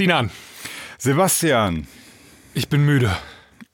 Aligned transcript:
Sinan, 0.00 0.30
Sebastian, 0.96 1.86
ich 2.54 2.70
bin 2.70 2.86
müde. 2.86 3.14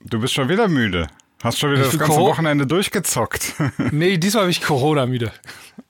du 0.01 0.19
bist 0.19 0.33
schon 0.33 0.49
wieder 0.49 0.67
müde. 0.67 1.07
Hast 1.41 1.57
schon 1.57 1.71
wieder 1.71 1.83
Ich 1.85 1.91
das 1.91 1.99
ganze 1.99 2.15
Coro- 2.17 2.27
Wochenende 2.31 2.67
durchgezockt. 2.67 3.53
Nee, 3.91 4.17
diesmal 4.17 4.43
bin 4.43 4.51
ich 4.51 4.61
Corona-müde. 4.61 5.31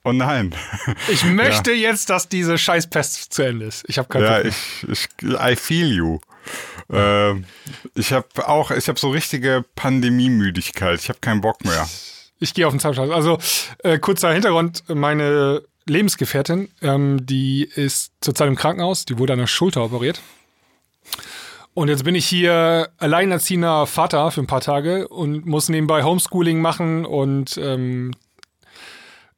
oh 0.03 0.11
nein. 0.11 0.53
Ich 1.07 1.23
möchte 1.41 1.71
jetzt, 1.71 2.11
dass 2.11 2.29
diese 2.29 2.59
Scheißpest 2.59 3.33
zu 3.33 3.41
Ende 3.41 3.65
ist. 3.65 3.83
Ich 3.87 3.97
habe 3.97 4.09
keinen 4.09 4.25
Ja, 4.25 4.41
ich, 4.41 4.55
ich, 4.87 5.07
I 5.23 5.55
feel 5.55 5.91
you. 5.91 6.19
Ähm, 6.91 7.45
ich 7.95 8.13
habe 8.13 8.27
auch, 8.47 8.69
ich 8.69 8.87
habe 8.89 8.99
so 8.99 9.09
richtige 9.09 9.65
Pandemiemüdigkeit. 9.73 10.99
Ich 10.99 11.09
habe 11.09 11.17
keinen 11.19 11.41
Bock 11.41 11.65
mehr. 11.65 11.89
Ich 12.37 12.53
gehe 12.53 12.67
auf 12.67 12.73
den 12.73 12.79
Zahnfleisch. 12.79 13.09
Also, 13.09 13.39
äh, 13.79 13.97
kurzer 13.97 14.31
Hintergrund. 14.33 14.83
Meine 14.87 15.63
Lebensgefährtin, 15.87 16.69
ähm, 16.81 17.25
die 17.25 17.63
ist 17.63 18.11
zurzeit 18.21 18.47
im 18.47 18.55
Krankenhaus. 18.55 19.05
Die 19.05 19.17
wurde 19.17 19.33
an 19.33 19.39
der 19.39 19.47
Schulter 19.47 19.83
operiert. 19.83 20.21
Und 21.73 21.89
jetzt 21.89 22.03
bin 22.03 22.15
ich 22.15 22.25
hier 22.25 22.89
alleinerziehender 22.97 23.85
Vater 23.85 24.31
für 24.31 24.41
ein 24.41 24.47
paar 24.47 24.61
Tage 24.61 25.07
und 25.07 25.45
muss 25.45 25.69
nebenbei 25.69 26.03
Homeschooling 26.03 26.59
machen 26.59 27.05
und 27.05 27.55
ähm, 27.57 28.13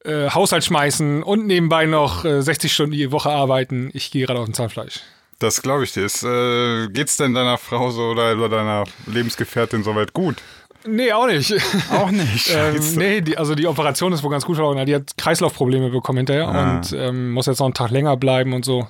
äh, 0.05 0.29
Haushalt 0.29 0.63
schmeißen 0.63 1.21
und 1.21 1.47
nebenbei 1.47 1.85
noch 1.85 2.23
äh, 2.23 2.41
60 2.41 2.73
Stunden 2.73 2.93
die 2.93 3.11
Woche 3.11 3.29
arbeiten. 3.29 3.89
Ich 3.93 4.11
gehe 4.11 4.25
gerade 4.25 4.39
auf 4.39 4.45
den 4.45 4.53
Zahnfleisch. 4.53 5.01
Das 5.39 5.61
glaube 5.61 5.83
ich 5.83 5.91
dir. 5.91 6.05
Ist, 6.05 6.23
äh, 6.23 6.87
geht's 6.87 7.17
denn 7.17 7.33
deiner 7.33 7.57
Frau 7.57 7.91
so 7.91 8.03
oder, 8.11 8.33
oder 8.33 8.49
deiner 8.49 8.83
Lebensgefährtin 9.05 9.83
soweit 9.83 10.13
gut? 10.13 10.37
Nee, 10.85 11.11
auch 11.11 11.27
nicht. 11.27 11.53
Auch 11.91 12.09
nicht. 12.11 12.49
Ähm, 12.55 12.95
nee, 12.95 13.21
die, 13.21 13.37
also 13.37 13.53
die 13.55 13.67
Operation 13.67 14.13
ist 14.13 14.23
wohl 14.23 14.31
ganz 14.31 14.45
gut 14.45 14.55
verlaufen. 14.55 14.85
Die 14.85 14.95
hat 14.95 15.17
Kreislaufprobleme 15.17 15.89
bekommen 15.89 16.17
hinterher 16.19 16.47
Ah. 16.47 16.77
und 16.77 16.93
ähm, 16.93 17.31
muss 17.31 17.45
jetzt 17.47 17.59
noch 17.59 17.65
einen 17.65 17.73
Tag 17.73 17.91
länger 17.91 18.15
bleiben 18.17 18.53
und 18.53 18.63
so. 18.65 18.87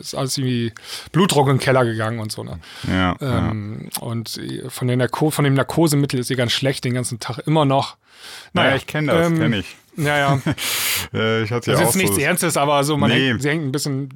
Ist 0.00 0.16
alles 0.16 0.36
irgendwie 0.36 0.72
Blutdruck 1.12 1.46
in 1.48 1.54
den 1.54 1.60
Keller 1.60 1.84
gegangen 1.84 2.18
und 2.18 2.32
so. 2.32 2.42
Ne? 2.42 2.58
Ja, 2.88 3.14
ja. 3.20 3.50
Ähm, 3.50 3.88
und 4.00 4.40
von, 4.68 4.88
der 4.88 4.96
Narko 4.96 5.30
von 5.30 5.44
dem 5.44 5.54
Narkosemittel 5.54 6.18
ist 6.18 6.26
sie 6.26 6.34
ganz 6.34 6.50
schlecht 6.50 6.84
den 6.84 6.94
ganzen 6.94 7.20
Tag 7.20 7.38
immer 7.46 7.64
noch. 7.64 7.96
Naja, 8.52 8.74
ich 8.74 8.88
kenne 8.88 9.12
das, 9.12 9.28
ähm, 9.28 9.38
kenne 9.38 9.58
ich. 9.58 9.76
Naja, 9.94 10.40
Äh, 11.14 11.42
ich 11.44 11.52
hatte 11.52 11.70
das 11.70 11.78
ja 11.80 11.86
ist 11.86 11.90
auch 11.90 11.94
jetzt 11.94 11.96
nichts 11.96 12.16
so, 12.16 12.20
Ernstes, 12.22 12.56
aber 12.56 12.82
so, 12.82 12.96
man 12.96 13.10
Nee. 13.10 13.28
hängt, 13.28 13.42
sie 13.42 13.48
hängt 13.50 13.64
ein 13.64 13.72
bisschen. 13.72 14.08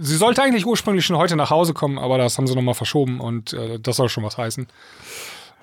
Sie 0.00 0.16
sollte 0.16 0.42
eigentlich 0.42 0.64
ursprünglich 0.64 1.04
schon 1.04 1.16
heute 1.18 1.36
nach 1.36 1.50
Hause 1.50 1.74
kommen, 1.74 1.98
aber 1.98 2.16
das 2.18 2.38
haben 2.38 2.46
sie 2.46 2.54
nochmal 2.54 2.74
verschoben 2.74 3.20
und 3.20 3.52
äh, 3.52 3.78
das 3.78 3.96
soll 3.96 4.08
schon 4.08 4.24
was 4.24 4.38
heißen. 4.38 4.66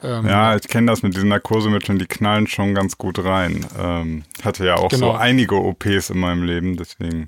Ähm, 0.04 0.26
Ja, 0.28 0.56
ich 0.56 0.68
kenne 0.68 0.92
das 0.92 1.02
mit 1.04 1.16
diesen 1.16 1.30
Narkosemitteln, 1.30 2.00
die 2.00 2.06
knallen 2.08 2.48
schon 2.48 2.74
ganz 2.76 2.98
gut 2.98 3.24
rein. 3.24 3.66
Ähm, 3.80 4.24
ich 4.38 4.46
hatte 4.46 4.66
ja 4.66 4.76
auch 4.76 4.90
Genau. 4.90 5.12
so 5.14 5.18
einige 5.18 5.56
OPs 5.56 6.10
in 6.10 6.20
meinem 6.20 6.44
Leben, 6.44 6.78
deswegen 6.78 7.26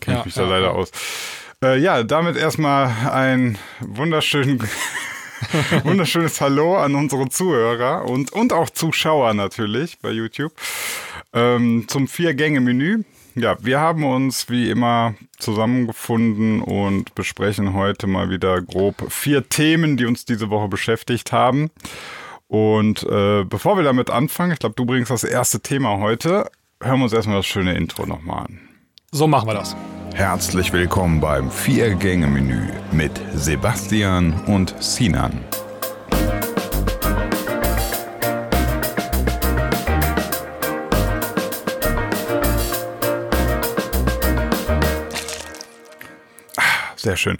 kenne 0.00 0.18
ich 0.18 0.20
Ja, 0.20 0.24
mich 0.24 0.34
da 0.34 0.42
ja, 0.42 0.48
leider 0.48 0.74
aus. 0.74 0.90
Äh, 1.62 1.78
ja, 1.78 2.02
damit 2.02 2.36
erstmal 2.36 2.86
ein 3.10 3.58
wunderschön, 3.80 4.60
wunderschönes 5.84 6.40
Hallo 6.40 6.76
an 6.76 6.94
unsere 6.94 7.28
Zuhörer 7.28 8.04
und, 8.04 8.32
und 8.32 8.52
auch 8.52 8.70
Zuschauer 8.70 9.34
natürlich 9.34 9.98
bei 10.00 10.10
YouTube 10.10 10.52
ähm, 11.32 11.86
zum 11.88 12.08
Vier-Gänge-Menü. 12.08 13.04
Ja, 13.38 13.54
wir 13.60 13.80
haben 13.80 14.02
uns 14.02 14.48
wie 14.48 14.70
immer 14.70 15.14
zusammengefunden 15.38 16.62
und 16.62 17.14
besprechen 17.14 17.74
heute 17.74 18.06
mal 18.06 18.30
wieder 18.30 18.62
grob 18.62 19.12
vier 19.12 19.46
Themen, 19.46 19.98
die 19.98 20.06
uns 20.06 20.24
diese 20.24 20.48
Woche 20.48 20.68
beschäftigt 20.68 21.32
haben. 21.32 21.70
Und 22.48 23.02
äh, 23.02 23.44
bevor 23.44 23.76
wir 23.76 23.84
damit 23.84 24.08
anfangen, 24.08 24.52
ich 24.52 24.58
glaube, 24.58 24.74
du 24.74 24.86
bringst 24.86 25.10
das 25.10 25.22
erste 25.22 25.60
Thema 25.60 25.98
heute, 25.98 26.50
hören 26.82 27.00
wir 27.00 27.04
uns 27.04 27.12
erstmal 27.12 27.36
das 27.36 27.46
schöne 27.46 27.74
Intro 27.74 28.06
nochmal 28.06 28.46
an. 28.46 28.60
So 29.12 29.26
machen 29.26 29.46
wir 29.50 29.54
das. 29.54 29.76
Herzlich 30.14 30.72
willkommen 30.72 31.20
beim 31.20 31.50
Vier-Gänge-Menü 31.50 32.70
mit 32.92 33.20
Sebastian 33.34 34.32
und 34.46 34.74
Sinan. 34.82 35.44
Sehr 47.06 47.16
schön. 47.16 47.36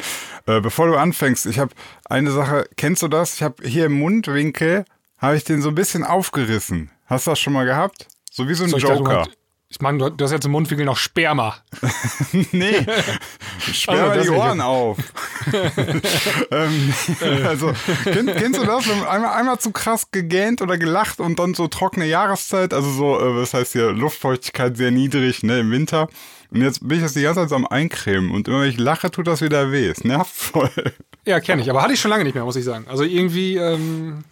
Äh, 0.46 0.60
bevor 0.60 0.86
du 0.86 0.94
anfängst, 0.94 1.44
ich 1.46 1.58
habe 1.58 1.72
eine 2.04 2.30
Sache, 2.30 2.68
kennst 2.76 3.02
du 3.02 3.08
das? 3.08 3.34
Ich 3.34 3.42
habe 3.42 3.68
hier 3.68 3.86
im 3.86 3.94
Mundwinkel, 3.94 4.84
habe 5.18 5.36
ich 5.36 5.42
den 5.42 5.60
so 5.60 5.70
ein 5.70 5.74
bisschen 5.74 6.04
aufgerissen. 6.04 6.92
Hast 7.06 7.26
du 7.26 7.32
das 7.32 7.40
schon 7.40 7.52
mal 7.52 7.66
gehabt? 7.66 8.06
So 8.30 8.48
wie 8.48 8.54
so 8.54 8.62
ein 8.62 8.70
So, 8.70 8.76
ich 8.76 8.84
dachte, 8.84 8.98
Joker. 8.98 9.26
Ich 9.68 9.80
meine, 9.80 10.12
du, 10.12 10.24
hast 10.24 10.30
jetzt 10.30 10.44
im 10.44 10.52
Mundwinkel 10.52 10.86
noch 10.86 10.96
Sperma. 10.96 11.56
nee, 12.52 12.86
sperr 13.58 14.12
Also, 14.12 14.30
die. 14.30 14.38
Ohren 14.38 14.60
auf. 14.60 14.98
ähm, 16.52 16.94
also, 17.44 17.72
kenn, 18.04 18.26
kennst 18.26 18.60
du 18.60 18.64
das? 18.64 18.88
Einmal, 18.88 19.34
einmal 19.34 19.58
zu 19.58 19.72
krass 19.72 20.12
gegähnt 20.12 20.62
oder 20.62 20.78
gelacht 20.78 21.18
und 21.18 21.40
dann 21.40 21.54
so 21.54 21.66
trockene 21.66 22.06
Jahreszeit, 22.06 22.72
also 22.72 22.88
so, 22.88 23.18
äh, 23.18 23.34
was 23.34 23.52
heißt 23.52 23.72
hier, 23.72 23.90
Luftfeuchtigkeit 23.90 24.76
sehr 24.76 24.92
niedrig, 24.92 25.42
ne, 25.42 25.58
im 25.58 25.72
Winter. 25.72 26.08
Und 26.50 26.62
jetzt 26.62 26.86
bin 26.86 26.98
ich 26.98 27.02
das 27.02 27.14
die 27.14 27.22
ganze 27.22 27.40
Zeit 27.40 27.52
am 27.52 27.66
Eincremen 27.66 28.30
und 28.30 28.48
immer 28.48 28.62
wenn 28.62 28.70
ich 28.70 28.78
lache, 28.78 29.10
tut 29.10 29.26
das 29.26 29.42
wieder 29.42 29.72
weh. 29.72 29.88
Es 29.88 30.04
nervt 30.04 30.34
voll. 30.34 30.70
Ja, 31.26 31.40
kenne 31.40 31.62
ich, 31.62 31.70
aber 31.70 31.82
hatte 31.82 31.92
ich 31.92 32.00
schon 32.00 32.10
lange 32.10 32.24
nicht 32.24 32.34
mehr, 32.34 32.44
muss 32.44 32.56
ich 32.56 32.64
sagen. 32.64 32.86
Also 32.88 33.02
irgendwie, 33.02 33.56
ähm, 33.56 34.24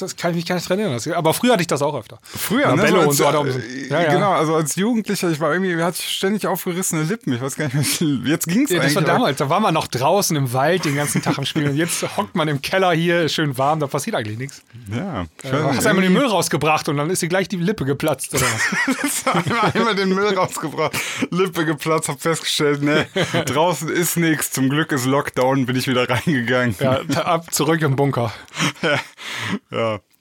das 0.00 0.16
kann 0.16 0.30
ich 0.32 0.36
mich 0.36 0.46
gar 0.46 0.54
nicht 0.56 0.68
dran 0.68 0.78
erinnern. 0.78 0.96
Das- 0.96 1.08
Aber 1.14 1.34
früher 1.34 1.52
hatte 1.52 1.60
ich 1.62 1.66
das 1.66 1.82
auch 1.82 1.94
öfter. 1.98 2.18
Früher, 2.24 2.62
Ja, 2.62 2.76
ne? 2.76 2.82
Bello 2.82 2.96
so 2.96 3.00
und 3.02 3.08
als, 3.08 3.16
so 3.18 3.28
hat 3.28 3.34
auch- 3.34 3.46
äh, 3.46 3.88
ja, 3.88 4.00
ja. 4.02 4.12
Genau, 4.14 4.32
also 4.32 4.54
als 4.54 4.76
Jugendlicher, 4.76 5.30
ich 5.30 5.40
war 5.40 5.52
irgendwie, 5.52 5.82
hatte 5.82 5.98
ich 6.00 6.08
ständig 6.08 6.46
aufgerissene 6.46 7.02
Lippen. 7.02 7.32
Ich 7.32 7.40
weiß 7.40 7.56
gar 7.56 7.64
nicht, 7.74 8.00
mehr, 8.00 8.30
jetzt 8.32 8.46
ging's 8.46 8.70
Ja, 8.70 8.76
das 8.78 8.84
eigentlich. 8.86 8.94
war 8.96 9.02
aber- 9.02 9.12
damals, 9.12 9.38
da 9.38 9.48
war 9.48 9.60
man 9.60 9.74
noch 9.74 9.86
draußen 9.86 10.36
im 10.36 10.52
Wald 10.52 10.84
den 10.84 10.96
ganzen 10.96 11.22
Tag 11.22 11.38
am 11.38 11.44
Spielen. 11.44 11.70
Und 11.70 11.76
jetzt 11.76 12.04
hockt 12.16 12.34
man 12.34 12.48
im 12.48 12.62
Keller 12.62 12.92
hier, 12.92 13.28
schön 13.28 13.56
warm, 13.58 13.80
da 13.80 13.86
passiert 13.86 14.16
eigentlich 14.16 14.38
nichts. 14.38 14.62
Ja, 14.94 15.26
ich 15.42 15.50
nicht, 15.52 15.62
hast 15.62 15.86
einmal 15.86 16.02
den 16.02 16.12
Müll 16.12 16.26
rausgebracht 16.26 16.88
und 16.88 16.96
dann 16.96 17.10
ist 17.10 17.22
dir 17.22 17.28
gleich 17.28 17.48
die 17.48 17.56
Lippe 17.56 17.84
geplatzt. 17.84 18.34
Oder 18.34 18.42
was? 18.42 19.26
einmal, 19.74 19.94
den 19.94 20.08
Müll 20.10 20.34
rausgebracht, 20.34 20.92
Lippe 21.30 21.64
geplatzt, 21.64 22.08
hab 22.08 22.20
festgestellt, 22.20 22.82
ne, 22.82 23.06
draußen 23.46 23.88
ist 23.88 24.16
nichts. 24.16 24.50
Zum 24.50 24.68
Glück 24.70 24.92
ist 24.92 25.06
Lockdown, 25.06 25.66
bin 25.66 25.76
ich 25.76 25.86
wieder 25.86 26.08
reingegangen. 26.08 26.74
ja, 26.80 27.00
ab, 27.24 27.52
zurück 27.52 27.82
im 27.82 27.96
Bunker. 27.96 28.32
Ja. 28.82 28.98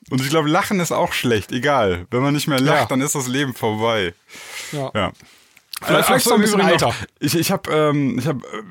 Und 0.09 0.21
ich 0.21 0.29
glaube, 0.29 0.49
Lachen 0.49 0.79
ist 0.79 0.91
auch 0.91 1.13
schlecht, 1.13 1.51
egal. 1.51 2.05
Wenn 2.11 2.21
man 2.21 2.33
nicht 2.33 2.47
mehr 2.47 2.59
lacht, 2.59 2.81
Ja. 2.81 2.85
dann 2.87 3.01
ist 3.01 3.15
das 3.15 3.27
Leben 3.27 3.53
vorbei. 3.53 4.13
Ja. 4.71 4.91
Ja. 4.93 5.11
Vielleicht, 5.83 6.05
vielleicht 6.07 6.25
so 6.25 6.35
ein 6.35 6.41
bisschen 6.41 6.59
noch, 6.59 6.65
Alter. 6.65 6.93
Ich, 7.19 7.35
ich 7.35 7.51
habe 7.51 7.71
ähm, 7.71 8.19
ich 8.19 8.27
hab, 8.27 8.37
äh, 8.43 8.63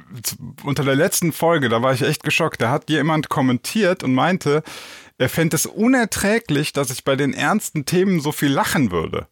unter 0.65 0.84
der 0.84 0.95
letzten 0.95 1.33
Folge, 1.33 1.69
da 1.69 1.83
war 1.83 1.93
ich 1.93 2.03
echt 2.03 2.23
geschockt, 2.23 2.61
da 2.61 2.71
hat 2.71 2.89
jemand 2.89 3.29
kommentiert 3.29 4.05
und 4.05 4.15
meinte, 4.15 4.62
er 5.19 5.29
fände 5.29 5.56
es 5.56 5.67
unerträglich, 5.67 6.73
dass 6.73 6.91
ich 6.91 7.03
bei 7.05 7.17
den 7.17 7.34
ernsten 7.34 7.84
Themen 7.84 8.21
so 8.21 8.31
viel 8.33 8.50
lachen 8.53 8.91
würde. 8.93 9.27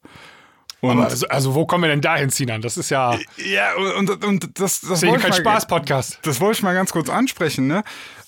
Und 0.81 1.01
also, 1.01 1.27
also 1.29 1.55
wo 1.55 1.67
kommen 1.67 1.85
wir 1.85 1.89
denn 1.89 2.01
dahin, 2.01 2.31
Sinan? 2.31 2.63
Das 2.63 2.77
ist 2.77 2.91
ja, 2.91 3.13
das 3.13 3.23
ja, 3.37 3.75
und, 3.75 4.11
und, 4.11 4.25
und 4.25 4.61
das, 4.61 4.81
das 4.81 4.91
ist 4.91 5.03
ja 5.03 5.11
wollte 5.11 5.25
kein 5.25 5.33
Spaß-Podcast. 5.35 6.21
Das 6.23 6.41
wollte 6.41 6.59
ich 6.59 6.63
mal 6.63 6.75
ganz 6.75 6.93
kurz 6.93 7.09
ansprechen. 7.09 7.67
Ne? 7.67 7.83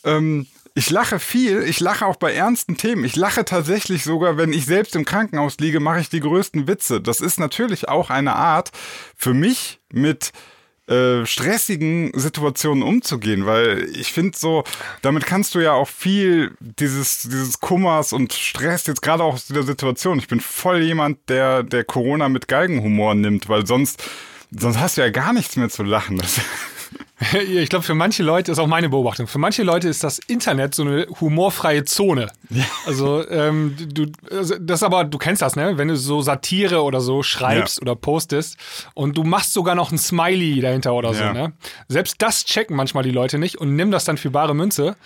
Ähm, 0.04 0.46
ich 0.74 0.90
lache 0.90 1.18
viel, 1.18 1.62
ich 1.62 1.80
lache 1.80 2.06
auch 2.06 2.16
bei 2.16 2.32
ernsten 2.32 2.76
Themen. 2.76 3.04
Ich 3.04 3.16
lache 3.16 3.44
tatsächlich 3.44 4.04
sogar, 4.04 4.36
wenn 4.36 4.52
ich 4.52 4.66
selbst 4.66 4.94
im 4.94 5.04
Krankenhaus 5.04 5.58
liege, 5.58 5.80
mache 5.80 6.00
ich 6.00 6.08
die 6.08 6.20
größten 6.20 6.68
Witze. 6.68 7.00
Das 7.00 7.20
ist 7.20 7.40
natürlich 7.40 7.88
auch 7.88 8.10
eine 8.10 8.36
Art 8.36 8.70
für 9.16 9.34
mich 9.34 9.80
mit 9.92 10.32
äh, 10.90 11.24
stressigen 11.24 12.10
Situationen 12.14 12.82
umzugehen, 12.82 13.46
weil 13.46 13.88
ich 13.94 14.12
finde 14.12 14.36
so, 14.36 14.64
damit 15.02 15.24
kannst 15.24 15.54
du 15.54 15.60
ja 15.60 15.72
auch 15.72 15.88
viel 15.88 16.56
dieses, 16.58 17.22
dieses 17.22 17.60
Kummers 17.60 18.12
und 18.12 18.32
Stress 18.32 18.86
jetzt 18.86 19.02
gerade 19.02 19.22
auch 19.22 19.34
aus 19.34 19.46
dieser 19.46 19.62
Situation. 19.62 20.18
Ich 20.18 20.26
bin 20.26 20.40
voll 20.40 20.82
jemand, 20.82 21.28
der, 21.28 21.62
der 21.62 21.84
Corona 21.84 22.28
mit 22.28 22.48
Galgenhumor 22.48 23.14
nimmt, 23.14 23.48
weil 23.48 23.66
sonst, 23.66 24.02
sonst 24.50 24.80
hast 24.80 24.96
du 24.96 25.02
ja 25.02 25.10
gar 25.10 25.32
nichts 25.32 25.54
mehr 25.54 25.68
zu 25.68 25.84
lachen. 25.84 26.18
Das, 26.18 26.40
Ich 27.32 27.68
glaube, 27.68 27.84
für 27.84 27.94
manche 27.94 28.22
Leute 28.22 28.50
ist 28.52 28.58
auch 28.58 28.66
meine 28.66 28.88
Beobachtung. 28.88 29.26
Für 29.26 29.38
manche 29.38 29.62
Leute 29.62 29.88
ist 29.88 30.02
das 30.02 30.18
Internet 30.20 30.74
so 30.74 30.82
eine 30.82 31.06
humorfreie 31.20 31.84
Zone. 31.84 32.28
Also, 32.86 33.28
ähm, 33.28 33.76
du, 33.92 34.06
also 34.30 34.56
das 34.58 34.82
aber, 34.82 35.04
du 35.04 35.18
kennst 35.18 35.42
das, 35.42 35.54
ne? 35.54 35.76
Wenn 35.76 35.88
du 35.88 35.96
so 35.96 36.22
Satire 36.22 36.82
oder 36.82 37.00
so 37.00 37.22
schreibst 37.22 37.76
Ja. 37.78 37.82
oder 37.82 37.94
postest 37.96 38.56
und 38.94 39.16
du 39.16 39.22
machst 39.22 39.52
sogar 39.52 39.74
noch 39.74 39.92
ein 39.92 39.98
Smiley 39.98 40.60
dahinter 40.60 40.94
oder 40.94 41.12
so, 41.14 41.22
Ja. 41.22 41.32
ne? 41.32 41.52
Selbst 41.88 42.16
das 42.18 42.44
checken 42.44 42.74
manchmal 42.74 43.04
die 43.04 43.10
Leute 43.10 43.38
nicht 43.38 43.56
und 43.56 43.76
nimm 43.76 43.90
das 43.90 44.04
dann 44.04 44.16
für 44.16 44.30
bare 44.30 44.54
Münze. 44.54 44.96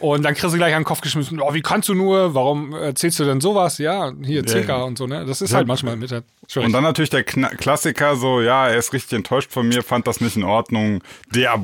Und 0.00 0.22
dann 0.24 0.34
kriegst 0.34 0.52
du 0.54 0.58
gleich 0.58 0.74
an 0.74 0.80
den 0.80 0.86
Kopf 0.86 1.00
geschmissen, 1.02 1.40
oh, 1.40 1.54
wie 1.54 1.62
kannst 1.62 1.88
du 1.88 1.94
nur, 1.94 2.34
warum 2.34 2.72
erzählst 2.74 3.18
du 3.20 3.24
denn 3.24 3.40
sowas? 3.40 3.78
Ja, 3.78 4.12
hier, 4.22 4.42
CK 4.42 4.68
Ja. 4.68 4.82
und 4.82 4.98
so, 4.98 5.06
ne? 5.06 5.24
Das 5.24 5.40
ist 5.40 5.54
halt 5.54 5.66
manchmal 5.68 5.96
mit 5.96 6.10
der. 6.10 6.22
Und 6.56 6.72
dann 6.72 6.82
natürlich 6.82 7.10
der 7.10 7.22
Kna 7.22 7.48
Klassiker, 7.50 8.16
so, 8.16 8.40
ja, 8.40 8.66
er 8.68 8.76
ist 8.76 8.92
richtig 8.92 9.12
enttäuscht 9.16 9.52
von 9.52 9.68
mir, 9.68 9.82
fand 9.84 10.06
das 10.08 10.20
nicht 10.20 10.36
in 10.36 10.42
Ordnung, 10.42 11.00
deabonniert. 11.32 11.59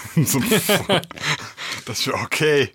so, 0.16 0.40
Das 1.86 2.08
okay. 2.08 2.70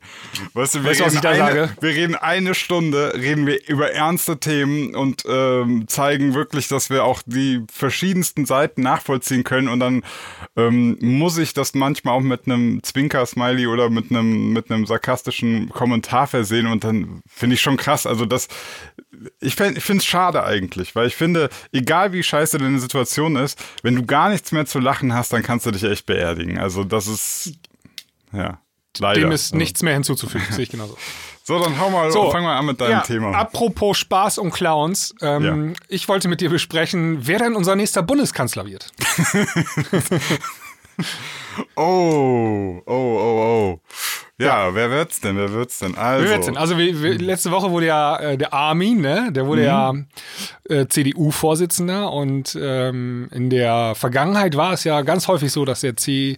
Weißt 0.53 0.75
du, 0.75 0.83
wir, 0.83 0.91
Weißt 0.91 1.01
du, 1.01 1.05
was 1.05 1.13
reden 1.13 1.15
ich 1.15 1.21
da 1.21 1.29
eine, 1.31 1.39
sage? 1.39 1.75
wir 1.81 1.89
reden 1.89 2.15
eine 2.15 2.55
Stunde, 2.55 3.13
reden 3.13 3.45
wir 3.45 3.67
über 3.67 3.91
ernste 3.91 4.39
Themen 4.39 4.95
und 4.95 5.23
ähm, 5.27 5.87
zeigen 5.87 6.33
wirklich, 6.33 6.69
dass 6.69 6.89
wir 6.89 7.03
auch 7.03 7.21
die 7.25 7.61
verschiedensten 7.71 8.45
Seiten 8.45 8.81
nachvollziehen 8.81 9.43
können. 9.43 9.67
Und 9.67 9.81
dann 9.81 10.03
ähm, 10.55 10.97
muss 11.01 11.37
ich 11.37 11.53
das 11.53 11.73
manchmal 11.73 12.15
auch 12.15 12.21
mit 12.21 12.45
einem 12.45 12.81
Zwinker-Smiley 12.83 13.67
oder 13.67 13.89
mit 13.89 14.11
einem 14.11 14.53
mit 14.53 14.71
einem 14.71 14.85
sarkastischen 14.85 15.69
Kommentar 15.69 16.27
versehen. 16.27 16.67
Und 16.67 16.83
dann 16.85 17.21
finde 17.27 17.55
ich 17.55 17.61
schon 17.61 17.77
krass. 17.77 18.05
Also 18.05 18.25
das, 18.25 18.47
ich, 19.39 19.55
finde 19.55 19.79
es 19.79 20.05
schade 20.05 20.43
eigentlich, 20.43 20.95
weil 20.95 21.07
ich 21.07 21.15
finde, 21.15 21.49
egal 21.71 22.13
wie 22.13 22.23
scheiße 22.23 22.57
deine 22.57 22.79
Situation 22.79 23.35
ist, 23.35 23.59
wenn 23.83 23.95
du 23.95 24.05
gar 24.05 24.29
nichts 24.29 24.51
mehr 24.51 24.65
zu 24.65 24.79
lachen 24.79 25.13
hast, 25.13 25.33
dann 25.33 25.43
kannst 25.43 25.65
du 25.65 25.71
dich 25.71 25.83
echt 25.83 26.05
beerdigen. 26.05 26.57
Also 26.57 26.83
das 26.83 27.07
ist, 27.07 27.53
ja, 28.33 28.59
leider. 28.99 29.21
Dem 29.21 29.31
ist 29.31 29.47
Also. 29.47 29.57
nichts 29.57 29.83
mehr 29.83 29.93
hinzuzufügen, 29.93 30.45
sehe 30.51 30.63
ich 30.63 30.69
genauso. 30.69 30.97
So, 31.43 31.57
dann 31.57 31.79
hau 31.79 31.89
mal, 31.89 32.11
So, 32.11 32.29
fang 32.29 32.43
mal 32.43 32.55
an 32.55 32.67
mit 32.67 32.79
deinem 32.79 32.91
ja, 32.91 33.01
Thema. 33.01 33.31
Apropos 33.31 33.97
Spaß 33.97 34.37
und 34.37 34.51
Clowns, 34.51 35.15
ähm, 35.21 35.73
ich 35.87 36.07
wollte 36.07 36.27
mit 36.27 36.39
dir 36.39 36.51
besprechen, 36.51 37.25
wer 37.25 37.39
denn 37.39 37.55
unser 37.55 37.75
nächster 37.75 38.03
Bundeskanzler 38.03 38.67
wird. 38.67 38.91
Oh, 41.75 42.81
oh, 42.85 42.91
oh, 42.91 43.79
oh. 43.79 43.79
Ja, 44.37 44.73
wer 44.73 44.89
wird's 44.89 45.21
denn? 45.21 45.37
Wer 45.37 45.51
wird's 45.51 45.79
denn? 45.79 45.95
Also, 45.95 46.23
Wer 46.23 46.31
wird's 46.31 46.45
denn? 46.47 46.57
Also 46.57 46.77
wir, 46.77 47.01
wir, 47.01 47.17
letzte 47.19 47.51
Woche 47.51 47.69
wurde 47.71 47.87
ja 47.87 48.17
äh, 48.17 48.37
der 48.37 48.53
Armin, 48.53 49.01
ne? 49.01 49.31
Der 49.31 49.45
wurde 49.45 49.63
ja 49.65 49.93
äh, 50.67 50.87
CDU-Vorsitzender 50.87 52.11
und 52.11 52.57
ähm, 52.59 53.29
in 53.31 53.49
der 53.49 53.93
Vergangenheit 53.95 54.55
war 54.55 54.73
es 54.73 54.83
ja 54.83 55.01
ganz 55.01 55.27
häufig 55.27 55.51
so, 55.51 55.65
dass 55.65 55.81
der 55.81 55.95
C 55.95 56.37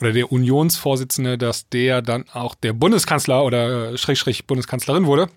oder 0.00 0.12
der 0.12 0.32
Unionsvorsitzende, 0.32 1.36
dass 1.36 1.68
der 1.68 2.00
dann 2.00 2.24
auch 2.32 2.54
der 2.54 2.72
Bundeskanzler 2.72 3.44
oder 3.44 3.92
äh, 3.92 3.98
Schrägstrich 3.98 4.46
Bundeskanzlerin 4.46 5.06
wurde. 5.06 5.28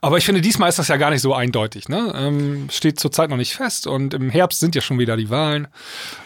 Aber 0.00 0.18
ich 0.18 0.24
finde, 0.24 0.40
diesmal 0.40 0.68
ist 0.68 0.78
das 0.78 0.88
ja 0.88 0.96
gar 0.96 1.10
nicht 1.10 1.20
so 1.20 1.34
eindeutig. 1.34 1.88
Ne? 1.88 2.12
Ähm, 2.16 2.68
steht 2.70 2.98
zurzeit 2.98 3.28
noch 3.30 3.36
nicht 3.36 3.54
fest 3.54 3.86
und 3.86 4.14
im 4.14 4.30
Herbst 4.30 4.60
sind 4.60 4.74
ja 4.74 4.80
schon 4.80 4.98
wieder 4.98 5.16
die 5.16 5.28
Wahlen. 5.30 5.68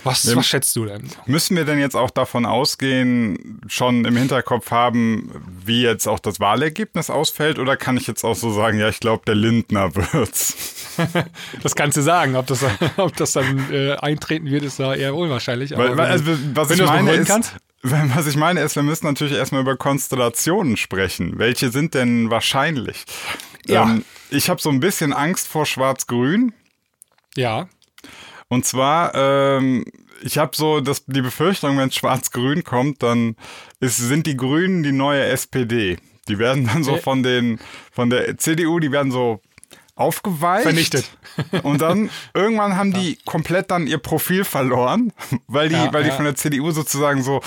Was, 0.05 0.35
was 0.37 0.47
schätzt 0.47 0.77
du 0.77 0.85
denn? 0.85 1.09
müssen 1.27 1.57
wir 1.57 1.65
denn 1.65 1.79
jetzt 1.79 1.97
auch 1.97 2.11
davon 2.11 2.47
ausgehen, 2.47 3.61
schon 3.67 4.05
im 4.05 4.17
Hinterkopf 4.17 4.71
haben, 4.71 5.31
wie 5.65 5.83
jetzt 5.83 6.07
auch 6.07 6.19
das 6.21 6.41
Wahlergebnis 6.41 7.11
ausfällt? 7.11 7.59
Oder 7.59 7.77
kann 7.77 7.97
ich 7.97 8.07
jetzt 8.07 8.25
auch 8.25 8.37
so 8.37 8.53
sagen, 8.53 8.79
ja, 8.79 8.89
ich 8.89 9.01
glaube, 9.01 9.23
der 9.27 9.35
Lindner 9.35 9.95
wird's? 9.95 10.77
Das 11.63 11.75
kannst 11.75 11.97
du 11.97 12.03
sagen. 12.03 12.37
Ob 12.37 12.47
das, 12.47 12.63
ob 12.99 13.17
das 13.17 13.33
dann 13.33 13.73
äh, 13.73 13.95
eintreten 13.97 14.47
wird, 14.51 14.65
ist 14.65 14.79
da 14.81 14.95
eher 14.95 15.15
unwahrscheinlich. 15.15 15.71
Weil, 15.71 15.91
weil, 15.91 15.97
wenn- 15.97 16.05
also, 16.07 16.25
was 16.55 16.69
wenn 16.69 16.79
ich 16.79 16.85
meine 16.85 17.13
ist, 17.13 17.27
kannst? 17.29 17.55
Was 17.83 18.27
ich 18.27 18.37
meine 18.37 18.61
ist, 18.61 18.77
wir 18.77 18.83
müssen 18.83 19.07
natürlich 19.07 19.35
erstmal 19.35 19.63
über 19.63 19.77
Konstellationen 19.77 20.77
sprechen. 20.77 21.39
Welche 21.39 21.71
sind 21.71 21.95
denn 21.95 22.31
wahrscheinlich? 22.31 23.05
Ja. 23.67 23.85
Ähm, 23.85 24.05
ich 24.31 24.49
habe 24.51 24.61
so 24.61 24.69
ein 24.71 24.81
bisschen 24.81 25.13
Angst 25.13 25.49
vor 25.49 25.67
Schwarz-Grün. 25.67 26.53
ja. 27.37 27.69
Und 28.53 28.67
zwar, 28.67 29.15
ähm, 29.15 29.85
ich 30.23 30.37
habe 30.37 30.57
so 30.57 30.81
das, 30.81 31.05
die 31.07 31.23
Befürchtung, 31.23 31.79
wenn 31.79 31.93
Schwarz-Grün 31.93 32.65
kommt, 32.65 33.01
dann 33.01 33.37
ist, 33.79 33.99
sind 33.99 34.27
die 34.27 34.37
Grünen 34.37 34.83
die 34.83 34.91
neue 34.91 35.23
SPD. 35.27 35.99
Die 36.27 36.39
werden 36.41 36.67
dann 36.67 36.83
so 36.83 36.97
Äh. 36.97 37.01
von 37.01 37.23
den 37.23 37.61
von 37.93 38.11
der 38.11 38.37
CDU, 38.39 38.81
die 38.81 38.91
werden 38.91 39.13
so 39.13 39.41
aufgeweicht. 40.01 40.63
Vernichtet. 40.65 41.11
Und 41.63 41.81
dann 41.81 42.11
irgendwann 42.35 42.77
haben 42.77 42.93
die 42.93 43.19
komplett 43.25 43.71
dann 43.71 43.87
ihr 43.87 43.99
Profil 43.99 44.45
verloren, 44.45 45.13
weil 45.47 45.69
die, 45.69 45.75
Ja, 45.77 45.93
weil 45.93 46.03
die 46.05 46.09
ja. 46.11 46.15
von 46.17 46.25
der 46.25 46.35
CDU 46.37 46.71
sozusagen 46.73 47.23
so 47.23 47.41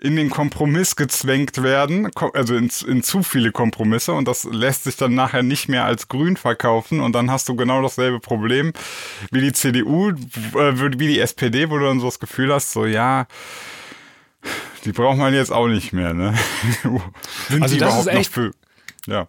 in 0.00 0.14
den 0.14 0.30
Kompromiss 0.30 0.94
gezwängt 0.94 1.60
werden, 1.60 2.08
also 2.32 2.54
in, 2.54 2.70
in 2.86 3.02
zu 3.02 3.24
viele 3.24 3.50
Kompromisse 3.50 4.12
und 4.12 4.28
das 4.28 4.44
lässt 4.44 4.84
sich 4.84 4.94
dann 4.96 5.16
nachher 5.16 5.42
nicht 5.42 5.68
mehr 5.68 5.84
als 5.86 6.06
grün 6.06 6.36
verkaufen 6.36 7.00
und 7.00 7.14
dann 7.14 7.32
hast 7.32 7.48
du 7.48 7.56
genau 7.56 7.82
dasselbe 7.82 8.20
Problem 8.20 8.72
wie 9.32 9.40
die 9.40 9.52
CDU, 9.52 10.10
äh, 10.10 10.14
wie 11.00 11.08
die 11.08 11.18
SPD, 11.18 11.68
wo 11.68 11.78
du 11.78 11.86
dann 11.86 11.98
so 11.98 12.06
das 12.06 12.20
Gefühl 12.20 12.54
hast, 12.54 12.70
so 12.70 12.86
ja, 12.86 13.26
die 14.84 14.92
braucht 14.92 15.18
man 15.18 15.34
jetzt 15.34 15.50
auch 15.52 15.66
nicht 15.66 15.92
mehr, 15.92 16.14
ne? 16.14 16.32
Sind 17.48 17.60
Also 17.62 17.74
die 17.74 17.80
das 17.80 17.88
überhaupt 17.88 18.06
ist 18.06 18.12
noch 18.14 18.20
echt- 18.20 18.32
für, 18.32 18.52
ja. 19.08 19.26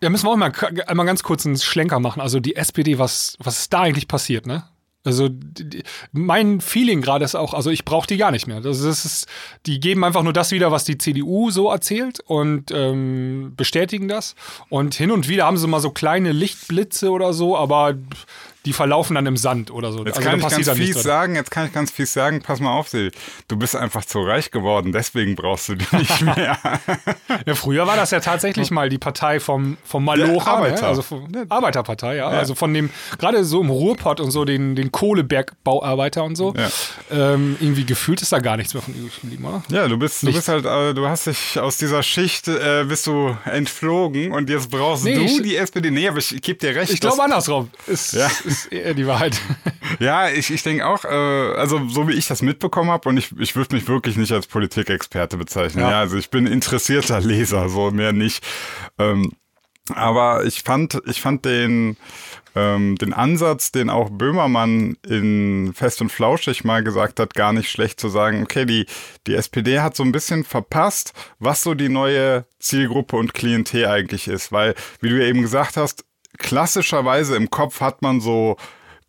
Ja, 0.00 0.10
müssen 0.10 0.26
wir 0.26 0.30
auch 0.30 0.36
mal 0.36 0.52
einmal 0.86 1.06
ganz 1.06 1.22
kurz 1.22 1.46
einen 1.46 1.56
Schlenker 1.56 2.00
machen. 2.00 2.20
Also 2.20 2.40
die 2.40 2.56
SPD, 2.56 2.98
was, 2.98 3.36
was 3.38 3.60
ist 3.60 3.72
da 3.72 3.82
eigentlich 3.82 4.08
passiert, 4.08 4.46
ne? 4.46 4.64
Also 5.06 5.28
die, 5.28 5.68
die, 5.68 5.82
mein 6.10 6.60
Feeling 6.60 7.00
gerade 7.00 7.24
ist 7.24 7.36
auch, 7.36 7.54
also 7.54 7.70
ich 7.70 7.84
brauche 7.84 8.08
die 8.08 8.16
gar 8.16 8.32
nicht 8.32 8.48
mehr. 8.48 8.60
Das 8.60 8.80
ist, 8.80 9.26
die 9.64 9.78
geben 9.78 10.02
einfach 10.02 10.24
nur 10.24 10.32
das 10.32 10.50
wieder, 10.50 10.72
was 10.72 10.82
die 10.82 10.98
CDU 10.98 11.50
so 11.52 11.70
erzählt 11.70 12.18
und 12.26 12.72
ähm, 12.72 13.52
bestätigen 13.56 14.08
das. 14.08 14.34
Und 14.68 14.94
hin 14.94 15.12
und 15.12 15.28
wieder 15.28 15.46
haben 15.46 15.58
sie 15.58 15.68
mal 15.68 15.80
so 15.80 15.90
kleine 15.90 16.32
Lichtblitze 16.32 17.10
oder 17.10 17.32
so, 17.32 17.56
aber 17.56 17.94
die 18.66 18.72
verlaufen 18.74 19.14
dann 19.14 19.24
im 19.26 19.36
Sand 19.38 19.70
oder 19.70 19.92
so. 19.92 20.04
Jetzt 20.04 20.18
also 20.18 20.28
kann 20.28 20.38
ich 20.40 20.46
ganz 20.48 20.70
fies 20.70 21.02
sagen, 21.02 21.36
jetzt 21.36 21.50
kann 21.50 21.66
ich 21.66 21.72
ganz 21.72 21.90
fies 21.90 22.12
sagen, 22.12 22.42
pass 22.42 22.60
mal 22.60 22.72
auf, 22.72 22.88
Silvi, 22.88 23.16
du 23.48 23.56
bist 23.56 23.74
einfach 23.76 24.04
zu 24.04 24.20
reich 24.22 24.50
geworden, 24.50 24.92
deswegen 24.92 25.36
brauchst 25.36 25.68
du 25.70 25.76
die 25.76 25.86
nicht 25.96 26.20
mehr. 26.20 26.58
Ja, 27.46 27.54
früher 27.54 27.86
war 27.86 27.96
das 27.96 28.10
ja 28.10 28.20
tatsächlich 28.20 28.70
mal 28.70 28.88
die 28.88 28.98
Partei 28.98 29.40
vom, 29.40 29.78
vom 29.84 30.04
Malocha, 30.04 30.44
Der 30.44 30.52
Arbeiter. 30.52 30.82
Ne? 30.82 30.88
also 30.88 31.02
von, 31.02 31.46
Arbeiterpartei, 31.48 32.16
ja. 32.16 32.26
Also 32.28 32.54
von 32.54 32.74
dem, 32.74 32.90
gerade 33.18 33.44
so 33.44 33.60
im 33.60 33.70
Ruhrpott 33.70 34.20
und 34.20 34.30
so, 34.32 34.44
den, 34.44 34.74
den 34.74 34.90
Kohlebergbauarbeiter 34.92 36.24
und 36.24 36.36
so. 36.36 36.52
Ja. 36.56 36.68
Ähm, 37.10 37.56
irgendwie 37.60 37.84
gefühlt 37.86 38.20
ist 38.22 38.32
da 38.32 38.38
gar 38.40 38.56
nichts 38.56 38.74
mehr 38.74 38.82
von 38.82 38.94
übrig 38.94 39.20
geblieben, 39.20 39.44
oder? 39.44 39.62
Ja, 39.68 39.86
du 39.88 39.96
bist, 39.96 40.22
du 40.24 40.32
bist 40.32 40.48
halt, 40.48 40.64
äh, 40.64 40.92
du 40.94 41.06
hast 41.08 41.26
dich 41.26 41.58
aus 41.58 41.76
dieser 41.78 42.02
Schicht, 42.02 42.48
äh, 42.48 42.84
bist 42.88 43.06
du 43.06 43.36
entflogen 43.44 44.32
und 44.32 44.50
jetzt 44.50 44.70
brauchst 44.70 45.04
Nee, 45.04 45.14
du 45.14 45.20
ich- 45.22 45.42
die 45.42 45.56
SPD. 45.56 45.90
Nee, 45.90 46.08
aber 46.08 46.18
ich 46.18 46.40
gebe 46.42 46.58
dir 46.58 46.74
recht. 46.74 46.92
Ich 46.92 47.00
glaube 47.00 47.22
andersrum. 47.22 47.70
Ist, 47.86 48.12
Ja. 48.14 48.28
ist 48.44 48.55
eher 48.64 48.94
die 48.94 49.06
Wahrheit. 49.06 49.40
Ja, 50.00 50.28
ich, 50.28 50.50
ich 50.50 50.62
denke 50.62 50.84
auch, 50.84 51.04
äh, 51.04 51.08
also 51.08 51.88
so 51.88 52.08
wie 52.08 52.12
ich 52.12 52.26
das 52.26 52.42
mitbekommen 52.42 52.90
habe, 52.90 53.08
und 53.08 53.16
ich, 53.16 53.32
ich 53.38 53.56
würde 53.56 53.74
mich 53.74 53.88
wirklich 53.88 54.16
nicht 54.16 54.32
als 54.32 54.46
Politikexperte 54.46 55.36
bezeichnen. 55.36 55.84
Ja. 55.84 55.90
Ja. 55.90 56.00
also 56.00 56.18
ich 56.18 56.28
bin 56.28 56.46
interessierter 56.46 57.20
Leser, 57.20 57.68
so 57.68 57.90
mehr 57.92 58.12
nicht. 58.12 58.44
Ähm, 58.98 59.32
aber 59.94 60.44
ich 60.44 60.62
fand, 60.62 61.00
ich 61.06 61.20
fand 61.20 61.44
den, 61.44 61.96
ähm, 62.56 62.96
den 62.96 63.12
Ansatz, 63.12 63.70
den 63.70 63.90
auch 63.90 64.10
Böhmermann 64.10 64.96
in 65.06 65.72
Fest 65.74 66.00
und 66.00 66.10
Flauschig 66.10 66.64
mal 66.64 66.82
gesagt 66.82 67.20
hat, 67.20 67.34
gar 67.34 67.52
nicht 67.52 67.70
schlecht 67.70 68.00
zu 68.00 68.08
sagen, 68.08 68.42
okay, 68.42 68.64
die, 68.64 68.86
die 69.26 69.34
SPD 69.34 69.80
hat 69.80 69.94
so 69.94 70.02
ein 70.02 70.12
bisschen 70.12 70.42
verpasst, 70.42 71.12
was 71.38 71.62
so 71.62 71.74
die 71.74 71.88
neue 71.88 72.46
Zielgruppe 72.58 73.16
und 73.16 73.34
Klientel 73.34 73.86
eigentlich 73.86 74.26
ist. 74.26 74.50
Weil, 74.50 74.74
wie 75.00 75.10
du 75.10 75.20
ja 75.20 75.26
eben 75.26 75.42
gesagt 75.42 75.76
hast, 75.76 76.04
klassischerweise 76.38 77.36
im 77.36 77.50
Kopf 77.50 77.80
hat 77.80 78.02
man 78.02 78.20
so 78.20 78.56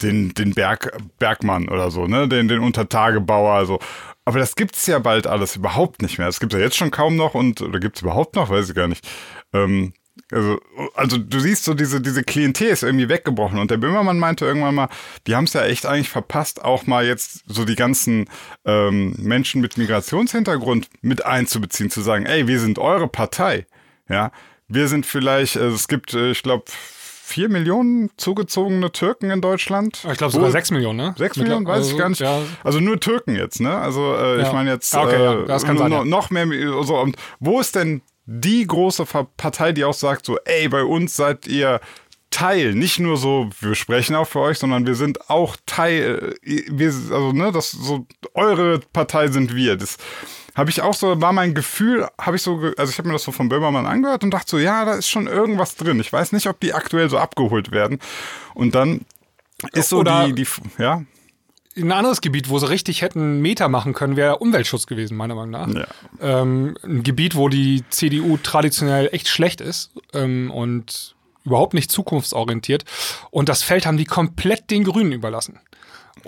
den, 0.01 0.33
den 0.33 0.53
Berg, 0.53 0.95
Bergmann 1.19 1.69
oder 1.69 1.91
so, 1.91 2.07
ne, 2.07 2.27
den, 2.27 2.47
den 2.47 2.59
Untertagebauer, 2.59 3.53
also. 3.53 3.79
Aber 4.25 4.39
das 4.39 4.55
gibt's 4.55 4.85
ja 4.87 4.99
bald 4.99 5.25
alles 5.25 5.55
überhaupt 5.55 6.01
nicht 6.01 6.17
mehr. 6.17 6.27
Das 6.27 6.39
gibt's 6.39 6.53
ja 6.53 6.61
jetzt 6.61 6.75
schon 6.75 6.91
kaum 6.91 7.15
noch 7.15 7.33
und, 7.33 7.61
oder 7.61 7.79
gibt's 7.79 8.01
überhaupt 8.01 8.35
noch? 8.35 8.49
Weiß 8.49 8.67
ich 8.67 8.75
gar 8.75 8.89
nicht. 8.89 9.07
Ähm, 9.53 9.93
also, 10.31 10.59
also 10.95 11.17
du 11.17 11.39
siehst 11.39 11.63
so, 11.63 11.73
diese, 11.73 12.01
diese 12.01 12.23
Klientel 12.23 12.67
ist 12.67 12.83
irgendwie 12.83 13.07
weggebrochen. 13.07 13.59
Und 13.59 13.71
der 13.71 13.77
Böhmermann 13.77 14.19
meinte 14.19 14.45
irgendwann 14.45 14.75
mal, 14.75 14.89
die 15.25 15.35
haben 15.35 15.45
es 15.45 15.53
ja 15.53 15.63
echt 15.63 15.85
eigentlich 15.85 16.09
verpasst, 16.09 16.63
auch 16.63 16.85
mal 16.85 17.05
jetzt 17.05 17.43
so 17.47 17.63
die 17.63 17.75
ganzen 17.75 18.29
ähm, 18.65 19.15
Menschen 19.17 19.61
mit 19.61 19.77
Migrationshintergrund 19.77 20.89
mit 21.01 21.25
einzubeziehen, 21.25 21.89
zu 21.89 22.01
sagen, 22.01 22.25
ey, 22.25 22.47
wir 22.47 22.59
sind 22.59 22.79
eure 22.79 23.07
Partei. 23.07 23.65
Ja, 24.09 24.31
wir 24.67 24.87
sind 24.89 25.05
vielleicht, 25.05 25.57
also 25.57 25.75
es 25.75 25.87
gibt, 25.87 26.13
äh, 26.13 26.31
ich 26.31 26.43
glaube, 26.43 26.65
vier 27.27 27.49
Millionen 27.49 28.09
zugezogene 28.15 28.89
Türken 28.89 29.29
in 29.31 29.41
Deutschland. 29.41 30.05
Ich 30.09 30.17
glaube 30.17 30.31
sogar 30.31 30.49
sechs 30.49 30.71
Millionen, 30.71 30.97
ne? 30.97 31.15
Sechs 31.17 31.35
Millionen, 31.35 31.67
weiß 31.67 31.79
ich 31.87 31.91
also, 31.91 31.97
gar 31.97 32.09
nicht. 32.09 32.21
Ja, 32.21 32.39
Also 32.63 32.79
nur 32.79 33.01
Türken 33.01 33.35
jetzt, 33.35 33.59
ne? 33.59 33.75
Also 33.77 34.15
äh, 34.15 34.37
ich 34.39 34.47
Ja. 34.47 34.53
meine 34.53 34.71
jetzt 34.71 34.95
Ah, 34.95 35.03
okay, 35.03 35.21
ja, 35.21 35.33
äh, 35.41 35.45
das 35.45 35.65
kann 35.65 35.77
sein, 35.77 35.89
noch, 35.89 35.99
ja. 35.99 36.05
noch 36.05 36.29
mehr. 36.29 36.47
So, 36.83 36.97
und 36.97 37.17
wo 37.41 37.59
ist 37.59 37.75
denn 37.75 38.01
die 38.25 38.65
große 38.65 39.05
Partei, 39.35 39.73
die 39.73 39.83
auch 39.83 39.93
sagt 39.93 40.25
so, 40.25 40.37
ey, 40.45 40.69
bei 40.69 40.83
uns 40.83 41.17
seid 41.17 41.47
ihr 41.47 41.81
Teil, 42.29 42.73
nicht 42.75 42.99
nur 42.99 43.17
so, 43.17 43.49
wir 43.59 43.75
sprechen 43.75 44.15
auch 44.15 44.27
für 44.27 44.39
euch, 44.39 44.59
sondern 44.59 44.85
wir 44.87 44.95
sind 44.95 45.29
auch 45.29 45.57
Teil, 45.65 46.35
äh, 46.43 46.63
wir, 46.69 46.87
also 46.87 47.33
ne, 47.33 47.51
das 47.51 47.71
so 47.71 48.05
eure 48.35 48.79
Partei 48.93 49.27
sind 49.27 49.53
wir. 49.53 49.75
Das 49.75 49.97
habe 50.57 50.69
ich 50.71 50.81
auch 50.81 50.93
so, 50.95 51.21
war 51.21 51.31
mein 51.33 51.53
Gefühl, 51.53 52.07
habe 52.19 52.35
ich 52.35 52.41
so, 52.41 52.59
also 52.77 52.91
ich 52.91 52.97
habe 52.97 53.07
mir 53.07 53.13
das 53.13 53.23
so 53.23 53.31
von 53.31 53.47
Böhmermann 53.47 53.85
angehört 53.85 54.23
und 54.23 54.31
dachte 54.31 54.49
so, 54.51 54.57
ja, 54.57 54.83
da 54.85 54.95
ist 54.95 55.07
schon 55.07 55.27
irgendwas 55.27 55.75
drin. 55.75 55.99
Ich 55.99 56.11
weiß 56.11 56.31
nicht, 56.31 56.47
ob 56.47 56.59
die 56.59 56.73
aktuell 56.73 57.09
so 57.09 57.17
abgeholt 57.19 57.71
werden. 57.71 57.99
Und 58.55 58.73
dann 58.75 59.01
ist 59.73 59.89
so 59.89 59.99
Oder- 59.99 60.25
die, 60.27 60.33
die, 60.33 60.47
ja, 60.79 61.03
Ein 61.75 61.91
anderes 61.91 62.21
Gebiet, 62.21 62.49
wo 62.49 62.57
sie 62.57 62.67
richtig 62.69 63.03
hätten 63.03 63.39
Meter 63.41 63.69
machen 63.69 63.93
können, 63.93 64.15
wäre 64.15 64.39
Umweltschutz 64.39 64.87
gewesen, 64.87 65.15
meiner 65.15 65.35
Meinung 65.35 65.51
nach. 65.51 65.67
Ja. 65.67 65.85
Ähm, 66.19 66.75
ein 66.83 67.03
Gebiet, 67.03 67.35
wo 67.35 67.49
die 67.49 67.83
CDU 67.91 68.37
traditionell 68.41 69.09
echt 69.11 69.27
schlecht 69.27 69.61
ist 69.61 69.91
ähm, 70.13 70.49
und 70.49 71.15
überhaupt 71.45 71.75
nicht 71.75 71.91
zukunftsorientiert. 71.91 72.83
Und 73.29 73.47
das 73.47 73.61
Feld 73.61 73.85
haben 73.85 73.97
die 73.97 74.05
komplett 74.05 74.71
den 74.71 74.83
Grünen 74.85 75.11
überlassen. 75.11 75.59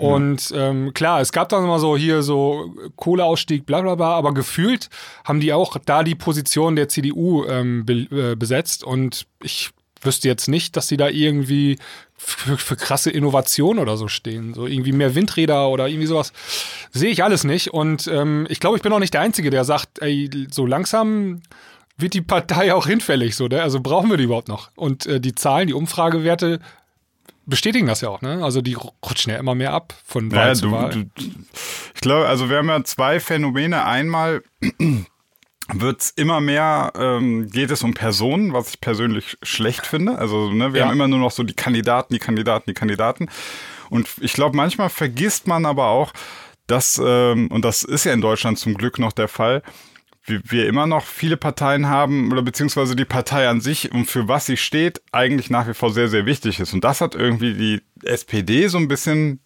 Und 0.00 0.52
ähm, 0.56 0.94
klar, 0.94 1.20
es 1.20 1.32
gab 1.32 1.48
dann 1.50 1.64
immer 1.64 1.78
so 1.78 1.96
hier 1.96 2.22
so 2.22 2.74
Kohleausstieg, 2.96 3.66
bla 3.66 3.82
bla 3.82 3.94
bla, 3.94 4.12
aber 4.12 4.32
gefühlt 4.32 4.88
haben 5.24 5.40
die 5.40 5.52
auch 5.52 5.76
da 5.84 6.02
die 6.02 6.14
Position 6.14 6.76
der 6.76 6.88
CDU 6.88 7.44
ähm, 7.44 7.84
be 7.84 8.06
äh, 8.10 8.36
besetzt. 8.36 8.82
Und 8.82 9.26
ich 9.42 9.70
wüsste 10.02 10.28
jetzt 10.28 10.48
nicht, 10.48 10.76
dass 10.76 10.88
sie 10.88 10.96
da 10.96 11.08
irgendwie 11.08 11.78
für, 12.16 12.56
für 12.56 12.76
krasse 12.76 13.10
Innovation 13.10 13.78
oder 13.78 13.96
so 13.96 14.08
stehen. 14.08 14.54
So 14.54 14.66
irgendwie 14.66 14.92
mehr 14.92 15.14
Windräder 15.14 15.68
oder 15.68 15.88
irgendwie 15.88 16.06
sowas. 16.06 16.32
Sehe 16.90 17.10
ich 17.10 17.22
alles 17.22 17.44
nicht. 17.44 17.72
Und 17.72 18.06
ähm, 18.08 18.46
ich 18.48 18.60
glaube, 18.60 18.76
ich 18.76 18.82
bin 18.82 18.92
auch 18.92 18.98
nicht 18.98 19.14
der 19.14 19.20
Einzige, 19.22 19.50
der 19.50 19.64
sagt, 19.64 20.00
ey, 20.00 20.30
so 20.50 20.66
langsam 20.66 21.42
wird 21.96 22.14
die 22.14 22.22
Partei 22.22 22.74
auch 22.74 22.86
hinfällig. 22.86 23.36
So, 23.36 23.46
ne? 23.48 23.62
Also 23.62 23.80
brauchen 23.80 24.10
wir 24.10 24.16
die 24.16 24.24
überhaupt 24.24 24.48
noch? 24.48 24.70
Und 24.76 25.06
äh, 25.06 25.20
die 25.20 25.34
Zahlen, 25.34 25.66
die 25.66 25.74
Umfragewerte 25.74 26.60
bestätigen 27.50 27.86
das 27.86 28.00
ja 28.00 28.08
auch, 28.08 28.22
ne? 28.22 28.42
Also 28.42 28.62
die 28.62 28.74
rutschen 28.74 29.32
ja 29.32 29.38
immer 29.38 29.54
mehr 29.54 29.72
ab 29.74 29.92
von 30.06 30.30
Wahl 30.32 30.48
Ja, 30.48 30.54
zu 30.54 30.62
du, 30.66 30.72
Wahl. 30.72 30.90
du, 30.90 31.04
ich 31.94 32.00
glaube, 32.00 32.26
also 32.28 32.48
wir 32.48 32.56
haben 32.58 32.68
ja 32.68 32.82
zwei 32.84 33.20
Phänomene. 33.20 33.84
Einmal 33.84 34.42
wird's 35.72 36.10
immer 36.16 36.40
mehr, 36.40 36.92
ähm, 36.96 37.48
geht 37.50 37.70
es 37.70 37.82
um 37.82 37.94
Personen, 37.94 38.52
was 38.52 38.70
ich 38.70 38.80
persönlich 38.80 39.36
schlecht 39.42 39.86
finde. 39.86 40.18
Also 40.18 40.50
ne, 40.50 40.72
wir 40.72 40.80
Ja. 40.80 40.86
haben 40.86 40.92
immer 40.94 41.08
nur 41.08 41.18
noch 41.18 41.30
so 41.30 41.42
die 41.42 41.54
Kandidaten, 41.54 42.12
die 42.14 42.18
Kandidaten, 42.18 42.64
die 42.68 42.74
Kandidaten. 42.74 43.28
Und 43.88 44.08
ich 44.20 44.32
glaube, 44.32 44.56
manchmal 44.56 44.88
vergisst 44.88 45.46
man 45.46 45.66
aber 45.66 45.86
auch, 45.88 46.12
dass, 46.66 47.00
ähm, 47.04 47.48
und 47.48 47.64
das 47.64 47.82
ist 47.82 48.04
ja 48.04 48.12
in 48.12 48.20
Deutschland 48.20 48.58
zum 48.58 48.74
Glück 48.74 48.98
noch 48.98 49.12
der 49.12 49.28
Fall, 49.28 49.62
wir, 50.24 50.40
wir 50.44 50.66
immer 50.68 50.86
noch 50.86 51.04
viele 51.04 51.36
Parteien 51.36 51.88
haben 51.88 52.30
oder 52.30 52.42
beziehungsweise 52.42 52.94
die 52.94 53.04
Partei 53.04 53.48
an 53.48 53.60
sich 53.60 53.90
und 53.92 54.04
für 54.06 54.28
was 54.28 54.46
sie 54.46 54.56
steht, 54.56 55.00
eigentlich 55.12 55.50
nach 55.50 55.66
wie 55.66 55.74
vor 55.74 55.92
sehr, 55.92 56.08
sehr 56.08 56.26
wichtig 56.26 56.60
ist. 56.60 56.72
Und 56.74 56.84
das 56.84 57.00
hat 57.00 57.14
irgendwie 57.14 57.54
die 57.54 57.82
SPD 58.06 58.68
so 58.68 58.78
ein 58.78 58.88
bisschen 58.88 59.40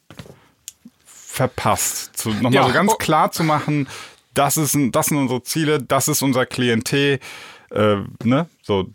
verpasst. 1.04 2.16
Zu, 2.16 2.30
nochmal 2.30 2.52
Ja. 2.54 2.66
so 2.66 2.72
ganz 2.72 2.92
Oh. 2.92 2.96
klar 2.96 3.32
zu 3.32 3.44
machen, 3.44 3.88
das, 4.34 4.56
ist, 4.56 4.76
das 4.92 5.06
sind 5.06 5.16
unsere 5.18 5.42
Ziele, 5.42 5.82
das 5.82 6.08
ist 6.08 6.22
unser 6.22 6.46
Klientel, 6.46 7.18
äh, 7.70 7.96
ne? 8.24 8.48
So, 8.62 8.88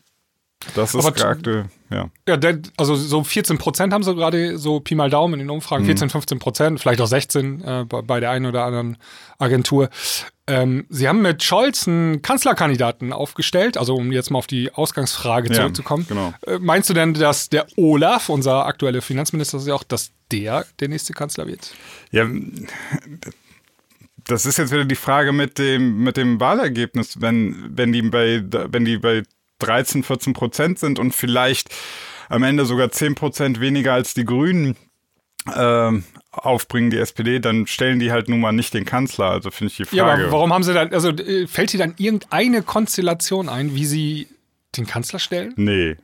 das 0.75 0.93
ist 0.93 1.05
aktuell, 1.05 1.65
ja. 1.89 2.09
Ja, 2.27 2.38
also 2.75 2.95
so 2.95 3.24
14 3.24 3.57
Prozent 3.57 3.93
haben 3.93 4.03
sie 4.03 4.13
gerade 4.15 4.57
so 4.57 4.81
Pi 4.81 4.95
mal 4.95 5.09
Daumen 5.09 5.36
in 5.36 5.39
den 5.39 5.48
Mhm. 5.48 5.53
Umfragen, 5.53 5.86
14, 5.86 6.09
15 6.09 6.39
Prozent, 6.39 6.79
vielleicht 6.81 7.00
auch 7.00 7.07
16 7.07 7.62
äh, 7.63 7.86
bei 7.86 8.19
der 8.19 8.31
einen 8.31 8.45
oder 8.45 8.65
anderen 8.65 8.98
Agentur. 9.38 9.89
Ähm, 10.50 10.86
sie 10.89 11.08
haben 11.08 11.22
mit 11.22 11.44
Scholz 11.44 11.88
einen 11.88 12.24
Kanzlerkandidaten 12.24 13.13
aufgestellt, 13.13 13.77
also 13.77 13.94
um 13.96 14.12
jetzt 14.12 14.32
mal 14.32 14.39
auf 14.39 14.48
die 14.48 14.72
Ausgangsfrage 14.74 15.50
Ja, 15.50 15.53
zurückzukommen. 15.56 16.08
genau. 16.10 16.34
Äh, 16.48 16.58
meinst 16.60 16.89
du 16.89 16.96
denn, 16.96 17.13
dass 17.13 17.50
der 17.50 17.68
Olaf, 17.75 18.29
unser 18.29 18.65
aktueller 18.65 19.03
Finanzminister, 19.03 19.60
ist 19.60 19.68
ja 19.68 19.75
auch, 19.75 19.84
dass 19.84 20.12
der 20.32 20.65
der 20.79 20.88
nächste 20.89 21.13
Kanzler 21.13 21.46
wird? 21.46 21.72
Ja, 22.12 22.27
das 24.27 24.48
ist 24.48 24.58
jetzt 24.58 24.72
wieder 24.72 24.86
die 24.86 24.96
Frage 24.96 25.34
mit 25.34 25.60
dem, 25.60 26.03
mit 26.03 26.18
dem 26.18 26.39
Wahlergebnis, 26.39 27.22
wenn, 27.22 27.70
wenn 27.75 27.91
die 27.91 28.01
bei, 28.01 28.44
wenn 28.50 28.86
die 28.86 28.98
bei 28.98 29.24
13, 29.60 30.03
14 30.03 30.34
Prozent 30.34 30.79
sind 30.79 30.98
und 31.00 31.13
vielleicht 31.13 31.70
am 32.27 32.44
Ende 32.44 32.65
sogar 32.65 32.91
10 32.91 33.15
Prozent 33.15 33.60
weniger 33.60 33.94
als 33.94 34.13
die 34.15 34.25
Grünen 34.25 34.75
ähm, 35.56 36.03
aufbringen, 36.31 36.89
die 36.91 36.98
SPD, 36.98 37.39
dann 37.39 37.65
stellen 37.67 38.00
die 38.00 38.12
halt 38.12 38.29
nun 38.29 38.39
mal 38.39 38.51
nicht 38.51 38.74
den 38.74 38.86
Kanzler. 38.86 39.31
Also 39.31 39.51
finde 39.51 39.71
ich 39.71 39.77
die 39.77 39.86
Frage. 39.86 39.98
Ja, 39.98 40.05
aber 40.13 40.31
warum 40.31 40.53
haben 40.53 40.63
sie 40.63 40.74
dann, 40.74 40.93
also 40.93 41.09
äh, 41.09 41.48
fällt 41.48 41.74
dir 41.74 41.79
dann 41.79 41.95
irgendeine 41.98 42.62
Konstellation 42.62 43.50
ein, 43.50 43.74
wie 43.75 43.86
sie 43.86 44.27
den 44.77 44.86
Kanzler 44.86 45.19
stellen? 45.19 45.53
Nee. 45.55 45.98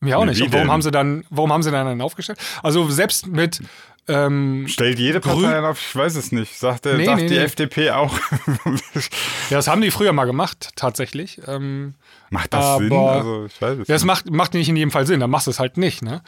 Mir 0.00 0.18
auch 0.18 0.24
Nee, 0.24 0.30
nicht. 0.30 0.40
warum 0.40 0.52
denn? 0.52 0.70
haben 0.70 0.82
sie 0.82 0.90
dann, 0.90 1.24
warum 1.30 1.52
haben 1.52 1.62
sie 1.62 1.70
dann 1.70 1.86
einen 1.86 2.00
aufgestellt? 2.00 2.38
Also 2.62 2.88
selbst 2.90 3.26
mit 3.26 3.60
ähm, 4.08 4.66
Stellt 4.68 4.98
jede 4.98 5.20
Partei 5.20 5.54
einen 5.56 5.64
auf? 5.66 5.78
Ich 5.80 5.94
weiß 5.94 6.16
es 6.16 6.32
nicht. 6.32 6.58
Sagt, 6.58 6.86
der, 6.86 6.94
Nee, 6.96 7.04
sagt 7.04 7.20
nee, 7.22 7.28
die. 7.28 7.36
FDP 7.36 7.90
auch. 7.92 8.12
Ja, 9.50 9.58
das 9.58 9.68
haben 9.68 9.80
die 9.82 9.90
früher 9.90 10.12
mal 10.12 10.24
gemacht, 10.24 10.70
tatsächlich. 10.76 11.40
Ähm, 11.46 11.94
Macht 12.32 12.54
das 12.54 12.64
Aber- 12.64 12.78
Sinn? 12.82 12.92
Also, 12.92 13.44
ich 13.46 13.60
weiß 13.60 13.78
es 13.80 13.88
ja, 13.88 13.94
nicht. 13.94 14.04
macht, 14.06 14.30
macht 14.30 14.54
nicht 14.54 14.68
in 14.68 14.76
jedem 14.76 14.90
Fall 14.90 15.06
Sinn, 15.06 15.20
dann 15.20 15.28
machst 15.30 15.46
du 15.46 15.50
es 15.50 15.58
halt 15.58 15.76
nicht. 15.76 16.00
Ne? 16.02 16.22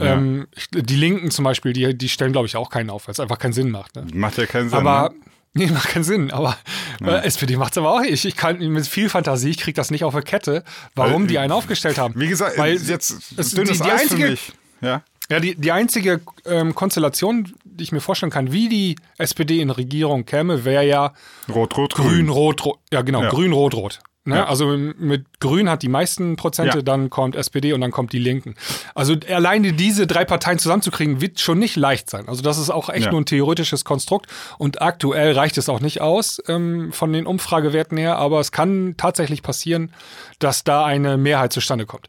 Ähm, 0.00 0.48
ich, 0.56 0.68
die 0.72 0.96
Linken 0.96 1.30
zum 1.30 1.44
Beispiel, 1.44 1.72
die, 1.72 1.96
die 1.96 2.08
stellen, 2.08 2.32
glaube 2.32 2.46
ich, 2.48 2.56
auch 2.56 2.70
keinen 2.70 2.90
auf, 2.90 3.06
weil 3.06 3.12
es 3.12 3.20
einfach 3.20 3.38
keinen 3.38 3.52
Sinn 3.52 3.70
macht. 3.70 3.94
Ne? 3.94 4.04
Macht 4.14 4.36
ja 4.36 4.46
keinen 4.46 4.68
Sinn. 4.68 4.78
Aber, 4.78 5.10
ne? 5.10 5.14
nee, 5.54 5.66
macht 5.68 5.88
keinen 5.90 6.02
Sinn. 6.02 6.32
Aber 6.32 6.56
äh, 7.00 7.24
SPD 7.24 7.56
macht 7.56 7.72
es 7.74 7.78
aber 7.78 7.92
auch 7.92 8.00
nicht. 8.00 8.24
Ich 8.24 8.34
kann 8.36 8.58
mit 8.58 8.86
viel 8.88 9.08
Fantasie, 9.08 9.50
ich 9.50 9.58
kriege 9.58 9.76
das 9.76 9.92
nicht 9.92 10.02
auf 10.02 10.12
der 10.12 10.22
Kette, 10.24 10.64
warum 10.96 11.22
Weil, 11.22 11.28
die 11.28 11.38
einen 11.38 11.52
aufgestellt 11.52 11.98
haben. 11.98 12.14
Wie 12.18 12.26
gesagt, 12.28 12.58
weil 12.58 12.74
jetzt 12.76 13.32
es- 13.38 13.52
dünnes 13.52 13.78
die- 13.78 13.84
die 13.84 13.90
Eis 13.92 14.00
einzige- 14.02 14.24
für 14.24 14.30
mich. 14.32 14.52
Ja. 14.80 15.02
Ja, 15.30 15.40
die, 15.40 15.54
die 15.54 15.72
einzige 15.72 16.20
ähm, 16.44 16.74
Konstellation, 16.74 17.54
die 17.64 17.84
ich 17.84 17.92
mir 17.92 18.00
vorstellen 18.00 18.30
kann, 18.32 18.52
wie 18.52 18.68
die 18.68 18.96
SPD 19.16 19.60
in 19.60 19.70
Regierung 19.70 20.26
käme, 20.26 20.66
wäre 20.66 20.84
ja 20.84 21.14
Rot, 21.48 21.76
Rot, 21.78 21.94
Grün, 21.94 22.08
Grün. 22.08 22.28
Rot, 22.28 22.64
Rot. 22.66 22.78
Ja, 22.92 23.00
genau, 23.00 23.22
Ja. 23.22 23.30
Grün, 23.30 23.52
Rot, 23.52 23.72
Rot. 23.74 24.00
Ne? 24.26 24.36
Ja. 24.36 24.46
Also 24.46 24.68
mit 24.68 25.38
Grün 25.38 25.68
hat 25.68 25.82
die 25.82 25.88
meisten 25.88 26.36
Prozente, 26.36 26.78
Ja. 26.78 26.82
dann 26.82 27.10
kommt 27.10 27.36
SPD 27.36 27.74
und 27.74 27.82
dann 27.82 27.90
kommt 27.90 28.12
die 28.14 28.18
Linken. 28.18 28.54
Also 28.94 29.14
alleine 29.28 29.74
diese 29.74 30.06
drei 30.06 30.24
Parteien 30.24 30.58
zusammenzukriegen, 30.58 31.20
wird 31.20 31.40
schon 31.40 31.58
nicht 31.58 31.76
leicht 31.76 32.08
sein. 32.08 32.26
Also 32.26 32.40
das 32.40 32.56
ist 32.56 32.70
auch 32.70 32.88
echt 32.88 33.04
Ja. 33.06 33.10
nur 33.10 33.20
ein 33.20 33.26
theoretisches 33.26 33.84
Konstrukt 33.84 34.30
und 34.56 34.80
aktuell 34.80 35.32
reicht 35.32 35.58
es 35.58 35.68
auch 35.68 35.80
nicht 35.80 36.00
aus 36.00 36.42
ähm, 36.48 36.90
von 36.92 37.12
den 37.12 37.26
Umfragewerten 37.26 37.98
her, 37.98 38.16
aber 38.16 38.40
es 38.40 38.50
kann 38.50 38.94
tatsächlich 38.96 39.42
passieren, 39.42 39.92
dass 40.38 40.64
da 40.64 40.86
eine 40.86 41.18
Mehrheit 41.18 41.52
zustande 41.52 41.84
kommt. 41.84 42.08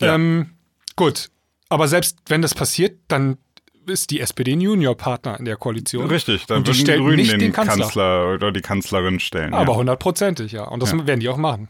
Ja. 0.00 0.16
Ähm, 0.16 0.50
gut, 0.96 1.30
aber 1.68 1.86
selbst 1.86 2.18
wenn 2.26 2.42
das 2.42 2.54
passiert, 2.54 2.98
dann 3.06 3.38
ist 3.86 4.10
die 4.10 4.20
SPD 4.20 4.52
ein 4.52 4.60
Juniorpartner 4.60 5.38
in 5.38 5.44
der 5.44 5.56
Koalition. 5.56 6.06
Richtig, 6.06 6.46
dann 6.46 6.66
würden 6.66 6.84
die 6.84 6.92
Grünen 6.92 7.28
den, 7.28 7.38
den 7.38 7.52
Kanzler. 7.52 7.84
Kanzler. 7.84 8.34
oder 8.34 8.52
die 8.52 8.60
Kanzlerin 8.60 9.20
stellen. 9.20 9.54
Aber 9.54 9.72
ja. 9.72 9.78
hundertprozentig, 9.78 10.52
ja. 10.52 10.64
Und 10.64 10.82
das 10.82 10.92
werden 10.92 11.20
die 11.20 11.28
auch 11.28 11.36
machen. 11.36 11.68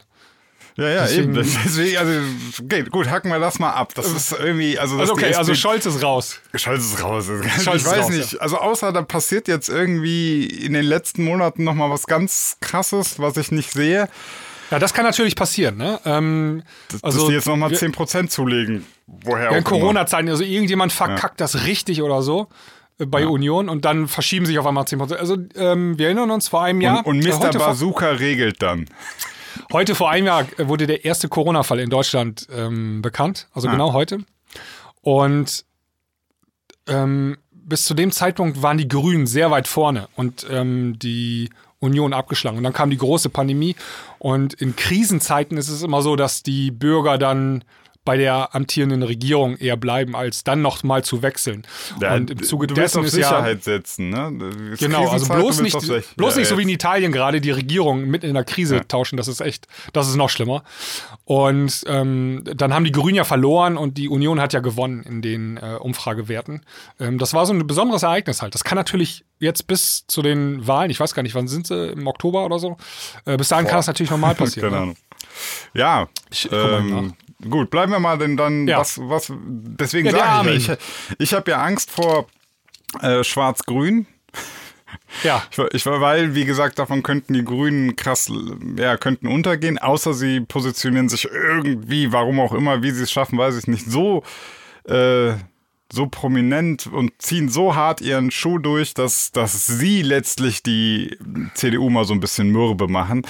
Ja, 0.77 0.89
ja, 0.89 1.03
Deswegen- 1.03 1.35
eben. 1.37 1.49
Deswegen, 1.65 1.97
also, 1.99 2.13
okay, 2.63 2.85
gut, 2.85 3.11
hacken 3.11 3.31
wir 3.31 3.39
das 3.39 3.59
mal 3.59 3.71
ab. 3.73 3.93
Das 3.95 4.11
ist 4.11 4.33
irgendwie, 4.33 4.79
also, 4.79 4.99
Also 4.99 5.13
okay, 5.13 5.35
also 5.35 5.55
Scholz 5.55 5.85
ist 5.85 6.03
raus. 6.03 6.41
Scholz 6.55 6.85
ist 6.85 7.03
raus. 7.03 7.27
Scholz 7.63 7.83
ich 7.83 7.87
weiß 7.87 8.05
raus, 8.05 8.09
nicht. 8.11 8.41
Also 8.41 8.57
außer 8.57 8.93
da 8.93 9.03
passiert 9.03 9.49
jetzt 9.49 9.69
irgendwie 9.69 10.47
in 10.47 10.73
den 10.73 10.85
letzten 10.85 11.25
Monaten 11.25 11.65
noch 11.65 11.75
mal 11.75 11.91
was 11.91 12.07
ganz 12.07 12.57
Krasses, 12.61 13.19
was 13.19 13.37
ich 13.37 13.51
nicht 13.53 13.73
sehe, 13.73 14.09
Ja, 14.73 14.79
das 14.79 14.95
kann 14.95 15.05
natürlich 15.05 15.37
passieren, 15.37 15.77
ne? 15.77 16.01
Ähm, 16.07 16.63
dass 16.91 17.05
also 17.05 17.29
die 17.29 17.35
jetzt 17.35 17.47
noch 17.47 17.57
mal 17.57 17.71
wir- 17.71 17.79
10% 17.79 18.31
zulegen. 18.31 18.87
Woher 19.07 19.51
ja, 19.51 19.57
in. 19.59 19.65
Corona-Zeiten, 19.65 20.31
also 20.31 20.43
irgendjemand 20.43 20.93
verkackt 20.93 21.43
das 21.43 21.67
richtig 21.67 22.01
oder 22.01 22.23
so 22.23 22.49
äh, 22.99 23.05
bei 23.05 23.27
Union 23.27 23.69
und 23.69 23.85
dann 23.85 24.09
verschieben 24.09 24.47
sich 24.47 24.59
auf 24.59 24.65
einmal 24.67 24.85
10%. 24.85 25.15
Also 25.17 25.37
ähm, 25.57 25.99
wir 25.99 26.07
erinnern 26.07 26.31
uns 26.31 26.49
vor 26.49 26.63
einem 26.63 26.81
Jahr. 26.81 27.07
Und, 27.07 27.23
und 27.23 27.39
Mr. 27.39 27.51
Bazooka 27.51 28.13
regelt 28.13 28.63
dann. 28.63 28.87
heute 29.75 29.95
vor 29.95 30.11
einem 30.11 30.27
Jahr 30.29 30.47
wurde 30.57 30.87
der 30.87 31.05
erste 31.05 31.29
Corona-Fall 31.29 31.79
in 31.79 31.91
Deutschland 31.91 32.49
ähm, 32.51 33.03
bekannt. 33.03 33.49
Also 33.53 33.69
genau 33.69 33.93
heute. 33.93 34.21
Und 35.03 35.67
ähm, 36.89 37.37
bis 37.53 37.85
zu 37.85 37.93
dem 37.93 38.11
Zeitpunkt 38.11 38.63
waren 38.63 38.79
die 38.79 38.89
Grünen 38.89 39.27
sehr 39.27 39.51
weit 39.51 39.69
vorne 39.69 40.09
und 40.17 40.47
ähm, 40.51 40.99
die 40.99 41.51
Union 41.83 42.13
abgeschlagen. 42.13 42.57
Und 42.57 42.65
dann 42.65 42.73
kam 42.73 42.91
die 42.91 42.97
große 42.97 43.29
Pandemie. 43.29 43.77
Und 44.19 44.55
in 44.55 44.77
Krisenzeiten 44.77 45.59
ist 45.59 45.69
es 45.69 45.83
immer 45.83 46.01
so, 46.01 46.17
dass 46.17 46.43
die 46.43 46.71
Bürger 46.71 47.19
dann 47.19 47.65
bei 48.05 48.17
der 48.17 48.55
amtierenden 48.55 49.03
Regierung 49.03 49.57
eher 49.57 49.77
bleiben, 49.77 50.17
als 50.17 50.43
dann 50.45 50.61
noch 50.63 50.83
mal 50.83 51.05
zu 51.05 51.23
wechseln. 51.23 51.63
Ja, 52.01 52.15
und 52.15 52.31
im 52.31 52.43
Zuge 52.43 52.67
du 52.67 52.75
dessen 52.75 52.99
auf 53.01 53.07
ist 53.07 53.17
ja 53.17 53.29
Sicherheit 53.29 53.63
setzen, 53.63 54.11
ne? 54.11 54.77
Genau, 54.79 55.09
also 55.09 55.33
bloß 55.33 55.61
nicht, 55.61 55.79
bloß 56.17 56.35
ja, 56.35 56.39
nicht 56.41 56.49
so 56.49 56.59
wie 56.59 56.63
in. 56.63 56.69
Italien 56.69 57.13
gerade 57.13 57.41
die 57.41 57.51
Regierung 57.53 58.07
mit 58.09 58.25
in 58.25 58.35
der 58.35 58.45
Krise 58.45 58.77
Ja. 58.77 58.85
tauschen. 58.85 59.17
Das 59.17 59.29
ist 59.29 59.41
echt, 59.41 59.69
das 59.93 60.09
ist 60.09 60.17
noch 60.17 60.31
schlimmer. 60.31 60.65
Und 61.25 61.85
ähm, 61.87 62.43
dann 62.45 62.75
haben 62.75 62.85
die 62.85 62.93
Grünen 62.93 63.15
ja 63.15 63.25
verloren 63.25 63.77
und 63.77 63.99
die 63.99 64.09
Union 64.09 64.41
hat 64.41 64.53
ja 64.53 64.61
gewonnen 64.61 65.03
in 65.05 65.23
den 65.23 65.57
äh, 65.59 65.77
Umfragewerten. 65.79 66.65
Ähm, 66.99 67.19
das 67.19 67.35
war 67.35 67.47
so 67.47 67.53
ein 67.53 67.67
besonderes 67.67 68.03
Ereignis 68.03 68.43
halt. 68.43 68.55
Das 68.55 68.65
kann 68.65 68.77
natürlich 68.77 69.25
jetzt 69.39 69.67
bis 69.67 70.07
zu 70.09 70.23
den 70.23 70.67
Wahlen, 70.67 70.91
ich 70.91 70.99
weiß 70.99 71.15
gar 71.15 71.23
nicht, 71.23 71.35
wann 71.35 71.47
sind 71.49 71.67
sie, 71.67 71.89
im 71.93 72.07
Oktober 72.07 72.45
oder 72.45 72.59
so, 72.59 72.77
äh, 73.25 73.37
bis 73.37 73.49
dahin 73.49 73.67
kann 73.67 73.77
das 73.77 73.87
natürlich 73.87 74.11
normal 74.11 74.35
passieren. 74.37 74.71
Keine 74.71 74.77
ne? 74.77 74.83
Ahnung. 74.83 74.97
Ja, 75.75 76.09
Ich- 76.31 76.47
ich 76.47 76.53
ähm, 76.53 77.15
gut, 77.49 77.71
bleiben 77.71 77.93
wir 77.93 77.99
mal 78.01 78.19
denn 78.19 78.37
dann, 78.37 78.67
Ja. 78.69 78.79
was, 78.79 78.99
was, 79.03 79.33
deswegen 79.41 80.09
Ja, 80.11 80.37
sage 80.43 80.51
ich, 80.55 80.69
ich, 80.69 80.79
ich 81.19 81.35
habe 81.35 81.51
ja 81.51 81.63
Angst 81.63 81.91
vor 81.91 82.27
äh, 83.01 83.23
Schwarz-Grün. 83.25 84.07
Ja, 85.25 85.43
Ich, 85.51 85.59
ich, 85.59 85.87
weil, 85.87 86.35
wie 86.35 86.45
gesagt, 86.45 86.79
davon 86.79 87.03
könnten 87.03 87.33
die 87.35 87.45
Grünen 87.45 87.97
krass, 87.97 88.31
ja, 88.77 88.97
könnten 88.97 89.27
untergehen, 89.27 89.79
außer 89.79 90.13
sie 90.15 90.41
positionieren 90.41 91.09
sich 91.09 91.27
irgendwie, 91.31 92.13
warum 92.13 92.41
auch 92.41 92.53
immer, 92.53 92.83
wie 92.83 92.91
sie 92.91 93.05
es 93.05 93.13
schaffen, 93.13 93.39
weiß 93.39 93.57
ich 93.59 93.67
nicht, 93.67 93.91
so, 93.91 94.23
äh, 94.85 95.33
so 95.93 96.07
prominent 96.07 96.87
und 96.87 97.13
ziehen 97.19 97.49
so 97.49 97.75
hart 97.75 98.01
ihren 98.01 98.31
Schuh 98.31 98.59
durch, 98.59 98.95
dass, 98.95 99.33
dass 99.33 99.67
sie 99.67 100.03
letztlich 100.03 100.63
die 100.63 101.17
CDU 101.55 101.91
mal 101.91 102.05
so 102.05 102.15
ein 102.15 102.21
bisschen 102.21 102.51
mürbe 102.51 102.89
machen. 102.89 103.23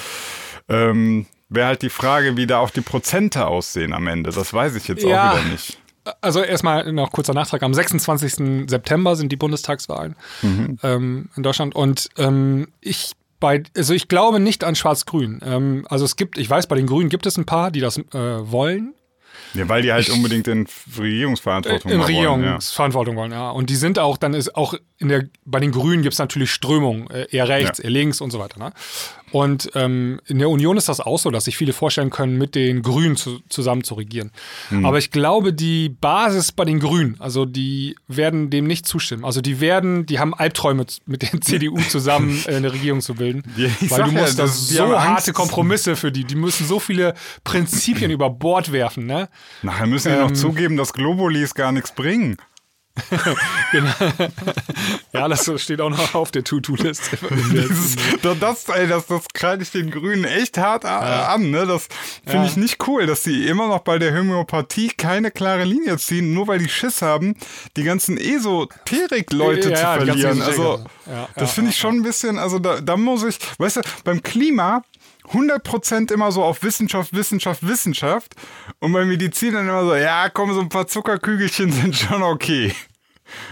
Ähm, 0.69 1.27
Wäre 1.55 1.67
halt 1.67 1.83
die 1.83 1.91
Frage, 1.91 2.37
wie 2.37 2.47
da 2.47 2.59
auch 2.59 2.71
die 2.71 2.81
Prozente 2.81 3.47
aussehen 3.47 3.93
am 3.93 4.07
Ende. 4.07 4.31
Das 4.31 4.53
weiß 4.55 4.75
ich 4.77 4.89
jetzt 4.89 5.03
Ja. 5.05 5.33
auch 5.33 5.39
wieder 5.39 5.49
nicht. 5.51 5.79
also 6.21 6.43
erstmal 6.43 6.93
noch 6.93 7.13
kurzer 7.13 7.33
Nachtrag. 7.35 7.63
Am 7.63 7.75
26. 7.75 8.69
September 8.69 9.15
sind 9.17 9.31
die 9.31 9.37
Bundestagswahlen 9.37 10.17
Mhm. 10.43 10.79
ähm, 10.83 11.29
in 11.37 11.43
Deutschland. 11.43 11.75
Und 11.75 12.09
ähm, 12.19 12.69
ich 12.81 13.13
bei, 13.39 13.63
also 13.77 13.93
ich 13.93 14.09
glaube 14.09 14.39
nicht 14.41 14.63
an 14.65 14.75
Schwarz-Grün. 14.77 15.41
Ähm, 15.45 15.87
also 15.91 16.05
es 16.05 16.17
gibt, 16.17 16.39
ich 16.39 16.49
weiß, 16.49 16.67
bei 16.69 16.77
den 16.77 16.87
Grünen 16.87 17.09
gibt 17.09 17.27
es 17.27 17.37
ein 17.37 17.45
paar, 17.45 17.71
die 17.73 17.81
das 17.81 17.99
äh, 17.99 18.03
wollen. 18.13 18.95
Ja, 19.55 19.69
weil 19.69 19.83
die 19.83 19.93
halt 19.93 20.09
unbedingt 20.11 20.47
in 20.49 20.67
Regierungsverantwortung 20.99 21.91
in 21.91 21.99
mal 21.99 22.05
wollen, 22.05 22.15
ja. 22.23 22.33
Regierungsverantwortung 22.35 23.17
wollen, 23.17 23.33
ja. 23.33 23.51
Und 23.51 23.69
die 23.71 23.77
sind 23.77 23.99
auch, 23.99 24.17
dann 24.17 24.35
ist 24.35 24.55
auch 24.57 24.75
in 24.99 25.09
der, 25.09 25.25
bei 25.45 25.59
den 25.61 25.73
Grünen 25.73 26.03
gibt 26.03 26.15
es 26.15 26.19
natürlich 26.19 26.51
Strömungen, 26.53 27.09
äh, 27.11 27.27
eher 27.31 27.49
rechts, 27.49 27.79
Ja. 27.79 27.85
eher 27.85 27.91
links 27.91 28.21
und 28.21 28.31
so 28.31 28.39
weiter. 28.39 28.59
Ne? 28.59 28.73
Und 29.33 29.71
ähm, 29.75 30.21
in 30.27 30.39
der 30.39 30.49
Union 30.51 30.77
ist 30.77 30.89
das 30.89 31.01
auch 31.01 31.19
so, 31.19 31.31
dass 31.31 31.47
sich 31.47 31.57
viele 31.57 31.73
vorstellen 31.73 32.11
können, 32.11 32.37
mit 32.39 32.55
den 32.55 32.83
Grünen 32.83 33.17
zu, 33.17 33.41
zusammen 33.49 33.83
zu 33.83 33.95
regieren. 33.95 34.31
Hm. 34.69 34.85
Aber 34.85 34.99
ich 34.99 35.11
glaube, 35.11 35.53
die 35.53 35.89
Basis 35.89 36.53
bei 36.53 36.65
den 36.65 36.79
Grünen, 36.81 37.17
also 37.19 37.45
die 37.47 37.97
werden 38.09 38.51
dem 38.51 38.67
nicht 38.67 38.87
zustimmen. 38.87 39.25
Also 39.25 39.41
die 39.41 39.61
werden, 39.61 40.07
die 40.07 40.19
haben 40.19 40.35
Albträume 40.35 40.85
mit 41.07 41.23
den 41.23 41.41
CDU 41.43 41.79
zusammen 41.89 42.43
äh, 42.47 42.55
eine 42.57 42.73
Regierung 42.73 43.01
zu 43.01 43.15
bilden. 43.15 43.43
Ja, 43.57 43.69
weil 43.91 44.05
du 44.05 44.11
ja, 44.13 44.21
musst 44.23 44.39
da 44.39 44.43
das- 44.45 44.69
die 44.69 44.75
so 44.75 44.99
harte 44.99 45.33
Kompromisse 45.33 45.97
für 45.97 46.13
die. 46.13 46.25
Die 46.25 46.35
müssen 46.35 46.67
so 46.67 46.79
viele 46.79 47.15
Prinzipien 47.45 48.11
über 48.11 48.29
Bord 48.31 48.73
werfen, 48.73 49.07
ne? 49.07 49.29
Nachher 49.63 49.87
müssen 49.87 50.09
die 50.09 50.15
Ähm. 50.15 50.21
noch 50.23 50.33
zugeben, 50.33 50.77
dass 50.77 50.93
Globulis 50.93 51.55
gar 51.55 51.73
nichts 51.73 51.93
bringen. 51.95 52.37
Ja, 55.13 55.29
das 55.29 55.51
steht 55.61 55.81
auch 55.81 55.91
noch 55.91 56.15
auf 56.15 56.31
der 56.31 56.45
To-Do-Liste. 56.45 57.19
Das, 58.23 58.39
das, 58.39 58.69
ey, 58.69 58.87
das, 58.87 59.07
das 59.07 59.25
kreide 59.35 59.63
ich 59.63 59.71
den 59.71 59.91
Grünen 59.91 60.25
echt 60.25 60.59
hart 60.59 60.85
a- 60.85 61.33
an. 61.35 61.51
Ne? 61.51 61.67
Das 61.67 61.89
finde 62.25 62.45
Ja. 62.45 62.51
ich 62.51 62.57
nicht 62.57 62.87
cool, 62.87 63.07
dass 63.07 63.23
die 63.23 63.47
immer 63.47 63.69
noch 63.69 63.81
bei 63.81 63.99
der 63.99 64.17
Homöopathie 64.17 64.89
keine 64.97 65.31
klare 65.31 65.65
Linie 65.65 65.99
ziehen, 65.99 66.33
nur 66.33 66.47
weil 66.49 66.59
die 66.59 66.69
Schiss 66.69 67.03
haben, 67.03 67.35
die 67.77 67.83
ganzen 67.85 68.17
Esoterik-Leute 68.19 69.71
Ja, 69.71 69.77
zu 69.77 69.83
ja, 69.83 69.95
verlieren. 69.95 70.43
Also. 70.43 70.85
Ja, 71.07 71.29
das 71.35 71.43
ja, 71.51 71.55
finde 71.55 71.71
ich 71.71 71.79
schon 71.79 71.97
ein 71.97 72.03
bisschen, 72.03 72.39
also 72.39 72.59
da, 72.59 72.81
da 72.81 72.97
muss 72.97 73.25
ich, 73.25 73.39
weißt 73.59 73.77
du, 73.77 73.81
beim 74.05 74.23
Klima 74.23 74.83
100% 75.33 76.13
immer 76.13 76.31
so 76.33 76.43
auf 76.45 76.63
Wissenschaft, 76.63 77.13
Wissenschaft, 77.15 77.67
Wissenschaft 77.67 78.35
und 78.81 78.93
bei 78.93 79.05
Medizin 79.05 79.55
dann 79.55 79.69
immer 79.69 79.85
so, 79.85 79.95
ja, 79.95 80.29
komm, 80.29 80.53
so 80.55 80.61
ein 80.61 80.69
paar 80.69 80.87
Zuckerkügelchen 80.87 81.73
sind 81.73 81.97
schon 81.97 82.23
okay. 82.23 82.75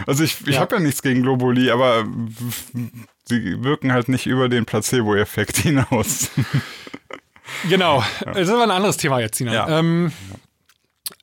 Also 0.06 0.25
ich, 0.25 0.40
ich 0.46 0.54
Ja. 0.56 0.60
habe 0.60 0.76
ja 0.76 0.80
nichts 0.82 1.00
gegen 1.02 1.22
Globuli, 1.22 1.70
aber 1.70 2.04
sie 3.25 3.62
wirken 3.62 3.92
halt 3.92 4.08
nicht 4.08 4.26
über 4.26 4.49
den 4.49 4.66
Placebo-Effekt 4.66 5.56
hinaus. 5.58 6.30
Genau, 7.68 8.04
das 8.25 8.38
ist 8.38 8.50
aber 8.50 8.62
ein 8.64 8.70
anderes 8.70 8.96
Thema 8.96 9.20
jetzt, 9.20 9.37
Sina. 9.38 9.52
Ja. 9.52 9.78
Ähm, 9.78 10.12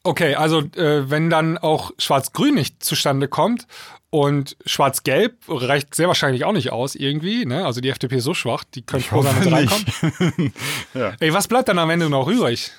okay, 0.03 0.35
also 0.35 0.59
äh, 0.75 1.09
wenn 1.09 1.29
dann 1.29 1.57
auch 1.57 1.91
Schwarz-Grün 1.99 2.55
nicht 2.55 2.83
zustande 2.83 3.27
kommt 3.27 3.67
und 4.09 4.55
Schwarz-Gelb 4.65 5.35
reicht 5.47 5.93
sehr 5.93 6.07
wahrscheinlich 6.07 6.45
auch 6.45 6.53
nicht 6.53 6.71
aus 6.71 6.95
irgendwie, 6.95 7.45
ne? 7.45 7.65
Also 7.65 7.81
die 7.81 7.89
FDP 7.89 8.17
ist 8.17 8.23
so 8.23 8.33
schwach, 8.33 8.63
die 8.63 8.81
können 8.81 9.03
froh 9.03 9.21
sein, 9.21 9.43
sie 9.43 9.49
reinkommen. 9.49 10.53
ja. 10.93 11.13
Ey, 11.19 11.33
was 11.33 11.47
bleibt 11.47 11.67
dann 11.67 11.79
am 11.79 11.89
Ende 11.89 12.09
noch 12.09 12.27
übrig? 12.27 12.71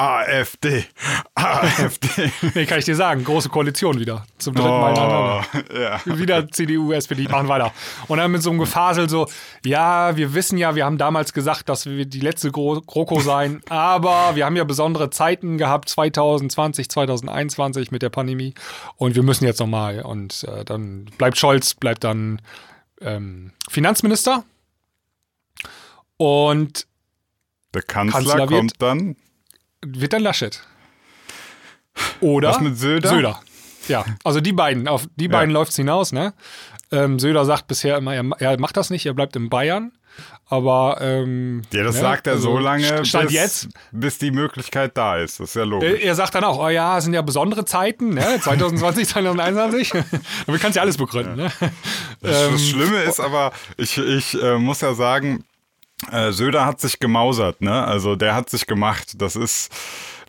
AfD. 0.00 0.86
AfD. 1.34 2.32
Nee, 2.54 2.64
kann 2.64 2.78
ich 2.78 2.86
dir 2.86 2.96
sagen, 2.96 3.22
große 3.22 3.50
Koalition 3.50 3.98
wieder. 4.00 4.24
Zum 4.38 4.54
dritten 4.54 4.68
Mal. 4.68 4.94
Oh, 4.96 5.76
ja. 5.78 6.00
Wieder 6.06 6.48
CDU, 6.48 6.92
SPD, 6.92 7.24
machen 7.28 7.48
weiter. 7.48 7.72
Und 8.08 8.16
dann 8.16 8.32
mit 8.32 8.42
so 8.42 8.48
einem 8.50 8.60
Gefasel 8.60 9.10
so, 9.10 9.26
ja, 9.64 10.16
wir 10.16 10.32
wissen 10.32 10.56
ja, 10.56 10.74
wir 10.74 10.86
haben 10.86 10.96
damals 10.96 11.34
gesagt, 11.34 11.68
dass 11.68 11.84
wir 11.84 12.06
die 12.06 12.20
letzte 12.20 12.50
Gro 12.50 12.80
GroKo 12.80 13.20
sein, 13.20 13.60
aber 13.68 14.36
wir 14.36 14.46
haben 14.46 14.56
ja 14.56 14.64
besondere 14.64 15.10
Zeiten 15.10 15.58
gehabt, 15.58 15.90
2020, 15.90 16.88
2021 16.88 17.90
mit 17.90 18.00
der 18.00 18.10
Pandemie 18.10 18.54
und 18.96 19.16
wir 19.16 19.22
müssen 19.22 19.44
jetzt 19.44 19.60
nochmal. 19.60 20.00
Und 20.00 20.44
äh, 20.44 20.64
dann 20.64 21.04
bleibt 21.18 21.36
Scholz, 21.36 21.74
bleibt 21.74 22.04
dann 22.04 22.40
ähm, 23.02 23.52
Finanzminister 23.68 24.44
und 26.16 26.86
Der 27.74 27.82
Kanzler, 27.82 28.20
Kanzler 28.20 28.46
kommt 28.46 28.72
dann. 28.80 29.16
Wird 29.84 30.12
dann 30.12 30.22
Laschet. 30.22 30.62
Oder 32.20 32.50
Was 32.50 32.60
mit 32.60 32.78
Söder? 32.78 33.08
Söder. 33.08 33.40
Ja, 33.88 34.04
also 34.24 34.40
die 34.40 34.52
beiden, 34.52 34.88
auf 34.88 35.06
die 35.16 35.24
Ja. 35.24 35.30
beiden 35.32 35.52
läuft's 35.52 35.76
hinaus, 35.76 36.12
ne? 36.12 36.34
Ähm, 36.92 37.18
Söder 37.18 37.44
sagt 37.44 37.66
bisher 37.66 37.96
immer, 37.98 38.14
er, 38.14 38.24
er 38.38 38.60
macht 38.60 38.76
das 38.76 38.90
nicht, 38.90 39.06
er 39.06 39.14
bleibt 39.14 39.36
in 39.36 39.48
Bayern. 39.48 39.92
Aber 40.46 40.98
ähm, 41.00 41.62
Ja, 41.72 41.84
das 41.84 41.94
ne, 41.94 42.00
sagt 42.00 42.26
er 42.26 42.34
also 42.34 42.50
so 42.52 42.58
lange, 42.58 43.04
Stand 43.06 43.26
bis, 43.28 43.34
jetzt. 43.34 43.68
bis 43.92 44.18
die 44.18 44.32
Möglichkeit 44.32 44.96
da 44.96 45.16
ist. 45.18 45.38
Das 45.38 45.50
ist 45.50 45.54
ja 45.54 45.62
logisch. 45.62 46.00
Er 46.02 46.14
sagt 46.16 46.34
dann 46.34 46.42
auch, 46.44 46.58
oh 46.58 46.68
ja, 46.68 46.98
es 46.98 47.04
sind 47.04 47.14
ja 47.14 47.22
besondere 47.22 47.64
Zeiten, 47.64 48.10
ne? 48.14 48.40
2020, 48.40 49.08
2021. 49.08 49.92
Damit 50.46 50.60
kannst 50.60 50.76
du 50.76 50.78
ja 50.78 50.82
alles 50.82 50.96
begründen, 50.98 51.36
ne? 51.36 51.52
Das, 52.20 52.42
Ähm, 52.42 52.52
das 52.52 52.66
Schlimme 52.68 53.02
ist 53.04 53.20
aber, 53.20 53.52
ich, 53.76 53.96
ich 53.98 54.42
äh, 54.42 54.58
muss 54.58 54.80
ja 54.80 54.94
sagen, 54.94 55.44
äh, 56.10 56.32
Söder 56.32 56.66
hat 56.66 56.80
sich 56.80 56.98
gemausert, 56.98 57.60
ne? 57.60 57.84
Also 57.84 58.16
der 58.16 58.34
hat 58.34 58.50
sich 58.50 58.66
gemacht. 58.66 59.20
Das 59.20 59.36
ist 59.36 59.72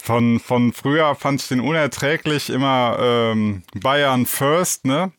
von, 0.01 0.39
von 0.39 0.73
früher 0.73 1.13
fand 1.15 1.41
ich 1.41 1.47
den 1.47 1.59
unerträglich 1.61 2.49
immer 2.49 2.97
ähm, 2.99 3.63
Bayern 3.75 4.25
First, 4.25 4.85
ne? 4.85 5.11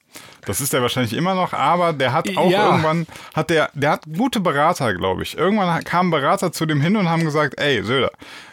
Das 0.44 0.60
ist 0.60 0.74
er 0.74 0.82
wahrscheinlich 0.82 1.12
immer 1.14 1.34
noch, 1.34 1.52
aber 1.52 1.92
der 1.92 2.12
hat 2.12 2.36
auch 2.36 2.50
Ja. 2.50 2.66
irgendwann, 2.70 3.06
hat 3.32 3.48
der, 3.48 3.70
der 3.74 3.92
hat 3.92 4.04
gute 4.16 4.40
Berater, 4.40 4.92
glaube 4.94 5.22
ich. 5.22 5.38
Irgendwann 5.38 5.82
kamen 5.84 6.10
Berater 6.10 6.50
zu 6.52 6.66
dem 6.66 6.80
hin 6.80 6.96
und 6.96 7.08
haben 7.08 7.24
gesagt, 7.24 7.58
ey, 7.60 7.82
Söder, 7.84 8.10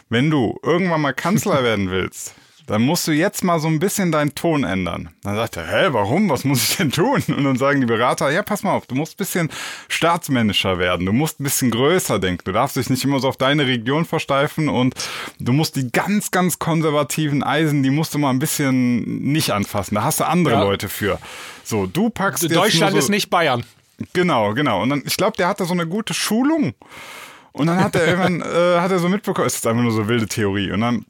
wenn 0.08 0.30
du 0.30 0.58
irgendwann 0.62 1.00
mal 1.00 1.12
Kanzler 1.12 1.62
werden 1.64 1.90
willst, 1.90 2.34
dann 2.70 2.82
musst 2.82 3.08
du 3.08 3.10
jetzt 3.10 3.42
mal 3.42 3.58
so 3.58 3.66
ein 3.66 3.80
bisschen 3.80 4.12
deinen 4.12 4.34
Ton 4.36 4.62
ändern. 4.62 5.08
Dann 5.24 5.34
sagt 5.34 5.56
er, 5.56 5.66
hä, 5.66 5.88
warum? 5.90 6.30
Was 6.30 6.44
muss 6.44 6.62
ich 6.70 6.76
denn 6.76 6.92
tun? 6.92 7.20
Und 7.26 7.42
dann 7.42 7.56
sagen 7.56 7.80
die 7.80 7.86
Berater, 7.86 8.30
ja, 8.30 8.44
pass 8.44 8.62
mal 8.62 8.72
auf, 8.72 8.86
du 8.86 8.94
musst 8.94 9.14
ein 9.14 9.16
bisschen 9.16 9.50
staatsmännischer 9.88 10.78
werden. 10.78 11.04
Du 11.04 11.12
musst 11.12 11.40
ein 11.40 11.44
bisschen 11.44 11.72
größer 11.72 12.20
denken. 12.20 12.44
Du 12.44 12.52
darfst 12.52 12.76
dich 12.76 12.88
nicht 12.88 13.02
immer 13.02 13.18
so 13.18 13.28
auf 13.28 13.36
deine 13.36 13.66
Region 13.66 14.04
versteifen 14.04 14.68
und 14.68 14.94
du 15.40 15.52
musst 15.52 15.74
die 15.74 15.90
ganz, 15.90 16.30
ganz 16.30 16.60
konservativen 16.60 17.42
Eisen, 17.42 17.82
die 17.82 17.90
musst 17.90 18.14
du 18.14 18.18
mal 18.18 18.30
ein 18.30 18.38
bisschen 18.38 19.18
nicht 19.20 19.50
anfassen. 19.50 19.96
Da 19.96 20.04
hast 20.04 20.20
du 20.20 20.24
andere 20.28 20.54
Ja. 20.54 20.62
Leute 20.62 20.88
für. 20.88 21.18
So, 21.64 21.86
du 21.86 22.08
packst 22.08 22.44
Deutschland 22.54 22.92
so, 22.92 22.98
ist 22.98 23.08
nicht 23.08 23.30
Bayern. 23.30 23.64
Genau, 24.12 24.54
genau. 24.54 24.82
Und 24.82 24.90
dann, 24.90 25.02
ich 25.04 25.16
glaube, 25.16 25.36
der 25.36 25.48
hatte 25.48 25.64
so 25.64 25.74
eine 25.74 25.88
gute 25.88 26.14
Schulung. 26.14 26.74
Und 27.52 27.66
dann 27.66 27.82
hat 27.82 27.96
er 27.96 28.06
irgendwann, 28.06 28.40
äh, 28.42 28.78
hat 28.78 28.92
er 28.92 29.00
so 29.00 29.08
mitbekommen, 29.08 29.48
es 29.48 29.56
ist 29.56 29.66
einfach 29.66 29.82
nur 29.82 29.90
so 29.92 30.06
wilde 30.06 30.28
Theorie. 30.28 30.70
Und 30.70 30.82
dann 30.82 31.04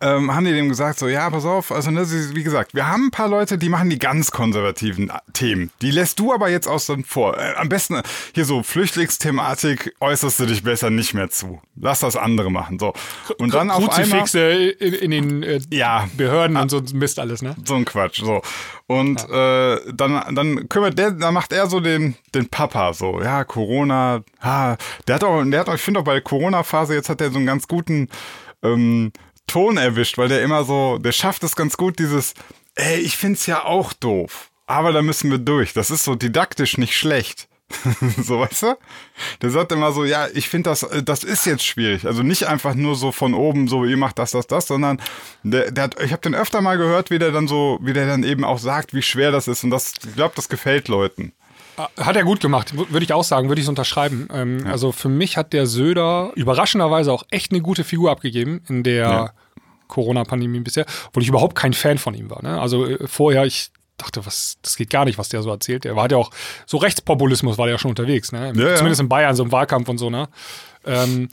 ähm, 0.00 0.34
haben 0.34 0.44
die 0.44 0.52
dem 0.52 0.68
gesagt, 0.68 0.98
so, 0.98 1.06
ja, 1.06 1.30
pass 1.30 1.44
auf, 1.44 1.70
also 1.70 1.92
ne, 1.92 2.04
wie 2.34 2.42
gesagt, 2.42 2.74
wir 2.74 2.88
haben 2.88 3.06
ein 3.06 3.10
paar 3.12 3.28
Leute, 3.28 3.56
die 3.56 3.68
machen 3.68 3.88
die 3.88 4.00
ganz 4.00 4.32
konservativen 4.32 5.10
äh, 5.10 5.18
Themen. 5.32 5.70
Die 5.80 5.92
lässt 5.92 6.18
du 6.18 6.32
aber 6.32 6.48
jetzt 6.48 6.66
außen 6.66 7.04
vor. 7.04 7.38
Äh, 7.38 7.54
am 7.54 7.68
besten 7.68 7.94
äh, 7.94 8.02
hier 8.34 8.44
so 8.44 8.64
Flüchtlingsthematik 8.64 9.94
äußerst 10.00 10.40
du 10.40 10.46
dich 10.46 10.64
besser 10.64 10.90
nicht 10.90 11.14
mehr 11.14 11.30
zu. 11.30 11.60
Lass 11.76 12.00
das 12.00 12.16
andere 12.16 12.50
machen. 12.50 12.80
So. 12.80 12.94
Und 13.38 13.54
dann 13.54 13.70
auf 13.70 13.88
einmal. 13.90 14.26
In, 14.80 14.92
in 14.92 15.10
den 15.12 15.42
äh, 15.44 15.60
Ja, 15.70 16.08
Behörden 16.16 16.56
und 16.56 16.68
so 16.68 16.82
Mist 16.92 17.20
alles, 17.20 17.42
ne? 17.42 17.54
so 17.64 17.76
ein 17.76 17.84
Quatsch. 17.84 18.20
So. 18.20 18.42
Und 18.88 19.28
äh, 19.30 19.78
dann, 19.92 20.34
dann 20.34 20.68
kümmert 20.68 20.98
der, 20.98 21.12
dann 21.12 21.34
macht 21.34 21.52
er 21.52 21.68
so 21.68 21.78
den, 21.78 22.16
den 22.34 22.48
Papa 22.48 22.92
so, 22.92 23.20
ja, 23.20 23.44
Corona, 23.44 24.22
ha, 24.40 24.76
der 25.06 25.14
hat 25.16 25.24
auch, 25.24 25.44
der 25.44 25.60
hat 25.60 25.68
auch, 25.68 25.74
ich 25.74 25.80
finde 25.80 26.00
auch 26.00 26.04
bei 26.04 26.14
der 26.14 26.22
Corona-Phase, 26.22 26.94
jetzt 26.94 27.08
hat 27.08 27.20
er 27.20 27.30
so 27.30 27.38
einen 27.38 27.46
ganz 27.46 27.68
guten 27.68 28.08
ähm, 28.62 29.12
Ton 29.46 29.76
erwischt, 29.76 30.18
weil 30.18 30.28
der 30.28 30.42
immer 30.42 30.64
so, 30.64 30.98
der 30.98 31.12
schafft 31.12 31.42
es 31.44 31.56
ganz 31.56 31.76
gut, 31.76 31.98
dieses, 31.98 32.34
ey, 32.74 32.98
ich 32.98 33.16
find's 33.16 33.46
ja 33.46 33.64
auch 33.64 33.92
doof, 33.92 34.50
aber 34.66 34.92
da 34.92 35.02
müssen 35.02 35.30
wir 35.30 35.38
durch. 35.38 35.72
Das 35.72 35.90
ist 35.90 36.04
so 36.04 36.14
didaktisch 36.14 36.78
nicht 36.78 36.96
schlecht. 36.96 37.48
so, 38.22 38.38
weißt 38.38 38.62
du? 38.62 38.78
Der 39.42 39.50
sagt 39.50 39.72
immer 39.72 39.90
so, 39.90 40.04
ja, 40.04 40.28
ich 40.32 40.48
finde 40.48 40.70
das, 40.70 40.84
äh, 40.84 41.02
das 41.02 41.24
ist 41.24 41.46
jetzt 41.46 41.64
schwierig. 41.64 42.06
Also 42.06 42.22
nicht 42.22 42.44
einfach 42.44 42.74
nur 42.74 42.94
so 42.94 43.10
von 43.10 43.34
oben, 43.34 43.66
so, 43.66 43.84
ihr 43.84 43.96
macht 43.96 44.18
das, 44.18 44.30
das, 44.30 44.46
das, 44.46 44.68
sondern 44.68 45.00
der, 45.42 45.72
der 45.72 45.84
hat, 45.84 46.00
ich 46.00 46.12
habe 46.12 46.22
den 46.22 46.34
öfter 46.34 46.60
mal 46.60 46.78
gehört, 46.78 47.10
wie 47.10 47.18
der 47.18 47.32
dann 47.32 47.48
so, 47.48 47.78
wie 47.82 47.92
der 47.92 48.06
dann 48.06 48.22
eben 48.22 48.44
auch 48.44 48.58
sagt, 48.58 48.94
wie 48.94 49.02
schwer 49.02 49.32
das 49.32 49.48
ist. 49.48 49.64
Und 49.64 49.70
das, 49.70 49.94
ich 50.06 50.14
glaube, 50.14 50.34
das 50.36 50.48
gefällt 50.48 50.86
Leuten. 50.88 51.32
Hat 51.76 52.16
er 52.16 52.24
gut 52.24 52.40
gemacht, 52.40 52.72
würde 52.76 53.04
ich 53.04 53.12
auch 53.12 53.24
sagen, 53.24 53.48
würde 53.48 53.60
ich 53.60 53.66
so 53.66 53.70
unterschreiben. 53.70 54.28
Ähm, 54.32 54.66
Also 54.66 54.92
für 54.92 55.08
mich 55.08 55.36
hat 55.36 55.52
der 55.52 55.66
Söder 55.66 56.32
überraschenderweise 56.34 57.12
auch 57.12 57.24
echt 57.30 57.52
eine 57.52 57.60
gute 57.60 57.84
Figur 57.84 58.10
abgegeben 58.10 58.62
in 58.68 58.82
der 58.82 58.96
Ja. 58.96 59.30
Corona-Pandemie 59.88 60.60
bisher, 60.60 60.86
obwohl 61.08 61.22
ich 61.22 61.28
überhaupt 61.28 61.54
kein 61.54 61.72
Fan 61.72 61.98
von 61.98 62.14
ihm 62.14 62.30
war. 62.30 62.42
Ne? 62.42 62.60
Also 62.60 62.86
äh, 62.86 63.06
vorher, 63.06 63.44
ich 63.44 63.70
dachte, 63.98 64.24
was, 64.26 64.58
das 64.62 64.76
geht 64.76 64.90
gar 64.90 65.04
nicht, 65.04 65.16
was 65.18 65.28
der 65.28 65.42
so 65.42 65.50
erzählt. 65.50 65.84
Der 65.84 65.96
war 65.96 66.10
ja 66.10 66.16
auch, 66.16 66.30
so 66.66 66.76
Rechtspopulismus 66.76 67.56
war 67.56 67.66
der 67.66 67.74
ja 67.74 67.78
schon 67.78 67.90
unterwegs, 67.90 68.32
ne? 68.32 68.52
Ja, 68.54 68.68
ja. 68.70 68.76
Zumindest 68.76 69.00
in 69.00 69.08
Bayern, 69.08 69.34
so 69.36 69.42
im 69.44 69.52
Wahlkampf 69.52 69.88
und 69.88 69.98
so, 69.98 70.10
ne? 70.10 70.28
Ähm, 70.84 71.28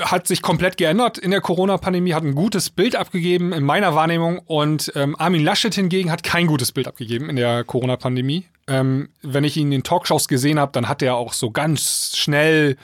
hat 0.00 0.26
sich 0.26 0.42
komplett 0.42 0.76
geändert 0.76 1.18
in 1.18 1.30
der 1.30 1.40
Corona-Pandemie, 1.40 2.14
hat 2.14 2.24
ein 2.24 2.34
gutes 2.34 2.68
Bild 2.70 2.96
abgegeben 2.96 3.52
in 3.52 3.62
meiner 3.62 3.94
Wahrnehmung 3.94 4.38
und 4.40 4.92
ähm, 4.96 5.14
Armin 5.18 5.44
Laschet 5.44 5.72
hingegen 5.74 6.10
hat 6.10 6.24
kein 6.24 6.46
gutes 6.46 6.72
Bild 6.72 6.88
abgegeben 6.88 7.30
in 7.30 7.36
der 7.36 7.62
Corona-Pandemie. 7.64 8.44
Ähm, 8.66 9.10
wenn 9.22 9.44
ich 9.44 9.56
ihn 9.56 9.66
in 9.66 9.70
den 9.70 9.82
Talkshows 9.82 10.28
gesehen 10.28 10.58
habe, 10.58 10.72
dann 10.72 10.88
hat 10.88 11.02
er 11.02 11.16
auch 11.16 11.32
so 11.32 11.50
ganz 11.50 12.16
schnell 12.16 12.76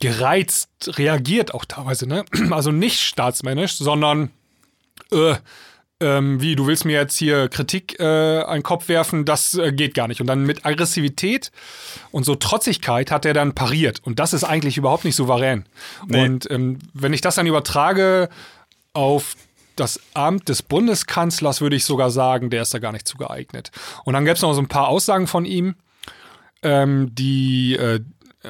gereizt 0.00 0.98
reagiert, 0.98 1.54
auch 1.54 1.64
teilweise, 1.64 2.06
ne? 2.06 2.24
Also 2.50 2.70
nicht 2.70 3.00
staatsmännisch, 3.00 3.76
sondern 3.76 4.30
äh, 5.10 5.34
ähm, 5.98 6.42
wie, 6.42 6.56
du 6.56 6.66
willst 6.66 6.84
mir 6.84 6.92
jetzt 6.92 7.16
hier 7.16 7.48
Kritik 7.48 7.98
äh, 7.98 8.40
an 8.40 8.58
den 8.58 8.62
Kopf 8.62 8.88
werfen, 8.88 9.24
das 9.24 9.54
äh, 9.54 9.72
geht 9.72 9.94
gar 9.94 10.08
nicht. 10.08 10.20
Und 10.20 10.26
dann 10.26 10.44
mit 10.44 10.66
Aggressivität 10.66 11.50
und 12.10 12.24
so 12.24 12.34
Trotzigkeit 12.34 13.10
hat 13.10 13.24
er 13.24 13.32
dann 13.32 13.54
pariert. 13.54 14.00
Und 14.04 14.18
das 14.18 14.34
ist 14.34 14.44
eigentlich 14.44 14.76
überhaupt 14.76 15.04
nicht 15.04 15.16
souverän. 15.16 15.64
Nee. 16.06 16.22
Und 16.22 16.50
ähm, 16.50 16.80
wenn 16.92 17.14
ich 17.14 17.22
das 17.22 17.36
dann 17.36 17.46
übertrage 17.46 18.28
auf 18.92 19.36
das 19.76 20.00
Amt 20.14 20.48
des 20.48 20.62
Bundeskanzlers, 20.62 21.60
würde 21.60 21.76
ich 21.76 21.84
sogar 21.84 22.10
sagen, 22.10 22.50
der 22.50 22.62
ist 22.62 22.74
da 22.74 22.78
gar 22.78 22.92
nicht 22.92 23.06
zu 23.06 23.16
geeignet. 23.16 23.70
Und 24.04 24.14
dann 24.14 24.24
gäbe 24.24 24.34
es 24.34 24.42
noch 24.42 24.54
so 24.54 24.60
ein 24.60 24.68
paar 24.68 24.88
Aussagen 24.88 25.26
von 25.26 25.44
ihm, 25.44 25.76
ähm, 26.62 27.14
die 27.14 27.76
äh, 27.76 28.00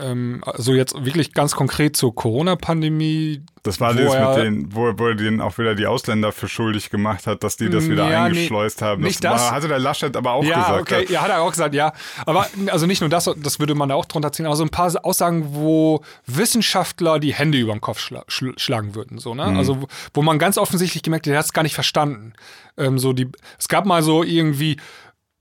ähm, 0.03 0.43
also 0.47 0.73
jetzt 0.73 0.95
wirklich 1.05 1.33
ganz 1.35 1.55
konkret 1.55 1.97
zur 1.97 2.15
Corona-Pandemie. 2.15 3.43
Das 3.63 3.81
war 3.81 3.93
das 3.95 4.13
mit 4.37 4.45
den, 4.45 4.75
wo, 4.75 4.93
wo 4.97 5.09
er 5.09 5.15
den 5.17 5.41
auch 5.41 5.59
wieder 5.59 5.75
die 5.75 5.87
Ausländer 5.87 6.31
für 6.31 6.49
schuldig 6.49 6.89
gemacht 6.91 7.27
hat, 7.27 7.43
dass 7.43 7.57
die 7.57 7.69
das 7.69 7.89
wieder 7.89 8.05
Ja, 8.09 8.29
nee, 8.29 8.37
eingeschleust 8.39 8.81
haben. 8.81 9.03
nicht 9.03 9.25
das, 9.25 9.33
das. 9.33 9.43
War, 9.43 9.51
hatte 9.57 9.69
der 9.69 9.81
Laschet 9.81 10.17
aber 10.17 10.33
auch 10.33 10.45
ja, 10.45 10.61
gesagt. 10.79 10.81
okay, 10.93 11.07
ja, 11.13 11.23
hat 11.23 11.31
er 11.31 11.43
auch 11.43 11.51
gesagt, 11.51 11.75
ja. 11.75 11.93
Aber 12.27 12.47
also 12.69 12.87
nicht 12.87 13.01
nur 13.01 13.11
das, 13.11 13.29
das 13.37 13.59
würde 13.59 13.75
man 13.75 13.89
da 13.89 13.97
auch 13.97 14.05
drunter 14.05 14.31
ziehen, 14.31 14.47
aber 14.47 14.55
so 14.55 14.63
ein 14.63 14.71
paar 14.71 14.93
Aussagen, 15.05 15.49
wo 15.55 16.01
Wissenschaftler 16.27 17.19
die 17.19 17.35
Hände 17.35 17.59
über 17.59 17.73
den 17.73 17.81
Kopf 17.81 17.99
schla 17.99 18.25
schl 18.29 18.55
schlagen 18.57 18.95
würden, 18.95 19.19
so, 19.19 19.35
ne? 19.35 19.47
Mhm. 19.47 19.57
Also, 19.57 19.83
wo- 19.83 19.87
wo 20.15 20.23
man 20.23 20.39
ganz 20.39 20.59
offensichtlich 20.59 21.03
gemerkt 21.03 21.27
hat, 21.27 21.33
der 21.33 21.39
hat 21.39 21.47
es 21.47 21.53
gar 21.53 21.63
nicht 21.65 21.75
verstanden. 21.75 22.35
Ähm, 22.79 22.99
so 22.99 23.13
die, 23.13 23.29
es 23.59 23.69
gab 23.69 23.85
mal 23.87 24.03
so 24.03 24.23
irgendwie, 24.23 24.77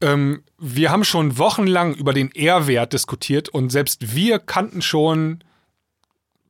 ähm, 0.01 0.43
wir 0.57 0.91
haben 0.91 1.03
schon 1.03 1.37
wochenlang 1.37 1.93
über 1.93 2.13
den 2.13 2.33
R-Wert 2.33 2.93
diskutiert 2.93 3.49
und 3.49 3.69
selbst 3.71 4.15
wir 4.15 4.39
kannten 4.39 4.81
schon 4.81 5.43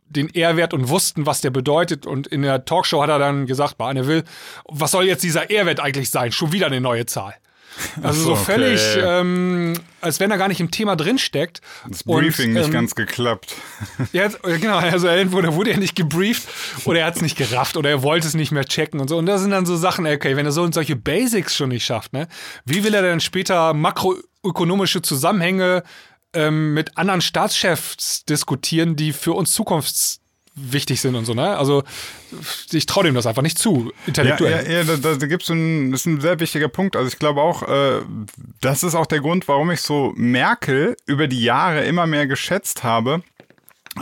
den 0.07 0.33
R-Wert 0.33 0.73
und 0.73 0.89
wussten, 0.89 1.25
was 1.25 1.41
der 1.41 1.49
bedeutet. 1.49 2.05
Und 2.05 2.27
in 2.27 2.41
der 2.41 2.65
Talkshow 2.65 3.01
hat 3.01 3.09
er 3.09 3.19
dann 3.19 3.45
gesagt, 3.45 3.77
bei 3.77 3.89
Anne 3.89 4.07
Will, 4.07 4.23
was 4.65 4.91
soll 4.91 5.05
jetzt 5.05 5.23
dieser 5.23 5.49
R-Wert 5.49 5.79
eigentlich 5.79 6.09
sein? 6.09 6.31
Schon 6.31 6.51
wieder 6.51 6.67
eine 6.67 6.81
neue 6.81 7.05
Zahl. 7.05 7.35
Also 8.01 8.19
so, 8.19 8.25
so 8.25 8.31
okay. 8.33 8.43
völlig, 8.43 8.81
ähm, 8.97 9.73
als 10.01 10.19
wenn 10.19 10.31
er 10.31 10.37
gar 10.37 10.47
nicht 10.47 10.59
im 10.59 10.71
Thema 10.71 10.95
drinsteckt. 10.95 11.61
Das 11.87 12.03
Briefing 12.03 12.49
und, 12.49 12.53
nicht 12.53 12.65
ähm, 12.67 12.71
ganz 12.71 12.95
geklappt. 12.95 13.55
ja, 14.13 14.29
genau, 14.43 14.77
also 14.77 15.07
entweder 15.07 15.53
wurde 15.53 15.71
er 15.71 15.77
nicht 15.77 15.95
gebrieft 15.95 16.47
oder 16.85 16.99
er 16.99 17.05
hat 17.07 17.15
es 17.15 17.21
nicht 17.21 17.37
gerafft 17.37 17.77
oder 17.77 17.89
er 17.89 18.03
wollte 18.03 18.27
es 18.27 18.33
nicht 18.33 18.51
mehr 18.51 18.65
checken 18.65 18.99
und 18.99 19.09
so. 19.09 19.17
Und 19.17 19.25
das 19.25 19.41
sind 19.41 19.51
dann 19.51 19.65
so 19.65 19.75
Sachen, 19.75 20.05
okay, 20.05 20.35
wenn 20.35 20.45
er 20.45 20.51
so 20.51 20.69
solche 20.71 20.95
Basics 20.95 21.55
schon 21.55 21.69
nicht 21.69 21.85
schafft, 21.85 22.13
ne, 22.13 22.27
wie 22.65 22.83
will 22.83 22.93
er 22.93 23.01
denn 23.01 23.19
später 23.19 23.73
makroökonomische 23.73 25.01
Zusammenhänge 25.01 25.83
ähm, 26.33 26.73
mit 26.73 26.97
anderen 26.97 27.21
Staatschefs 27.21 28.25
diskutieren, 28.25 28.95
die 28.95 29.13
für 29.13 29.33
uns 29.33 29.53
zukunftswichtig 30.55 31.01
sind 31.01 31.15
und 31.15 31.25
so, 31.25 31.33
ne? 31.33 31.57
Also 31.57 31.83
ich 32.71 32.85
traue 32.85 33.03
dem 33.03 33.15
das 33.15 33.25
einfach 33.27 33.41
nicht 33.41 33.57
zu, 33.57 33.85
Ja, 33.85 33.91
intellektuell. 34.07 34.65
ja, 34.65 34.77
ja, 34.79 34.83
da, 34.83 34.97
da, 34.97 35.15
da 35.15 35.27
gibt's 35.27 35.49
ein, 35.49 35.91
das 35.91 36.01
ist 36.01 36.05
ein 36.07 36.21
sehr 36.21 36.39
wichtiger 36.39 36.67
Punkt. 36.67 36.95
Also 36.95 37.07
ich 37.07 37.19
glaube 37.19 37.41
auch, 37.41 37.63
äh, 37.63 38.01
das 38.61 38.83
ist 38.83 38.95
auch 38.95 39.05
der 39.05 39.19
Grund, 39.21 39.47
warum 39.47 39.71
ich 39.71 39.81
so 39.81 40.13
Merkel 40.15 40.95
über 41.05 41.27
die 41.27 41.43
Jahre 41.43 41.85
immer 41.85 42.07
mehr 42.07 42.27
geschätzt 42.27 42.83
habe. 42.83 43.21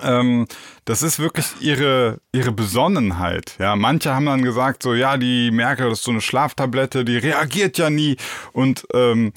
Ähm, 0.01 0.47
das 0.85 1.03
ist 1.03 1.19
wirklich 1.19 1.45
ihre, 1.59 2.19
ihre 2.31 2.51
Besonnenheit. 2.51 3.55
Ja, 3.59 3.75
manche 3.75 4.13
haben 4.13 4.25
dann 4.25 4.41
gesagt, 4.43 4.81
so, 4.81 4.95
ja, 4.95 5.17
die 5.17 5.51
Merkel, 5.51 5.89
das 5.89 5.99
ist 5.99 6.05
so 6.05 6.11
eine 6.11 6.21
Schlaftablette, 6.21 7.05
die 7.05 7.17
reagiert 7.17 7.77
ja 7.77 7.89
nie. 7.91 8.17
Und 8.53 8.85
ähm, 8.93 9.33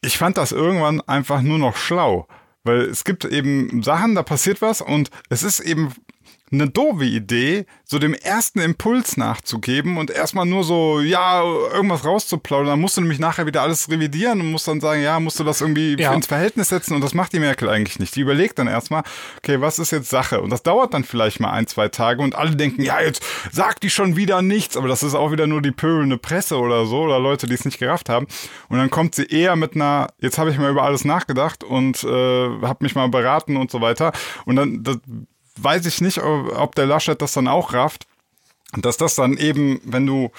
ich 0.00 0.16
fand 0.16 0.38
das 0.38 0.52
irgendwann 0.52 1.02
einfach 1.02 1.42
nur 1.42 1.58
noch 1.58 1.76
schlau. 1.76 2.26
Weil 2.62 2.80
es 2.82 3.04
gibt 3.04 3.24
eben 3.24 3.82
Sachen, 3.82 4.14
da 4.14 4.22
passiert 4.22 4.60
was 4.62 4.80
und 4.82 5.10
es 5.30 5.42
ist 5.42 5.60
eben 5.60 5.92
eine 6.52 6.68
doofe 6.68 7.04
Idee, 7.04 7.64
so 7.84 7.98
dem 8.00 8.12
ersten 8.12 8.58
Impuls 8.60 9.16
nachzugeben 9.16 9.98
und 9.98 10.10
erstmal 10.10 10.46
nur 10.46 10.64
so, 10.64 11.00
ja, 11.00 11.42
irgendwas 11.42 12.04
rauszuplaudern. 12.04 12.66
Dann 12.70 12.80
musst 12.80 12.96
du 12.96 13.00
nämlich 13.02 13.20
nachher 13.20 13.46
wieder 13.46 13.62
alles 13.62 13.88
revidieren 13.88 14.40
und 14.40 14.50
musst 14.50 14.66
dann 14.66 14.80
sagen, 14.80 15.00
ja, 15.02 15.20
musst 15.20 15.38
du 15.38 15.44
das 15.44 15.60
irgendwie 15.60 15.96
Ja. 15.98 16.12
ins 16.12 16.26
Verhältnis 16.26 16.68
setzen 16.70 16.94
und 16.94 17.02
das 17.02 17.14
macht 17.14 17.32
die 17.32 17.38
Merkel 17.38 17.68
eigentlich 17.68 17.98
nicht. 18.00 18.16
Die 18.16 18.20
überlegt 18.20 18.58
dann 18.58 18.66
erstmal, 18.66 19.02
okay, 19.38 19.60
was 19.60 19.78
ist 19.78 19.92
jetzt 19.92 20.10
Sache? 20.10 20.40
Und 20.40 20.50
das 20.50 20.62
dauert 20.64 20.92
dann 20.92 21.04
vielleicht 21.04 21.38
mal 21.38 21.50
ein, 21.50 21.66
zwei 21.68 21.88
Tage 21.88 22.20
und 22.22 22.34
alle 22.34 22.56
denken, 22.56 22.82
ja, 22.82 23.00
jetzt 23.00 23.22
sagt 23.52 23.82
die 23.84 23.90
schon 23.90 24.16
wieder 24.16 24.42
nichts, 24.42 24.76
aber 24.76 24.88
das 24.88 25.02
ist 25.04 25.14
auch 25.14 25.30
wieder 25.30 25.46
nur 25.46 25.62
die 25.62 25.70
pöbelnde 25.72 26.18
Presse 26.18 26.58
oder 26.58 26.84
so 26.86 27.02
oder 27.02 27.20
Leute, 27.20 27.46
die 27.46 27.54
es 27.54 27.64
nicht 27.64 27.78
gerafft 27.78 28.08
haben. 28.08 28.26
Und 28.68 28.78
dann 28.78 28.90
kommt 28.90 29.14
sie 29.14 29.24
eher 29.26 29.54
mit 29.54 29.76
einer, 29.76 30.08
jetzt 30.18 30.38
habe 30.38 30.50
ich 30.50 30.58
mal 30.58 30.70
über 30.70 30.82
alles 30.82 31.04
nachgedacht 31.04 31.62
und 31.62 32.02
äh, 32.02 32.48
habe 32.62 32.78
mich 32.80 32.94
mal 32.96 33.08
beraten 33.08 33.56
und 33.56 33.70
so 33.70 33.80
weiter. 33.80 34.12
Und 34.46 34.56
dann 34.56 34.82
das, 34.82 34.98
weiß 35.62 35.86
ich 35.86 36.00
nicht, 36.00 36.18
ob 36.18 36.74
der 36.74 36.86
Laschet 36.86 37.20
das 37.20 37.32
dann 37.32 37.48
auch 37.48 37.72
rafft, 37.72 38.06
dass 38.76 38.96
das 38.96 39.14
dann 39.14 39.36
eben, 39.36 39.80
wenn 39.84 40.06
du 40.06 40.30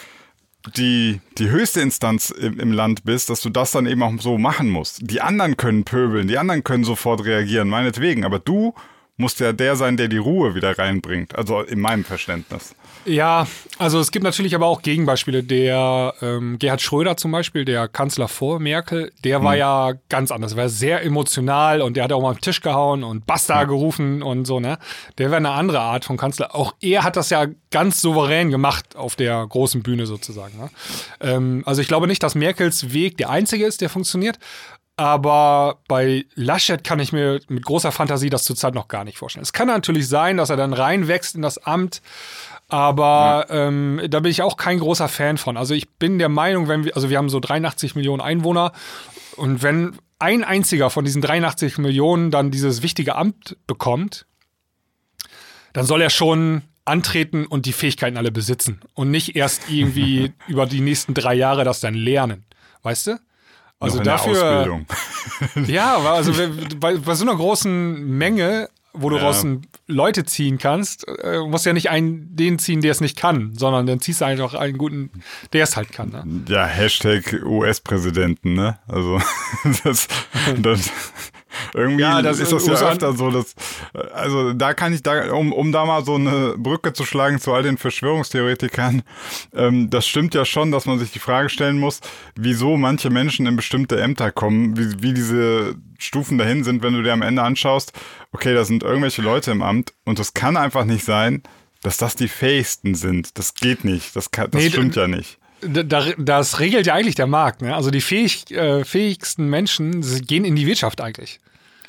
die, 0.78 1.22
die 1.38 1.50
höchste 1.50 1.82
Instanz 1.82 2.30
im, 2.30 2.60
im 2.60 2.72
Land 2.72 3.04
bist, 3.04 3.30
dass 3.30 3.42
du 3.42 3.50
das 3.50 3.72
dann 3.72 3.88
eben 3.88 4.04
auch 4.04 4.14
so 4.20 4.38
machen 4.38 4.70
musst. 4.70 5.00
Die 5.02 5.22
anderen 5.22 5.58
können 5.58 5.84
pöbeln, 5.84 6.28
die 6.28 6.38
anderen 6.38 6.64
können 6.64 6.84
sofort 6.84 7.26
reagieren, 7.26 7.68
meinetwegen, 7.68 8.26
aber 8.26 8.40
du 8.40 8.74
musst 9.22 9.40
ja 9.40 9.54
der 9.54 9.76
sein, 9.76 9.96
der 9.96 10.10
die 10.10 10.18
Ruhe 10.18 10.56
wieder 10.56 10.78
reinbringt. 10.78 11.36
Also 11.36 11.62
in 11.62 11.80
meinem 11.80 12.04
Verständnis. 12.04 12.76
Ja, 13.06 13.48
also 13.80 14.00
es 14.00 14.12
gibt 14.12 14.24
natürlich 14.24 14.54
aber 14.54 14.68
auch 14.68 14.82
Gegenbeispiele. 14.82 15.44
Der 15.44 16.14
ähm, 16.22 16.60
Gerhard 16.60 16.82
Schröder 16.82 17.18
zum 17.18 17.32
Beispiel, 17.32 17.66
der 17.66 17.88
Kanzler 17.88 18.28
vor 18.28 18.60
Merkel, 18.60 19.12
der 19.24 19.44
war 19.44 19.56
ja 19.56 19.94
ganz 20.10 20.32
anders. 20.32 20.52
Er 20.52 20.58
war 20.58 20.70
sehr 20.70 21.04
emotional 21.04 21.82
und 21.82 21.98
der 21.98 22.04
hat 22.04 22.12
auch 22.12 22.22
mal 22.22 22.32
am 22.32 22.42
Tisch 22.42 22.62
gehauen 22.62 23.04
und 23.04 23.26
Basta 23.26 23.64
gerufen 23.64 24.22
und 24.22 24.46
so, 24.46 24.60
ne? 24.60 24.78
Der 25.18 25.28
wäre 25.28 25.38
eine 25.38 25.52
andere 25.52 25.80
Art 25.80 26.06
von 26.06 26.18
Kanzler. 26.18 26.54
Auch 26.54 26.76
er 26.82 27.04
hat 27.04 27.16
das 27.16 27.30
ja 27.30 27.48
ganz 27.72 28.02
souverän 28.02 28.52
gemacht 28.52 28.96
auf 28.96 29.16
der 29.16 29.46
großen 29.48 29.82
Bühne 29.82 30.06
sozusagen. 30.06 30.58
Ne? 30.58 30.70
Ähm, 31.22 31.64
also 31.66 31.82
ich 31.82 31.88
glaube 31.88 32.06
nicht, 32.06 32.22
dass 32.22 32.36
Merkels 32.36 32.94
Weg 32.94 33.18
der 33.18 33.30
einzige 33.30 33.66
ist, 33.66 33.82
der 33.82 33.90
funktioniert. 33.90 34.38
Aber 34.98 35.80
bei 35.88 36.26
Laschet 36.36 36.84
kann 36.84 37.00
ich 37.00 37.12
mir 37.12 37.40
mit 37.48 37.66
großer 37.66 37.92
Fantasie 37.92 38.30
das 38.30 38.44
zurzeit 38.44 38.76
noch 38.76 38.88
gar 38.88 39.04
nicht 39.04 39.18
vorstellen. 39.18 39.44
Es 39.44 39.54
kann 39.54 39.68
natürlich 39.68 40.08
sein, 40.08 40.38
dass 40.38 40.50
er 40.50 40.58
dann 40.58 40.74
reinwächst 40.74 41.36
in 41.36 41.42
das 41.42 41.58
Amt, 41.58 42.02
aber 42.68 43.48
ähm, 43.50 44.02
da 44.10 44.20
bin 44.20 44.32
ich 44.32 44.42
auch 44.42 44.58
kein 44.58 44.80
großer 44.80 45.08
Fan 45.08 45.38
von. 45.38 45.58
Also 45.58 45.74
ich 45.74 45.90
bin 45.90 46.20
der 46.20 46.30
Meinung, 46.30 46.68
wenn 46.68 46.86
wir, 46.86 46.96
also 46.96 47.10
wir 47.10 47.18
haben 47.18 47.30
so 47.30 47.40
83 47.40 47.96
Millionen 47.96 48.22
Einwohner 48.22 48.74
und 49.38 49.64
wenn 49.64 49.98
ein 50.20 50.44
einziger 50.44 50.90
von 50.90 51.04
diesen 51.04 51.22
83 51.22 51.80
Millionen 51.80 52.30
dann 52.30 52.52
dieses 52.52 52.84
wichtige 52.84 53.16
Amt 53.16 53.58
bekommt, 53.66 54.26
dann 55.74 55.86
soll 55.86 56.02
er 56.02 56.10
schon 56.10 56.62
antreten 56.86 57.46
und 57.46 57.66
die 57.66 57.74
Fähigkeiten 57.74 58.18
alle 58.18 58.32
besitzen 58.32 58.82
und 58.94 59.12
nicht 59.12 59.36
erst 59.36 59.70
irgendwie 59.70 60.34
über 60.48 60.66
die 60.66 60.82
nächsten 60.82 61.14
drei 61.14 61.34
Jahre 61.34 61.64
das 61.64 61.80
dann 61.80 61.94
lernen. 61.94 62.46
Weißt 62.84 63.08
du? 63.08 63.20
Also 63.82 64.00
dafür. 64.00 64.44
Ausbildung. 64.60 64.86
Ja, 65.68 65.98
also 65.98 66.34
bei, 66.80 66.96
bei 66.98 67.16
so 67.16 67.26
einer 67.26 67.36
großen 67.36 68.06
Menge, 68.18 68.70
wo 68.94 69.10
du 69.10 69.16
Ja. 69.18 69.24
draußen 69.24 69.66
Leute 69.88 70.24
ziehen 70.26 70.58
kannst, 70.58 71.08
äh, 71.08 71.40
musst 71.40 71.66
du 71.66 71.70
ja 71.70 71.74
nicht 71.74 71.90
einen 71.90 72.36
den 72.36 72.60
ziehen, 72.60 72.82
der 72.82 72.92
es 72.92 73.02
nicht 73.02 73.18
kann, 73.18 73.54
sondern 73.58 73.86
dann 73.88 74.00
ziehst 74.00 74.22
du 74.22 74.26
eigentlich 74.26 74.42
auch 74.42 74.54
einen 74.54 74.78
guten, 74.78 75.10
der 75.54 75.64
es 75.64 75.76
halt 75.76 75.92
kann. 75.92 76.10
Ne? 76.10 76.24
Ja, 76.48 76.66
Hashtag 76.66 77.42
US-Präsidenten, 77.44 78.54
ne? 78.54 78.80
Also 78.88 79.20
das, 79.84 80.08
das 80.58 80.92
irgendwie 81.74 82.02
Ja, 82.02 82.22
das 82.22 82.40
ist 82.40 82.52
das 82.52 82.66
ja 82.66 82.74
öfter 82.74 83.14
so, 83.14 83.32
dass 83.32 83.56
also 84.14 84.54
da 84.54 84.74
kann 84.74 84.94
ich 84.94 85.04
da, 85.04 85.32
um, 85.34 85.54
um 85.54 85.72
da 85.72 85.86
mal 85.86 86.04
so 86.04 86.16
eine 86.16 86.56
Brücke 86.58 86.94
zu 86.94 87.06
schlagen 87.06 87.40
zu 87.40 87.54
all 87.54 87.64
den 87.64 87.78
Verschwörungstheoretikern, 87.78 89.04
ähm, 89.54 89.90
das 89.90 90.08
stimmt 90.08 90.34
ja 90.34 90.46
schon, 90.46 90.72
dass 90.72 90.86
man 90.86 91.00
sich 91.00 91.12
die 91.12 91.20
Frage 91.20 91.50
stellen 91.50 91.80
muss, 91.80 92.00
wieso 92.36 92.78
manche 92.78 93.10
Menschen 93.10 93.46
in 93.48 93.56
bestimmte 93.56 94.00
Ämter 94.00 94.32
kommen, 94.32 94.78
wie, 94.78 95.02
wie 95.04 95.14
diese 95.14 95.76
Stufen 95.98 96.38
dahin 96.38 96.64
sind, 96.64 96.84
wenn 96.84 96.94
du 96.94 97.04
dir 97.04 97.14
am 97.14 97.22
Ende 97.22 97.44
anschaust, 97.44 97.94
okay, 98.32 98.54
da 98.54 98.64
sind 98.66 98.84
irgendwelche 98.84 99.22
Leute 99.22 99.52
im 99.52 99.62
Amt 99.62 99.94
und 100.06 100.20
es 100.20 100.34
kann 100.34 100.58
einfach 100.58 100.86
nicht 100.86 101.06
sein, 101.06 101.44
dass 101.84 101.98
das 101.98 102.16
die 102.16 102.28
fähigsten 102.28 102.96
sind. 102.96 103.38
Das 103.38 103.54
geht 103.56 103.84
nicht. 103.84 104.16
Das, 104.16 104.32
kann, 104.32 104.52
das 104.52 104.62
Nee, 104.62 104.70
stimmt 104.70 104.96
ja 104.96 105.08
nicht. 105.08 105.40
Da, 105.62 105.84
da- 105.84 106.14
das 106.18 106.60
regelt 106.60 106.88
ja 106.88 106.94
eigentlich 106.96 107.16
der 107.16 107.28
Markt. 107.28 107.62
Ne? 107.62 107.76
Also 107.76 107.92
die 107.92 108.02
fähig, 108.02 108.50
äh, 108.52 108.84
fähigsten 108.84 109.48
Menschen 109.50 110.02
gehen 110.26 110.46
in 110.46 110.56
die 110.56 110.66
Wirtschaft 110.68 111.02
eigentlich. 111.02 111.40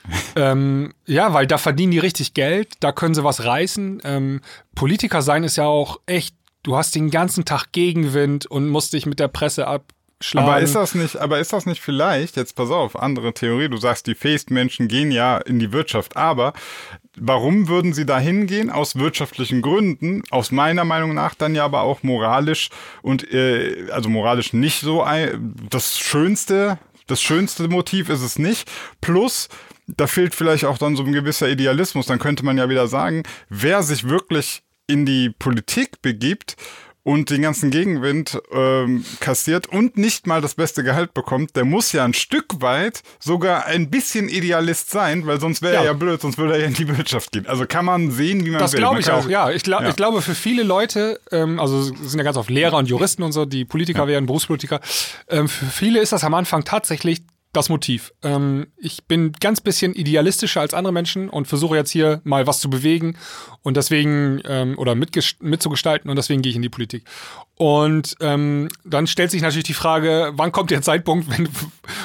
ähm, 0.36 0.92
ja, 1.06 1.32
weil 1.32 1.46
da 1.46 1.58
verdienen 1.58 1.92
die 1.92 1.98
richtig 2.00 2.34
Geld, 2.34 2.74
da 2.80 2.90
können 2.92 3.14
sie 3.14 3.22
was 3.24 3.44
reißen. 3.44 4.02
Ähm, 4.04 4.40
Politiker 4.74 5.22
sein 5.22 5.44
ist 5.44 5.56
ja 5.56 5.64
auch 5.66 6.00
echt, 6.06 6.34
du 6.64 6.76
hast 6.76 6.94
den 6.94 7.10
ganzen 7.10 7.44
Tag 7.44 7.72
Gegenwind 7.72 8.46
und 8.46 8.68
musst 8.68 8.92
dich 8.92 9.06
mit 9.06 9.20
der 9.20 9.28
Presse 9.28 9.66
abschlagen. 10.22 10.48
Aber 10.48 10.60
ist 10.60 10.74
das 10.74 10.94
nicht, 10.94 11.16
aber 11.16 11.38
ist 11.40 11.52
das 11.52 11.66
nicht 11.66 11.82
vielleicht, 11.82 12.36
jetzt 12.36 12.54
pass 12.54 12.70
auf, 12.70 13.00
andere 13.00 13.34
Theorie, 13.34 13.68
du 13.68 13.76
sagst, 13.76 14.06
die 14.06 14.14
fähigsten 14.14 14.54
Menschen 14.54 14.88
gehen 14.88 15.10
ja 15.10 15.38
in 15.38 15.58
die 15.58 15.72
Wirtschaft, 15.72 16.16
aber 16.16 16.52
warum 17.16 17.68
würden 17.68 17.92
sie 17.92 18.06
da 18.06 18.18
hingehen? 18.18 18.70
Aus 18.70 18.96
wirtschaftlichen 18.96 19.62
Gründen, 19.62 20.22
aus 20.30 20.50
meiner 20.52 20.84
Meinung 20.84 21.14
nach 21.14 21.34
dann 21.34 21.54
ja 21.54 21.64
aber 21.64 21.82
auch 21.82 22.02
moralisch 22.02 22.70
und 23.02 23.30
äh, 23.32 23.90
also 23.90 24.08
moralisch 24.08 24.52
nicht 24.52 24.80
so 24.80 25.02
ein, 25.02 25.54
das 25.70 25.98
schönste, 25.98 26.78
das 27.06 27.20
schönste 27.20 27.68
Motiv 27.68 28.08
ist 28.08 28.22
es 28.22 28.38
nicht. 28.38 28.70
Plus, 29.00 29.48
da 29.88 30.06
fehlt 30.06 30.34
vielleicht 30.34 30.64
auch 30.64 30.78
dann 30.78 30.96
so 30.96 31.02
ein 31.02 31.12
gewisser 31.12 31.48
Idealismus. 31.48 32.06
Dann 32.06 32.20
könnte 32.20 32.44
man 32.44 32.56
ja 32.56 32.68
wieder 32.68 32.86
sagen, 32.86 33.24
wer 33.48 33.82
sich 33.82 34.08
wirklich 34.08 34.62
in 34.86 35.04
die 35.04 35.30
Politik 35.30 36.00
begibt 36.02 36.56
und 37.04 37.30
den 37.30 37.42
ganzen 37.42 37.70
Gegenwind 37.70 38.40
ähm, 38.52 39.04
kassiert 39.18 39.66
und 39.66 39.96
nicht 39.98 40.26
mal 40.26 40.40
das 40.40 40.54
beste 40.54 40.84
Gehalt 40.84 41.14
bekommt, 41.14 41.56
der 41.56 41.64
muss 41.64 41.92
ja 41.92 42.04
ein 42.04 42.14
Stück 42.14 42.60
weit 42.62 43.02
sogar 43.18 43.66
ein 43.66 43.90
bisschen 43.90 44.28
Idealist 44.28 44.90
sein, 44.90 45.26
weil 45.26 45.40
sonst 45.40 45.62
wäre 45.62 45.74
Ja. 45.74 45.80
er 45.80 45.86
ja 45.86 45.92
blöd, 45.94 46.20
sonst 46.20 46.38
würde 46.38 46.54
er 46.54 46.60
ja 46.60 46.66
in 46.66 46.74
die 46.74 46.86
Wirtschaft 46.96 47.32
gehen. 47.32 47.46
Also 47.46 47.66
kann 47.66 47.84
man 47.84 48.10
sehen, 48.12 48.44
wie 48.46 48.50
man 48.50 48.60
Das 48.60 48.72
will. 48.72 48.78
glaube 48.78 48.94
Man 48.94 49.00
ich 49.02 49.10
auch, 49.10 49.28
ja. 49.28 49.50
Ich, 49.50 49.64
glaub, 49.64 49.82
Ja. 49.82 49.88
ich 49.88 49.96
glaube, 49.96 50.22
für 50.22 50.34
viele 50.36 50.62
Leute, 50.62 51.18
ähm, 51.32 51.58
also 51.58 51.82
sind 51.82 52.18
ja 52.18 52.22
ganz 52.22 52.36
oft 52.36 52.50
Lehrer 52.50 52.76
und 52.76 52.86
Juristen 52.88 53.22
und 53.24 53.32
so, 53.32 53.46
die 53.46 53.64
Politiker 53.64 54.06
werden, 54.06 54.26
Berufspolitiker, 54.26 54.80
ähm, 55.28 55.48
für 55.48 55.66
viele 55.66 56.00
ist 56.00 56.12
das 56.12 56.22
am 56.22 56.34
Anfang 56.34 56.64
tatsächlich 56.64 57.22
das 57.52 57.68
Motiv. 57.68 58.12
Ähm, 58.22 58.68
ich 58.78 59.04
bin 59.04 59.32
ganz 59.32 59.60
bisschen 59.60 59.94
idealistischer 59.94 60.62
als 60.62 60.72
andere 60.72 60.92
Menschen 60.92 61.28
und 61.28 61.46
versuche 61.46 61.76
jetzt 61.76 61.90
hier 61.90 62.20
mal 62.24 62.46
was 62.46 62.60
zu 62.60 62.70
bewegen 62.70 63.16
und 63.62 63.76
deswegen, 63.76 64.40
ähm, 64.46 64.78
oder 64.78 64.94
mitzugestalten 64.94 66.10
und 66.10 66.16
deswegen 66.16 66.42
gehe 66.42 66.50
ich 66.50 66.56
in 66.56 66.62
die 66.62 66.70
Politik. 66.70 67.04
Und 67.56 68.16
ähm, 68.20 68.68
dann 68.84 69.06
stellt 69.06 69.30
sich 69.30 69.42
natürlich 69.42 69.66
die 69.66 69.74
Frage, 69.74 70.32
wann 70.34 70.50
kommt 70.52 70.70
der 70.70 70.82
Zeitpunkt, 70.82 71.28
wenn, 71.38 71.48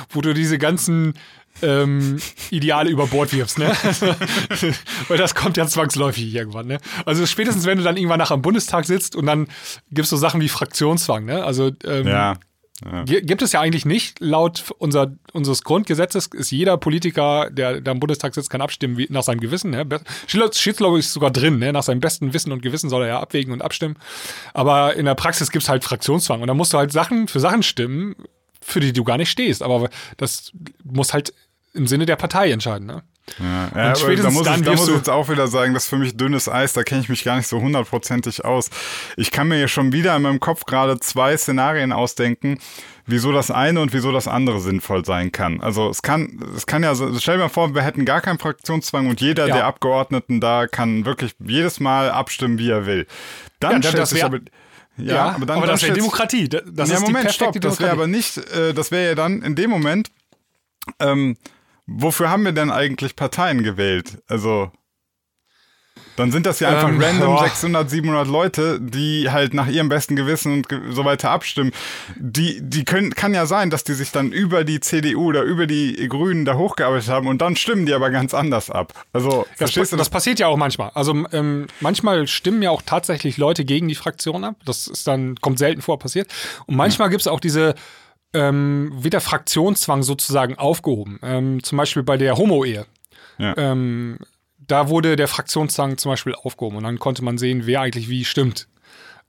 wo 0.10 0.22
du 0.22 0.34
diese 0.34 0.58
ganzen 0.58 1.14
ähm, 1.62 2.20
Ideale 2.52 2.90
über 2.90 3.08
Bord 3.08 3.34
wirfst, 3.34 3.58
ne? 3.58 3.72
Weil 5.08 5.18
das 5.18 5.34
kommt 5.34 5.58
ja 5.58 5.66
zwangsläufig 5.66 6.34
irgendwann, 6.36 6.68
ne? 6.68 6.80
Also 7.06 7.26
spätestens, 7.26 7.66
wenn 7.66 7.78
du 7.78 7.84
dann 7.84 7.98
irgendwann 7.98 8.20
nach 8.20 8.32
am 8.32 8.42
Bundestag 8.42 8.86
sitzt 8.86 9.16
und 9.16 9.26
dann 9.26 9.48
gibt's 9.92 10.10
so 10.10 10.18
Sachen 10.18 10.42
wie 10.42 10.50
Fraktionszwang, 10.50 11.26
ne? 11.26 11.44
Also 11.44 11.72
ähm, 11.86 12.08
Ja. 12.08 12.38
Gi- 13.06 13.22
Gibt 13.22 13.42
es 13.42 13.54
ja 13.54 13.62
eigentlich 13.62 13.86
nicht. 13.86 14.20
Laut 14.20 14.66
unser, 14.78 15.12
unseres 15.34 15.64
Grundgesetzes 15.64 16.28
ist 16.28 16.52
jeder 16.52 16.78
Politiker, 16.78 17.50
der, 17.50 17.82
der 17.82 17.92
am 17.92 18.00
Bundestag 18.00 18.36
sitzt, 18.36 18.50
kann 18.52 18.62
abstimmen 18.62 18.98
wie, 18.98 19.08
nach 19.10 19.24
seinem 19.24 19.40
Gewissen. 19.40 19.72
Ne? 19.72 19.86
Steht, 20.28 20.56
steht, 20.56 20.78
glaube 20.78 21.00
ich, 21.00 21.08
sogar 21.10 21.32
drin. 21.32 21.58
Ne? 21.58 21.74
Nach 21.74 21.84
seinem 21.84 22.00
besten 22.02 22.34
Wissen 22.34 22.52
und 22.52 22.62
Gewissen 22.62 22.90
soll 22.90 23.04
er 23.04 23.08
ja 23.08 23.20
abwägen 23.20 23.52
und 23.52 23.62
abstimmen. 23.64 23.96
Aber 24.54 24.96
in 24.96 25.06
der 25.06 25.16
Praxis 25.16 25.50
gibt 25.50 25.64
es 25.64 25.70
halt 25.70 25.84
Fraktionszwang. 25.84 26.42
Und 26.42 26.48
da 26.48 26.54
musst 26.54 26.72
du 26.74 26.78
halt 26.78 26.92
Sachen 26.92 27.28
für 27.28 27.40
Sachen 27.40 27.64
stimmen, 27.64 28.16
für 28.62 28.80
die 28.80 28.94
du 28.94 29.04
gar 29.04 29.18
nicht 29.18 29.32
stehst. 29.32 29.64
Aber 29.64 29.90
das 30.18 30.52
muss 30.84 31.14
halt 31.14 31.34
im 31.78 31.88
Sinne 31.88 32.06
der 32.06 32.16
Partei 32.18 32.52
entscheiden. 32.52 32.88
Ne? 32.88 33.04
Ja, 33.40 33.70
ja, 33.76 33.94
aber 33.94 34.16
da 34.16 34.30
muss, 34.32 34.44
dann 34.44 34.60
ich, 34.62 34.66
da 34.66 34.72
muss 34.72 34.88
ich 34.88 34.96
jetzt 34.96 35.10
auch 35.10 35.28
wieder 35.30 35.48
sagen, 35.48 35.74
das 35.74 35.84
ist 35.84 35.90
für 35.90 35.98
mich 35.98 36.16
dünnes 36.16 36.48
Eis, 36.48 36.72
da 36.74 36.84
kenne 36.84 37.02
ich 37.02 37.10
mich 37.10 37.24
gar 37.26 37.36
nicht 37.36 37.48
so 37.48 37.60
hundertprozentig 37.60 38.46
aus. 38.46 38.70
Ich 39.18 39.32
kann 39.32 39.50
mir 39.50 39.58
hier 39.58 39.68
schon 39.68 39.92
wieder 39.92 40.16
in 40.16 40.22
meinem 40.22 40.40
Kopf 40.40 40.64
gerade 40.64 40.98
zwei 41.02 41.36
Szenarien 41.36 41.92
ausdenken, 41.92 42.58
wieso 43.06 43.34
das 43.34 43.52
eine 43.52 43.82
und 43.82 43.92
wieso 43.94 44.14
das 44.14 44.30
andere 44.30 44.62
sinnvoll 44.62 45.04
sein 45.04 45.34
kann. 45.34 45.60
Also 45.62 45.90
es 45.90 46.02
kann, 46.02 46.42
es 46.56 46.66
kann 46.68 46.84
ja, 46.84 46.96
so- 46.96 47.14
stell 47.20 47.36
dir 47.36 47.44
mal 47.44 47.50
vor, 47.50 47.76
wir 47.76 47.82
hätten 47.82 48.06
gar 48.06 48.22
keinen 48.22 48.40
Fraktionszwang 48.40 49.08
und 49.08 49.20
jeder 49.20 49.48
Ja. 49.48 49.56
der 49.56 49.66
Abgeordneten 49.66 50.40
da 50.40 50.66
kann 50.68 51.04
wirklich 51.06 51.36
jedes 51.40 51.82
Mal 51.82 52.10
abstimmen, 52.12 52.58
wie 52.60 52.70
er 52.70 52.86
will. 52.86 53.08
Dann 53.60 53.72
Ja, 53.74 53.78
das- 53.80 53.88
stellt 53.90 54.02
das 54.04 54.10
sich 54.12 54.24
aber, 54.24 54.40
ja, 54.96 55.32
aber 55.36 55.46
dann, 55.46 55.58
aber 55.58 55.68
das 55.68 55.84
wäre 55.84 55.94
Demokratie. 55.94 56.48
Das 56.48 56.64
ja, 56.90 56.96
ist 56.96 57.02
Moment, 57.02 57.08
die 57.08 57.12
perfekte 57.12 57.34
stopp. 57.34 57.62
Das 57.62 57.80
wäre 57.82 57.92
aber 57.92 58.06
Demokratie. 58.08 58.40
nicht, 58.40 58.52
äh, 58.56 58.74
das 58.74 58.90
wäre 58.92 59.10
ja 59.10 59.16
dann 59.16 59.42
in 59.42 59.56
dem 59.56 59.70
Moment, 59.70 60.10
ähm, 61.00 61.36
wofür 61.88 62.30
haben 62.30 62.46
wir 62.46 62.52
denn 62.52 62.72
eigentlich 62.72 63.16
Parteien 63.16 63.64
gewählt? 63.64 64.22
Also, 64.28 64.72
dann 66.16 66.32
sind 66.32 66.48
das 66.48 66.60
ja 66.60 66.70
einfach 66.70 66.90
Ähm, 66.90 67.00
random 67.00 67.36
boah. 67.36 67.44
600, 67.44 67.90
700 67.92 68.28
Leute, 68.28 68.80
die 68.82 69.30
halt 69.30 69.54
nach 69.54 69.68
ihrem 69.68 69.88
besten 69.88 70.16
Gewissen 70.16 70.52
und 70.54 70.68
so 70.94 71.06
weiter 71.06 71.30
abstimmen. 71.30 71.72
Die, 72.18 72.60
die 72.60 72.86
können, 72.86 73.14
kann 73.14 73.36
ja 73.36 73.46
sein, 73.46 73.70
dass 73.70 73.84
die 73.84 73.94
sich 73.94 74.12
dann 74.12 74.32
über 74.32 74.64
die 74.64 74.80
CDU 74.80 75.28
oder 75.28 75.44
über 75.44 75.68
die 75.68 76.08
Grünen 76.10 76.44
da 76.44 76.56
hochgearbeitet 76.56 77.10
haben 77.10 77.28
und 77.28 77.40
dann 77.42 77.56
stimmen 77.56 77.86
die 77.86 77.94
aber 77.94 78.10
ganz 78.10 78.34
anders 78.34 78.72
ab. 78.72 78.94
Also, 79.14 79.46
Das, 79.50 79.58
verstehst 79.58 79.92
du 79.92 79.96
das 79.96 80.08
das? 80.08 80.10
passiert 80.12 80.40
ja 80.40 80.48
auch 80.48 80.58
manchmal. 80.58 80.90
Also 80.96 81.14
ähm, 81.32 81.68
manchmal 81.82 82.28
stimmen 82.28 82.64
ja 82.64 82.72
auch 82.72 82.82
tatsächlich 82.84 83.38
Leute 83.38 83.64
gegen 83.64 83.88
die 83.88 83.96
Fraktion 83.96 84.44
ab. 84.44 84.56
Das 84.66 84.88
ist 84.88 85.08
dann, 85.08 85.36
kommt 85.36 85.60
selten 85.60 85.82
vor, 85.84 86.00
passiert. 86.00 86.34
Und 86.66 86.76
manchmal 86.76 87.10
gibt 87.12 87.22
es 87.22 87.28
auch 87.28 87.40
diese, 87.40 87.76
ähm, 88.38 88.92
wird 88.94 89.14
der 89.14 89.22
Fraktionszwang 89.22 90.04
sozusagen 90.04 90.56
aufgehoben. 90.58 91.20
Ähm, 91.24 91.64
zum 91.64 91.78
Beispiel 91.78 92.04
bei 92.04 92.18
der 92.18 92.38
Homo-Ehe. 92.38 92.86
Ja. 93.38 93.56
Ähm, 93.58 94.20
da 94.68 94.90
wurde 94.90 95.16
der 95.16 95.28
Fraktionszwang 95.28 95.98
zum 95.98 96.12
Beispiel 96.12 96.36
aufgehoben 96.36 96.78
und 96.78 96.84
dann 96.84 97.00
konnte 97.00 97.24
man 97.24 97.38
sehen, 97.38 97.66
wer 97.66 97.82
eigentlich 97.82 98.10
wie 98.10 98.26
stimmt. 98.26 98.68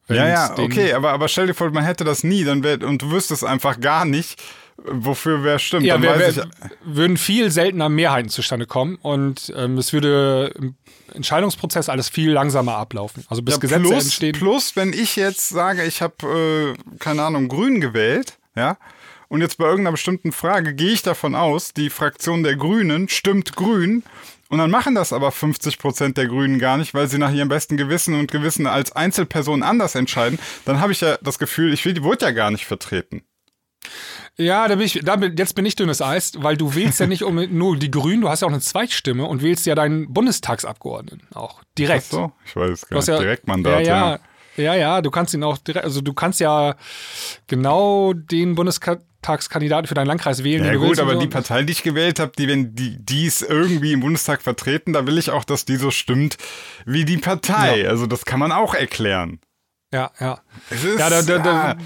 Ja, 0.08 0.26
ja, 0.26 0.58
okay, 0.58 0.94
aber, 0.94 1.12
aber 1.12 1.28
stell 1.28 1.46
dir 1.46 1.54
vor, 1.54 1.70
man 1.70 1.84
hätte 1.84 2.02
das 2.02 2.24
nie, 2.24 2.42
dann 2.42 2.62
wär, 2.64 2.82
und 2.82 3.02
du 3.02 3.10
wüsstest 3.10 3.44
einfach 3.44 3.78
gar 3.78 4.06
nicht, 4.06 4.42
wofür 4.78 5.44
wer 5.44 5.58
stimmt. 5.58 5.84
Ja, 5.84 5.94
dann 5.94 6.02
wär, 6.02 6.36
wär, 6.36 6.48
würden 6.82 7.18
viel 7.18 7.50
seltener 7.50 7.90
Mehrheiten 7.90 8.30
zustande 8.30 8.64
kommen 8.64 8.96
und 9.02 9.52
ähm, 9.54 9.76
es 9.76 9.92
würde 9.92 10.54
im 10.56 10.76
Entscheidungsprozess 11.12 11.90
alles 11.90 12.08
viel 12.08 12.30
langsamer 12.30 12.76
ablaufen. 12.76 13.24
Also 13.28 13.42
bis 13.42 13.54
Ja, 13.54 13.60
Gesetze 13.60 13.82
plus, 13.82 14.04
entstehen. 14.04 14.32
plus, 14.32 14.76
wenn 14.76 14.94
ich 14.94 15.16
jetzt 15.16 15.50
sage, 15.50 15.84
ich 15.84 16.00
habe, 16.00 16.74
äh, 16.78 16.96
keine 16.98 17.24
Ahnung, 17.24 17.48
Grün 17.48 17.82
gewählt, 17.82 18.38
ja, 18.56 18.78
und 19.28 19.40
jetzt 19.40 19.58
bei 19.58 19.64
irgendeiner 19.64 19.92
bestimmten 19.92 20.32
Frage 20.32 20.74
gehe 20.74 20.92
ich 20.92 21.02
davon 21.02 21.34
aus, 21.34 21.72
die 21.72 21.90
Fraktion 21.90 22.42
der 22.42 22.56
Grünen 22.56 23.08
stimmt 23.08 23.56
Grün, 23.56 24.02
und 24.48 24.58
dann 24.58 24.70
machen 24.70 24.94
das 24.94 25.12
aber 25.12 25.30
50 25.30 25.78
Prozent 25.78 26.16
der 26.16 26.26
Grünen 26.26 26.58
gar 26.58 26.78
nicht, 26.78 26.94
weil 26.94 27.06
sie 27.06 27.18
nach 27.18 27.32
ihrem 27.32 27.48
besten 27.48 27.76
Gewissen 27.76 28.18
und 28.18 28.30
Gewissen 28.30 28.66
als 28.66 28.92
Einzelperson 28.92 29.62
anders 29.62 29.94
entscheiden, 29.94 30.38
dann 30.64 30.80
habe 30.80 30.92
ich 30.92 31.02
ja 31.02 31.18
das 31.20 31.38
Gefühl, 31.38 31.72
ich 31.72 31.84
will, 31.84 31.92
die 31.92 32.02
wurde 32.02 32.24
ja 32.26 32.32
gar 32.32 32.50
nicht 32.50 32.64
vertreten. 32.64 33.22
Ja, 34.36 34.68
da 34.68 34.76
bin 34.76 34.86
ich, 34.86 35.00
da 35.04 35.16
bin, 35.16 35.36
jetzt 35.36 35.54
bin 35.54 35.66
ich 35.66 35.76
dünnes 35.76 36.00
Eis, 36.00 36.32
weil 36.36 36.56
du 36.56 36.74
wählst 36.74 37.00
ja 37.00 37.06
nicht 37.06 37.24
um, 37.24 37.34
nur 37.58 37.76
die 37.76 37.90
Grünen, 37.90 38.22
du 38.22 38.28
hast 38.28 38.40
ja 38.40 38.48
auch 38.48 38.52
eine 38.52 38.60
Zweitstimme 38.60 39.24
und 39.24 39.42
wählst 39.42 39.66
ja 39.66 39.74
deinen 39.74 40.12
Bundestagsabgeordneten 40.12 41.28
auch 41.34 41.62
direkt. 41.76 42.06
Ach 42.08 42.12
so, 42.12 42.32
ich 42.46 42.56
weiß 42.56 42.88
gar 42.88 42.98
hast 42.98 43.08
nicht. 43.08 43.16
ja, 43.16 43.22
Direktmandat, 43.22 43.72
ja, 43.72 43.80
ja. 43.80 44.18
ja. 44.56 44.74
Ja, 44.74 45.02
du 45.02 45.10
kannst 45.10 45.34
ihn 45.34 45.44
auch 45.44 45.58
direkt, 45.58 45.84
also 45.84 46.00
du 46.00 46.14
kannst 46.14 46.40
ja 46.40 46.74
genau 47.46 48.12
den 48.12 48.56
Bundestagskandidaten 49.20 49.86
für 49.86 49.94
deinen 49.94 50.06
Landkreis 50.06 50.44
wählen. 50.44 50.64
Ja 50.64 50.74
gut, 50.76 50.98
aber 51.00 51.14
so. 51.14 51.20
die 51.20 51.26
Partei, 51.26 51.62
die 51.62 51.72
ich 51.72 51.82
gewählt 51.82 52.20
habe, 52.20 52.32
die, 52.38 52.48
wenn 52.48 52.74
die 52.74 52.96
dies 52.98 53.42
irgendwie 53.42 53.92
im 53.92 54.00
Bundestag 54.00 54.42
vertreten, 54.42 54.92
da 54.92 55.06
will 55.06 55.18
ich 55.18 55.30
auch, 55.30 55.44
dass 55.44 55.64
die 55.64 55.76
so 55.76 55.90
stimmt 55.90 56.36
wie 56.86 57.04
die 57.04 57.18
Partei. 57.18 57.82
Ja. 57.82 57.90
Also 57.90 58.06
das 58.06 58.24
kann 58.24 58.38
man 58.38 58.52
auch 58.52 58.74
erklären. 58.74 59.40
Ja, 59.92 60.10
ja. 60.20 60.40
Es 60.70 60.84
ist, 60.84 60.98
Ja, 60.98 61.10
da, 61.10 61.22
da, 61.22 61.38
da, 61.38 61.68
ja. 61.70 61.76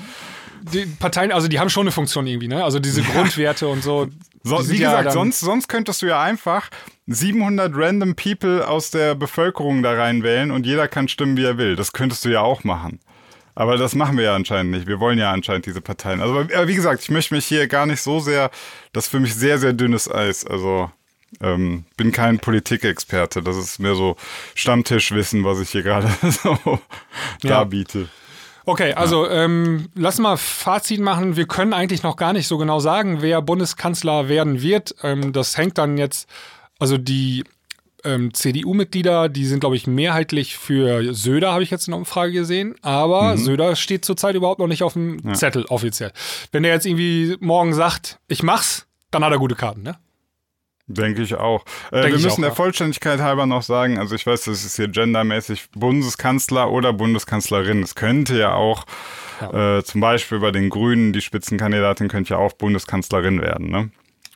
die 0.73 0.87
Parteien, 0.87 1.33
also 1.33 1.49
die 1.49 1.59
haben 1.59 1.71
schon 1.71 1.83
eine 1.83 1.93
Funktion 1.93 2.27
irgendwie, 2.27 2.49
ne? 2.49 2.63
Also 2.65 2.79
diese 2.79 3.03
Grundwerte 3.15 3.69
und 3.69 3.83
so. 3.83 4.09
So, 4.45 4.69
wie 4.69 4.77
ja 4.79 4.91
gesagt, 4.91 5.07
dann- 5.07 5.13
sonst, 5.13 5.41
sonst 5.41 5.69
könntest 5.69 6.03
du 6.03 6.07
ja 6.07 6.21
einfach 6.21 6.69
700 7.07 7.73
random 7.75 8.15
People 8.17 8.67
aus 8.67 8.91
der 8.91 9.15
Bevölkerung 9.15 9.83
da 9.83 9.93
reinwählen 9.93 10.51
und 10.51 10.67
jeder 10.67 10.89
kann 10.89 11.07
stimmen, 11.09 11.37
wie 11.37 11.45
er 11.45 11.59
will. 11.59 11.77
Das 11.77 11.93
könntest 11.93 12.25
du 12.25 12.29
ja 12.29 12.41
auch 12.41 12.65
machen. 12.65 12.99
Aber 13.55 13.77
das 13.77 13.95
machen 13.95 14.17
wir 14.17 14.25
ja 14.25 14.35
anscheinend 14.35 14.73
nicht. 14.73 14.87
Wir 14.87 14.99
wollen 15.01 15.19
ja 15.19 15.31
anscheinend 15.31 15.67
diese 15.67 15.81
Parteien. 15.81 16.21
Also, 16.23 16.41
aber 16.41 16.69
wie 16.69 16.75
gesagt, 16.75 17.03
ich 17.03 17.11
möchte 17.11 17.35
mich 17.35 17.45
hier 17.47 17.67
gar 17.69 17.87
nicht 17.87 18.01
so 18.01 18.19
sehr, 18.21 18.51
das 18.93 19.05
ist 19.05 19.11
für 19.11 19.21
mich 19.21 19.35
sehr, 19.35 19.59
sehr 19.59 19.73
dünnes 19.75 20.11
Eis. 20.11 20.47
Also, 20.47 20.91
ähm, 21.41 21.85
bin 21.97 22.13
kein 22.13 22.39
Politikexperte. 22.39 23.43
Das 23.43 23.57
ist 23.57 23.79
mehr 23.79 23.95
so 23.95 24.17
Stammtischwissen, 24.55 25.45
was 25.45 25.61
ich 25.61 25.71
hier 25.71 25.83
gerade 25.83 26.09
so 26.31 26.59
Ja. 27.43 27.51
darbiete. 27.59 28.09
Okay, 28.65 28.93
also 28.93 29.29
ähm, 29.29 29.89
lass 29.95 30.19
mal 30.19 30.37
Fazit 30.37 31.01
machen. 31.01 31.37
Wir 31.37 31.47
können 31.47 31.73
eigentlich 31.73 32.05
noch 32.05 32.17
gar 32.17 32.33
nicht 32.33 32.47
so 32.47 32.59
genau 32.59 32.79
sagen, 32.79 33.21
wer 33.21 33.43
Bundeskanzler 33.43 34.29
werden 34.29 34.63
wird. 34.63 34.95
Ähm, 35.03 35.33
das 35.33 35.59
hängt 35.59 35.79
dann 35.79 35.99
jetzt, 35.99 36.29
also 36.79 36.97
die 36.97 37.45
ähm, 38.05 38.33
CDU-Mitglieder, 38.35 39.29
die 39.29 39.45
sind, 39.47 39.61
glaube 39.61 39.77
ich, 39.77 39.87
mehrheitlich 39.87 40.57
für 40.57 41.15
Söder, 41.15 41.53
habe 41.53 41.63
ich 41.63 41.71
jetzt 41.71 41.87
in 41.89 41.93
der 41.93 41.99
Umfrage 41.99 42.33
gesehen. 42.33 42.75
Aber 42.83 43.37
Söder 43.37 43.77
steht 43.77 44.05
zurzeit 44.05 44.35
überhaupt 44.35 44.59
noch 44.59 44.67
nicht 44.67 44.83
auf 44.83 44.95
dem 44.95 45.35
Zettel 45.35 45.65
offiziell. 45.67 46.13
Wenn 46.51 46.63
der 46.63 46.73
jetzt 46.73 46.87
irgendwie 46.87 47.37
morgen 47.41 47.75
sagt, 47.75 48.19
ich 48.29 48.43
mach's, 48.43 48.87
dann 49.11 49.25
hat 49.25 49.33
er 49.33 49.39
gute 49.39 49.55
Karten, 49.55 49.83
ne? 49.83 49.97
Denke 50.89 51.23
ich 51.23 51.35
auch. 51.37 51.65
Äh, 51.91 52.03
Denke 52.03 52.19
wir 52.19 52.25
müssen 52.25 52.31
auch, 52.33 52.37
der 52.41 52.49
ja. 52.49 52.55
Vollständigkeit 52.55 53.21
halber 53.21 53.47
noch 53.47 53.63
sagen, 53.63 53.99
also 53.99 54.15
ich 54.15 54.27
weiß, 54.27 54.45
das 54.45 54.65
ist 54.65 54.77
hier 54.77 54.89
gendermäßig 54.89 55.71
Bundeskanzler 55.71 56.71
oder 56.71 56.93
Bundeskanzlerin. 56.93 57.83
Es 57.83 57.95
könnte 57.95 58.37
ja 58.37 58.55
auch 58.55 58.85
äh, 59.53 59.83
zum 59.85 60.01
Beispiel 60.01 60.41
bei 60.41 60.51
den 60.51 60.71
Grünen, 60.71 61.13
die 61.13 61.21
Spitzenkandidatin 61.21 62.09
könnte 62.09 62.31
ja 62.35 62.39
auch 62.39 62.53
Bundeskanzlerin 62.55 63.41
werden. 63.41 63.71
Ne? 63.71 63.91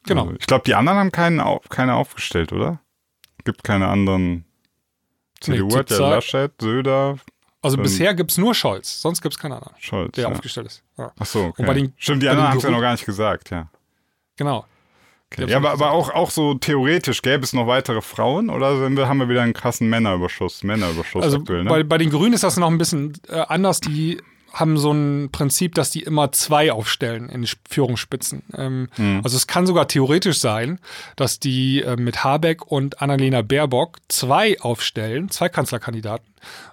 Genau. 0.06 0.26
Also, 0.26 0.36
ich 0.38 0.46
glaube, 0.46 0.62
die 0.66 0.74
anderen 0.74 0.98
haben 0.98 1.12
keinen, 1.12 1.40
au- 1.40 1.60
keine 1.68 1.94
aufgestellt, 1.94 2.52
oder? 2.52 2.80
Gibt 3.46 3.64
keine 3.64 3.88
anderen. 3.88 4.44
CDU 5.40 5.68
hat 5.68 5.88
ja 5.90 5.96
zurzeit- 5.96 6.10
Laschet, 6.10 6.52
Söder, 6.60 7.16
Also 7.62 7.76
bisher 7.78 8.14
gibt's 8.14 8.36
nur 8.38 8.54
Scholz, 8.54 9.00
sonst 9.00 9.22
gibt's 9.22 9.38
keinen 9.38 9.52
anderen, 9.52 9.74
Scholz. 9.78 10.12
der 10.12 10.24
ja. 10.24 10.30
aufgestellt 10.30 10.66
ist. 10.66 10.82
Ja. 10.98 11.12
Ach 11.18 11.26
so, 11.26 11.44
okay. 11.44 11.62
Und 11.62 11.66
bei 11.66 11.74
den- 11.74 11.92
Stimmt, 11.96 12.22
die 12.22 12.28
anderen 12.28 12.48
haben 12.50 12.58
es 12.58 12.64
ja 12.64 12.70
noch 12.70 12.80
gar 12.80 12.92
nicht 12.92 13.06
gesagt, 13.06 13.50
ja. 13.50 13.68
Genau. 14.36 14.66
Okay. 15.32 15.48
Ja, 15.48 15.56
aber, 15.58 15.70
aber 15.72 15.90
auch, 15.92 16.10
auch 16.10 16.30
so 16.30 16.54
theoretisch, 16.54 17.22
gäbe 17.22 17.42
es 17.44 17.52
noch 17.52 17.66
weitere 17.66 18.00
Frauen 18.00 18.48
oder 18.50 18.90
wir, 18.96 19.08
haben 19.08 19.18
wir 19.18 19.28
wieder 19.28 19.42
einen 19.42 19.52
krassen 19.54 19.88
Männerüberschuss, 19.88 20.62
Männerüberschuss 20.64 21.22
Also 21.22 21.38
aktuell, 21.38 21.64
ne? 21.64 21.70
bei, 21.70 21.82
bei 21.82 21.98
den 21.98 22.10
Grünen 22.10 22.32
ist 22.32 22.44
das 22.44 22.56
noch 22.56 22.68
ein 22.70 22.78
bisschen 22.78 23.12
äh, 23.28 23.40
anders. 23.48 23.80
Die 23.80 24.20
haben 24.56 24.78
so 24.78 24.90
ein 24.90 25.28
Prinzip, 25.30 25.74
dass 25.74 25.90
die 25.90 26.02
immer 26.02 26.32
zwei 26.32 26.72
aufstellen 26.72 27.28
in 27.28 27.46
Führungsspitzen. 27.68 28.42
Ähm, 28.56 28.88
mhm. 28.96 29.20
Also 29.22 29.36
es 29.36 29.46
kann 29.46 29.66
sogar 29.66 29.86
theoretisch 29.86 30.38
sein, 30.38 30.78
dass 31.14 31.38
die 31.38 31.82
äh, 31.82 31.96
mit 31.96 32.24
Habeck 32.24 32.66
und 32.72 33.02
Annalena 33.02 33.42
Baerbock 33.42 33.98
zwei 34.08 34.58
aufstellen, 34.60 35.30
zwei 35.30 35.50
Kanzlerkandidaten. 35.50 36.26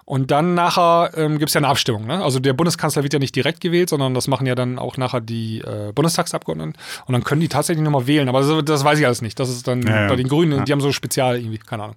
Und 0.06 0.30
dann 0.30 0.54
nachher 0.54 1.10
ähm, 1.14 1.38
gibt 1.38 1.50
es 1.50 1.54
ja 1.54 1.58
eine 1.58 1.68
Abstimmung. 1.68 2.06
Ne? 2.06 2.24
Also 2.24 2.38
der 2.38 2.54
Bundeskanzler 2.54 3.02
wird 3.02 3.12
ja 3.12 3.18
nicht 3.18 3.36
direkt 3.36 3.60
gewählt, 3.60 3.90
sondern 3.90 4.14
das 4.14 4.28
machen 4.28 4.46
ja 4.46 4.54
dann 4.54 4.78
auch 4.78 4.96
nachher 4.96 5.20
die 5.20 5.60
äh, 5.60 5.92
Bundestagsabgeordneten. 5.94 6.74
Und 7.06 7.12
dann 7.12 7.22
können 7.22 7.42
die 7.42 7.48
tatsächlich 7.48 7.84
nochmal 7.84 8.06
wählen. 8.06 8.30
Aber 8.30 8.40
das, 8.40 8.64
das, 8.64 8.84
weiß 8.84 8.98
ich 8.98 9.04
alles 9.04 9.20
nicht. 9.20 9.38
Das 9.38 9.50
ist 9.50 9.68
dann 9.68 9.82
ja, 9.82 10.08
bei 10.08 10.16
den 10.16 10.28
Grünen, 10.28 10.58
ja. 10.58 10.64
die 10.64 10.72
haben 10.72 10.80
so 10.80 10.90
Spezial 10.92 11.38
irgendwie, 11.38 11.58
keine 11.58 11.84
Ahnung. 11.84 11.96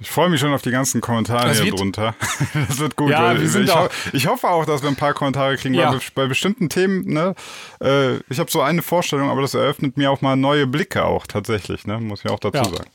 Ich 0.00 0.10
freue 0.10 0.28
mich 0.28 0.40
schon 0.40 0.52
auf 0.52 0.62
die 0.62 0.70
ganzen 0.70 1.00
Kommentare 1.00 1.48
das 1.48 1.60
hier 1.60 1.74
drunter. 1.74 2.14
Das 2.68 2.78
wird 2.78 2.96
gut. 2.96 3.10
Ja, 3.10 3.38
wir 3.38 3.48
sind 3.48 3.64
ich, 3.64 3.74
ho 3.74 3.88
ich, 4.12 4.26
hoffe 4.26 4.48
auch, 4.48 4.64
dass 4.64 4.82
wir 4.82 4.88
ein 4.88 4.96
paar 4.96 5.14
Kommentare 5.14 5.56
kriegen, 5.56 5.74
ja. 5.74 5.92
bei, 5.92 5.98
bei, 6.14 6.26
bestimmten 6.26 6.68
Themen, 6.68 7.12
ne, 7.12 7.34
äh, 7.80 8.16
ich 8.28 8.38
habe 8.38 8.50
so 8.50 8.60
eine 8.60 8.82
Vorstellung, 8.82 9.30
aber 9.30 9.42
das 9.42 9.54
eröffnet 9.54 9.96
mir 9.96 10.10
auch 10.10 10.20
mal 10.20 10.36
neue 10.36 10.66
Blicke 10.66 11.04
auch 11.04 11.26
tatsächlich, 11.26 11.86
ne, 11.86 11.98
muss 11.98 12.24
ich 12.24 12.30
auch 12.30 12.40
dazu 12.40 12.58
ja. 12.58 12.64
sagen. 12.64 12.90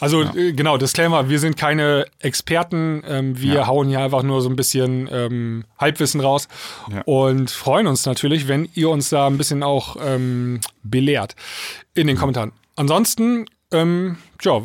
Also 0.00 0.22
ja. 0.22 0.34
äh, 0.34 0.52
genau, 0.52 0.76
Disclaimer, 0.78 1.28
wir 1.28 1.38
sind 1.38 1.56
keine 1.56 2.06
Experten, 2.20 3.02
ähm, 3.06 3.40
wir 3.40 3.54
ja. 3.54 3.66
hauen 3.66 3.88
hier 3.88 4.00
einfach 4.00 4.22
nur 4.22 4.40
so 4.40 4.48
ein 4.48 4.56
bisschen 4.56 5.08
ähm, 5.12 5.64
Halbwissen 5.78 6.20
raus 6.20 6.48
ja. 6.90 7.02
und 7.02 7.50
freuen 7.50 7.86
uns 7.86 8.06
natürlich, 8.06 8.48
wenn 8.48 8.68
ihr 8.74 8.88
uns 8.90 9.10
da 9.10 9.26
ein 9.26 9.38
bisschen 9.38 9.62
auch 9.62 9.96
ähm, 10.00 10.60
belehrt 10.82 11.34
in 11.94 12.06
den 12.06 12.16
Kommentaren. 12.16 12.52
Ansonsten, 12.76 13.46
ähm, 13.70 14.16
ja, 14.42 14.62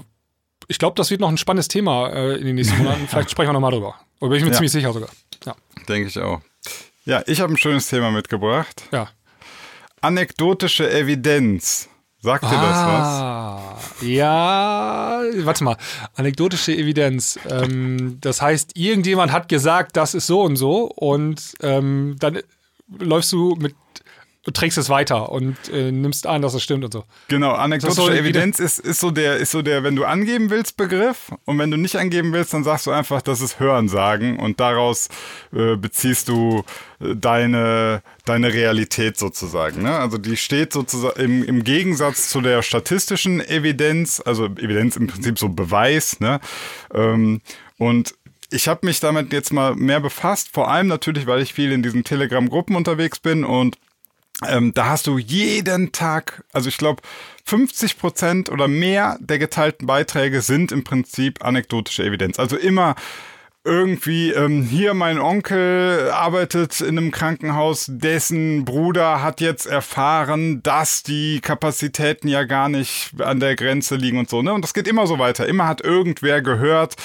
ich 0.67 0.79
glaube, 0.79 0.95
das 0.95 1.09
wird 1.09 1.21
noch 1.21 1.29
ein 1.29 1.37
spannendes 1.37 1.67
Thema 1.67 2.09
äh, 2.09 2.37
in 2.37 2.45
den 2.45 2.55
nächsten 2.55 2.77
Monaten. 2.77 3.07
Vielleicht 3.09 3.31
sprechen 3.31 3.49
wir 3.49 3.53
nochmal 3.53 3.71
drüber. 3.71 3.95
Oder 4.19 4.31
bin 4.31 4.39
ich 4.39 4.45
mir 4.45 4.51
ziemlich 4.51 4.71
sicher 4.71 4.91
sogar. 4.93 5.09
Ja. 5.45 5.55
Denke 5.87 6.09
ich 6.09 6.19
auch. 6.19 6.41
Ja, 7.05 7.23
ich 7.25 7.39
habe 7.39 7.53
ein 7.53 7.57
schönes 7.57 7.87
Thema 7.87 8.11
mitgebracht. 8.11 8.83
Ja. 8.91 9.09
Anekdotische 10.01 10.91
Evidenz. 10.91 11.89
Sagt 12.19 12.43
dir 12.43 12.57
ah, 12.57 13.77
das 13.77 14.01
was? 14.01 14.07
Ja, 14.07 15.21
warte 15.45 15.63
mal. 15.63 15.77
Anekdotische 16.15 16.73
Evidenz. 16.75 17.39
Ähm, 17.47 18.17
das 18.21 18.41
heißt, 18.41 18.71
irgendjemand 18.75 19.31
hat 19.31 19.47
gesagt, 19.47 19.95
das 19.95 20.15
ist 20.15 20.27
so 20.27 20.41
und 20.41 20.55
so 20.55 20.85
und 20.85 21.53
ähm, 21.61 22.15
dann 22.19 22.39
läufst 22.99 23.31
du 23.31 23.55
mit 23.55 23.75
du 24.47 24.53
trägst 24.53 24.77
es 24.77 24.87
weiter 24.87 25.29
und 25.29 25.57
äh, 25.73 25.91
nimmst 25.91 26.25
an, 26.25 26.41
dass 26.41 26.53
es 26.53 26.63
stimmt 26.63 26.85
und 26.85 26.93
so. 26.93 27.03
Genau, 27.27 27.51
anekdotische 27.51 28.01
so 28.01 28.09
Evidenz 28.09 28.59
ist, 28.59 28.79
ist, 28.79 29.01
so 29.01 29.11
der, 29.11 29.35
ist 29.35 29.51
so 29.51 29.61
der, 29.61 29.83
wenn 29.83 29.97
du 29.97 30.05
angeben 30.05 30.49
willst, 30.49 30.77
Begriff. 30.77 31.33
Und 31.43 31.59
wenn 31.59 31.69
du 31.69 31.75
nicht 31.75 31.97
angeben 31.97 32.31
willst, 32.31 32.53
dann 32.53 32.63
sagst 32.63 32.87
du 32.87 32.91
einfach, 32.91 33.21
das 33.21 33.41
ist 33.41 33.59
Hörensagen 33.59 34.39
und 34.39 34.61
daraus 34.61 35.09
äh, 35.53 35.75
beziehst 35.75 36.29
du 36.29 36.63
äh, 37.01 37.13
deine, 37.13 38.01
deine 38.23 38.53
Realität 38.53 39.17
sozusagen. 39.17 39.83
Ne? 39.83 39.93
Also 39.99 40.17
die 40.17 40.37
steht 40.37 40.71
sozusagen 40.71 41.19
im, 41.19 41.43
im 41.43 41.63
Gegensatz 41.65 42.29
zu 42.29 42.39
der 42.39 42.61
statistischen 42.61 43.41
Evidenz, 43.41 44.21
also 44.25 44.45
Evidenz 44.45 44.95
im 44.95 45.07
Prinzip 45.07 45.37
so 45.37 45.49
Beweis. 45.49 46.21
Ne? 46.21 46.39
Ähm, 46.93 47.41
und 47.77 48.15
ich 48.49 48.69
habe 48.69 48.85
mich 48.85 49.01
damit 49.01 49.33
jetzt 49.33 49.51
mal 49.51 49.75
mehr 49.75 49.99
befasst, 49.99 50.51
vor 50.53 50.69
allem 50.69 50.87
natürlich, 50.87 51.27
weil 51.27 51.41
ich 51.41 51.53
viel 51.53 51.73
in 51.73 51.83
diesen 51.83 52.05
Telegram-Gruppen 52.05 52.77
unterwegs 52.77 53.19
bin 53.19 53.43
und 53.43 53.77
ähm, 54.45 54.73
da 54.73 54.89
hast 54.89 55.07
du 55.07 55.17
jeden 55.17 55.91
Tag, 55.91 56.43
also 56.53 56.69
ich 56.69 56.77
glaube, 56.77 57.01
50 57.45 57.97
Prozent 57.97 58.49
oder 58.49 58.67
mehr 58.67 59.17
der 59.19 59.39
geteilten 59.39 59.87
Beiträge 59.87 60.41
sind 60.41 60.71
im 60.71 60.83
Prinzip 60.83 61.43
anekdotische 61.43 62.03
Evidenz. 62.03 62.37
Also 62.37 62.57
immer 62.57 62.95
irgendwie, 63.67 64.31
ähm, 64.31 64.63
hier 64.63 64.93
mein 64.93 65.19
Onkel 65.19 66.09
arbeitet 66.11 66.79
in 66.79 66.97
einem 66.97 67.11
Krankenhaus, 67.11 67.87
dessen 67.89 68.63
Bruder 68.63 69.21
hat 69.21 69.41
jetzt 69.41 69.65
erfahren, 69.65 70.63
dass 70.63 71.03
die 71.03 71.41
Kapazitäten 71.41 72.29
ja 72.29 72.45
gar 72.45 72.69
nicht 72.69 73.11
an 73.19 73.41
der 73.41 73.57
Grenze 73.57 73.95
liegen 73.95 74.19
und 74.19 74.29
so, 74.29 74.41
ne? 74.41 74.53
Und 74.53 74.61
das 74.61 74.73
geht 74.73 74.87
immer 74.87 75.05
so 75.05 75.19
weiter. 75.19 75.47
Immer 75.47 75.67
hat 75.67 75.81
irgendwer 75.81 76.41
gehört, 76.41 76.95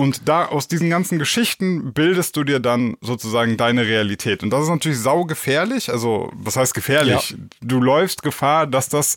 und 0.00 0.28
da 0.28 0.46
aus 0.46 0.68
diesen 0.68 0.90
ganzen 0.90 1.18
Geschichten 1.18 1.92
bildest 1.92 2.36
du 2.36 2.44
dir 2.44 2.60
dann 2.60 2.96
sozusagen 3.00 3.56
deine 3.56 3.84
Realität. 3.84 4.44
Und 4.44 4.50
das 4.50 4.62
ist 4.62 4.68
natürlich 4.68 5.00
saugefährlich. 5.00 5.90
Also, 5.90 6.30
was 6.34 6.56
heißt 6.56 6.72
gefährlich? 6.72 7.30
Ja. 7.30 7.36
Du 7.60 7.80
läufst 7.80 8.22
Gefahr, 8.22 8.68
dass 8.68 8.88
das 8.88 9.16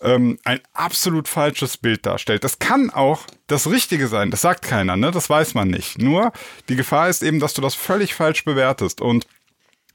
ähm, 0.00 0.36
ein 0.44 0.60
absolut 0.72 1.28
falsches 1.28 1.76
Bild 1.76 2.06
darstellt. 2.06 2.42
Das 2.42 2.58
kann 2.58 2.90
auch 2.90 3.20
das 3.46 3.70
Richtige 3.70 4.08
sein. 4.08 4.32
Das 4.32 4.40
sagt 4.40 4.62
keiner, 4.62 4.96
ne? 4.96 5.12
Das 5.12 5.30
weiß 5.30 5.54
man 5.54 5.68
nicht. 5.68 5.98
Nur 5.98 6.32
die 6.68 6.74
Gefahr 6.74 7.08
ist 7.08 7.22
eben, 7.22 7.38
dass 7.38 7.54
du 7.54 7.62
das 7.62 7.76
völlig 7.76 8.14
falsch 8.14 8.44
bewertest. 8.44 9.00
Und 9.00 9.28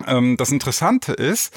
ähm, 0.07 0.37
das 0.37 0.49
Interessante 0.49 1.11
ist, 1.11 1.53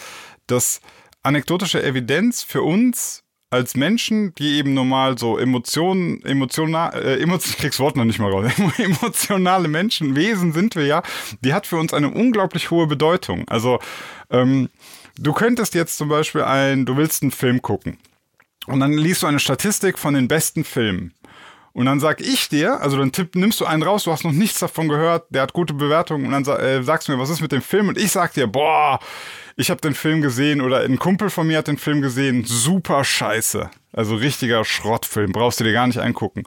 dass 0.49 0.81
anekdotische 1.23 1.81
Evidenz 1.81 2.43
für 2.43 2.63
uns 2.63 3.23
als 3.51 3.77
Menschen, 3.77 4.35
die 4.35 4.57
eben 4.57 4.75
normal 4.75 5.19
so 5.19 5.39
Emotionen, 5.39 6.23
emotional, 6.25 6.95
äh, 6.95 7.21
emotion, 7.23 7.51
ich 7.55 7.59
krieg's 7.59 7.81
Wort 7.81 7.97
noch 7.97 8.05
nicht 8.05 8.19
mal 8.19 8.31
raus, 8.31 8.53
emotionale 8.79 9.69
Menschen, 9.69 10.17
Wesen 10.17 10.53
sind 10.53 10.77
wir 10.77 10.87
ja, 10.87 11.03
die 11.43 11.55
hat 11.55 11.67
für 11.67 11.77
uns 11.77 11.95
eine 11.95 12.11
unglaublich 12.11 12.71
hohe 12.71 12.87
Bedeutung. 12.87 13.47
Also, 13.49 13.79
ähm, 14.31 14.69
du 15.19 15.33
könntest 15.33 15.75
jetzt 15.75 15.97
zum 15.97 16.09
Beispiel 16.09 16.43
ein, 16.43 16.85
du 16.85 16.97
willst 16.97 17.23
einen 17.23 17.31
Film 17.31 17.63
gucken. 17.63 17.99
Und 18.67 18.81
dann 18.81 18.93
liest 18.93 19.23
du 19.23 19.27
eine 19.27 19.41
Statistik 19.41 19.99
von 19.99 20.13
den 20.13 20.29
besten 20.29 20.63
Filmen. 20.63 21.15
Und 21.73 21.87
dann 21.87 22.01
sag 22.01 22.21
ich 22.21 22.49
dir, 22.49 22.81
also 22.81 22.97
dann 22.97 23.13
tipp, 23.13 23.35
nimmst 23.35 23.61
du 23.61 23.67
einen 23.67 23.83
raus, 23.83 24.05
du 24.05 24.13
hast 24.13 24.25
noch 24.25 24.33
nichts 24.33 24.59
davon 24.59 24.89
gehört, 24.89 25.27
der 25.31 25.43
hat 25.43 25.53
gute 25.53 25.75
Bewertungen 25.75 26.27
und 26.33 26.47
dann 26.47 26.61
äh, 26.61 26.83
sagst 26.83 27.09
du 27.09 27.13
mir, 27.13 27.19
was 27.19 27.31
ist 27.31 27.41
mit 27.41 27.53
dem 27.53 27.63
Film? 27.63 27.89
Und 27.89 27.99
ich 27.99 28.11
sag 28.11 28.33
dir, 28.35 28.47
boah, 28.47 28.99
ich 29.57 29.71
habe 29.71 29.81
den 29.81 29.95
Film 29.95 30.21
gesehen 30.21 30.61
oder 30.61 30.81
ein 30.81 30.99
Kumpel 30.99 31.31
von 31.31 31.47
mir 31.47 31.59
hat 31.59 31.69
den 31.69 31.79
Film 31.79 32.01
gesehen, 32.01 32.45
super 32.45 33.05
scheiße. 33.05 33.71
Also 33.93 34.17
richtiger 34.17 34.65
Schrottfilm, 34.65 35.33
brauchst 35.33 35.61
du 35.61 35.65
dir 35.65 35.73
gar 35.73 35.87
nicht 35.87 36.01
angucken. 36.01 36.45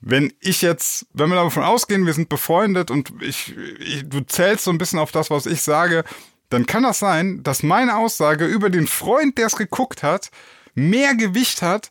Wenn 0.00 0.32
ich 0.40 0.62
jetzt, 0.62 1.06
wenn 1.12 1.28
wir 1.28 1.36
davon 1.36 1.62
ausgehen, 1.62 2.06
wir 2.06 2.14
sind 2.14 2.28
befreundet 2.28 2.90
und 2.90 3.12
ich, 3.20 3.54
ich, 3.78 4.08
du 4.08 4.20
zählst 4.20 4.64
so 4.64 4.70
ein 4.70 4.78
bisschen 4.78 4.98
auf 4.98 5.12
das, 5.12 5.30
was 5.30 5.46
ich 5.46 5.62
sage, 5.62 6.04
dann 6.48 6.66
kann 6.66 6.82
das 6.82 6.98
sein, 6.98 7.42
dass 7.42 7.62
meine 7.62 7.96
Aussage 7.96 8.46
über 8.46 8.70
den 8.70 8.86
Freund, 8.86 9.38
der 9.38 9.46
es 9.46 9.56
geguckt 9.56 10.02
hat, 10.02 10.30
mehr 10.74 11.14
Gewicht 11.14 11.62
hat 11.62 11.90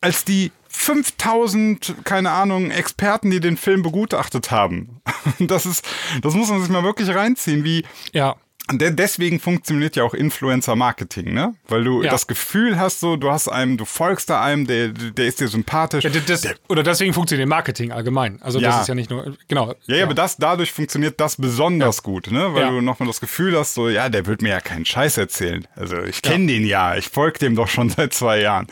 als 0.00 0.24
die 0.24 0.52
5000, 0.76 1.96
keine 2.04 2.30
Ahnung, 2.30 2.70
Experten, 2.70 3.30
die 3.30 3.40
den 3.40 3.56
Film 3.56 3.82
begutachtet 3.82 4.50
haben. 4.50 5.00
Das 5.38 5.66
ist, 5.66 5.86
das 6.22 6.34
muss 6.34 6.48
man 6.48 6.60
sich 6.60 6.70
mal 6.70 6.82
wirklich 6.82 7.08
reinziehen, 7.14 7.64
wie, 7.64 7.84
ja. 8.12 8.36
Deswegen 8.72 9.38
funktioniert 9.38 9.94
ja 9.94 10.02
auch 10.02 10.12
Influencer-Marketing, 10.12 11.32
ne? 11.32 11.54
Weil 11.68 11.84
du 11.84 12.02
ja. 12.02 12.10
das 12.10 12.26
Gefühl 12.26 12.80
hast, 12.80 12.98
so, 12.98 13.16
du 13.16 13.30
hast 13.30 13.48
einem, 13.48 13.76
du 13.76 13.84
folgst 13.84 14.28
da 14.28 14.42
einem, 14.42 14.66
der, 14.66 14.88
der 14.88 15.26
ist 15.26 15.40
dir 15.40 15.46
sympathisch. 15.46 16.02
Ja, 16.02 16.10
das, 16.10 16.48
oder 16.68 16.82
deswegen 16.82 17.12
funktioniert 17.12 17.48
Marketing 17.48 17.92
allgemein. 17.92 18.42
Also 18.42 18.58
ja. 18.58 18.70
das 18.70 18.82
ist 18.82 18.88
ja 18.88 18.96
nicht 18.96 19.08
nur, 19.08 19.36
genau. 19.46 19.74
Ja, 19.86 19.96
ja, 19.96 20.04
aber 20.04 20.14
das, 20.14 20.36
dadurch 20.36 20.72
funktioniert 20.72 21.20
das 21.20 21.36
besonders 21.36 22.02
gut, 22.02 22.30
ne? 22.32 22.54
Weil 22.54 22.70
du 22.70 22.80
nochmal 22.80 23.06
das 23.06 23.20
Gefühl 23.20 23.56
hast, 23.56 23.74
so, 23.74 23.88
ja, 23.88 24.08
der 24.08 24.26
wird 24.26 24.42
mir 24.42 24.50
ja 24.50 24.60
keinen 24.60 24.84
Scheiß 24.84 25.16
erzählen. 25.16 25.66
Also 25.76 26.02
ich 26.02 26.22
kenne 26.22 26.46
den 26.48 26.66
ja, 26.66 26.96
ich 26.96 27.08
folge 27.08 27.38
dem 27.38 27.54
doch 27.54 27.68
schon 27.68 27.90
seit 27.96 28.14
zwei 28.14 28.40
Jahren. 28.40 28.66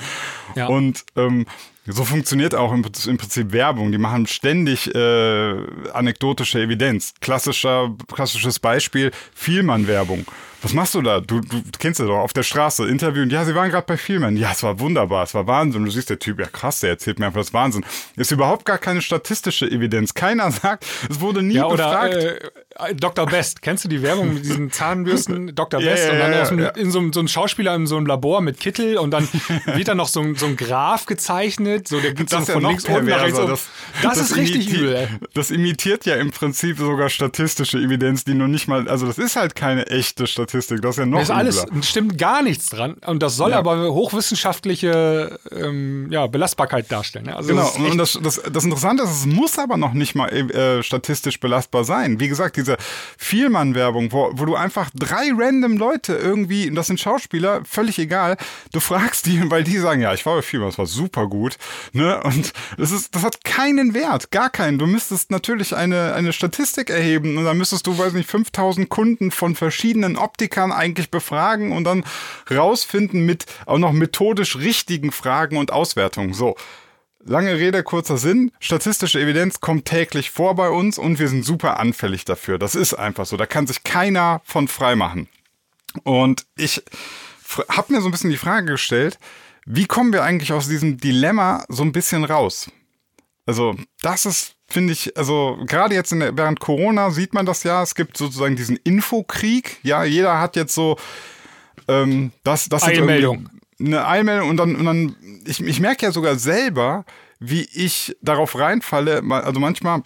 Ja. 0.56 0.66
Und 0.66 1.04
ähm, 1.16 1.46
so 1.86 2.04
funktioniert 2.04 2.54
auch 2.54 2.72
im, 2.72 2.82
im, 3.06 3.16
Prinzip 3.18 3.52
Werbung. 3.52 3.92
Die 3.92 3.98
machen 3.98 4.26
ständig 4.26 4.94
äh, 4.94 5.54
anekdotische 5.92 6.60
Evidenz. 6.60 7.14
Klassischer, 7.20 7.94
klassisches 8.12 8.58
Beispiel, 8.58 9.10
Vielmann-Werbung 9.34 10.24
was 10.64 10.72
machst 10.72 10.94
du 10.94 11.02
da? 11.02 11.20
Du, 11.20 11.40
du 11.40 11.62
kennst 11.78 12.00
du 12.00 12.06
doch 12.06 12.18
auf 12.18 12.32
der 12.32 12.42
Straße, 12.42 12.88
interviewen. 12.88 13.28
Ja, 13.28 13.44
sie 13.44 13.54
waren 13.54 13.70
gerade 13.70 13.86
bei 13.86 13.98
Filmen. 13.98 14.36
Ja, 14.38 14.52
es 14.52 14.62
war 14.62 14.80
wunderbar, 14.80 15.24
es 15.24 15.34
war 15.34 15.46
Wahnsinn. 15.46 15.84
Du 15.84 15.90
siehst, 15.90 16.08
der 16.08 16.18
Typ, 16.18 16.40
ja 16.40 16.46
krass, 16.46 16.80
der 16.80 16.90
erzählt 16.90 17.18
mir 17.18 17.26
einfach 17.26 17.40
das 17.40 17.52
Wahnsinn. 17.52 17.84
Ist 18.16 18.32
überhaupt 18.32 18.64
gar 18.64 18.78
keine 18.78 19.02
statistische 19.02 19.66
Evidenz. 19.66 20.14
Keiner 20.14 20.50
sagt, 20.50 20.86
es 21.10 21.20
wurde 21.20 21.42
nie 21.42 21.56
ja, 21.56 21.66
oder, 21.66 21.84
befragt. 21.84 22.14
Äh, 22.14 22.94
Dr. 22.96 23.26
Best, 23.26 23.62
kennst 23.62 23.84
du 23.84 23.88
die 23.88 24.02
Werbung 24.02 24.34
mit 24.34 24.44
diesen 24.44 24.72
Zahnbürsten? 24.72 25.54
Dr. 25.54 25.80
Best 25.80 26.04
yeah, 26.04 26.12
und 26.12 26.18
dann 26.18 26.32
yeah, 26.32 26.48
dem, 26.48 26.58
yeah. 26.58 26.70
in 26.70 26.90
so, 26.90 27.12
so 27.12 27.20
ein 27.20 27.28
Schauspieler 27.28 27.74
in 27.74 27.86
so 27.86 27.96
einem 27.96 28.06
Labor 28.06 28.40
mit 28.40 28.58
Kittel 28.58 28.96
und 28.96 29.10
dann 29.10 29.28
wird 29.66 29.86
da 29.86 29.94
noch 29.94 30.08
so 30.08 30.20
ein, 30.20 30.34
so 30.34 30.46
ein 30.46 30.56
Graph 30.56 31.06
gezeichnet. 31.06 31.86
So, 31.86 32.00
der 32.00 32.14
geht 32.14 32.30
so 32.30 32.40
von 32.40 32.62
ja 32.62 32.68
links 32.68 32.84
unten 32.86 33.06
nach 33.06 33.22
rechts. 33.22 33.38
Das, 33.38 33.48
das, 33.48 33.68
das, 34.02 34.30
ist 34.30 34.36
richtig 34.36 34.72
übel. 34.72 34.96
Ey. 34.96 35.08
Das 35.34 35.50
imitiert 35.50 36.06
ja 36.06 36.16
im 36.16 36.30
Prinzip 36.30 36.78
sogar 36.78 37.10
statistische 37.10 37.78
Evidenz, 37.78 38.24
die 38.24 38.34
noch 38.34 38.48
nicht 38.48 38.66
mal, 38.66 38.88
also 38.88 39.06
das 39.06 39.18
ist 39.18 39.36
halt 39.36 39.54
keine 39.54 39.86
echte 39.86 40.26
Statistik. 40.26 40.53
Das 40.54 40.70
ist 40.70 40.98
ja 40.98 41.06
noch 41.06 41.20
das 41.20 41.30
alles 41.30 41.64
stimmt 41.82 42.18
gar 42.18 42.42
nichts 42.42 42.68
dran. 42.68 42.94
Und 43.06 43.22
das 43.22 43.36
soll 43.36 43.52
ja. 43.52 43.58
aber 43.58 43.92
hochwissenschaftliche 43.92 45.38
ähm, 45.52 46.08
ja, 46.10 46.26
Belastbarkeit 46.26 46.90
darstellen. 46.90 47.28
Also 47.28 47.48
genau, 47.48 47.62
das 47.62 47.76
und 47.76 47.98
das, 47.98 48.18
das, 48.22 48.42
das 48.52 48.64
Interessante 48.64 49.04
ist, 49.04 49.10
es 49.10 49.26
muss 49.26 49.58
aber 49.58 49.76
noch 49.76 49.92
nicht 49.92 50.14
mal 50.14 50.28
äh, 50.28 50.82
statistisch 50.82 51.40
belastbar 51.40 51.84
sein. 51.84 52.20
Wie 52.20 52.28
gesagt, 52.28 52.56
diese 52.56 52.74
diese 52.74 52.76
Vielmann-Werbung, 53.18 54.12
wo, 54.12 54.30
wo 54.34 54.44
du 54.44 54.56
einfach 54.56 54.90
drei 54.94 55.30
random 55.34 55.76
Leute 55.76 56.14
irgendwie, 56.14 56.68
und 56.68 56.74
das 56.74 56.86
sind 56.86 57.00
Schauspieler, 57.00 57.62
völlig 57.64 57.98
egal, 57.98 58.36
du 58.72 58.80
fragst 58.80 59.26
die, 59.26 59.42
weil 59.50 59.64
die 59.64 59.78
sagen, 59.78 60.00
ja, 60.00 60.14
ich 60.14 60.24
war 60.26 60.36
bei 60.36 60.42
Vielmann, 60.42 60.70
das 60.70 60.78
war 60.78 60.86
super 60.86 61.26
gut, 61.26 61.56
ne? 61.92 62.22
Und 62.22 62.52
das 62.78 62.90
ist, 62.90 63.14
das 63.14 63.22
hat 63.22 63.44
keinen 63.44 63.94
Wert, 63.94 64.30
gar 64.30 64.50
keinen. 64.50 64.78
Du 64.78 64.86
müsstest 64.86 65.30
natürlich 65.30 65.74
eine, 65.76 66.14
eine 66.14 66.32
Statistik 66.32 66.90
erheben 66.90 67.36
und 67.36 67.44
dann 67.44 67.58
müsstest 67.58 67.86
du, 67.86 67.96
weiß 67.96 68.12
nicht, 68.14 68.30
5000 68.30 68.88
Kunden 68.88 69.30
von 69.30 69.54
verschiedenen 69.54 70.16
Optikern 70.16 70.43
eigentlich 70.52 71.10
befragen 71.10 71.72
und 71.72 71.84
dann 71.84 72.04
rausfinden 72.50 73.24
mit 73.26 73.46
auch 73.66 73.78
noch 73.78 73.92
methodisch 73.92 74.56
richtigen 74.56 75.12
Fragen 75.12 75.56
und 75.56 75.72
Auswertungen. 75.72 76.34
So. 76.34 76.56
Lange 77.26 77.54
Rede, 77.54 77.82
kurzer 77.82 78.18
Sinn. 78.18 78.52
Statistische 78.60 79.18
Evidenz 79.18 79.60
kommt 79.60 79.86
täglich 79.86 80.30
vor 80.30 80.54
bei 80.56 80.68
uns 80.68 80.98
und 80.98 81.18
wir 81.18 81.28
sind 81.28 81.42
super 81.42 81.80
anfällig 81.80 82.26
dafür. 82.26 82.58
Das 82.58 82.74
ist 82.74 82.92
einfach 82.92 83.24
so. 83.24 83.38
Da 83.38 83.46
kann 83.46 83.66
sich 83.66 83.82
keiner 83.82 84.42
von 84.44 84.68
frei 84.68 84.94
machen. 84.94 85.28
Und 86.02 86.44
ich 86.56 86.82
habe 87.68 87.92
mir 87.92 88.02
so 88.02 88.08
ein 88.08 88.12
bisschen 88.12 88.30
die 88.30 88.36
Frage 88.36 88.72
gestellt, 88.72 89.18
wie 89.64 89.86
kommen 89.86 90.12
wir 90.12 90.22
eigentlich 90.22 90.52
aus 90.52 90.68
diesem 90.68 90.98
Dilemma 90.98 91.64
so 91.68 91.82
ein 91.82 91.92
bisschen 91.92 92.24
raus? 92.24 92.70
Also, 93.46 93.76
das 94.02 94.26
ist, 94.26 94.53
finde 94.68 94.92
ich, 94.92 95.16
also 95.16 95.58
gerade 95.66 95.94
jetzt 95.94 96.12
der, 96.12 96.36
während 96.36 96.60
Corona 96.60 97.10
sieht 97.10 97.34
man 97.34 97.46
das 97.46 97.62
ja, 97.62 97.82
es 97.82 97.94
gibt 97.94 98.16
sozusagen 98.16 98.56
diesen 98.56 98.76
Infokrieg. 98.76 99.78
Ja, 99.82 100.04
jeder 100.04 100.40
hat 100.40 100.56
jetzt 100.56 100.74
so 100.74 100.96
ähm, 101.88 102.32
das, 102.42 102.68
das 102.68 102.84
Eilmeldung. 102.84 103.48
Eine 103.78 104.06
Eilmeldung 104.06 104.50
und 104.50 104.56
dann, 104.56 104.76
und 104.76 104.84
dann 104.84 105.16
ich, 105.46 105.60
ich 105.60 105.80
merke 105.80 106.06
ja 106.06 106.12
sogar 106.12 106.36
selber, 106.36 107.04
wie 107.40 107.68
ich 107.72 108.16
darauf 108.22 108.58
reinfalle. 108.58 109.22
Also 109.30 109.60
manchmal 109.60 110.02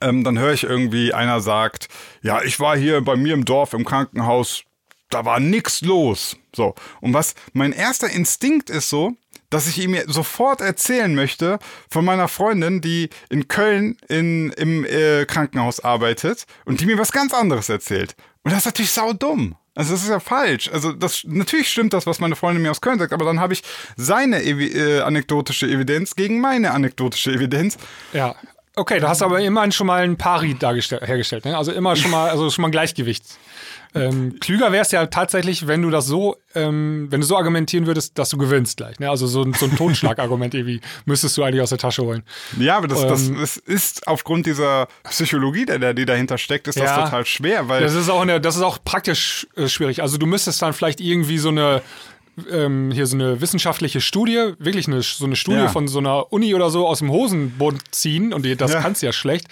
ähm, 0.00 0.24
dann 0.24 0.38
höre 0.38 0.52
ich 0.52 0.64
irgendwie, 0.64 1.12
einer 1.12 1.40
sagt, 1.40 1.88
ja, 2.22 2.42
ich 2.42 2.60
war 2.60 2.76
hier 2.76 3.00
bei 3.02 3.16
mir 3.16 3.34
im 3.34 3.44
Dorf 3.44 3.74
im 3.74 3.84
Krankenhaus, 3.84 4.64
da 5.10 5.24
war 5.24 5.40
nix 5.40 5.82
los. 5.82 6.36
So. 6.54 6.74
Und 7.00 7.12
was 7.12 7.34
mein 7.52 7.72
erster 7.72 8.08
Instinkt 8.08 8.70
ist 8.70 8.88
so, 8.88 9.12
dass 9.54 9.68
ich 9.68 9.80
ihm 9.80 9.96
sofort 10.06 10.60
erzählen 10.60 11.14
möchte 11.14 11.60
von 11.88 12.04
meiner 12.04 12.26
Freundin, 12.26 12.80
die 12.80 13.08
in 13.30 13.46
Köln 13.46 13.96
in, 14.08 14.50
im 14.50 14.84
äh, 14.84 15.26
Krankenhaus 15.26 15.78
arbeitet 15.78 16.44
und 16.64 16.80
die 16.80 16.86
mir 16.86 16.98
was 16.98 17.12
ganz 17.12 17.32
anderes 17.32 17.68
erzählt. 17.68 18.16
Und 18.42 18.50
das 18.50 18.60
ist 18.60 18.66
natürlich 18.66 18.90
saudumm. 18.90 19.54
Also 19.76 19.92
das 19.92 20.02
ist 20.02 20.08
ja 20.08 20.18
falsch. 20.18 20.70
Also 20.72 20.92
das 20.92 21.22
natürlich 21.24 21.68
stimmt 21.68 21.92
das, 21.92 22.04
was 22.04 22.18
meine 22.18 22.34
Freundin 22.34 22.62
mir 22.62 22.72
aus 22.72 22.80
Köln 22.80 22.98
sagt, 22.98 23.12
aber 23.12 23.24
dann 23.24 23.38
habe 23.38 23.52
ich 23.52 23.62
seine 23.96 24.42
Evi 24.42 24.66
äh, 24.66 25.02
anekdotische 25.02 25.66
Evidenz 25.66 26.16
gegen 26.16 26.40
meine 26.40 26.72
anekdotische 26.72 27.30
Evidenz. 27.30 27.78
Ja. 28.12 28.34
Okay, 28.74 28.98
da 28.98 29.08
hast 29.08 29.20
du 29.20 29.26
aber 29.26 29.38
immerhin 29.38 29.70
schon 29.70 29.86
mal 29.86 30.02
ein 30.02 30.16
Pari 30.16 30.56
hergestellt, 30.60 31.44
ne? 31.44 31.56
Also 31.56 31.70
immer 31.70 31.94
schon 31.94 32.10
mal, 32.10 32.28
also 32.28 32.50
schon 32.50 32.62
mal 32.62 32.68
ein 32.68 32.72
Gleichgewicht. 32.72 33.24
Ähm, 33.94 34.38
klüger 34.40 34.72
wäre 34.72 34.82
es 34.82 34.90
ja 34.90 35.06
tatsächlich, 35.06 35.66
wenn 35.66 35.82
du 35.82 35.90
das 35.90 36.06
so, 36.06 36.36
ähm, 36.54 37.06
wenn 37.10 37.20
du 37.20 37.26
so 37.26 37.36
argumentieren 37.36 37.86
würdest, 37.86 38.18
dass 38.18 38.28
du 38.28 38.36
gewinnst 38.36 38.76
gleich. 38.76 38.98
Ne? 38.98 39.08
Also 39.08 39.26
so 39.26 39.42
ein, 39.42 39.54
so 39.54 39.66
ein 39.66 39.76
Totschlagargument 39.76 40.54
irgendwie 40.54 40.80
müsstest 41.04 41.36
du 41.36 41.44
eigentlich 41.44 41.62
aus 41.62 41.68
der 41.68 41.78
Tasche 41.78 42.02
holen. 42.02 42.22
Ja, 42.58 42.76
aber 42.76 42.88
das, 42.88 43.28
ähm, 43.28 43.38
das 43.38 43.56
ist 43.56 44.06
aufgrund 44.08 44.46
dieser 44.46 44.88
Psychologie, 45.04 45.64
der, 45.64 45.94
die 45.94 46.04
dahinter 46.04 46.38
steckt, 46.38 46.66
ist 46.66 46.78
das 46.78 46.90
ja, 46.90 47.04
total 47.04 47.24
schwer, 47.24 47.68
weil. 47.68 47.82
Das 47.82 47.94
ist 47.94 48.08
auch 48.08 48.20
eine, 48.20 48.40
das 48.40 48.56
ist 48.56 48.62
auch 48.62 48.78
praktisch 48.84 49.46
äh, 49.56 49.68
schwierig. 49.68 50.02
Also 50.02 50.18
du 50.18 50.26
müsstest 50.26 50.60
dann 50.60 50.72
vielleicht 50.72 51.00
irgendwie 51.00 51.38
so 51.38 51.50
eine 51.50 51.82
ähm, 52.50 52.90
hier 52.92 53.06
so 53.06 53.16
eine 53.16 53.40
wissenschaftliche 53.40 54.00
Studie, 54.00 54.52
wirklich 54.58 54.88
eine, 54.88 55.02
so 55.02 55.24
eine 55.24 55.36
Studie 55.36 55.58
ja. 55.58 55.68
von 55.68 55.88
so 55.88 55.98
einer 55.98 56.32
Uni 56.32 56.54
oder 56.54 56.70
so 56.70 56.86
aus 56.86 56.98
dem 56.98 57.10
Hosenbund 57.10 57.94
ziehen 57.94 58.32
und 58.32 58.44
das 58.60 58.72
ja. 58.72 58.80
kannst 58.80 59.02
du 59.02 59.06
ja 59.06 59.12
schlecht. 59.12 59.46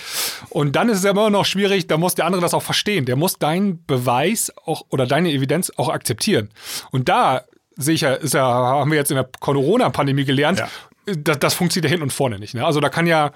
Und 0.49 0.77
dann 0.77 0.89
ist 0.89 0.99
es 0.99 1.05
ja 1.05 1.11
immer 1.11 1.31
noch 1.31 1.45
schwierig, 1.45 1.87
da 1.87 1.97
muss 1.97 2.15
der 2.15 2.27
andere 2.27 2.43
das 2.43 2.55
auch 2.55 2.63
verstehen. 2.63 3.05
Der 3.05 3.17
muss 3.17 3.39
deinen 3.39 3.85
Beweis 3.87 4.53
auch 4.65 4.85
oder 4.91 5.07
deine 5.07 5.31
Evidenz 5.31 5.73
auch 5.77 5.89
akzeptieren. 5.89 6.51
Und 6.91 7.09
da 7.09 7.43
sehe 7.77 7.95
ich 7.95 8.03
ja, 8.03 8.15
ist 8.15 8.35
ja, 8.35 8.45
haben 8.45 8.91
wir 8.91 8.99
jetzt 8.99 9.11
in 9.11 9.17
der 9.17 9.29
Corona-Pandemie 9.41 10.25
gelernt, 10.25 10.59
ja. 10.59 10.69
das, 11.07 11.39
das 11.39 11.55
funktioniert 11.55 11.85
ja 11.85 11.91
hinten 11.91 12.05
und 12.05 12.13
vorne 12.13 12.39
nicht. 12.39 12.55
Ne? 12.55 12.65
Also 12.65 12.81
da 12.81 12.89
kann 12.89 13.07
ja, 13.07 13.33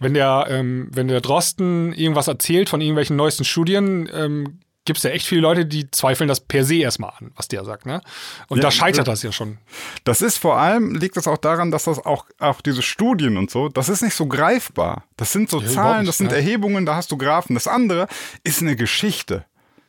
wenn 0.00 0.14
der, 0.14 0.46
ähm, 0.48 0.88
wenn 0.92 1.08
der 1.08 1.20
Drosten 1.20 1.92
irgendwas 1.92 2.28
erzählt 2.28 2.68
von 2.68 2.80
irgendwelchen 2.80 3.16
neuesten 3.16 3.44
Studien, 3.44 4.08
ähm, 4.12 4.60
gibt 4.86 4.98
es 4.98 5.02
ja 5.02 5.10
echt 5.10 5.26
viele 5.26 5.42
Leute, 5.42 5.66
die 5.66 5.90
zweifeln 5.90 6.28
das 6.28 6.40
per 6.40 6.64
se 6.64 6.76
erstmal 6.76 7.10
an, 7.18 7.32
was 7.36 7.48
der 7.48 7.64
sagt. 7.64 7.84
Ne? 7.84 8.00
Und 8.48 8.58
ja, 8.58 8.62
da 8.62 8.70
scheitert 8.70 9.06
das 9.06 9.22
ja 9.22 9.32
schon. 9.32 9.58
Das 10.04 10.22
ist 10.22 10.38
vor 10.38 10.58
allem, 10.58 10.94
liegt 10.94 11.16
das 11.16 11.28
auch 11.28 11.38
daran, 11.38 11.70
dass 11.70 11.84
das 11.84 12.04
auch, 12.04 12.24
auch 12.38 12.60
diese 12.60 12.82
Studien 12.82 13.36
und 13.36 13.50
so, 13.50 13.68
das 13.68 13.88
ist 13.88 14.02
nicht 14.02 14.14
so 14.14 14.26
greifbar. 14.26 15.04
Das 15.16 15.32
sind 15.32 15.50
so 15.50 15.60
ja, 15.60 15.68
Zahlen, 15.68 15.98
nicht, 16.00 16.08
das 16.08 16.18
sind 16.18 16.30
ne? 16.30 16.36
Erhebungen, 16.36 16.86
da 16.86 16.96
hast 16.96 17.12
du 17.12 17.18
Graphen. 17.18 17.54
Das 17.54 17.68
andere 17.68 18.06
ist 18.44 18.62
eine 18.62 18.76
Geschichte. 18.76 19.44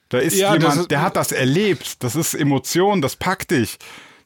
Da 0.10 0.20
ist 0.20 0.36
ja, 0.36 0.54
jemand, 0.54 0.82
ist, 0.82 0.92
der 0.92 1.02
hat 1.02 1.16
das 1.16 1.32
erlebt. 1.32 2.04
Das 2.04 2.16
ist 2.16 2.34
Emotion, 2.34 3.02
das 3.02 3.16
packt 3.16 3.52
dich. 3.52 3.78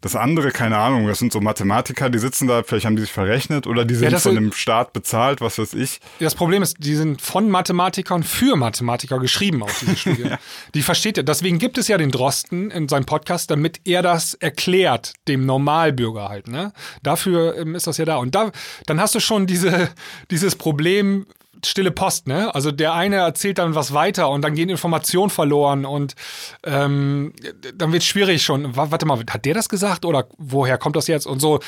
Das 0.02 0.16
andere, 0.16 0.52
keine 0.52 0.78
Ahnung, 0.78 1.08
das 1.08 1.20
sind 1.20 1.32
so 1.32 1.42
Mathematiker, 1.42 2.10
die 2.10 2.18
sitzen 2.18 2.48
da, 2.48 2.64
vielleicht 2.64 2.86
haben 2.86 2.96
die 2.96 3.04
sich 3.04 3.12
verrechnet 3.12 3.68
oder 3.68 3.86
die 3.86 3.94
sind 3.94 4.12
ja, 4.12 4.18
von 4.18 4.34
dem 4.34 4.52
Staat 4.52 4.94
bezahlt, 4.94 5.42
was 5.42 5.60
weiß 5.60 5.76
ich. 5.76 6.00
Das 6.20 6.34
Problem 6.34 6.64
ist, 6.64 6.78
die 6.80 6.96
sind 6.96 7.22
von 7.22 7.50
Mathematikern 7.50 8.24
für 8.24 8.56
Mathematiker 8.56 9.20
geschrieben, 9.20 9.62
auch 9.62 9.72
diese 9.80 9.96
Studie. 9.96 10.24
ja. 10.24 10.40
Die 10.74 10.82
versteht 10.82 11.18
er. 11.18 11.24
Deswegen 11.24 11.60
gibt 11.60 11.78
es 11.78 11.88
ja 11.88 12.00
den 12.00 12.10
Drosten 12.10 12.72
in 12.72 12.90
seinem 12.90 13.06
Podcast, 13.06 13.52
damit 13.52 13.82
er 13.86 14.02
das 14.02 14.34
erklärt, 14.34 15.14
dem 15.28 15.46
Normalbürger 15.46 16.30
halt. 16.30 16.48
Ne? 16.48 16.74
Dafür 17.04 17.58
ähm, 17.58 17.76
ist 17.76 17.86
das 17.86 17.98
ja 17.98 18.06
da. 18.06 18.18
Und 18.18 18.34
da, 18.34 18.52
dann 18.88 19.00
hast 19.00 19.14
du 19.14 19.20
schon 19.20 19.46
diese, 19.46 19.90
dieses 20.32 20.56
Problem, 20.56 21.28
stille 21.66 21.92
Post, 21.92 22.28
ne? 22.28 22.54
Also 22.54 22.72
der 22.72 22.94
eine 22.94 23.18
erzählt 23.18 23.58
dann 23.58 23.76
was 23.76 23.94
weiter 23.94 24.30
und 24.30 24.42
dann 24.42 24.56
gehen 24.56 24.70
Informationen 24.70 25.30
verloren 25.30 25.86
und 25.86 26.16
ähm, 26.64 27.34
dann 27.76 27.92
wird 27.92 28.04
es 28.04 28.08
schwierig 28.08 28.44
schon. 28.44 28.76
Warte 28.76 29.06
mal, 29.06 29.20
hat 29.30 29.46
der 29.46 29.54
das 29.54 29.70
gesagt 29.70 30.06
oder 30.06 30.28
woher 30.38 30.78
kommt 30.78 30.96
das 30.96 31.08
jetzt 31.08 31.26
und 31.26 31.40
so? 31.40 31.60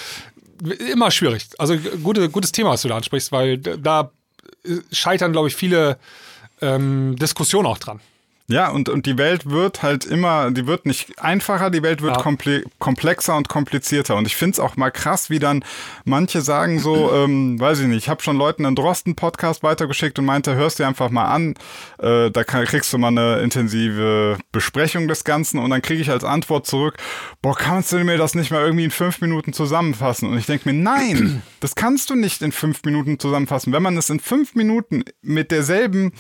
Immer 0.92 1.12
schwierig. 1.12 1.48
Also 1.58 1.78
gute, 2.04 2.30
gutes 2.30 2.52
Thema, 2.52 2.72
was 2.72 2.84
du 2.84 2.88
da 2.88 2.96
ansprichst, 2.96 3.32
weil 3.32 3.58
da 3.58 4.12
scheitern, 4.92 5.32
glaube 5.32 5.48
ich, 5.48 5.56
viele 5.56 5.98
ähm, 6.62 7.16
Diskussionen 7.18 7.68
auch 7.68 7.78
dran. 7.78 8.00
Ja, 8.48 8.70
und, 8.72 8.90
und 8.90 9.06
die 9.06 9.18
Welt 9.18 9.50
wird 9.50 9.84
halt 9.84 10.04
immer, 10.04 10.52
die 10.52 10.68
wird 10.68 10.86
nicht 10.86 11.18
einfacher, 11.18 11.70
die 11.70 11.82
Welt 11.82 12.02
wird 12.02 12.18
ja. 12.18 12.22
komple 12.22 12.66
komplexer 12.78 13.38
und 13.38 13.48
komplizierter. 13.48 14.18
Und 14.18 14.28
ich 14.28 14.36
finde 14.36 14.54
es 14.54 14.60
auch 14.60 14.76
mal 14.76 14.92
krass, 14.92 15.30
wie 15.30 15.40
dann 15.40 15.64
manche 16.04 16.42
sagen 16.42 16.80
so, 16.80 17.14
ähm, 17.16 17.58
weiß 17.58 17.80
ich 17.80 17.88
nicht, 17.88 18.00
ich 18.00 18.10
habe 18.10 18.22
schon 18.22 18.38
Leuten 18.38 18.66
einen 18.66 18.76
Drosten-Podcast 18.76 19.64
weitergeschickt 19.64 20.20
und 20.20 20.26
meinte, 20.26 20.56
hörst 20.56 20.80
dir 20.80 20.88
einfach 20.88 21.10
mal 21.10 21.26
an, 21.26 21.56
äh, 22.00 22.32
da 22.32 22.44
kann, 22.44 22.66
kriegst 22.66 22.92
du 22.92 22.98
mal 22.98 23.08
eine 23.08 23.40
intensive 23.40 24.38
Besprechung 24.52 25.08
des 25.08 25.24
Ganzen 25.24 25.58
und 25.58 25.70
dann 25.70 25.82
kriege 25.82 26.02
ich 26.02 26.12
als 26.12 26.26
Antwort 26.26 26.68
zurück, 26.68 26.98
boah, 27.42 27.56
kannst 27.56 27.94
du 27.94 28.04
mir 28.04 28.18
das 28.18 28.36
nicht 28.36 28.52
mal 28.52 28.62
irgendwie 28.62 28.84
in 28.84 28.92
fünf 28.92 29.22
Minuten 29.22 29.54
zusammenfassen? 29.54 30.30
Und 30.30 30.38
ich 30.38 30.48
denke 30.48 30.70
mir, 30.70 30.78
nein, 30.78 31.44
das 31.62 31.76
kannst 31.76 32.10
du 32.10 32.16
nicht 32.16 32.42
in 32.42 32.52
fünf 32.52 32.84
Minuten 32.84 33.20
zusammenfassen. 33.20 33.72
Wenn 33.72 33.84
man 33.84 33.96
es 33.96 34.10
in 34.10 34.20
fünf 34.20 34.54
Minuten 34.54 35.06
mit 35.22 35.50
derselben 35.50 36.12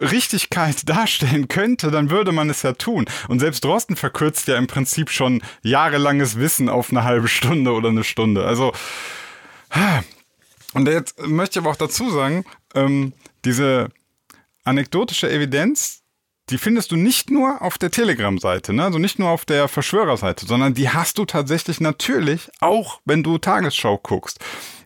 Richtigkeit 0.00 0.88
darstellen 0.88 1.48
könnte, 1.48 1.90
dann 1.90 2.10
würde 2.10 2.32
man 2.32 2.50
es 2.50 2.62
ja 2.62 2.72
tun. 2.72 3.06
Und 3.28 3.40
selbst 3.40 3.64
Drosten 3.64 3.96
verkürzt 3.96 4.48
ja 4.48 4.56
im 4.56 4.66
Prinzip 4.66 5.10
schon 5.10 5.42
jahrelanges 5.62 6.38
Wissen 6.38 6.68
auf 6.68 6.90
eine 6.90 7.04
halbe 7.04 7.28
Stunde 7.28 7.72
oder 7.72 7.88
eine 7.88 8.04
Stunde. 8.04 8.44
Also, 8.44 8.72
und 10.74 10.88
jetzt 10.88 11.26
möchte 11.26 11.58
ich 11.58 11.64
aber 11.64 11.70
auch 11.70 11.76
dazu 11.76 12.10
sagen, 12.10 12.44
ähm, 12.74 13.12
diese 13.44 13.88
anekdotische 14.64 15.30
Evidenz, 15.30 16.02
die 16.50 16.58
findest 16.58 16.92
du 16.92 16.96
nicht 16.96 17.30
nur 17.30 17.62
auf 17.62 17.78
der 17.78 17.90
Telegram-Seite, 17.90 18.72
ne? 18.72 18.84
also 18.84 18.98
nicht 18.98 19.18
nur 19.18 19.30
auf 19.30 19.44
der 19.44 19.66
Verschwörerseite, 19.66 20.46
sondern 20.46 20.74
die 20.74 20.90
hast 20.90 21.18
du 21.18 21.24
tatsächlich 21.24 21.80
natürlich 21.80 22.50
auch, 22.60 23.00
wenn 23.04 23.22
du 23.22 23.38
Tagesschau 23.38 23.98
guckst. 23.98 24.38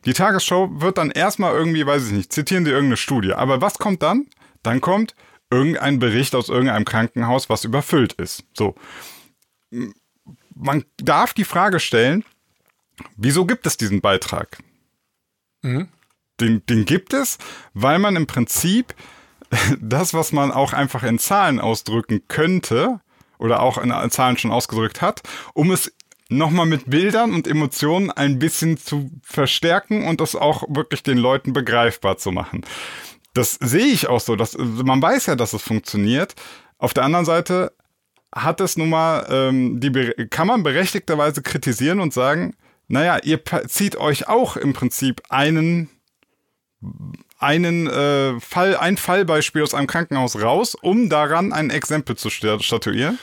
Die 0.06 0.14
Tagesschau 0.14 0.70
wird 0.80 0.96
dann 0.96 1.10
erstmal 1.10 1.54
irgendwie, 1.54 1.84
weiß 1.84 2.06
ich 2.06 2.12
nicht, 2.12 2.32
zitieren 2.32 2.64
sie 2.64 2.70
irgendeine 2.70 2.96
Studie. 2.96 3.34
Aber 3.34 3.60
was 3.60 3.78
kommt 3.78 4.02
dann? 4.02 4.26
Dann 4.62 4.80
kommt 4.80 5.14
irgendein 5.50 5.98
Bericht 5.98 6.34
aus 6.34 6.48
irgendeinem 6.48 6.84
Krankenhaus, 6.84 7.50
was 7.50 7.64
überfüllt 7.64 8.12
ist. 8.14 8.44
So. 8.56 8.76
Man 10.54 10.84
darf 10.96 11.34
die 11.34 11.44
Frage 11.44 11.80
stellen, 11.80 12.24
wieso 13.16 13.46
gibt 13.46 13.66
es 13.66 13.76
diesen 13.76 14.00
Beitrag? 14.00 14.58
Mhm. 15.62 15.88
Den, 16.40 16.64
den 16.66 16.84
gibt 16.84 17.12
es, 17.12 17.38
weil 17.74 17.98
man 17.98 18.16
im 18.16 18.26
Prinzip 18.26 18.94
das, 19.80 20.14
was 20.14 20.32
man 20.32 20.52
auch 20.52 20.72
einfach 20.72 21.02
in 21.02 21.18
Zahlen 21.18 21.60
ausdrücken 21.60 22.22
könnte 22.28 23.00
oder 23.38 23.60
auch 23.60 23.78
in 23.78 24.10
Zahlen 24.10 24.38
schon 24.38 24.52
ausgedrückt 24.52 25.02
hat, 25.02 25.22
um 25.54 25.70
es 25.70 25.92
nochmal 26.28 26.66
mit 26.66 26.88
Bildern 26.88 27.34
und 27.34 27.48
Emotionen 27.48 28.10
ein 28.12 28.38
bisschen 28.38 28.76
zu 28.76 29.10
verstärken 29.22 30.06
und 30.06 30.20
das 30.20 30.36
auch 30.36 30.62
wirklich 30.68 31.02
den 31.02 31.18
Leuten 31.18 31.52
begreifbar 31.52 32.18
zu 32.18 32.30
machen 32.30 32.64
das 33.34 33.54
sehe 33.60 33.86
ich 33.86 34.08
auch 34.08 34.20
so. 34.20 34.36
Dass, 34.36 34.56
man 34.58 35.00
weiß 35.00 35.26
ja, 35.26 35.36
dass 35.36 35.52
es 35.52 35.62
funktioniert. 35.62 36.34
Auf 36.78 36.94
der 36.94 37.04
anderen 37.04 37.24
Seite 37.24 37.72
hat 38.34 38.60
es 38.60 38.76
nun 38.76 38.90
mal, 38.90 39.26
ähm, 39.30 39.80
die 39.80 39.90
kann 40.30 40.46
man 40.46 40.62
berechtigterweise 40.62 41.42
kritisieren 41.42 42.00
und 42.00 42.12
sagen, 42.14 42.54
naja, 42.88 43.18
ihr 43.22 43.40
zieht 43.68 43.96
euch 43.96 44.28
auch 44.28 44.56
im 44.56 44.72
Prinzip 44.72 45.22
einen 45.28 45.90
einen 47.38 47.86
äh, 47.86 48.38
Fall, 48.40 48.76
ein 48.76 48.96
Fallbeispiel 48.96 49.62
aus 49.62 49.74
einem 49.74 49.86
Krankenhaus 49.86 50.40
raus, 50.42 50.74
um 50.80 51.08
daran 51.08 51.52
ein 51.52 51.70
Exempel 51.70 52.16
zu 52.16 52.30
statuieren. 52.30 53.18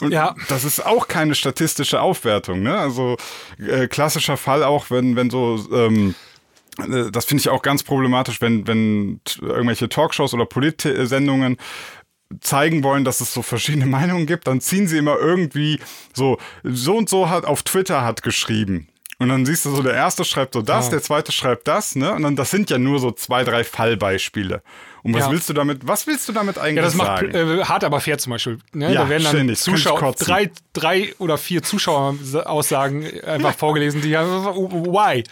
Und 0.00 0.12
Ja. 0.12 0.34
das 0.48 0.64
ist 0.64 0.84
auch 0.84 1.08
keine 1.08 1.34
statistische 1.34 2.00
Aufwertung, 2.00 2.62
ne? 2.62 2.76
Also 2.78 3.16
äh, 3.58 3.86
klassischer 3.88 4.36
Fall 4.36 4.62
auch, 4.62 4.90
wenn, 4.90 5.16
wenn 5.16 5.30
so 5.30 5.64
ähm, 5.72 6.10
äh, 6.10 6.25
das 7.10 7.24
finde 7.24 7.40
ich 7.40 7.48
auch 7.48 7.62
ganz 7.62 7.82
problematisch, 7.82 8.40
wenn, 8.40 8.66
wenn 8.66 9.20
irgendwelche 9.40 9.88
Talkshows 9.88 10.34
oder 10.34 10.46
Polit-Sendungen 10.46 11.56
zeigen 12.40 12.82
wollen, 12.82 13.04
dass 13.04 13.20
es 13.20 13.32
so 13.32 13.42
verschiedene 13.42 13.86
Meinungen 13.98 14.26
gibt, 14.26 14.46
dann 14.46 14.60
ziehen 14.60 14.88
sie 14.88 14.98
immer 14.98 15.18
irgendwie 15.18 15.80
so, 16.12 16.38
so 16.64 16.96
und 16.96 17.08
so 17.08 17.30
hat 17.30 17.44
auf 17.44 17.62
Twitter 17.62 18.02
hat 18.02 18.22
geschrieben. 18.22 18.88
Und 19.18 19.30
dann 19.30 19.46
siehst 19.46 19.64
du 19.64 19.70
so, 19.70 19.82
der 19.82 19.94
erste 19.94 20.26
schreibt 20.26 20.52
so 20.52 20.60
das, 20.60 20.88
Ah. 20.88 20.90
der 20.90 21.02
zweite 21.02 21.32
schreibt 21.32 21.66
das, 21.68 21.96
ne? 21.96 22.12
Und 22.12 22.22
dann, 22.22 22.36
das 22.36 22.50
sind 22.50 22.68
ja 22.68 22.76
nur 22.76 22.98
so 22.98 23.12
zwei, 23.12 23.44
drei 23.44 23.64
Fallbeispiele. 23.64 24.62
Und 25.06 25.14
was 25.14 25.24
Ja. 25.26 25.30
willst 25.30 25.48
du 25.48 25.52
damit, 25.52 25.86
was 25.86 26.06
willst 26.06 26.28
du 26.28 26.32
damit 26.32 26.58
eigentlich 26.58 26.76
Ja, 26.76 26.82
das 26.82 26.94
macht 26.94 27.08
sagen? 27.32 27.34
äh, 27.60 27.64
hart 27.64 27.84
aber 27.84 28.00
fair 28.00 28.18
zum 28.18 28.32
Beispiel. 28.32 28.58
Ne? 28.72 28.92
Ja, 28.92 29.02
da 29.04 29.08
werden 29.08 29.24
dann 29.24 29.32
ständig. 29.34 29.58
Zuschauer, 29.60 30.14
drei, 30.18 30.50
drei 30.72 31.14
oder 31.18 31.38
vier 31.38 31.62
Zuschaueraussagen 31.62 33.20
einfach 33.24 33.54
vorgelesen, 33.56 34.00
die 34.02 34.12
why? 34.12 35.24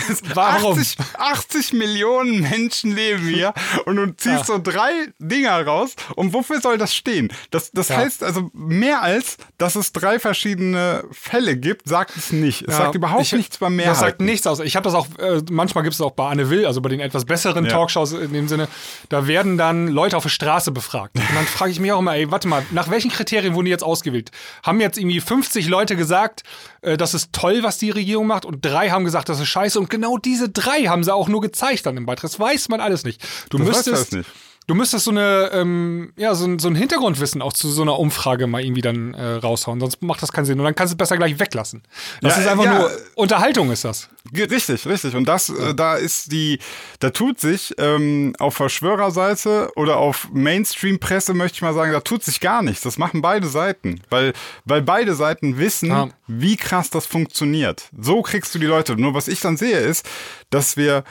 Warum? 0.34 0.78
80, 0.78 0.96
80 1.18 1.72
Millionen 1.74 2.40
Menschen 2.40 2.94
leben 2.94 3.28
hier 3.28 3.52
und 3.84 3.96
du 3.96 4.06
ziehst 4.16 4.46
so 4.46 4.58
drei 4.58 4.92
Dinger 5.18 5.66
raus. 5.66 5.94
Und 6.16 6.32
wofür 6.32 6.60
soll 6.62 6.78
das 6.78 6.94
stehen? 6.94 7.30
Das, 7.50 7.70
das 7.70 7.90
heißt 7.90 8.22
also 8.24 8.50
mehr 8.54 9.02
als, 9.02 9.36
dass 9.58 9.76
es 9.76 9.92
drei 9.92 10.18
verschiedene 10.18 11.04
Fälle 11.12 11.56
gibt, 11.56 11.86
sagt 11.86 12.16
es 12.16 12.32
nicht. 12.32 12.62
Es 12.66 12.76
sagt 12.78 12.94
überhaupt 12.94 13.22
ich- 13.22 13.32
nichts 13.34 13.58
bei 13.58 13.68
Mehrheit. 13.68 13.92
Das 13.92 14.00
sagt 14.00 14.20
nichts 14.22 14.46
aus. 14.46 14.60
Ich 14.60 14.74
habe 14.74 14.84
das 14.84 14.94
auch, 14.94 15.06
äh, 15.18 15.42
manchmal 15.50 15.84
gibt 15.84 15.94
es 15.94 16.00
auch 16.00 16.12
bei 16.12 16.28
Anne 16.30 16.48
Will, 16.48 16.64
also 16.64 16.80
bei 16.80 16.88
den 16.88 17.00
etwas 17.00 17.26
besseren. 17.26 17.68
Talkshows 17.68 18.12
in 18.12 18.32
dem 18.32 18.48
Sinne, 18.48 18.68
da 19.10 19.19
werden 19.26 19.58
dann 19.58 19.88
Leute 19.88 20.16
auf 20.16 20.22
der 20.24 20.30
Straße 20.30 20.70
befragt. 20.72 21.16
Und 21.16 21.34
dann 21.34 21.46
frage 21.46 21.70
ich 21.70 21.80
mich 21.80 21.92
auch 21.92 21.98
immer, 22.00 22.14
ey, 22.14 22.30
warte 22.30 22.48
mal, 22.48 22.64
nach 22.70 22.90
welchen 22.90 23.10
Kriterien 23.10 23.54
wurden 23.54 23.66
die 23.66 23.70
jetzt 23.70 23.84
ausgewählt? 23.84 24.30
Haben 24.62 24.80
jetzt 24.80 24.98
irgendwie 24.98 25.20
50 25.20 25.68
Leute 25.68 25.96
gesagt, 25.96 26.42
äh, 26.82 26.96
das 26.96 27.14
ist 27.14 27.32
toll, 27.32 27.62
was 27.62 27.78
die 27.78 27.90
Regierung 27.90 28.26
macht 28.26 28.44
und 28.44 28.64
drei 28.64 28.90
haben 28.90 29.04
gesagt, 29.04 29.28
das 29.28 29.40
ist 29.40 29.48
scheiße 29.48 29.78
und 29.78 29.90
genau 29.90 30.18
diese 30.18 30.48
drei 30.48 30.84
haben 30.84 31.04
sie 31.04 31.14
auch 31.14 31.28
nur 31.28 31.40
gezeigt 31.40 31.86
dann 31.86 31.96
im 31.96 32.06
Beitrag. 32.06 32.30
Das 32.30 32.38
weiß 32.40 32.68
man 32.68 32.80
alles 32.80 33.04
nicht. 33.04 33.22
Du 33.50 33.58
Das 33.58 33.66
weiß 33.66 33.76
müsstest, 33.76 33.96
alles 33.96 34.12
nicht. 34.12 34.30
Du 34.70 34.76
müsstest 34.76 35.04
so 35.06 35.10
eine, 35.10 35.50
ähm, 35.52 36.12
ja, 36.16 36.32
so, 36.36 36.44
ein- 36.46 36.60
so 36.60 36.68
ein 36.68 36.76
Hintergrundwissen 36.76 37.42
auch 37.42 37.52
zu 37.52 37.68
so 37.68 37.82
einer 37.82 37.98
Umfrage 37.98 38.46
mal 38.46 38.62
irgendwie 38.62 38.82
dann 38.82 39.14
äh, 39.14 39.32
raushauen, 39.34 39.80
sonst 39.80 40.00
macht 40.00 40.22
das 40.22 40.30
keinen 40.30 40.44
Sinn. 40.44 40.60
Und 40.60 40.64
dann 40.64 40.76
kannst 40.76 40.92
du 40.92 40.94
es 40.94 40.98
besser 40.98 41.16
gleich 41.16 41.40
weglassen. 41.40 41.82
Das 42.20 42.36
Ja, 42.36 42.42
ist 42.42 42.46
einfach 42.48 42.64
ja. 42.66 42.78
nur 42.78 42.90
Unterhaltung 43.16 43.72
ist 43.72 43.84
das. 43.84 44.08
Richtig, 44.32 44.86
richtig. 44.86 45.16
Und 45.16 45.24
das, 45.24 45.48
äh, 45.48 45.74
da 45.74 45.96
ist 45.96 46.30
die, 46.30 46.60
da 47.00 47.10
tut 47.10 47.40
sich 47.40 47.74
ähm, 47.78 48.32
auf 48.38 48.54
Verschwörerseite 48.54 49.72
oder 49.74 49.96
auf 49.96 50.28
Mainstream-Presse, 50.32 51.34
möchte 51.34 51.56
ich 51.56 51.62
mal 51.62 51.74
sagen, 51.74 51.90
da 51.90 51.98
tut 51.98 52.22
sich 52.22 52.38
gar 52.38 52.62
nichts. 52.62 52.82
Das 52.84 52.96
machen 52.96 53.22
beide 53.22 53.48
Seiten. 53.48 54.00
Weil, 54.08 54.34
weil 54.66 54.82
beide 54.82 55.16
Seiten 55.16 55.58
wissen, 55.58 55.88
Ja. 55.88 56.10
wie 56.28 56.56
krass 56.56 56.90
das 56.90 57.06
funktioniert. 57.06 57.88
So 57.98 58.22
kriegst 58.22 58.54
du 58.54 58.60
die 58.60 58.66
Leute. 58.66 58.94
Nur 58.94 59.14
was 59.14 59.26
ich 59.26 59.40
dann 59.40 59.56
sehe, 59.56 59.78
ist, 59.80 60.08
dass 60.50 60.76
wir 60.76 61.02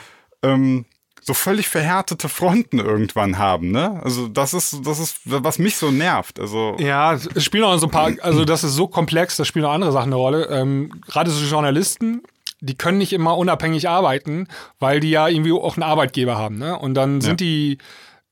ähm, 0.44 0.86
so 1.30 1.36
völlig 1.36 1.70
verhärtete 1.70 2.28
Fronten 2.28 2.80
irgendwann 2.80 3.38
haben, 3.38 3.70
ne? 3.70 4.02
Also 4.04 4.28
das 4.28 4.56
ist, 4.56 4.82
das 4.84 4.98
ist, 4.98 5.20
was 5.26 5.60
mich 5.60 5.78
so 5.78 5.92
nervt. 5.92 6.40
Also 6.40 6.76
Ja, 6.80 7.14
es 7.14 7.44
spielen 7.44 7.66
auch 7.66 7.78
so 7.78 7.86
ein 7.86 7.92
paar, 7.92 8.12
also 8.22 8.46
das 8.46 8.64
ist 8.64 8.74
so 8.74 8.88
komplex, 8.88 9.38
da 9.38 9.46
spielen 9.46 9.66
auch 9.66 9.74
andere 9.74 9.92
Sachen 9.92 10.08
eine 10.08 10.16
Rolle. 10.16 10.46
Ähm, 10.46 10.92
Gerade 11.06 11.30
so 11.30 11.46
Journalisten, 11.46 12.24
die 12.62 12.76
können 12.76 12.98
nicht 12.98 13.14
immer 13.14 13.38
unabhängig 13.38 13.88
arbeiten, 13.88 14.48
weil 14.80 15.00
die 15.02 15.12
ja 15.12 15.28
irgendwie 15.28 15.52
auch 15.52 15.78
einen 15.78 15.84
Arbeitgeber 15.84 16.36
haben. 16.36 16.58
Ne? 16.58 16.80
Und 16.80 16.96
dann 16.96 17.22
sind 17.22 17.42
die 17.42 17.78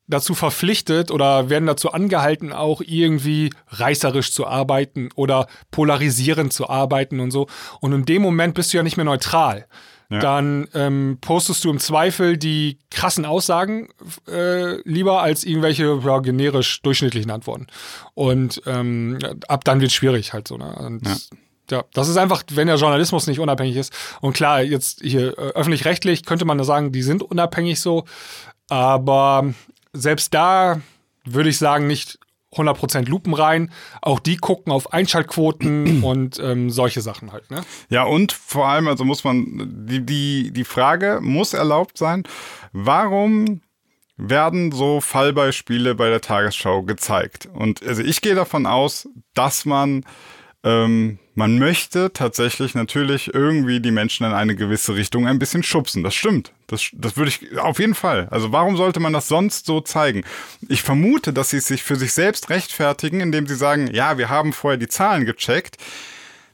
dazu 0.07 0.33
verpflichtet 0.33 1.11
oder 1.11 1.51
werden 1.51 1.67
dazu 1.67 1.91
angehalten, 1.91 2.51
auch 2.51 2.81
irgendwie 2.83 3.53
reißerisch 3.67 4.31
zu 4.33 4.47
arbeiten 4.47 5.09
oder 5.13 5.45
polarisierend 5.69 6.51
zu 6.51 6.67
arbeiten 6.67 7.19
und 7.19 7.29
so. 7.29 7.45
Und 7.79 7.93
in 7.93 8.05
dem 8.05 8.23
Moment 8.23 8.55
bist 8.55 8.73
du 8.73 8.77
ja 8.77 8.83
nicht 8.83 8.97
mehr 8.97 9.05
neutral. 9.05 9.67
Dann 10.09 10.69
ähm, 10.73 11.17
postest 11.19 11.65
du 11.65 11.69
im 11.69 11.79
Zweifel 11.79 12.37
die 12.37 12.79
krassen 12.89 13.25
Aussagen 13.25 13.89
äh, 14.27 14.79
lieber 14.89 15.21
als 15.21 15.43
irgendwelche 15.43 15.99
ja, 16.03 16.19
generisch 16.19 16.81
durchschnittlichen 16.81 17.29
Antworten. 17.29 17.67
Und 18.13 18.61
ähm, 18.65 19.19
ab 19.49 19.65
dann 19.65 19.81
wird 19.81 19.91
es 19.91 19.95
schwierig 19.95 20.31
halt 20.31 20.47
so. 20.47 20.57
Ne? 20.57 20.73
Und, 20.75 21.29
ja. 21.69 21.83
das 21.93 22.07
ist 22.07 22.15
einfach, 22.15 22.43
wenn 22.51 22.67
der 22.67 22.77
Journalismus 22.77 23.27
nicht 23.27 23.41
unabhängig 23.41 23.75
ist. 23.75 23.91
Und 24.21 24.33
klar, 24.33 24.61
jetzt 24.61 25.01
hier 25.01 25.37
äh, 25.37 25.51
öffentlich-rechtlich 25.51 26.25
könnte 26.25 26.45
man 26.45 26.57
da 26.57 26.63
sagen, 26.63 26.93
die 26.93 27.03
sind 27.03 27.21
unabhängig 27.21 27.81
so. 27.81 28.05
Aber 28.69 29.53
selbst 29.91 30.33
da 30.33 30.81
würde 31.25 31.49
ich 31.49 31.57
sagen, 31.57 31.87
nicht 31.87 32.17
100% 32.53 33.07
Lupen 33.07 33.33
rein. 33.33 33.71
Auch 34.01 34.19
die 34.19 34.37
gucken 34.37 34.71
auf 34.71 34.93
Einschaltquoten 34.93 36.03
und 36.03 36.39
ähm, 36.39 36.69
solche 36.69 37.01
Sachen 37.01 37.31
halt. 37.31 37.49
Ne? 37.51 37.61
Ja, 37.89 38.03
und 38.03 38.31
vor 38.31 38.67
allem, 38.67 38.87
also 38.87 39.05
muss 39.05 39.23
man, 39.23 39.85
die, 39.87 40.05
die, 40.05 40.51
die 40.51 40.63
Frage 40.63 41.19
muss 41.21 41.53
erlaubt 41.53 41.97
sein, 41.97 42.23
warum 42.71 43.61
werden 44.17 44.71
so 44.71 44.99
Fallbeispiele 44.99 45.93
bei 45.93 46.09
der 46.09 46.21
Tagesschau 46.21 46.83
gezeigt? 46.83 47.47
Und 47.53 47.85
also 47.85 48.01
ich 48.01 48.21
gehe 48.21 48.35
davon 48.35 48.65
aus, 48.65 49.07
dass 49.33 49.65
man, 49.65 50.03
ähm, 50.67 51.19
man 51.35 51.59
möchte 51.59 52.11
tatsächlich 52.11 52.73
natürlich 52.75 53.33
irgendwie 53.33 53.79
die 53.79 53.91
Menschen 53.91 54.25
in 54.25 54.33
eine 54.33 54.55
gewisse 54.55 54.95
Richtung 54.95 55.27
ein 55.27 55.39
bisschen 55.39 55.63
schubsen. 55.63 56.03
Das 56.03 56.13
stimmt. 56.15 56.51
Das, 56.67 56.89
das 56.93 57.15
würde 57.15 57.29
ich 57.29 57.57
auf 57.59 57.79
jeden 57.79 57.93
Fall. 57.95 58.27
Also 58.31 58.51
warum 58.51 58.75
sollte 58.75 58.99
man 58.99 59.13
das 59.13 59.27
sonst 59.27 59.65
so 59.65 59.79
zeigen? 59.79 60.23
Ich 60.67 60.81
vermute, 60.81 61.31
dass 61.33 61.51
sie 61.51 61.59
sich 61.59 61.83
für 61.83 61.95
sich 61.95 62.11
selbst 62.13 62.49
rechtfertigen, 62.49 63.21
indem 63.21 63.47
sie 63.47 63.55
sagen, 63.55 63.87
ja, 63.93 64.17
wir 64.17 64.29
haben 64.29 64.51
vorher 64.51 64.77
die 64.77 64.87
Zahlen 64.89 65.25
gecheckt. 65.25 65.77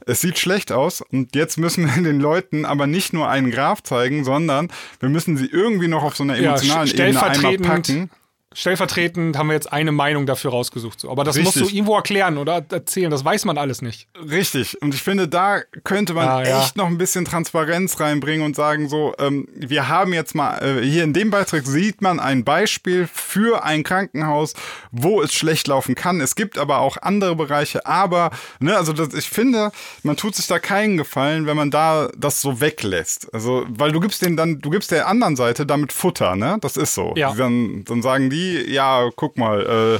Es 0.05 0.20
sieht 0.20 0.38
schlecht 0.38 0.74
aus 0.74 0.99
und 0.99 1.34
jetzt 1.34 1.57
müssen 1.57 1.86
wir 1.95 2.03
den 2.03 2.20
Leuten 2.20 2.66
aber 2.66 2.86
nicht 2.86 3.14
nur 3.14 3.30
einen 3.30 3.51
Graph 3.51 3.82
zeigen, 3.84 4.26
sondern 4.26 4.70
wir 4.99 5.07
müssen 5.09 5.38
sie 5.38 5.45
irgendwie 5.47 5.88
noch 5.88 6.03
auf 6.03 6.16
so 6.18 6.24
einer 6.24 6.36
Ja, 6.38 6.49
emotionalen 6.49 6.89
st- 6.89 6.93
Ebene 7.01 7.24
einmal 7.24 7.57
packen. 7.57 8.09
Stellvertretend 8.54 9.38
haben 9.38 9.47
wir 9.47 9.54
jetzt 9.54 9.72
eine 9.72 9.91
Meinung 9.91 10.26
dafür 10.26 10.51
rausgesucht. 10.51 10.99
So. 10.99 11.10
Aber 11.10 11.24
das 11.24 11.36
Richtig. 11.36 11.62
musst 11.62 11.72
du 11.72 11.76
irgendwo 11.76 11.95
erklären 11.95 12.38
oder 12.38 12.66
erzählen. 12.70 13.12
Das 13.12 13.26
weiß 13.26 13.45
man 13.45 13.58
alles 13.58 13.82
nicht. 13.82 14.08
Richtig. 14.30 14.82
Und 14.82 14.93
ich 14.93 15.01
finde, 15.01 15.28
da 15.28 15.62
könnte 15.84 16.14
man 16.14 16.45
ja. 16.45 16.62
echt 16.62 16.78
noch 16.78 16.88
ein 16.88 16.97
bisschen 16.97 17.26
Transparenz 17.26 17.99
reinbringen 17.99 18.45
und 18.45 18.56
sagen 18.56 18.89
so, 18.89 19.14
ähm, 19.20 19.47
wir 19.56 19.88
haben 19.88 20.14
jetzt 20.14 20.36
mal, 20.36 20.58
äh, 20.60 20.86
hier 20.86 21.04
in 21.04 21.14
dem 21.14 21.32
Beitrag 21.32 21.66
sieht 21.66 22.01
man 22.01 22.20
ein 22.20 22.43
Beispiel 22.43 23.08
für 23.12 23.64
ein 23.64 23.84
Krankenhaus, 23.84 24.54
wo 24.91 25.22
es 25.22 25.34
schlecht 25.34 25.68
laufen 25.68 25.95
kann. 25.95 26.22
Es 26.22 26.36
gibt 26.36 26.58
aber 26.58 26.80
auch 26.80 26.97
andere 27.01 27.36
Bereiche, 27.36 27.86
aber, 27.86 28.32
ne, 28.60 28.78
also 28.78 28.93
das, 28.93 29.14
ich 29.14 29.30
finde, 29.30 29.72
man 30.04 30.18
tut 30.18 30.36
sich 30.36 30.47
da 30.47 30.60
keinen 30.60 30.97
Gefallen, 30.97 31.45
wenn 31.45 31.58
man 31.58 31.72
da 31.72 32.10
das 32.18 32.41
so 32.41 32.62
weglässt. 32.62 33.34
Also, 33.34 33.66
weil 33.70 33.91
du 33.91 33.99
gibst 33.99 34.22
den 34.22 34.38
dann, 34.38 34.60
du 34.60 34.70
gibst 34.70 34.91
der 34.91 35.08
anderen 35.08 35.36
Seite 35.36 35.66
damit 35.66 35.91
Futter, 35.91 36.36
ne? 36.36 36.58
Das 36.62 36.78
ist 36.78 36.93
so. 36.93 37.14
Ja. 37.16 37.34
Dann, 37.34 37.84
dann 37.86 38.01
sagen 38.01 38.30
die, 38.30 38.42
ja, 38.51 39.09
guck 39.15 39.37
mal, 39.37 39.99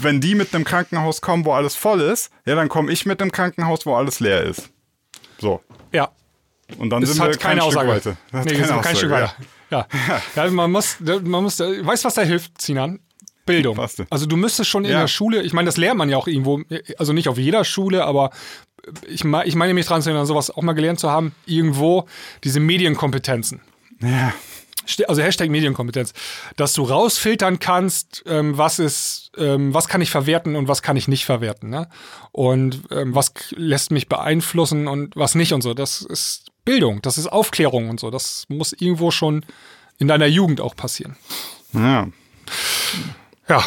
wenn 0.00 0.20
die 0.20 0.34
mit 0.34 0.54
einem 0.54 0.64
Krankenhaus 0.64 1.20
kommen, 1.20 1.44
wo 1.44 1.52
alles 1.52 1.74
voll 1.74 2.00
ist, 2.00 2.30
ja, 2.46 2.54
dann 2.54 2.68
komme 2.68 2.92
ich 2.92 3.06
mit 3.06 3.20
einem 3.20 3.32
Krankenhaus, 3.32 3.86
wo 3.86 3.94
alles 3.94 4.20
leer 4.20 4.42
ist. 4.42 4.70
So. 5.38 5.60
Ja. 5.92 6.10
Und 6.78 6.90
dann 6.90 7.00
Das 7.02 7.10
sind 7.10 7.22
wir 7.22 7.30
hat 7.30 7.40
keine 7.40 7.60
kein 7.60 7.70
Stück 7.70 7.82
Aussage. 7.82 7.88
weiter. 7.88 8.16
Nee, 8.32 8.44
keine 8.44 8.58
das 8.66 8.70
ist 8.70 8.82
kein 8.82 8.96
Stück 8.96 9.12
Aussage, 9.12 9.32
weiter. 9.70 9.86
Ja. 10.36 10.44
ja. 10.44 10.50
man 10.50 10.70
muss, 10.70 10.96
man 11.00 11.42
muss, 11.42 11.58
weißt 11.60 12.04
du, 12.04 12.06
was 12.06 12.14
da 12.14 12.22
hilft, 12.22 12.60
Sinan? 12.60 13.00
Bildung. 13.46 13.78
Also 14.10 14.26
du 14.26 14.36
müsstest 14.36 14.70
schon 14.70 14.84
in 14.84 14.92
Ja. 14.92 15.00
der 15.00 15.08
Schule, 15.08 15.42
ich 15.42 15.52
meine, 15.52 15.66
das 15.66 15.76
lernt 15.76 15.98
man 15.98 16.08
ja 16.08 16.16
auch 16.16 16.26
irgendwo, 16.26 16.62
also 16.98 17.12
nicht 17.12 17.28
auf 17.28 17.36
jeder 17.36 17.64
Schule, 17.64 18.04
aber 18.04 18.30
ich, 19.06 19.24
ich 19.24 19.54
meine 19.54 19.74
mich 19.74 19.86
dran 19.86 20.00
zu 20.02 20.08
erinnern, 20.10 20.26
sowas 20.26 20.50
auch 20.50 20.62
mal 20.62 20.72
gelernt 20.72 20.98
zu 21.00 21.10
haben, 21.10 21.34
irgendwo 21.44 22.06
diese 22.42 22.60
Medienkompetenzen. 22.60 23.60
Ja. 24.00 24.32
Also 25.08 25.22
Hashtag 25.22 25.50
Medienkompetenz, 25.50 26.12
dass 26.56 26.72
du 26.74 26.82
rausfiltern 26.82 27.58
kannst, 27.58 28.22
ähm, 28.26 28.56
was 28.58 28.78
ist, 28.78 29.32
ähm, 29.36 29.72
was 29.74 29.88
kann 29.88 30.00
ich 30.00 30.10
verwerten 30.10 30.56
und 30.56 30.68
was 30.68 30.82
kann 30.82 30.96
ich 30.96 31.08
nicht 31.08 31.24
verwerten, 31.24 31.70
ne? 31.70 31.88
Und 32.32 32.82
ähm, 32.90 33.14
was 33.14 33.32
lässt 33.50 33.90
mich 33.90 34.08
beeinflussen 34.08 34.88
und 34.88 35.16
was 35.16 35.34
nicht 35.34 35.52
und 35.52 35.62
so. 35.62 35.74
Das 35.74 36.02
ist 36.02 36.50
Bildung, 36.64 37.02
das 37.02 37.18
ist 37.18 37.28
Aufklärung 37.28 37.88
und 37.88 38.00
so. 38.00 38.10
Das 38.10 38.44
muss 38.48 38.72
irgendwo 38.72 39.10
schon 39.10 39.44
in 39.98 40.08
deiner 40.08 40.26
Jugend 40.26 40.60
auch 40.60 40.76
passieren. 40.76 41.16
ja. 41.72 42.08
Ja, 43.46 43.62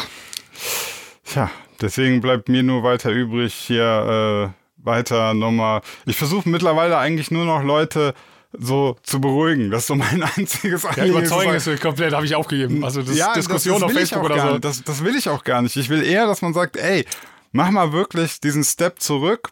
Tja, 1.28 1.50
deswegen 1.82 2.22
bleibt 2.22 2.48
mir 2.48 2.62
nur 2.62 2.82
weiter 2.82 3.10
übrig, 3.10 3.52
hier 3.52 4.54
äh, 4.54 4.84
weiter 4.84 5.34
nochmal. 5.34 5.82
Ich 6.06 6.16
versuche 6.16 6.48
mittlerweile 6.48 6.96
eigentlich 6.96 7.30
nur 7.30 7.44
noch 7.44 7.62
Leute 7.62 8.14
so 8.52 8.96
zu 9.02 9.20
beruhigen. 9.20 9.70
Das 9.70 9.82
ist 9.82 9.86
so 9.88 9.94
mein 9.94 10.22
einziges 10.36 10.82
ja 10.82 10.90
Anliegen. 10.90 11.10
überzeugen 11.10 11.54
ist 11.54 11.66
ist 11.66 11.82
komplett, 11.82 12.14
habe 12.14 12.26
ich 12.26 12.34
aufgegeben. 12.34 12.84
Also 12.84 13.02
das 13.02 13.16
ja, 13.16 13.32
Diskussion 13.34 13.80
das, 13.80 13.82
das 13.82 13.90
auf 13.90 13.98
Facebook 13.98 14.20
auch 14.20 14.24
oder 14.24 14.40
so. 14.42 14.52
nicht. 14.52 14.64
Das, 14.64 14.82
das 14.82 15.04
will 15.04 15.16
ich 15.16 15.28
auch 15.28 15.44
gar 15.44 15.62
nicht. 15.62 15.76
Ich 15.76 15.88
will 15.88 16.02
eher, 16.02 16.26
dass 16.26 16.42
man 16.42 16.54
sagt, 16.54 16.76
ey, 16.76 17.04
mach 17.52 17.70
mal 17.70 17.92
wirklich 17.92 18.40
diesen 18.40 18.64
Step 18.64 19.00
zurück 19.00 19.50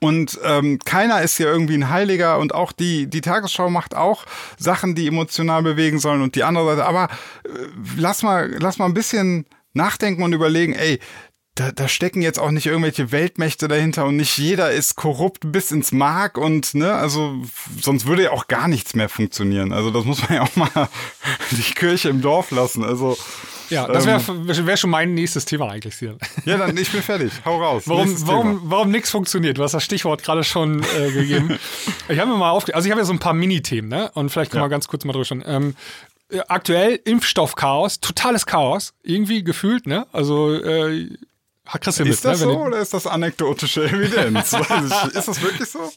Und 0.00 0.38
ähm, 0.44 0.78
keiner 0.84 1.22
ist 1.22 1.36
hier 1.36 1.48
irgendwie 1.48 1.74
ein 1.74 1.90
Heiliger 1.90 2.38
und 2.38 2.54
auch 2.54 2.72
die, 2.72 3.08
die 3.08 3.20
Tagesschau 3.20 3.68
macht 3.68 3.94
auch 3.94 4.24
Sachen, 4.58 4.94
die 4.94 5.06
emotional 5.06 5.62
bewegen 5.62 5.98
sollen 5.98 6.22
und 6.22 6.34
die 6.34 6.44
andere 6.44 6.66
Seite. 6.66 6.86
Aber 6.86 7.04
äh, 7.44 7.48
lass 7.96 8.22
mal, 8.22 8.50
lass 8.58 8.78
mal 8.78 8.86
ein 8.86 8.94
bisschen 8.94 9.46
nachdenken 9.74 10.22
und 10.22 10.32
überlegen, 10.32 10.74
ey, 10.74 11.00
da, 11.54 11.70
da 11.70 11.86
stecken 11.86 12.22
jetzt 12.22 12.38
auch 12.38 12.50
nicht 12.50 12.66
irgendwelche 12.66 13.12
Weltmächte 13.12 13.68
dahinter 13.68 14.06
und 14.06 14.16
nicht 14.16 14.38
jeder 14.38 14.70
ist 14.72 14.96
korrupt 14.96 15.52
bis 15.52 15.70
ins 15.70 15.92
Mark 15.92 16.38
und 16.38 16.74
ne, 16.74 16.94
also 16.94 17.42
sonst 17.78 18.06
würde 18.06 18.24
ja 18.24 18.30
auch 18.30 18.48
gar 18.48 18.68
nichts 18.68 18.94
mehr 18.94 19.10
funktionieren. 19.10 19.72
Also 19.72 19.90
das 19.90 20.04
muss 20.06 20.22
man 20.22 20.32
ja 20.32 20.42
auch 20.42 20.56
mal 20.56 20.70
die 21.50 21.74
Kirche 21.74 22.08
im 22.08 22.22
Dorf 22.22 22.52
lassen. 22.52 22.84
Also 22.84 23.18
ja, 23.68 23.86
das 23.86 24.06
wäre 24.06 24.20
ähm, 24.28 24.66
wär 24.66 24.76
schon 24.78 24.90
mein 24.90 25.12
nächstes 25.12 25.44
Thema 25.44 25.70
eigentlich 25.70 25.96
hier. 25.96 26.16
Ja, 26.46 26.56
dann 26.56 26.76
ich 26.76 26.90
bin 26.90 27.02
fertig. 27.02 27.32
Hau 27.44 27.60
raus. 27.60 27.84
Warum, 27.86 28.26
warum, 28.26 28.60
warum 28.64 28.90
nichts 28.90 29.10
funktioniert? 29.10 29.58
Du 29.58 29.62
hast 29.62 29.72
das 29.72 29.84
Stichwort 29.84 30.22
gerade 30.22 30.44
schon 30.44 30.82
äh, 30.98 31.10
gegeben. 31.10 31.58
ich 32.08 32.18
habe 32.18 32.30
mir 32.30 32.36
mal 32.36 32.50
aufge 32.50 32.74
also 32.74 32.86
ich 32.86 32.90
habe 32.90 33.00
ja 33.00 33.04
so 33.04 33.12
ein 33.12 33.18
paar 33.18 33.34
Mini-Themen, 33.34 33.88
ne? 33.88 34.10
Und 34.14 34.30
vielleicht 34.30 34.52
können 34.52 34.62
ja. 34.62 34.66
wir 34.66 34.70
ganz 34.70 34.88
kurz 34.88 35.04
mal 35.04 35.12
drüber 35.12 35.24
schauen. 35.26 35.44
Ähm, 35.46 35.74
aktuell 36.48 36.98
Impfstoffchaos, 37.04 38.00
totales 38.00 38.46
Chaos, 38.46 38.94
irgendwie 39.02 39.44
gefühlt, 39.44 39.86
ne? 39.86 40.06
Also 40.12 40.54
äh, 40.54 41.08
Christian 41.78 42.08
ist 42.08 42.24
mit, 42.24 42.32
das 42.32 42.40
ne? 42.40 42.46
so 42.46 42.58
oder 42.60 42.78
ist 42.78 42.94
das 42.94 43.06
anekdotische 43.06 43.84
Evidenz? 43.84 44.52
ist 45.14 45.28
das 45.28 45.42
wirklich 45.42 45.68
so? 45.68 45.90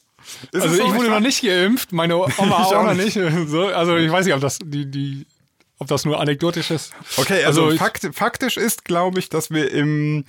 Ist 0.51 0.63
also 0.63 0.83
ich 0.83 0.93
wurde 0.93 1.09
noch 1.09 1.19
nicht 1.19 1.43
geimpft, 1.43 1.91
meine 1.91 2.17
Oma 2.17 2.31
auch, 2.37 2.73
auch 2.73 2.83
noch 2.83 2.93
nicht. 2.93 3.19
So, 3.47 3.67
also 3.67 3.97
ich 3.97 4.11
weiß 4.11 4.25
nicht, 4.25 4.35
ob 4.35 4.41
das 4.41 4.59
die, 4.63 4.89
die 4.89 5.25
ob 5.77 5.87
das 5.87 6.05
nur 6.05 6.19
anekdotisch 6.19 6.71
ist. 6.71 6.93
Okay, 7.17 7.43
also, 7.43 7.65
also 7.65 7.77
fakt, 7.77 8.09
faktisch 8.13 8.57
ist, 8.57 8.85
glaube 8.85 9.19
ich, 9.19 9.29
dass 9.29 9.51
wir 9.51 9.71
im 9.71 10.25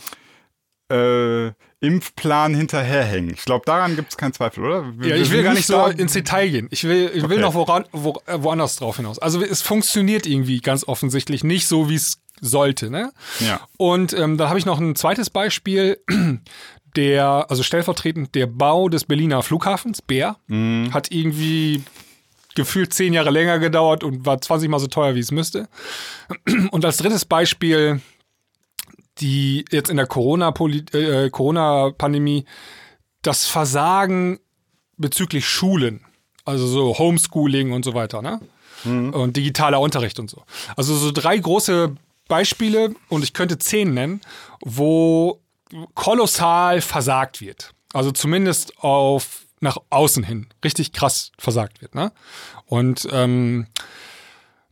äh, 0.91 1.53
Impfplan 1.81 2.55
hinterherhängen. 2.55 3.35
Ich 3.35 3.45
glaube, 3.45 3.65
daran 3.67 3.97
gibt 3.97 4.11
es 4.11 4.17
keinen 4.17 4.33
Zweifel, 4.33 4.65
oder? 4.65 4.99
Wir, 4.99 5.11
ja, 5.11 5.23
ich 5.23 5.31
will 5.31 5.43
gar 5.43 5.55
nicht 5.55 5.67
so 5.67 5.87
ins 5.87 6.13
Detail 6.13 6.49
gehen. 6.49 6.69
Ich 6.71 6.85
will, 6.85 7.11
ich 7.13 7.23
okay. 7.23 7.31
will 7.35 7.41
noch 7.41 7.55
woran, 7.55 7.85
wo, 7.93 8.21
woanders 8.27 8.77
drauf 8.77 8.97
hinaus. 8.97 9.19
Also 9.19 9.43
es 9.43 9.63
funktioniert 9.63 10.27
irgendwie 10.27 10.61
ganz 10.61 10.85
offensichtlich 10.85 11.45
nicht 11.45 11.67
so, 11.67 11.89
wie 11.89 11.97
es 11.97 12.19
sollte. 12.41 12.91
Ne? 12.91 13.13
Ja. 13.41 13.61
Und 13.77 14.13
ähm, 14.13 14.37
da 14.37 14.49
habe 14.49 14.59
ich 14.59 14.67
noch 14.67 14.79
ein 14.81 14.95
zweites 14.97 15.31
Beispiel. 15.31 15.99
Der, 16.95 17.51
also 17.51 17.63
stellvertretend, 17.63 18.35
der 18.35 18.47
Bau 18.47 18.89
des 18.89 19.05
Berliner 19.05 19.43
Flughafens, 19.43 20.01
Bär, 20.01 20.37
mhm. 20.47 20.95
hat 20.95 21.13
irgendwie 21.13 21.83
gefühlt 22.57 22.93
zehn 22.93 23.13
Jahre 23.13 23.31
länger 23.31 23.61
gedauert 23.61 24.03
und 24.03 24.27
war 24.27 24.41
20 24.41 24.69
mal 24.69 24.81
so 24.81 24.89
teuer, 24.89 25.15
wie 25.15 25.21
es 25.21 25.31
müsste. 25.31 25.69
Und 26.73 26.85
als 26.85 26.97
drittes 26.97 27.25
Beispiel, 27.25 28.01
die 29.19 29.65
jetzt 29.71 29.91
in 29.91 29.97
der 29.97 30.07
äh, 30.07 30.09
Corona-Pandemie, 30.09 30.87
äh, 30.93 31.31
Corona 31.31 31.93
das 33.23 33.47
Versagen 33.47 34.41
bezüglich 34.97 35.47
Schulen, 35.47 36.01
also 36.45 36.67
so 36.67 36.99
Homeschooling 36.99 37.73
und 37.73 37.85
so 37.85 37.95
weiter, 37.95 38.23
ne? 38.23 38.41
Mhm. 38.85 39.11
Und 39.11 39.37
digitaler 39.37 39.81
Unterricht 39.81 40.19
und 40.19 40.31
so. 40.31 40.43
Also 40.77 40.95
so 40.97 41.11
drei 41.13 41.37
große 41.37 41.95
Beispiele 42.29 42.95
und 43.09 43.23
ich 43.23 43.33
könnte 43.33 43.59
zehn 43.59 43.95
nennen, 43.95 44.21
wo 44.61 45.41
kolossal 45.95 46.81
versagt 46.81 47.41
wird. 47.41 47.73
Also 47.93 48.11
zumindest 48.13 48.79
auf 48.79 49.47
nach 49.61 49.79
außen 49.91 50.23
hin 50.23 50.49
richtig 50.65 50.93
krass 50.93 51.33
versagt 51.39 51.81
wird. 51.81 51.95
Ne? 51.95 52.13
Und 52.67 53.09
ähm, 53.11 53.67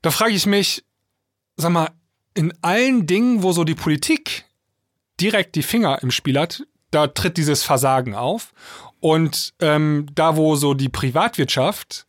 da 0.03 0.11
frage 0.11 0.35
ich 0.35 0.47
mich, 0.47 0.85
sag 1.57 1.73
mal, 1.73 1.91
in 2.35 2.53
allen 2.63 3.07
Dingen, 3.07 3.43
wo 3.43 3.53
so 3.53 3.65
die 3.65 3.75
Politik 3.75 4.45
direkt 5.21 5.55
die 5.55 5.63
Finger 5.63 6.03
im 6.03 6.11
Spiel 6.11 6.39
hat, 6.39 6.65
da 6.91 7.07
tritt 7.07 7.37
dieses 7.37 7.63
Versagen 7.63 8.15
auf. 8.15 8.53
Und 9.01 9.55
ähm, 9.61 10.07
da, 10.15 10.37
wo 10.37 10.57
so 10.57 10.75
die 10.75 10.89
Privatwirtschaft 10.89 12.07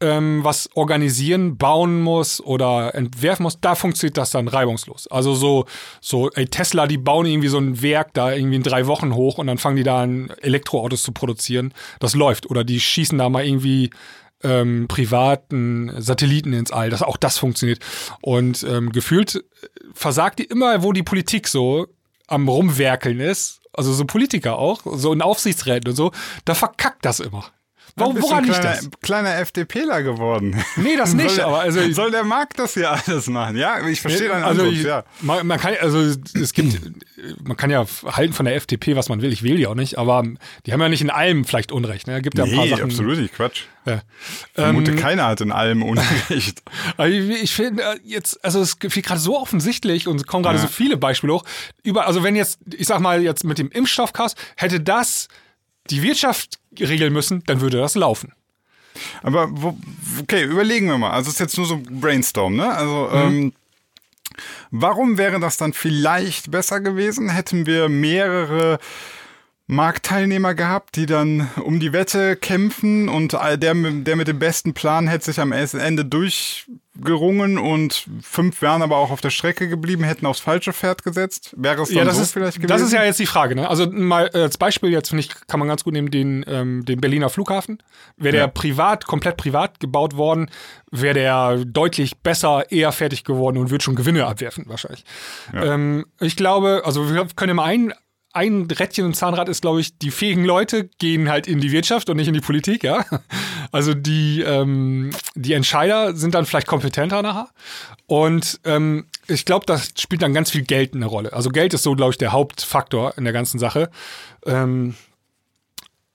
ähm, 0.00 0.44
was 0.44 0.70
organisieren, 0.74 1.56
bauen 1.56 2.00
muss 2.00 2.40
oder 2.40 2.94
entwerfen 2.94 3.42
muss, 3.42 3.60
da 3.60 3.74
funktioniert 3.74 4.16
das 4.16 4.30
dann 4.30 4.48
reibungslos. 4.48 5.08
Also 5.08 5.34
so, 5.34 5.66
so 6.00 6.30
ey, 6.30 6.46
Tesla, 6.46 6.86
die 6.86 6.98
bauen 6.98 7.26
irgendwie 7.26 7.48
so 7.48 7.58
ein 7.58 7.82
Werk 7.82 8.14
da 8.14 8.32
irgendwie 8.32 8.56
in 8.56 8.62
drei 8.62 8.86
Wochen 8.86 9.14
hoch 9.14 9.38
und 9.38 9.48
dann 9.48 9.58
fangen 9.58 9.76
die 9.76 9.82
da 9.82 10.02
an, 10.02 10.30
Elektroautos 10.40 11.02
zu 11.02 11.12
produzieren. 11.12 11.74
Das 11.98 12.14
läuft. 12.14 12.48
Oder 12.50 12.64
die 12.64 12.80
schießen 12.80 13.18
da 13.18 13.28
mal 13.28 13.44
irgendwie 13.44 13.90
ähm, 14.44 14.86
privaten 14.88 15.92
Satelliten 16.00 16.52
ins 16.52 16.70
All. 16.70 16.90
Das, 16.90 17.02
auch 17.02 17.16
das 17.16 17.38
funktioniert. 17.38 17.80
Und 18.20 18.62
ähm, 18.62 18.92
gefühlt 18.92 19.44
versagt 19.94 20.38
die 20.38 20.44
immer, 20.44 20.82
wo 20.82 20.92
die 20.92 21.02
Politik 21.02 21.48
so 21.48 21.88
am 22.28 22.48
Rumwerkeln 22.48 23.18
ist. 23.18 23.60
Also 23.72 23.92
so 23.92 24.04
Politiker 24.04 24.58
auch, 24.58 24.80
so 24.84 25.12
in 25.12 25.22
Aufsichtsräten 25.22 25.90
und 25.90 25.96
so, 25.96 26.12
da 26.44 26.54
verkackt 26.54 27.04
das 27.04 27.20
immer. 27.20 27.44
Warum, 27.98 28.20
woran 28.20 28.44
liegt 28.44 28.62
das? 28.62 28.88
Kleiner 29.02 29.36
FDPler 29.36 30.02
geworden. 30.02 30.62
Nee, 30.76 30.96
das 30.96 31.14
nicht. 31.14 31.30
soll, 31.30 31.44
aber 31.44 31.60
also, 31.60 31.92
soll 31.92 32.10
der 32.10 32.24
Markt 32.24 32.58
das 32.58 32.74
hier 32.74 32.90
alles 32.90 33.26
machen? 33.28 33.56
Ja, 33.56 33.86
ich 33.86 34.00
verstehe 34.00 34.28
deinen 34.28 34.44
also 34.44 34.62
Ansatz, 34.62 34.84
ja. 34.84 35.04
Man, 35.20 35.46
man, 35.46 35.58
kann, 35.58 35.74
also 35.80 35.98
es 36.00 36.52
gibt, 36.52 36.80
man 37.42 37.56
kann 37.56 37.70
ja 37.70 37.84
halten 38.06 38.32
von 38.32 38.46
der 38.46 38.54
FDP, 38.56 38.96
was 38.96 39.08
man 39.08 39.22
will. 39.22 39.32
Ich 39.32 39.42
will 39.42 39.56
die 39.56 39.66
auch 39.66 39.74
nicht, 39.74 39.98
aber 39.98 40.24
die 40.66 40.72
haben 40.72 40.80
ja 40.80 40.88
nicht 40.88 41.02
in 41.02 41.10
allem 41.10 41.44
vielleicht 41.44 41.72
Unrecht. 41.72 42.06
Ne? 42.06 42.22
Gibt 42.22 42.38
ja 42.38 42.44
ein 42.44 42.50
nee, 42.50 42.56
paar 42.56 42.68
Sachen. 42.68 42.84
absolut 42.84 43.18
nicht, 43.18 43.34
Quatsch. 43.34 43.62
Ja. 43.84 44.02
Ich 44.30 44.62
vermute, 44.62 44.90
ähm, 44.92 44.96
keiner 44.98 45.26
hat 45.26 45.40
in 45.40 45.52
allem 45.52 45.82
Unrecht. 45.82 46.28
ich, 46.30 46.54
ich 47.42 47.54
finde 47.54 47.82
äh, 47.82 47.98
jetzt, 48.04 48.44
also 48.44 48.60
es 48.60 48.76
wird 48.80 48.94
gerade 49.06 49.20
so 49.20 49.38
offensichtlich 49.38 50.08
und 50.08 50.16
es 50.16 50.26
kommen 50.26 50.42
gerade 50.42 50.56
ja. 50.56 50.62
so 50.62 50.68
viele 50.68 50.96
Beispiele 50.96 51.32
hoch. 51.32 51.44
Über, 51.82 52.06
also 52.06 52.22
wenn 52.22 52.36
jetzt, 52.36 52.58
ich 52.72 52.86
sag 52.86 53.00
mal 53.00 53.22
jetzt 53.22 53.44
mit 53.44 53.58
dem 53.58 53.70
Impfstoffchaos, 53.70 54.34
hätte 54.56 54.80
das 54.80 55.28
die 55.90 56.02
Wirtschaft 56.02 56.58
regeln 56.78 57.12
müssen, 57.12 57.42
dann 57.46 57.60
würde 57.60 57.78
das 57.78 57.94
laufen. 57.94 58.32
Aber 59.22 59.48
wo, 59.50 59.76
okay, 60.20 60.44
überlegen 60.44 60.86
wir 60.86 60.98
mal. 60.98 61.10
Also 61.10 61.28
es 61.28 61.34
ist 61.34 61.40
jetzt 61.40 61.56
nur 61.56 61.66
so 61.66 61.80
Brainstorm, 61.88 62.56
ne? 62.56 62.70
Also 62.72 63.08
mhm. 63.12 63.16
ähm, 63.16 63.52
warum 64.70 65.18
wäre 65.18 65.40
das 65.40 65.56
dann 65.56 65.72
vielleicht 65.72 66.50
besser 66.50 66.80
gewesen? 66.80 67.28
Hätten 67.28 67.66
wir 67.66 67.88
mehrere 67.88 68.78
Marktteilnehmer 69.66 70.54
gehabt, 70.54 70.96
die 70.96 71.06
dann 71.06 71.50
um 71.62 71.78
die 71.78 71.92
Wette 71.92 72.36
kämpfen 72.36 73.08
und 73.08 73.34
der, 73.34 73.56
der 73.56 73.74
mit 73.74 74.28
dem 74.28 74.38
besten 74.38 74.72
Plan 74.72 75.06
hätte 75.06 75.26
sich 75.26 75.40
am 75.40 75.52
Ende 75.52 76.04
durchgerungen 76.98 77.58
und 77.58 78.08
fünf 78.20 78.60
wären 78.62 78.82
aber 78.82 78.96
auch 78.96 79.10
auf 79.10 79.20
der 79.20 79.30
Strecke 79.30 79.68
geblieben, 79.68 80.04
hätten 80.04 80.26
aufs 80.26 80.40
falsche 80.40 80.72
Pferd 80.72 81.04
gesetzt. 81.04 81.54
Wäre 81.56 81.82
es 81.82 81.88
dann 81.88 81.98
ja, 81.98 82.04
das 82.04 82.16
so 82.16 82.22
ist, 82.22 82.32
vielleicht 82.32 82.56
gewesen? 82.56 82.68
Das 82.68 82.82
ist 82.82 82.92
ja 82.92 83.04
jetzt 83.04 83.18
die 83.18 83.26
Frage. 83.26 83.54
Ne? 83.54 83.68
Also 83.68 83.90
mal 83.90 84.30
äh, 84.34 84.42
als 84.42 84.58
Beispiel 84.58 84.90
jetzt 84.90 85.08
finde 85.08 85.20
ich, 85.20 85.30
kann 85.46 85.60
man 85.60 85.68
ganz 85.68 85.84
gut 85.84 85.92
nehmen 85.92 86.10
den, 86.10 86.44
ähm, 86.48 86.84
den 86.84 87.00
Berliner 87.00 87.30
Flughafen. 87.30 87.82
Wäre 88.16 88.32
der 88.32 88.40
ja. 88.42 88.46
privat, 88.48 89.06
komplett 89.06 89.36
privat 89.36 89.80
gebaut 89.80 90.16
worden, 90.16 90.50
wäre 90.90 91.14
der 91.14 91.64
deutlich 91.64 92.18
besser, 92.18 92.70
eher 92.70 92.92
fertig 92.92 93.24
geworden 93.24 93.58
und 93.58 93.70
würde 93.70 93.84
schon 93.84 93.94
Gewinne 93.94 94.26
abwerfen 94.26 94.64
wahrscheinlich. 94.68 95.04
Ja. 95.52 95.74
Ähm, 95.74 96.06
ich 96.20 96.36
glaube, 96.36 96.82
also 96.84 97.12
wir 97.12 97.26
können 97.36 97.52
immer 97.52 97.64
einen 97.64 97.92
ein 97.92 97.94
Rädchen 98.34 99.04
und 99.04 99.14
Zahnrad 99.14 99.48
ist, 99.48 99.62
glaube 99.62 99.80
ich, 99.80 99.98
die 99.98 100.10
fähigen 100.10 100.44
Leute 100.44 100.88
gehen 100.98 101.28
halt 101.28 101.46
in 101.46 101.60
die 101.60 101.72
Wirtschaft 101.72 102.08
und 102.10 102.16
nicht 102.16 102.28
in 102.28 102.34
die 102.34 102.40
Politik, 102.40 102.84
ja. 102.84 103.04
Also 103.70 103.92
die, 103.92 104.40
ähm, 104.40 105.10
die 105.34 105.52
Entscheider 105.52 106.14
sind 106.16 106.34
dann 106.34 106.46
vielleicht 106.46 106.66
kompetenter 106.66 107.20
nachher. 107.20 107.48
Und 108.06 108.60
ähm, 108.64 109.06
ich 109.26 109.44
glaube, 109.44 109.66
das 109.66 109.92
spielt 109.98 110.22
dann 110.22 110.32
ganz 110.32 110.50
viel 110.50 110.62
Geld 110.62 110.94
eine 110.94 111.04
Rolle. 111.04 111.34
Also 111.34 111.50
Geld 111.50 111.74
ist 111.74 111.82
so, 111.82 111.94
glaube 111.94 112.12
ich, 112.12 112.18
der 112.18 112.32
Hauptfaktor 112.32 113.18
in 113.18 113.24
der 113.24 113.34
ganzen 113.34 113.58
Sache. 113.58 113.90
Ähm, 114.46 114.94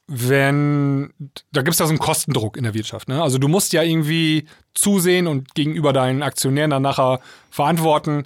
wenn, 0.07 1.14
da 1.51 1.61
gibt 1.61 1.74
es 1.74 1.78
da 1.78 1.86
so 1.86 1.91
einen 1.91 1.99
Kostendruck 1.99 2.57
in 2.57 2.64
der 2.64 2.74
Wirtschaft. 2.74 3.07
Ne? 3.07 3.22
Also 3.22 3.38
du 3.38 3.47
musst 3.47 3.72
ja 3.74 3.84
irgendwie 3.84 4.47
zusehen 4.74 5.28
und 5.28 5.53
gegenüber 5.55 5.93
deinen 5.93 6.24
Aktionären 6.24 6.72
dann 6.72 6.82
nachher 6.82 7.20
verantworten 7.49 8.26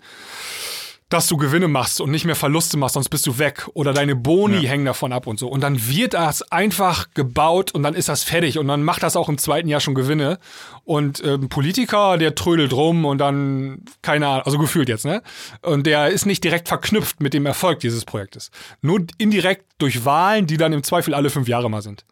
dass 1.09 1.27
du 1.27 1.37
Gewinne 1.37 1.69
machst 1.69 2.01
und 2.01 2.11
nicht 2.11 2.25
mehr 2.25 2.35
Verluste 2.35 2.75
machst, 2.75 2.95
sonst 2.95 3.09
bist 3.09 3.25
du 3.27 3.39
weg. 3.39 3.67
Oder 3.73 3.93
deine 3.93 4.15
Boni 4.15 4.57
ja. 4.57 4.69
hängen 4.69 4.85
davon 4.85 5.13
ab 5.13 5.25
und 5.25 5.39
so. 5.39 5.47
Und 5.47 5.61
dann 5.61 5.87
wird 5.87 6.13
das 6.13 6.41
einfach 6.51 7.11
gebaut 7.13 7.71
und 7.71 7.83
dann 7.83 7.93
ist 7.93 8.09
das 8.09 8.23
fertig. 8.23 8.57
Und 8.57 8.67
dann 8.67 8.83
macht 8.83 9.03
das 9.03 9.15
auch 9.15 9.29
im 9.29 9.37
zweiten 9.37 9.69
Jahr 9.69 9.79
schon 9.79 9.95
Gewinne. 9.95 10.37
Und 10.83 11.23
ähm, 11.23 11.47
Politiker, 11.47 12.17
der 12.17 12.35
trödelt 12.35 12.73
rum 12.73 13.05
und 13.05 13.19
dann, 13.19 13.83
keine 14.01 14.27
Ahnung, 14.27 14.45
also 14.45 14.57
gefühlt 14.57 14.89
jetzt, 14.89 15.05
ne? 15.05 15.21
Und 15.61 15.85
der 15.87 16.09
ist 16.09 16.25
nicht 16.25 16.43
direkt 16.43 16.67
verknüpft 16.67 17.21
mit 17.21 17.33
dem 17.33 17.45
Erfolg 17.45 17.79
dieses 17.79 18.03
Projektes. 18.03 18.51
Nur 18.81 19.05
indirekt 19.17 19.65
durch 19.77 20.03
Wahlen, 20.03 20.45
die 20.45 20.57
dann 20.57 20.73
im 20.73 20.83
Zweifel 20.83 21.13
alle 21.13 21.29
fünf 21.29 21.47
Jahre 21.47 21.69
mal 21.69 21.81
sind. 21.81 22.03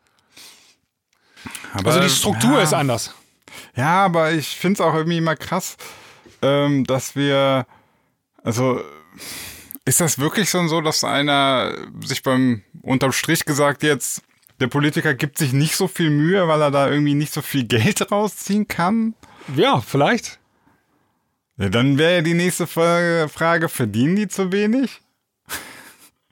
Aber, 1.73 1.91
also 1.91 2.01
die 2.01 2.09
Struktur 2.09 2.53
ja. 2.53 2.61
ist 2.61 2.73
anders. 2.73 3.13
Ja, 3.75 4.05
aber 4.05 4.31
ich 4.31 4.47
finde 4.47 4.75
es 4.75 4.81
auch 4.81 4.93
irgendwie 4.93 5.17
immer 5.17 5.35
krass, 5.35 5.75
ähm, 6.41 6.85
dass 6.85 7.15
wir 7.15 7.65
also 8.45 8.79
ist 9.83 9.99
das 10.01 10.17
wirklich 10.19 10.49
schon 10.49 10.69
so, 10.69 10.79
dass 10.81 11.03
einer 11.03 11.73
sich 12.01 12.23
beim 12.23 12.63
unterm 12.81 13.11
Strich 13.11 13.43
gesagt 13.45 13.83
jetzt, 13.83 14.21
der 14.61 14.67
Politiker 14.67 15.13
gibt 15.13 15.37
sich 15.37 15.51
nicht 15.51 15.75
so 15.75 15.87
viel 15.89 16.09
Mühe, 16.09 16.47
weil 16.47 16.61
er 16.61 16.71
da 16.71 16.89
irgendwie 16.89 17.13
nicht 17.13 17.33
so 17.33 17.41
viel 17.41 17.65
Geld 17.65 18.09
rausziehen 18.11 18.67
kann? 18.67 19.13
Ja, 19.55 19.81
vielleicht. 19.81 20.39
Ja, 21.57 21.69
dann 21.69 21.97
wäre 21.97 22.15
ja 22.15 22.21
die 22.21 22.33
nächste 22.33 22.67
Frage, 22.67 23.69
verdienen 23.69 24.15
die 24.15 24.27
zu 24.27 24.51
wenig? 24.51 25.01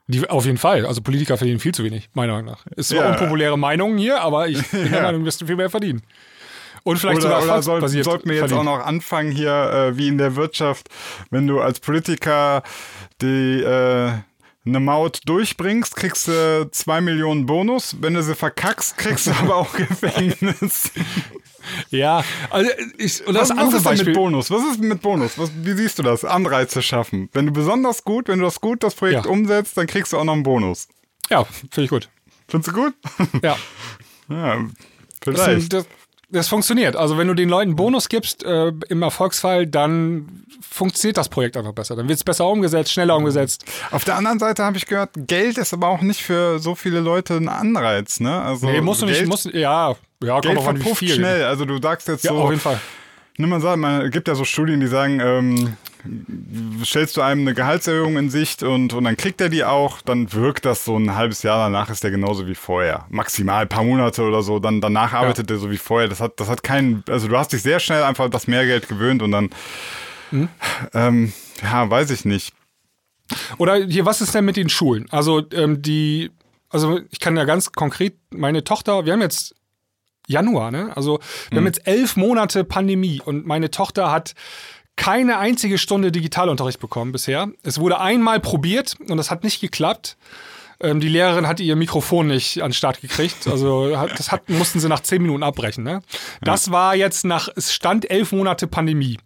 Die, 0.07 0.29
auf 0.29 0.45
jeden 0.45 0.57
Fall. 0.57 0.85
Also 0.85 1.01
Politiker 1.01 1.37
verdienen 1.37 1.59
viel 1.59 1.73
zu 1.73 1.83
wenig, 1.83 2.09
meiner 2.13 2.33
Meinung 2.33 2.51
nach. 2.51 2.65
Ist 2.75 2.89
zwar 2.89 3.03
Ja. 3.05 3.11
unpopuläre 3.11 3.57
Meinung 3.57 3.97
hier, 3.97 4.19
aber 4.21 4.47
ich 4.49 4.61
bin 4.71 4.83
der 4.83 4.91
Ja. 4.91 5.01
Meinung, 5.03 5.21
wir 5.21 5.25
müssten 5.25 5.47
viel 5.47 5.55
mehr 5.55 5.69
verdienen. 5.69 6.01
Und 6.83 6.97
vielleicht 6.97 7.19
Oder, 7.19 7.39
sogar 7.41 7.43
oder 7.43 7.61
soll, 7.63 7.87
sollten 8.03 8.29
wir 8.29 8.35
jetzt 8.35 8.49
verdienen. 8.49 8.67
auch 8.67 8.77
noch 8.79 8.85
anfangen 8.85 9.31
hier, 9.31 9.51
äh, 9.93 9.97
wie 9.97 10.09
in 10.09 10.17
der 10.17 10.35
Wirtschaft, 10.35 10.89
wenn 11.29 11.47
du 11.47 11.61
als 11.61 11.79
Politiker 11.79 12.61
die 13.21 13.61
äh, 13.61 14.11
eine 14.65 14.79
Maut 14.79 15.21
durchbringst, 15.25 15.95
kriegst 15.95 16.27
du 16.27 16.67
zwei 16.71 16.99
Millionen 17.01 17.45
Bonus. 17.45 17.97
Wenn 18.01 18.13
du 18.15 18.23
sie 18.23 18.35
verkackst, 18.35 18.97
kriegst 18.97 19.27
du 19.27 19.31
aber 19.39 19.55
auch 19.55 19.73
Gefängnis. 19.73 20.91
Ja, 21.89 22.23
also 22.49 22.69
ich, 22.97 23.25
und 23.25 23.33
das 23.33 23.49
was, 23.49 23.51
andere 23.51 23.67
was 23.67 23.73
ist 23.75 23.83
denn 23.85 23.91
Beispiel. 23.91 24.05
mit 24.07 24.15
Bonus? 24.15 24.51
Was 24.51 24.63
ist 24.65 24.79
mit 24.81 25.01
Bonus? 25.01 25.37
Was, 25.37 25.51
wie 25.55 25.71
siehst 25.73 25.99
du 25.99 26.03
das? 26.03 26.25
Anreize 26.25 26.81
schaffen. 26.81 27.29
Wenn 27.31 27.45
du 27.45 27.53
besonders 27.53 28.03
gut, 28.03 28.27
wenn 28.27 28.39
du 28.39 28.45
das 28.45 28.59
gut, 28.59 28.83
das 28.83 28.95
Projekt 28.95 29.25
Ja. 29.25 29.31
umsetzt, 29.31 29.77
dann 29.77 29.87
kriegst 29.87 30.11
du 30.11 30.17
auch 30.17 30.25
noch 30.25 30.33
einen 30.33 30.43
Bonus. 30.43 30.89
Ja, 31.29 31.45
finde 31.45 31.83
ich 31.85 31.89
gut. 31.89 32.09
Findest 32.49 32.75
du 32.75 32.81
gut? 32.81 32.93
Ja. 33.41 33.55
ja, 34.29 34.57
vielleicht. 35.21 35.71
das, 35.71 35.85
das 36.33 36.49
funktioniert. 36.49 36.95
Also 36.95 37.17
wenn 37.17 37.27
du 37.27 37.33
den 37.33 37.47
Leuten 37.49 37.75
Bonus 37.75 38.09
gibst 38.09 38.43
äh, 38.43 38.71
im 38.89 39.01
Erfolgsfall, 39.01 39.65
dann 39.67 40.43
funktioniert 40.61 41.17
das 41.17 41.29
Projekt 41.29 41.55
einfach 41.55 41.73
besser. 41.73 41.95
Dann 41.95 42.07
wird 42.09 42.17
es 42.17 42.23
besser 42.23 42.47
umgesetzt, 42.47 42.91
schneller 42.91 43.15
umgesetzt. 43.15 43.63
Auf 43.91 44.03
der 44.03 44.15
anderen 44.15 44.39
Seite 44.39 44.63
habe 44.63 44.75
ich 44.77 44.85
gehört, 44.87 45.11
Geld 45.15 45.57
ist 45.57 45.73
aber 45.73 45.87
auch 45.87 46.01
nicht 46.01 46.21
für 46.21 46.59
so 46.59 46.75
viele 46.75 46.99
Leute 46.99 47.35
ein 47.35 47.47
Anreiz, 47.47 48.19
ne? 48.19 48.41
Also 48.41 48.67
Nee, 48.67 48.81
musst 48.81 49.01
du 49.01 49.05
nicht, 49.05 49.17
Geld, 49.19 49.29
musst, 49.29 49.45
ja, 49.45 49.95
ja, 50.23 50.31
kommt 50.33 50.43
Geld 50.43 50.57
wie 50.59 50.63
verpufft 50.63 51.09
schnell. 51.09 51.45
Also 51.45 51.65
du 51.65 51.79
sagst 51.81 52.07
jetzt 52.07 52.23
Ja, 52.23 52.31
so, 52.31 52.37
auf 52.39 52.49
jeden 52.49 52.61
Fall. 52.61 52.79
nimm 53.37 53.49
mal 53.49 53.61
sagen, 53.61 53.81
man 53.81 54.09
gibt 54.11 54.27
ja 54.27 54.35
so 54.35 54.43
Studien, 54.43 54.79
die 54.79 54.87
sagen, 54.87 55.19
ähm, 55.19 55.77
stellst 56.83 57.15
du 57.17 57.21
einem 57.21 57.41
eine 57.41 57.53
Gehaltserhöhung 57.53 58.17
in 58.17 58.29
Sicht 58.29 58.61
und, 58.63 58.93
und 58.93 59.03
dann 59.05 59.15
kriegt 59.15 59.39
er 59.39 59.49
die 59.49 59.63
auch, 59.63 60.01
dann 60.01 60.33
wirkt 60.33 60.65
das 60.65 60.83
so 60.83 60.97
ein 60.97 61.15
halbes 61.15 61.43
Jahr 61.43 61.57
danach 61.57 61.89
ist 61.89 62.03
der 62.03 62.11
genauso 62.11 62.47
wie 62.47 62.55
vorher. 62.55 63.05
Maximal 63.09 63.63
ein 63.63 63.69
paar 63.69 63.83
Monate 63.83 64.23
oder 64.23 64.41
so, 64.41 64.59
dann 64.59 64.81
danach 64.81 65.13
arbeitet 65.13 65.49
er 65.49 65.57
so 65.57 65.71
wie 65.71 65.77
vorher. 65.77 66.09
Das 66.09 66.19
hat, 66.19 66.39
das 66.39 66.49
hat 66.49 66.63
keinen, 66.63 67.03
also 67.09 67.27
du 67.27 67.37
hast 67.37 67.53
dich 67.53 67.61
sehr 67.61 67.79
schnell 67.79 68.03
einfach 68.03 68.29
das 68.29 68.47
Mehrgeld 68.47 68.89
gewöhnt 68.89 69.21
und 69.21 69.31
dann, 69.31 69.49
Hm? 70.31 70.49
ähm, 70.93 71.33
ja, 71.61 71.89
weiß 71.89 72.09
ich 72.09 72.25
nicht. 72.25 72.53
Oder 73.57 73.85
hier, 73.85 74.05
was 74.05 74.19
ist 74.19 74.35
denn 74.35 74.45
mit 74.45 74.57
den 74.57 74.69
Schulen? 74.69 75.07
Also 75.11 75.43
ähm, 75.51 75.81
die, 75.81 76.31
also 76.69 76.99
ich 77.11 77.19
kann 77.19 77.37
ja 77.37 77.45
ganz 77.45 77.71
konkret, 77.71 78.15
meine 78.31 78.63
Tochter, 78.63 79.05
wir 79.05 79.13
haben 79.13 79.21
jetzt 79.21 79.55
Januar, 80.27 80.71
ne? 80.71 80.91
Also 80.95 81.19
wir 81.49 81.57
haben 81.59 81.65
jetzt 81.65 81.85
elf 81.85 82.15
Monate 82.15 82.63
Pandemie 82.63 83.21
und 83.23 83.45
meine 83.45 83.71
Tochter 83.71 84.11
hat 84.11 84.33
keine 84.95 85.37
einzige 85.37 85.77
Stunde 85.77 86.11
Digitalunterricht 86.11 86.79
bekommen 86.79 87.11
bisher. 87.11 87.49
Es 87.63 87.79
wurde 87.79 87.99
einmal 87.99 88.39
probiert 88.39 88.95
und 89.07 89.17
das 89.17 89.31
hat 89.31 89.43
nicht 89.43 89.59
geklappt. 89.59 90.17
Ähm, 90.79 90.99
die 90.99 91.07
Lehrerin 91.07 91.47
hat 91.47 91.59
ihr 91.59 91.75
Mikrofon 91.75 92.27
nicht 92.27 92.61
an 92.61 92.69
den 92.69 92.73
Start 92.73 93.01
gekriegt. 93.01 93.47
Also 93.47 93.97
hat, 93.97 94.17
das 94.19 94.31
hat, 94.31 94.49
mussten 94.49 94.79
sie 94.79 94.89
nach 94.89 94.99
zehn 94.99 95.21
Minuten 95.21 95.43
abbrechen. 95.43 95.83
Ne? 95.83 96.01
Das 96.41 96.71
war 96.71 96.95
jetzt 96.95 97.25
nach, 97.25 97.47
es 97.55 97.73
stand 97.73 98.09
elf 98.11 98.31
Monate 98.31 98.67
Pandemie. 98.67 99.17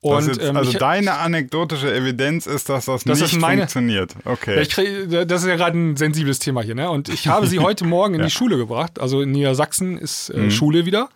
Und, 0.00 0.26
jetzt, 0.26 0.42
ähm, 0.42 0.56
also 0.56 0.72
ich, 0.72 0.78
deine 0.78 1.14
anekdotische 1.18 1.94
Evidenz 1.94 2.46
ist, 2.46 2.68
dass 2.68 2.86
das, 2.86 3.04
Das 3.04 3.20
nicht 3.20 3.38
meine- 3.38 3.62
funktioniert. 3.62 4.16
Okay. 4.24 4.58
Ja, 4.58 4.64
krieg, 4.64 5.28
das 5.28 5.42
ist 5.42 5.48
ja 5.48 5.54
gerade 5.54 5.78
ein 5.78 5.96
sensibles 5.96 6.40
Thema 6.40 6.62
hier, 6.62 6.74
ne? 6.74 6.90
Und 6.90 7.08
ich 7.08 7.28
habe 7.28 7.46
sie 7.46 7.58
heute 7.60 7.84
Morgen 7.84 8.14
in 8.14 8.22
die 8.22 8.30
Schule 8.30 8.56
gebracht. 8.56 9.00
Also 9.00 9.20
in 9.22 9.30
Niedersachsen 9.30 9.98
ist 9.98 10.30
äh, 10.30 10.50
Schule 10.50 10.86
wieder. 10.86 11.08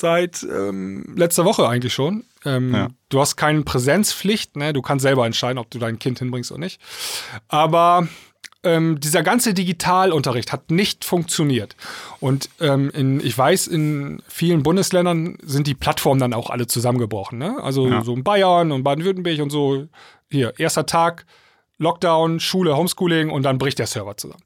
Seit 0.00 0.44
ähm, 0.44 1.12
letzter 1.16 1.44
Woche 1.44 1.68
eigentlich 1.68 1.92
schon. 1.92 2.22
Ähm, 2.44 2.72
Ja. 2.72 2.88
Du 3.08 3.20
hast 3.20 3.34
keine 3.34 3.62
Präsenzpflicht, 3.62 4.56
ne? 4.56 4.72
Du 4.72 4.80
kannst 4.80 5.02
selber 5.02 5.26
entscheiden, 5.26 5.58
ob 5.58 5.70
du 5.70 5.80
dein 5.80 5.98
Kind 5.98 6.20
hinbringst 6.20 6.52
oder 6.52 6.60
nicht. 6.60 6.80
Aber 7.48 8.06
ähm, 8.62 9.00
dieser 9.00 9.24
ganze 9.24 9.54
Digitalunterricht 9.54 10.52
hat 10.52 10.70
nicht 10.70 11.04
funktioniert. 11.04 11.74
Und 12.20 12.48
ähm, 12.60 12.90
in, 12.94 13.18
ich 13.18 13.36
weiß, 13.36 13.66
in 13.66 14.22
vielen 14.28 14.62
Bundesländern 14.62 15.36
sind 15.42 15.66
die 15.66 15.74
Plattformen 15.74 16.20
dann 16.20 16.32
auch 16.32 16.50
alle 16.50 16.68
zusammengebrochen. 16.68 17.36
Ne? 17.38 17.56
Also 17.60 17.88
Ja. 17.88 18.04
so 18.04 18.14
in 18.14 18.22
Bayern 18.22 18.70
und 18.70 18.84
Baden-Württemberg 18.84 19.40
und 19.40 19.50
so. 19.50 19.88
Hier, 20.30 20.54
erster 20.60 20.86
Tag, 20.86 21.26
Lockdown, 21.78 22.40
Schule, 22.40 22.76
Homeschooling 22.76 23.30
und 23.30 23.44
dann 23.44 23.58
bricht 23.58 23.78
der 23.78 23.86
Server 23.86 24.16
zusammen. 24.16 24.42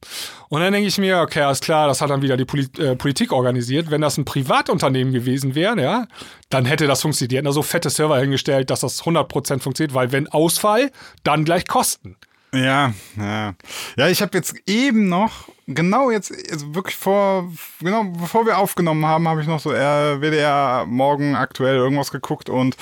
Und 0.48 0.60
dann 0.60 0.72
denke 0.72 0.86
ich 0.86 0.98
mir, 0.98 1.20
okay, 1.20 1.40
alles 1.40 1.60
klar, 1.60 1.88
das 1.88 2.00
hat 2.00 2.10
dann 2.10 2.20
wieder 2.22 2.36
die 2.36 2.44
Poli 2.44 2.68
äh, 2.78 2.94
Politik 2.94 3.32
organisiert. 3.32 3.90
Wenn 3.90 4.02
das 4.02 4.18
ein 4.18 4.24
Privatunternehmen 4.24 5.12
gewesen 5.12 5.54
wäre, 5.54 5.80
ja, 5.80 6.06
dann 6.50 6.66
hätte 6.66 6.86
das 6.86 7.00
funktioniert. 7.00 7.32
Die 7.32 7.36
hätten 7.36 7.46
da 7.46 7.52
so 7.52 7.62
fette 7.62 7.88
Server 7.90 8.18
hingestellt, 8.18 8.68
dass 8.70 8.80
das 8.80 9.02
100% 9.02 9.60
funktioniert, 9.60 9.94
weil 9.94 10.12
wenn 10.12 10.28
Ausfall, 10.28 10.90
dann 11.24 11.44
gleich 11.44 11.66
Kosten. 11.66 12.16
Ja, 12.54 12.92
ja. 13.16 13.54
Ja, 13.96 14.08
ich 14.08 14.20
habe 14.20 14.36
jetzt 14.36 14.54
eben 14.66 15.08
noch, 15.08 15.48
genau 15.74 16.10
jetzt, 16.10 16.32
also 16.50 16.74
wirklich 16.74 16.96
vor, 16.96 17.50
genau 17.80 18.04
bevor 18.04 18.46
wir 18.46 18.58
aufgenommen 18.58 19.06
haben, 19.06 19.28
habe 19.28 19.40
ich 19.40 19.46
noch 19.46 19.60
so 19.60 19.72
äh, 19.72 20.20
WDR 20.20 20.86
morgen 20.86 21.34
aktuell 21.34 21.76
irgendwas 21.76 22.10
geguckt 22.10 22.48
und 22.48 22.76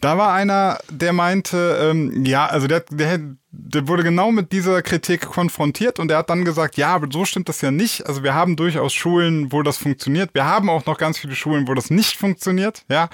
da 0.00 0.18
war 0.18 0.32
einer, 0.34 0.78
der 0.90 1.12
meinte, 1.12 1.78
ähm, 1.80 2.24
ja, 2.26 2.46
also 2.46 2.66
der, 2.66 2.84
der, 2.90 3.18
der 3.50 3.88
wurde 3.88 4.02
genau 4.02 4.30
mit 4.30 4.52
dieser 4.52 4.82
Kritik 4.82 5.22
konfrontiert 5.22 5.98
und 5.98 6.08
der 6.08 6.18
hat 6.18 6.28
dann 6.30 6.44
gesagt, 6.44 6.76
ja, 6.76 6.94
aber 6.94 7.08
so 7.10 7.24
stimmt 7.24 7.48
das 7.48 7.62
ja 7.62 7.70
nicht. 7.70 8.06
Also 8.06 8.22
wir 8.22 8.34
haben 8.34 8.56
durchaus 8.56 8.92
Schulen, 8.92 9.52
wo 9.52 9.62
das 9.62 9.78
funktioniert. 9.78 10.34
Wir 10.34 10.44
haben 10.44 10.68
auch 10.68 10.84
noch 10.84 10.98
ganz 10.98 11.18
viele 11.18 11.34
Schulen, 11.34 11.66
wo 11.66 11.74
das 11.74 11.90
nicht 11.90 12.16
funktioniert, 12.16 12.84
ja. 12.90 13.08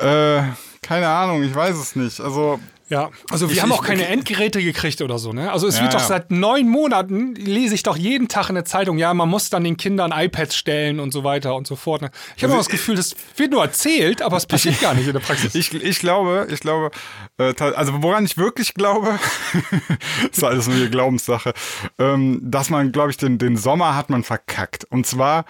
Äh, 0.00 0.42
keine 0.82 1.08
Ahnung, 1.08 1.42
ich 1.42 1.54
weiß 1.54 1.76
es 1.76 1.96
nicht. 1.96 2.20
Also 2.20 2.58
Ja, 2.90 3.10
also 3.30 3.48
wir 3.48 3.56
Ich- 3.56 3.62
haben 3.62 3.70
ich- 3.70 3.76
auch 3.78 3.84
keine 3.84 4.06
Endgeräte 4.06 4.62
gekriegt 4.62 5.02
oder 5.02 5.18
so, 5.18 5.32
ne? 5.34 5.52
Also 5.52 5.66
es 5.66 5.76
Ja, 5.76 5.82
wird 5.82 5.94
doch 5.94 6.00
ja. 6.00 6.06
seit 6.06 6.30
neun 6.30 6.68
Monaten, 6.68 7.34
lese 7.34 7.74
ich 7.74 7.82
doch 7.82 7.96
jeden 7.98 8.28
Tag 8.28 8.48
in 8.48 8.54
der 8.54 8.64
Zeitung, 8.64 8.96
ja, 8.96 9.12
man 9.12 9.28
muss 9.28 9.50
dann 9.50 9.62
den 9.64 9.76
Kindern 9.76 10.10
iPads 10.10 10.56
stellen 10.56 10.98
und 10.98 11.12
so 11.12 11.22
weiter 11.22 11.54
und 11.54 11.66
so 11.66 11.76
fort. 11.76 12.00
Ne? 12.00 12.10
Ich 12.36 12.42
habe 12.42 12.52
immer 12.52 12.60
das 12.60 12.70
Gefühl, 12.70 12.94
das 12.96 13.14
wird 13.36 13.50
nur 13.52 13.62
erzählt, 13.62 14.22
aber 14.22 14.38
es 14.38 14.46
passiert 14.46 14.80
gar 14.80 14.94
nicht 14.94 15.06
in 15.06 15.12
der 15.12 15.20
Praxis. 15.20 15.54
Ich, 15.54 15.74
ich 15.74 15.98
glaube, 15.98 16.46
ich 16.50 16.60
glaube, 16.60 16.90
äh, 17.36 17.52
also 17.74 18.02
woran 18.02 18.24
ich 18.24 18.38
wirklich 18.38 18.72
glaube, 18.74 19.18
ist 20.32 20.42
alles 20.44 20.66
nur 20.66 20.76
eine 20.76 20.90
Glaubenssache, 20.90 21.52
ähm, 21.98 22.40
dass 22.42 22.70
man, 22.70 22.92
glaube 22.92 23.10
ich, 23.10 23.16
den, 23.16 23.38
den 23.38 23.56
Sommer 23.56 23.96
hat 23.96 24.10
man 24.10 24.24
verkackt. 24.24 24.84
Und 24.84 25.06
zwar, 25.06 25.44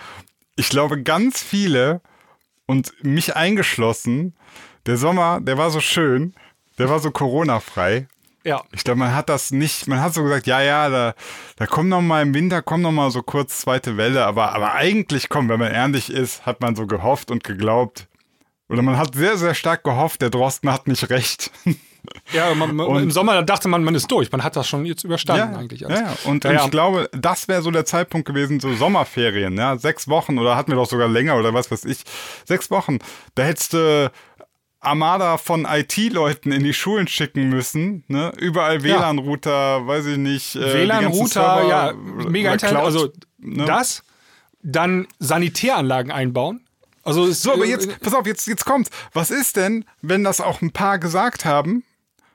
ich 0.57 0.69
glaube, 0.71 1.03
ganz 1.03 1.41
viele 1.43 2.01
und 2.67 2.93
mich 3.05 3.37
eingeschlossen, 3.37 4.35
der 4.87 4.97
Sommer, 4.97 5.41
der 5.41 5.59
war 5.59 5.71
so 5.71 5.81
schön, 5.81 6.35
der 6.79 6.89
war 6.89 6.99
so 7.01 7.11
Corona-frei. 7.11 8.07
ja. 8.45 8.63
Ich 8.73 8.85
glaube, 8.85 8.99
man 9.01 9.15
hat 9.15 9.29
das 9.29 9.51
nicht, 9.51 9.87
man 9.89 10.01
hat 10.01 10.15
so 10.15 10.23
gesagt, 10.23 10.47
ja, 10.47 10.61
ja, 10.63 10.89
da, 10.89 11.15
da 11.57 11.67
kommt 11.67 11.89
noch 11.89 12.01
mal 12.01 12.23
im 12.23 12.35
Winter, 12.35 12.63
kommt 12.63 12.83
noch 12.83 12.93
mal 12.93 13.11
so 13.11 13.23
kurz 13.23 13.59
zweite 13.59 13.97
Welle, 13.97 14.25
aber, 14.25 14.53
aber 14.55 14.73
eigentlich, 14.75 15.29
komm, 15.29 15.49
wenn 15.49 15.59
man 15.61 15.73
ehrlich 15.73 16.11
ist, 16.11 16.47
hat 16.47 16.61
man 16.61 16.75
so 16.77 16.87
gehofft 16.87 17.31
und 17.31 17.45
geglaubt, 17.45 18.07
oder 18.69 18.83
man 18.83 18.99
hat 18.99 19.15
sehr, 19.15 19.37
sehr 19.39 19.55
stark 19.55 19.83
gehofft, 19.85 20.21
der 20.23 20.31
Drosten 20.31 20.71
hat 20.73 20.87
nicht 20.89 21.09
recht. 21.11 21.51
Ja, 22.33 22.55
man, 22.55 22.75
man, 22.75 22.87
Und- 22.87 23.03
im 23.03 23.11
Sommer 23.11 23.43
dachte 23.43 23.69
man, 23.69 23.85
man 23.85 23.95
ist 23.95 24.11
durch. 24.11 24.31
Man 24.33 24.43
hat 24.43 24.57
das 24.57 24.67
schon 24.67 24.87
jetzt 24.87 25.05
überstanden 25.05 25.53
ja, 25.53 25.59
eigentlich. 25.59 25.81
ja, 25.81 25.89
alles. 25.89 26.01
ja. 26.01 26.31
Und, 26.31 26.45
Ja, 26.45 26.51
und 26.51 26.57
ja. 26.57 26.65
ich 26.65 26.71
glaube, 26.71 27.11
das 27.13 27.49
wäre 27.49 27.61
so 27.61 27.71
der 27.71 27.85
Zeitpunkt 27.85 28.27
gewesen, 28.27 28.61
so 28.61 28.73
Sommerferien, 28.75 29.59
ja, 29.59 29.77
sechs 29.77 30.09
Wochen 30.09 30.39
oder 30.39 30.57
hatten 30.57 30.71
wir 30.71 30.77
doch 30.77 30.89
sogar 30.89 31.09
länger 31.09 31.37
oder 31.37 31.53
was 31.53 31.71
weiß 31.71 31.85
ich, 31.85 32.05
sechs 32.47 32.71
Wochen. 32.71 32.99
Da 33.35 33.43
hättest 33.43 33.75
du 33.75 34.11
Armada 34.81 35.39
von 35.39 35.65
IT-Leuten 35.65 36.53
in 36.53 36.63
die 36.63 36.73
Schulen 36.75 37.09
schicken 37.09 37.49
müssen, 37.49 38.05
ne? 38.09 38.33
Überall 38.39 38.83
WLAN-Router, 38.85 39.87
weiß 39.87 40.07
ich 40.07 40.19
nicht. 40.19 40.55
äh, 40.57 40.73
WLAN-Router, 40.75 41.69
ja, 41.69 41.93
oder 41.93 42.31
mega 42.31 42.53
Internet, 42.53 42.83
also 42.83 43.13
ne? 43.39 43.65
das, 43.65 44.03
dann 44.63 45.07
Sanitäranlagen 45.19 46.13
einbauen. 46.13 46.65
Also 47.03 47.27
es, 47.27 47.43
So, 47.43 47.53
aber 47.55 47.65
äh, 47.65 47.69
jetzt, 47.71 48.01
pass 48.01 48.15
auf, 48.15 48.27
jetzt, 48.27 48.47
jetzt 48.47 48.65
kommt's. 48.65 48.91
Was 49.13 49.31
ist 49.31 49.57
denn, 49.57 49.85
wenn 50.03 50.25
das 50.25 50.41
auch 50.41 50.63
ein 50.63 50.71
paar 50.73 50.99
gesagt 50.99 51.45
haben 51.45 51.83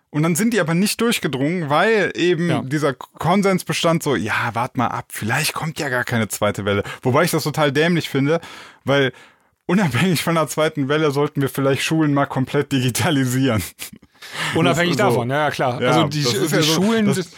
und 0.09 0.23
dann 0.23 0.35
sind 0.35 0.53
die 0.53 0.59
aber 0.59 0.73
nicht 0.73 0.99
durchgedrungen, 0.99 1.69
weil 1.69 2.11
eben 2.15 2.49
Ja. 2.49 2.61
dieser 2.61 2.93
Konsens 2.93 3.63
bestand 3.65 4.03
so, 4.03 4.15
ja, 4.15 4.49
wart 4.53 4.75
mal 4.77 4.87
ab, 4.87 5.05
vielleicht 5.09 5.53
kommt 5.53 5.79
ja 5.79 5.89
gar 5.89 6.03
keine 6.03 6.27
zweite 6.27 6.65
Welle. 6.65 6.83
Wobei 7.03 7.23
ich 7.23 7.31
das 7.31 7.43
total 7.43 7.71
dämlich 7.71 8.09
finde, 8.09 8.41
weil 8.83 9.13
unabhängig 9.65 10.23
von 10.23 10.35
der 10.35 10.47
zweiten 10.47 10.87
Welle 10.89 11.11
sollten 11.11 11.41
wir 11.41 11.49
vielleicht 11.49 11.83
Schulen 11.83 12.13
mal 12.13 12.25
komplett 12.25 12.71
digitalisieren. 12.71 13.63
Unabhängig 14.55 14.95
Das 14.95 15.05
so. 15.07 15.11
davon, 15.11 15.29
ja, 15.29 15.51
klar. 15.51 15.81
Ja, 15.81 15.89
also 15.91 16.07
die, 16.07 16.23
das 16.23 16.31
die 16.33 16.37
ja 16.55 16.61
so- 16.61 16.73
Schulen, 16.73 17.05
das- 17.07 17.17
das, 17.17 17.29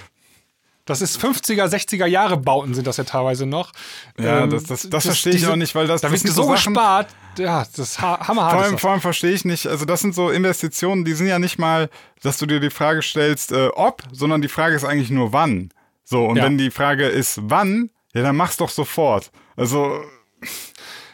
das 0.88 1.02
ist 1.02 1.20
50er, 1.24 1.66
60er 1.66 2.06
Jahre 2.06 2.38
Bauten 2.38 2.76
sind 2.76 2.86
das 2.86 2.98
ja 2.98 3.04
teilweise 3.06 3.48
noch. 3.48 3.72
Ja, 4.20 4.44
Ähm, 4.44 4.52
das, 4.52 4.66
das, 4.66 4.88
das, 4.88 5.04
verstehe 5.06 5.34
ich 5.34 5.40
diese- 5.40 5.52
auch 5.52 5.56
nicht, 5.56 5.74
weil 5.74 5.88
das, 5.88 6.02
Da 6.02 6.10
das 6.10 6.24
wird 6.24 6.34
so 6.34 6.44
Sachen, 6.44 6.74
gespart. 6.76 7.08
Ja, 7.40 7.62
das 7.66 7.80
ist 7.80 8.02
ha 8.02 8.28
hammerhart. 8.28 8.52
Vor 8.54 8.62
allem, 8.62 8.72
das. 8.74 8.82
vor 8.82 8.92
allem 8.92 9.02
verstehe 9.02 9.32
ich 9.32 9.46
nicht, 9.46 9.66
also 9.68 9.86
das 9.86 10.02
sind 10.02 10.14
so 10.14 10.30
Investitionen, 10.30 11.04
die 11.04 11.14
sind 11.14 11.26
ja 11.28 11.40
nicht 11.40 11.58
mal, 11.58 11.90
dass 12.22 12.38
du 12.38 12.46
dir 12.46 12.60
die 12.60 12.70
Frage 12.70 13.02
stellst, 13.02 13.52
äh, 13.52 13.70
ob, 13.74 14.04
sondern 14.12 14.42
die 14.44 14.48
Frage 14.48 14.76
ist 14.76 14.84
eigentlich 14.86 15.10
nur 15.10 15.34
wann. 15.34 15.70
So, 16.04 16.24
und 16.26 16.36
Ja. 16.38 16.44
wenn 16.44 16.60
die 16.60 16.70
Frage 16.70 17.08
ist 17.08 17.40
wann, 17.42 17.90
ja, 18.14 18.22
dann 18.22 18.36
mach's 18.36 18.58
doch 18.58 18.70
sofort. 18.70 19.32
Also, 19.58 20.02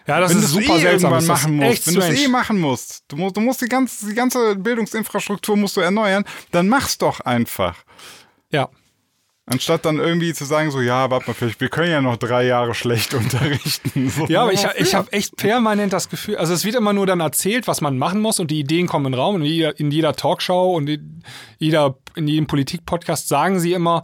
ja, 0.08 0.20
das 0.20 0.32
wenn 0.32 0.38
du 0.38 0.44
ist 0.44 0.50
es 0.50 0.52
super 0.52 0.76
eh 0.78 0.82
seltsam. 0.82 1.14
irgendwann 1.14 1.28
machen 1.28 1.56
musst, 1.56 1.88
wenn 1.88 1.94
du 1.96 2.02
es 2.02 2.20
eh 2.20 2.28
machen 2.28 2.60
musst, 2.60 3.04
du 3.08 3.16
musst, 3.18 3.38
du 3.38 3.42
musst 3.42 3.62
die 3.62 3.70
ganze, 3.70 4.08
die 4.08 4.16
ganze 4.16 4.56
Bildungsinfrastruktur 4.56 5.58
musst 5.58 5.78
du 5.78 5.82
erneuern, 5.82 6.26
dann 6.52 6.68
mach's 6.68 6.98
doch 6.98 7.20
einfach. 7.22 7.76
Ja. 8.52 8.70
Anstatt 9.48 9.86
dann 9.86 9.98
irgendwie 9.98 10.34
zu 10.34 10.46
sagen, 10.46 10.72
so, 10.72 10.82
ja, 10.82 11.10
warte 11.10 11.28
mal, 11.28 11.34
vielleicht, 11.34 11.60
wir 11.60 11.70
können 11.70 11.92
ja 11.92 12.00
noch 12.00 12.16
drei 12.18 12.46
Jahre 12.46 12.74
schlecht 12.74 13.14
unterrichten. 13.16 14.10
So, 14.10 14.28
Ja, 14.28 14.44
aber 14.44 14.54
ich, 14.54 14.66
ich 14.78 14.96
habe 14.96 15.12
echt 15.12 15.36
permanent 15.36 15.92
das 15.94 16.10
Gefühl, 16.10 16.38
also 16.38 16.54
es 16.54 16.64
wird 16.64 16.76
immer 16.76 16.94
nur 16.94 17.06
dann 17.06 17.20
erzählt, 17.20 17.68
was 17.68 17.82
man 17.82 17.98
machen 17.98 18.22
muss 18.22 18.40
und 18.40 18.52
die 18.52 18.60
Ideen 18.60 18.88
kommen 18.88 19.08
in 19.08 19.12
den 19.14 19.20
Raum. 19.20 19.36
Und 19.36 19.42
in 19.42 19.48
jeder, 19.48 19.80
in 19.80 19.92
jeder 19.92 20.16
Talkshow 20.16 20.76
und 20.76 20.88
in, 20.88 21.24
jeder, 21.58 21.98
in 22.16 22.28
jedem 22.28 22.48
Politik-Podcast 22.48 23.28
sagen 23.28 23.60
sie 23.60 23.74
immer, 23.74 24.04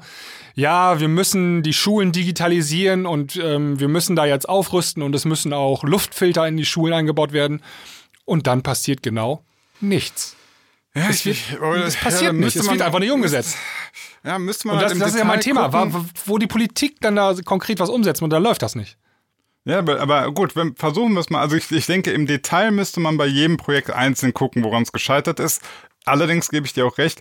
ja, 0.60 1.00
wir 1.00 1.08
müssen 1.08 1.62
die 1.62 1.72
Schulen 1.74 2.12
digitalisieren 2.12 3.06
und 3.06 3.36
ähm, 3.38 3.80
wir 3.80 3.88
müssen 3.88 4.16
da 4.16 4.26
jetzt 4.26 4.50
aufrüsten 4.50 5.04
und 5.04 5.14
es 5.14 5.24
müssen 5.24 5.54
auch 5.54 5.84
Luftfilter 5.84 6.48
in 6.48 6.58
die 6.58 6.66
Schulen 6.66 6.94
eingebaut 6.94 7.32
werden. 7.32 7.62
Und 8.26 8.48
dann 8.48 8.64
passiert 8.64 9.04
genau 9.04 9.44
nichts. 9.80 10.36
ja, 10.96 11.08
Es, 11.10 11.26
wird, 11.26 11.38
aber- 11.62 11.86
es 11.86 11.94
ja, 11.94 12.02
passiert 12.02 12.30
dann 12.32 12.40
nicht, 12.40 12.56
es 12.56 12.68
wird 12.70 12.82
einfach 12.82 13.00
nicht 13.00 13.12
umgesetzt. 13.12 13.56
Ja, 14.24 14.40
müsste 14.40 14.68
man 14.68 14.78
Und 14.78 14.80
halt 14.82 14.86
das, 14.90 14.94
im 14.94 15.00
das 15.00 15.10
ist 15.14 15.20
ja 15.20 15.26
mein 15.26 15.40
Thema, 15.42 15.70
gucken. 15.70 16.10
wo 16.26 16.38
die 16.40 16.48
Politik 16.48 16.98
dann 17.02 17.16
da 17.16 17.36
konkret 17.46 17.80
was 17.80 17.90
umsetzt 17.90 18.22
und 18.24 18.32
da 18.32 18.40
läuft 18.40 18.64
das 18.64 18.74
nicht. 18.76 18.98
Ja, 19.64 19.80
aber, 19.80 20.32
gut, 20.32 20.56
wenn, 20.56 20.76
versuchen 20.76 21.14
wir 21.14 21.20
es 21.20 21.30
mal. 21.30 21.42
Also 21.42 21.56
ich, 21.56 21.70
ich 21.72 21.86
denke, 21.86 22.12
im 22.12 22.26
Detail 22.26 22.72
müsste 22.72 23.00
man 23.00 23.16
bei 23.18 23.28
jedem 23.28 23.58
Projekt 23.58 23.92
einzeln 23.92 24.34
gucken, 24.34 24.64
woran 24.64 24.82
es 24.84 24.92
gescheitert 24.92 25.40
ist. 25.40 25.62
Allerdings 26.06 26.50
gebe 26.50 26.66
ich 26.66 26.74
dir 26.74 26.86
auch 26.88 26.98
recht, 26.98 27.20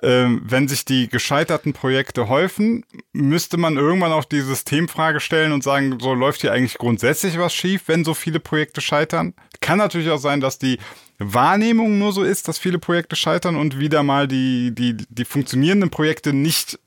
wenn 0.00 0.68
sich 0.68 0.84
die 0.84 1.08
gescheiterten 1.08 1.72
Projekte 1.72 2.28
häufen, 2.28 2.84
müsste 3.12 3.56
man 3.56 3.76
irgendwann 3.76 4.12
auch 4.12 4.24
die 4.24 4.40
Systemfrage 4.40 5.18
stellen 5.20 5.52
und 5.52 5.64
sagen, 5.64 5.98
so 6.00 6.14
läuft 6.14 6.42
hier 6.42 6.52
eigentlich 6.52 6.78
grundsätzlich 6.78 7.38
was 7.38 7.52
schief, 7.52 7.82
wenn 7.86 8.04
so 8.04 8.14
viele 8.14 8.38
Projekte 8.38 8.80
scheitern. 8.80 9.34
Kann 9.60 9.78
natürlich 9.78 10.10
auch 10.10 10.18
sein, 10.18 10.40
dass 10.40 10.58
die 10.58 10.78
Wahrnehmung 11.18 11.98
nur 11.98 12.12
so 12.12 12.22
ist, 12.22 12.46
dass 12.46 12.58
viele 12.58 12.78
Projekte 12.78 13.16
scheitern 13.16 13.56
und 13.56 13.80
wieder 13.80 14.04
mal 14.04 14.28
die, 14.28 14.72
die, 14.72 14.96
die 14.96 15.24
funktionierenden 15.24 15.90
Projekte 15.90 16.32
nicht, 16.32 16.78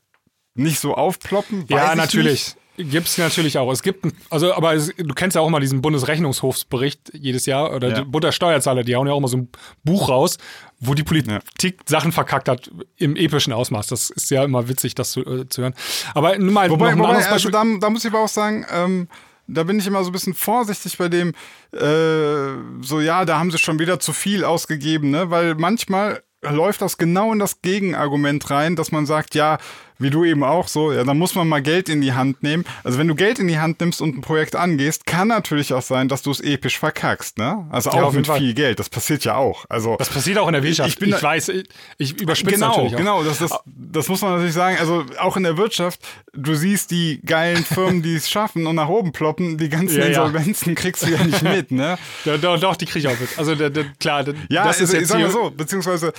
nicht 0.55 0.79
so 0.79 0.95
aufploppen. 0.95 1.65
Ja, 1.67 1.91
ich 1.91 1.97
natürlich. 1.97 2.55
Gibt's 2.89 3.17
natürlich 3.17 3.57
auch. 3.57 3.71
Es 3.71 3.83
gibt, 3.83 4.05
also, 4.29 4.53
aber 4.53 4.73
es, 4.73 4.93
du 4.95 5.13
kennst 5.13 5.35
ja 5.35 5.41
auch 5.41 5.49
mal 5.49 5.59
diesen 5.59 5.81
Bundesrechnungshofsbericht 5.81 7.11
jedes 7.13 7.45
Jahr 7.45 7.73
oder 7.73 7.89
Ja. 7.89 7.99
die 7.99 8.05
Bundessteuerzahler, 8.05 8.83
die 8.83 8.95
hauen 8.95 9.07
ja 9.07 9.13
auch 9.13 9.19
mal 9.19 9.27
so 9.27 9.37
ein 9.37 9.49
Buch 9.83 10.09
raus, 10.09 10.37
wo 10.79 10.93
die 10.93 11.03
Politik 11.03 11.81
Sachen 11.85 12.11
verkackt 12.11 12.49
hat 12.49 12.71
im 12.97 13.15
epischen 13.15 13.53
Ausmaß. 13.53 13.87
Das 13.87 14.09
ist 14.09 14.29
ja 14.31 14.43
immer 14.43 14.67
witzig, 14.67 14.95
das 14.95 15.11
zu, 15.11 15.21
äh, 15.21 15.47
zu 15.47 15.61
hören. 15.61 15.73
Aber 16.13 16.37
nur 16.37 16.51
mal 16.51 16.69
Wobei, 16.69 16.97
wobei 16.97 17.25
also 17.25 17.49
da, 17.49 17.63
da 17.79 17.89
muss 17.89 18.03
ich 18.05 18.11
aber 18.11 18.23
auch 18.23 18.27
sagen, 18.29 18.65
ähm, 18.71 19.07
da 19.47 19.63
bin 19.63 19.79
ich 19.79 19.87
immer 19.87 20.03
so 20.03 20.09
ein 20.09 20.13
bisschen 20.13 20.33
vorsichtig 20.33 20.97
bei 20.97 21.09
dem, 21.09 21.33
äh, 21.73 22.81
so 22.81 22.99
ja, 23.01 23.25
da 23.25 23.37
haben 23.37 23.51
sie 23.51 23.57
schon 23.57 23.79
wieder 23.79 23.99
zu 23.99 24.13
viel 24.13 24.43
ausgegeben, 24.45 25.11
ne? 25.11 25.29
Weil 25.29 25.55
manchmal 25.55 26.23
läuft 26.41 26.81
das 26.81 26.97
genau 26.97 27.31
in 27.33 27.39
das 27.39 27.61
Gegenargument 27.61 28.49
rein, 28.49 28.75
dass 28.75 28.91
man 28.91 29.05
sagt, 29.05 29.35
ja, 29.35 29.57
wie 30.01 30.09
du 30.09 30.23
eben 30.25 30.43
auch 30.43 30.67
so, 30.67 30.91
ja, 30.91 31.03
dann 31.03 31.17
muss 31.17 31.35
man 31.35 31.47
mal 31.47 31.61
Geld 31.61 31.89
in 31.89 32.01
die 32.01 32.13
Hand 32.13 32.43
nehmen. 32.43 32.65
Also 32.83 32.97
wenn 32.97 33.07
du 33.07 33.15
Geld 33.15 33.39
in 33.39 33.47
die 33.47 33.59
Hand 33.59 33.79
nimmst 33.79 34.01
und 34.01 34.17
ein 34.17 34.21
Projekt 34.21 34.55
angehst, 34.55 35.05
kann 35.05 35.27
natürlich 35.27 35.73
auch 35.73 35.81
sein, 35.81 36.07
dass 36.07 36.21
du 36.21 36.31
es 36.31 36.39
episch 36.41 36.79
verkackst, 36.79 37.37
ne? 37.37 37.65
Also 37.69 37.91
Ja, 37.91 38.03
auch 38.03 38.13
mit 38.13 38.27
Fall. 38.27 38.39
viel 38.39 38.53
Geld. 38.53 38.79
Das 38.79 38.89
passiert 38.89 39.23
ja 39.23 39.35
auch. 39.35 39.65
Also 39.69 39.95
das 39.97 40.09
passiert 40.09 40.37
auch 40.37 40.47
in 40.47 40.53
der 40.53 40.63
Wirtschaft. 40.63 40.89
Ich 40.89 40.97
bin 40.97 41.09
ich 41.09 41.15
da- 41.15 41.21
weiß, 41.23 41.49
ich, 41.49 41.69
ich 41.97 42.19
überspitze 42.21 42.55
genau, 42.55 42.67
natürlich 42.69 42.93
auch. 42.93 42.97
Genau, 42.97 43.23
das, 43.23 43.39
das, 43.39 43.51
das 43.65 44.07
muss 44.09 44.21
man 44.21 44.31
natürlich 44.31 44.53
sagen. 44.53 44.77
Also 44.79 45.05
auch 45.19 45.37
in 45.37 45.43
der 45.43 45.57
Wirtschaft, 45.57 46.01
du 46.33 46.55
siehst 46.55 46.91
die 46.91 47.21
geilen 47.25 47.63
Firmen, 47.63 48.01
die 48.01 48.15
es 48.15 48.29
schaffen 48.29 48.67
und 48.67 48.75
nach 48.75 48.89
oben 48.89 49.11
ploppen, 49.11 49.57
die 49.57 49.69
ganzen 49.69 49.99
Ja, 49.99 50.05
ja. 50.07 50.25
Insolvenzen 50.25 50.75
kriegst 50.75 51.03
du 51.03 51.07
ja 51.11 51.23
nicht 51.23 51.41
mit, 51.43 51.71
ne? 51.71 51.97
Doch, 52.41 52.59
doch, 52.59 52.75
die 52.75 52.85
kriege 52.85 53.07
ich 53.07 53.13
auch 53.15 53.19
mit. 53.19 53.29
Also 53.37 53.55
da, 53.55 53.69
da, 53.69 53.81
klar, 53.99 54.23
Ja, 54.49 54.65
das 54.65 54.77
ist 54.77 54.81
also, 54.81 54.93
ich 54.93 54.99
jetzt 55.01 55.09
sag 55.09 55.19
mal 55.21 55.29
so, 55.31 55.51
beziehungsweise 55.51 56.13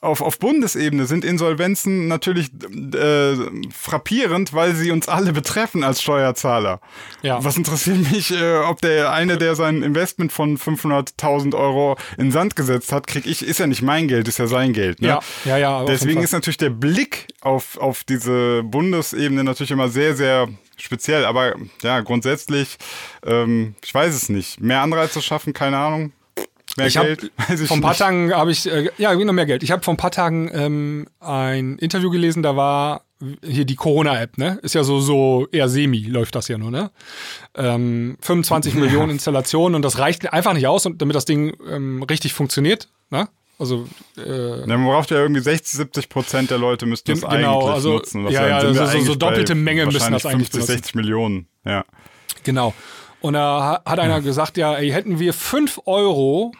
auf, 0.00 0.20
auf 0.20 0.38
Bundesebene 0.38 1.06
sind 1.06 1.24
Insolvenzen 1.24 2.06
natürlich 2.06 2.50
äh, 2.94 3.34
frappierend, 3.72 4.54
weil 4.54 4.74
sie 4.76 4.92
uns 4.92 5.08
alle 5.08 5.32
betreffen 5.32 5.82
als 5.82 6.00
Steuerzahler. 6.02 6.80
Ja. 7.22 7.42
Was 7.42 7.56
interessiert 7.56 8.10
mich, 8.12 8.30
äh, 8.30 8.58
ob 8.58 8.80
der 8.80 9.12
eine, 9.12 9.38
der 9.38 9.56
sein 9.56 9.82
Investment 9.82 10.30
von 10.30 10.56
500.000 10.56 11.56
Euro 11.56 11.96
in 12.16 12.30
Sand 12.30 12.54
gesetzt 12.54 12.92
hat, 12.92 13.08
krieg 13.08 13.26
ich, 13.26 13.44
ist 13.44 13.58
ja 13.58 13.66
nicht 13.66 13.82
mein 13.82 14.06
Geld, 14.06 14.28
ist 14.28 14.38
ja 14.38 14.46
sein 14.46 14.72
Geld. 14.72 15.02
Ne? 15.02 15.08
Ja, 15.08 15.20
ja, 15.44 15.56
ja. 15.56 15.84
Deswegen 15.84 16.22
ist 16.22 16.32
natürlich 16.32 16.58
der 16.58 16.70
Blick 16.70 17.26
auf, 17.40 17.76
auf 17.78 18.04
diese 18.04 18.62
Bundesebene 18.62 19.42
natürlich 19.42 19.72
immer 19.72 19.88
sehr, 19.88 20.14
sehr 20.14 20.48
speziell. 20.76 21.24
Aber 21.24 21.56
ja, 21.82 22.00
grundsätzlich, 22.02 22.76
ähm, 23.26 23.74
ich 23.84 23.92
weiß 23.92 24.14
es 24.14 24.28
nicht. 24.28 24.60
Mehr 24.60 24.82
Anreize 24.82 25.20
schaffen, 25.22 25.52
keine 25.52 25.78
Ahnung. 25.78 26.12
Mehr 26.78 26.86
ich 26.86 26.96
habe 26.96 27.08
Geld, 27.16 27.32
ich 27.60 27.68
vor 27.68 27.76
ein 27.76 27.80
paar. 27.82 27.94
Tagen 27.94 28.32
habe 28.32 28.50
ich 28.50 28.70
äh, 28.70 28.88
ja 28.98 29.14
noch 29.14 29.32
mehr 29.32 29.46
Geld. 29.46 29.62
Ich 29.62 29.70
habe 29.70 29.82
vor 29.82 29.92
ein 29.94 29.98
paar 29.98 30.10
Tagen 30.10 30.50
ähm, 30.52 31.06
ein 31.20 31.76
Interview 31.78 32.10
gelesen, 32.10 32.42
da 32.42 32.56
war 32.56 33.02
hier 33.44 33.64
die 33.64 33.74
Corona-App, 33.74 34.38
ne? 34.38 34.58
Ist 34.62 34.74
ja 34.74 34.84
so 34.84 35.00
so 35.00 35.46
eher 35.52 35.68
semi 35.68 35.98
läuft 36.04 36.34
das 36.36 36.48
ja 36.48 36.56
nur, 36.56 36.70
ne? 36.70 36.90
Ähm, 37.56 38.16
25 38.20 38.74
Millionen 38.76 39.10
Installationen 39.10 39.74
und 39.74 39.82
das 39.82 39.98
reicht 39.98 40.32
einfach 40.32 40.52
nicht 40.54 40.66
aus, 40.66 40.86
und 40.86 41.02
damit 41.02 41.16
das 41.16 41.24
Ding 41.24 41.54
ähm, 41.68 42.02
richtig 42.04 42.32
funktioniert, 42.32 42.88
ne? 43.10 43.28
Also 43.58 43.88
äh, 44.16 44.60
Ja, 44.60 44.66
man 44.68 44.84
braucht 44.84 45.10
ja 45.10 45.16
irgendwie 45.16 45.40
60, 45.40 45.72
70 45.78 46.08
Prozent 46.08 46.50
der 46.52 46.58
Leute 46.58 46.86
müssten 46.86 47.10
das 47.10 47.22
Gen- 47.22 47.30
genau, 47.30 47.58
eigentlich 47.58 47.74
also, 47.74 47.92
nutzen. 47.94 48.24
ja, 48.28 48.46
ja, 48.46 48.62
wir 48.72 48.80
also 48.80 48.98
so- 49.00 49.04
so 49.04 49.14
doppelte 49.16 49.56
Menge 49.56 49.86
müssen 49.86 50.12
das 50.12 50.24
eigentlich 50.24 50.48
50, 50.50 50.52
benutzen. 50.52 50.72
60 50.74 50.94
Millionen. 50.94 51.48
Ja. 51.64 51.84
Genau. 52.44 52.72
Und 53.20 53.32
da 53.32 53.80
ha- 53.84 53.90
hat 53.90 53.98
einer 53.98 54.20
gesagt, 54.20 54.58
ja, 54.58 54.76
ey, 54.76 54.90
hätten 54.90 55.18
wir 55.18 55.32
5 55.34 55.80
Euro 55.86 56.52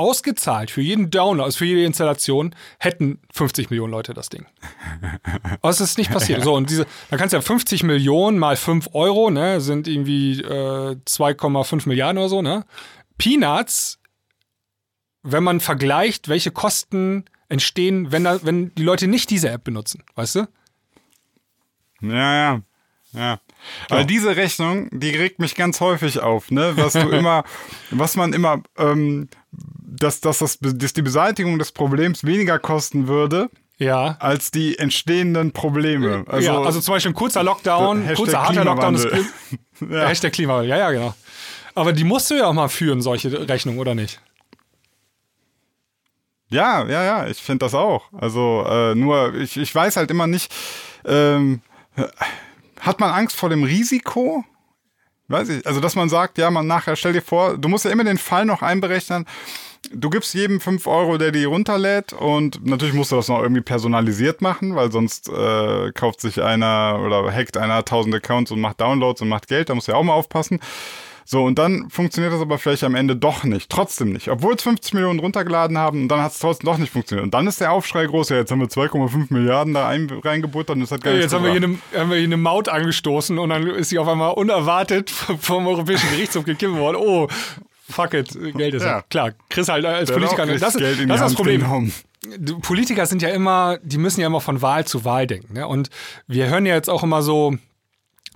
ausgezahlt 0.00 0.70
für 0.70 0.80
jeden 0.80 1.10
Download, 1.10 1.44
also 1.44 1.58
für 1.58 1.66
jede 1.66 1.84
Installation, 1.84 2.54
hätten 2.78 3.20
50 3.32 3.68
Millionen 3.70 3.92
Leute 3.92 4.14
das 4.14 4.30
Ding. 4.30 4.46
Aber 5.60 5.68
es 5.70 5.80
ist 5.80 5.98
nicht 5.98 6.10
passiert. 6.10 6.42
So, 6.42 6.54
und 6.54 6.70
diese, 6.70 6.86
dann 7.10 7.18
kannst 7.18 7.34
du 7.34 7.36
ja 7.36 7.42
50 7.42 7.82
Millionen 7.82 8.38
mal 8.38 8.56
5 8.56 8.88
Euro, 8.94 9.30
ne, 9.30 9.60
sind 9.60 9.86
irgendwie 9.86 10.40
äh, 10.40 10.96
2,5 11.06 11.86
Milliarden 11.86 12.18
oder 12.18 12.28
so, 12.30 12.40
ne? 12.40 12.64
Peanuts, 13.18 13.98
wenn 15.22 15.44
man 15.44 15.60
vergleicht, 15.60 16.28
welche 16.28 16.50
Kosten 16.50 17.26
entstehen, 17.50 18.10
wenn, 18.10 18.24
da, 18.24 18.42
wenn 18.42 18.74
die 18.74 18.82
Leute 18.82 19.06
nicht 19.06 19.28
diese 19.28 19.50
App 19.50 19.64
benutzen, 19.64 20.02
weißt 20.14 20.36
du? 20.36 20.48
Ja, 22.00 22.34
ja. 22.34 22.62
Ja. 23.12 23.40
Weil 23.88 24.06
diese 24.06 24.36
Rechnung, 24.36 24.88
die 24.92 25.10
regt 25.10 25.40
mich 25.40 25.54
ganz 25.54 25.80
häufig 25.80 26.20
auf, 26.20 26.50
ne? 26.50 26.76
Was 26.76 26.92
du 26.92 27.08
immer, 27.10 27.44
was 27.90 28.16
man 28.16 28.32
immer, 28.32 28.62
ähm, 28.78 29.28
dass, 29.90 30.20
dass, 30.20 30.38
das, 30.38 30.58
dass 30.60 30.92
die 30.92 31.02
Beseitigung 31.02 31.58
des 31.58 31.72
Problems 31.72 32.24
weniger 32.24 32.58
kosten 32.58 33.08
würde, 33.08 33.50
Ja. 33.78 34.16
als 34.20 34.50
die 34.50 34.78
entstehenden 34.78 35.52
Probleme. 35.52 36.24
Also, 36.28 36.46
ja, 36.46 36.60
also 36.60 36.80
zum 36.80 36.94
Beispiel 36.94 37.12
ein 37.12 37.14
kurzer 37.14 37.42
Lockdown, 37.42 38.02
Hashtag 38.02 38.16
kurzer 38.16 38.42
harter 38.42 38.64
Lockdown 38.64 38.94
ist 38.94 39.08
ja. 39.80 40.06
Hashtag 40.08 40.32
Klimawandel, 40.32 40.70
ja, 40.70 40.78
ja, 40.78 40.90
genau. 40.90 41.14
Aber 41.74 41.92
die 41.92 42.04
musst 42.04 42.30
du 42.30 42.34
ja 42.36 42.46
auch 42.46 42.52
mal 42.52 42.68
führen, 42.68 43.00
solche 43.00 43.48
Rechnungen, 43.48 43.78
oder 43.80 43.94
nicht? 43.94 44.20
Ja, 46.48 46.84
ja, 46.86 47.04
ja, 47.04 47.26
ich 47.28 47.38
finde 47.38 47.64
das 47.64 47.74
auch. 47.74 48.04
Also 48.12 48.64
äh, 48.68 48.94
nur, 48.96 49.34
ich, 49.34 49.56
ich 49.56 49.72
weiß 49.72 49.96
halt 49.96 50.10
immer 50.10 50.26
nicht, 50.26 50.52
ähm, 51.04 51.62
hat 52.80 52.98
man 52.98 53.10
Angst 53.12 53.36
vor 53.36 53.48
dem 53.50 53.62
Risiko? 53.62 54.44
Weiß 55.28 55.48
ich, 55.48 55.64
also 55.64 55.78
dass 55.78 55.94
man 55.94 56.08
sagt, 56.08 56.38
ja, 56.38 56.50
man 56.50 56.66
nachher, 56.66 56.96
stell 56.96 57.12
dir 57.12 57.22
vor, 57.22 57.56
du 57.56 57.68
musst 57.68 57.84
ja 57.84 57.92
immer 57.92 58.02
den 58.02 58.18
Fall 58.18 58.44
noch 58.46 58.62
einberechnen, 58.62 59.26
du 59.92 60.10
gibst 60.10 60.34
jedem 60.34 60.60
5 60.60 60.86
Euro, 60.86 61.18
der 61.18 61.32
die 61.32 61.44
runterlädt 61.44 62.12
und 62.12 62.64
natürlich 62.64 62.94
musst 62.94 63.12
du 63.12 63.16
das 63.16 63.28
noch 63.28 63.42
irgendwie 63.42 63.62
personalisiert 63.62 64.42
machen, 64.42 64.76
weil 64.76 64.92
sonst 64.92 65.28
äh, 65.28 65.92
kauft 65.92 66.20
sich 66.20 66.42
einer 66.42 67.00
oder 67.04 67.32
hackt 67.32 67.56
einer 67.56 67.84
tausend 67.84 68.14
Accounts 68.14 68.50
und 68.50 68.60
macht 68.60 68.80
Downloads 68.80 69.22
und 69.22 69.28
macht 69.28 69.48
Geld, 69.48 69.68
da 69.68 69.74
musst 69.74 69.88
du 69.88 69.92
ja 69.92 69.98
auch 69.98 70.02
mal 70.02 70.14
aufpassen. 70.14 70.60
So, 71.32 71.44
und 71.44 71.60
dann 71.60 71.88
funktioniert 71.90 72.32
das 72.32 72.40
aber 72.40 72.58
vielleicht 72.58 72.82
am 72.82 72.96
Ende 72.96 73.14
doch 73.14 73.44
nicht. 73.44 73.70
Trotzdem 73.70 74.12
nicht. 74.12 74.26
Obwohl 74.30 74.54
es 74.54 74.64
50 74.64 74.94
Millionen 74.94 75.20
runtergeladen 75.20 75.78
haben 75.78 76.02
und 76.02 76.08
dann 76.08 76.20
hat 76.20 76.32
es 76.32 76.40
trotzdem 76.40 76.66
doch 76.66 76.76
nicht 76.76 76.90
funktioniert. 76.90 77.22
Und 77.22 77.34
dann 77.34 77.46
ist 77.46 77.60
der 77.60 77.70
Aufschrei 77.70 78.04
groß. 78.06 78.30
Ja, 78.30 78.38
jetzt 78.38 78.50
haben 78.50 78.58
wir 78.58 78.66
2,5 78.66 79.26
Milliarden 79.28 79.72
da 79.72 79.86
ein, 79.86 80.10
reingebuttert 80.10 80.74
und 80.74 80.80
das 80.80 80.90
hat 80.90 81.02
gar 81.02 81.12
nichts 81.12 81.26
Jetzt 81.26 81.34
haben 81.34 81.44
wir, 81.44 81.52
eine, 81.52 81.78
haben 81.96 82.10
wir 82.10 82.16
hier 82.16 82.24
eine 82.24 82.36
Maut 82.36 82.68
angestoßen 82.68 83.38
und 83.38 83.48
dann 83.50 83.64
ist 83.68 83.90
sie 83.90 84.00
auf 84.00 84.08
einmal 84.08 84.32
unerwartet 84.32 85.10
vom 85.40 85.68
Europäischen 85.68 86.10
Gerichtshof 86.10 86.44
gekippt 86.44 86.74
worden. 86.74 86.96
Oh, 86.96 87.28
fuck 87.90 88.14
it, 88.14 88.32
Geld 88.56 88.74
ist 88.74 88.82
ja. 88.84 89.02
Klar. 89.10 89.32
Chris 89.48 89.68
halt 89.68 89.84
als 89.84 90.08
Der 90.08 90.14
Politiker. 90.14 90.46
Das, 90.46 90.74
Geld 90.74 91.00
in 91.00 91.08
das 91.08 91.18
die 91.18 91.20
ist 91.20 91.20
das 91.20 91.20
Hand 91.20 91.36
Problem. 91.36 91.60
genommen. 91.60 91.92
Politiker 92.62 93.06
sind 93.06 93.22
ja 93.22 93.30
immer, 93.30 93.78
die 93.82 93.98
müssen 93.98 94.20
ja 94.20 94.26
immer 94.26 94.40
von 94.40 94.60
Wahl 94.62 94.84
zu 94.86 95.04
Wahl 95.04 95.26
denken. 95.26 95.54
Ne? 95.54 95.66
Und 95.66 95.88
wir 96.26 96.48
hören 96.48 96.66
ja 96.66 96.74
jetzt 96.74 96.90
auch 96.90 97.02
immer 97.02 97.22
so, 97.22 97.56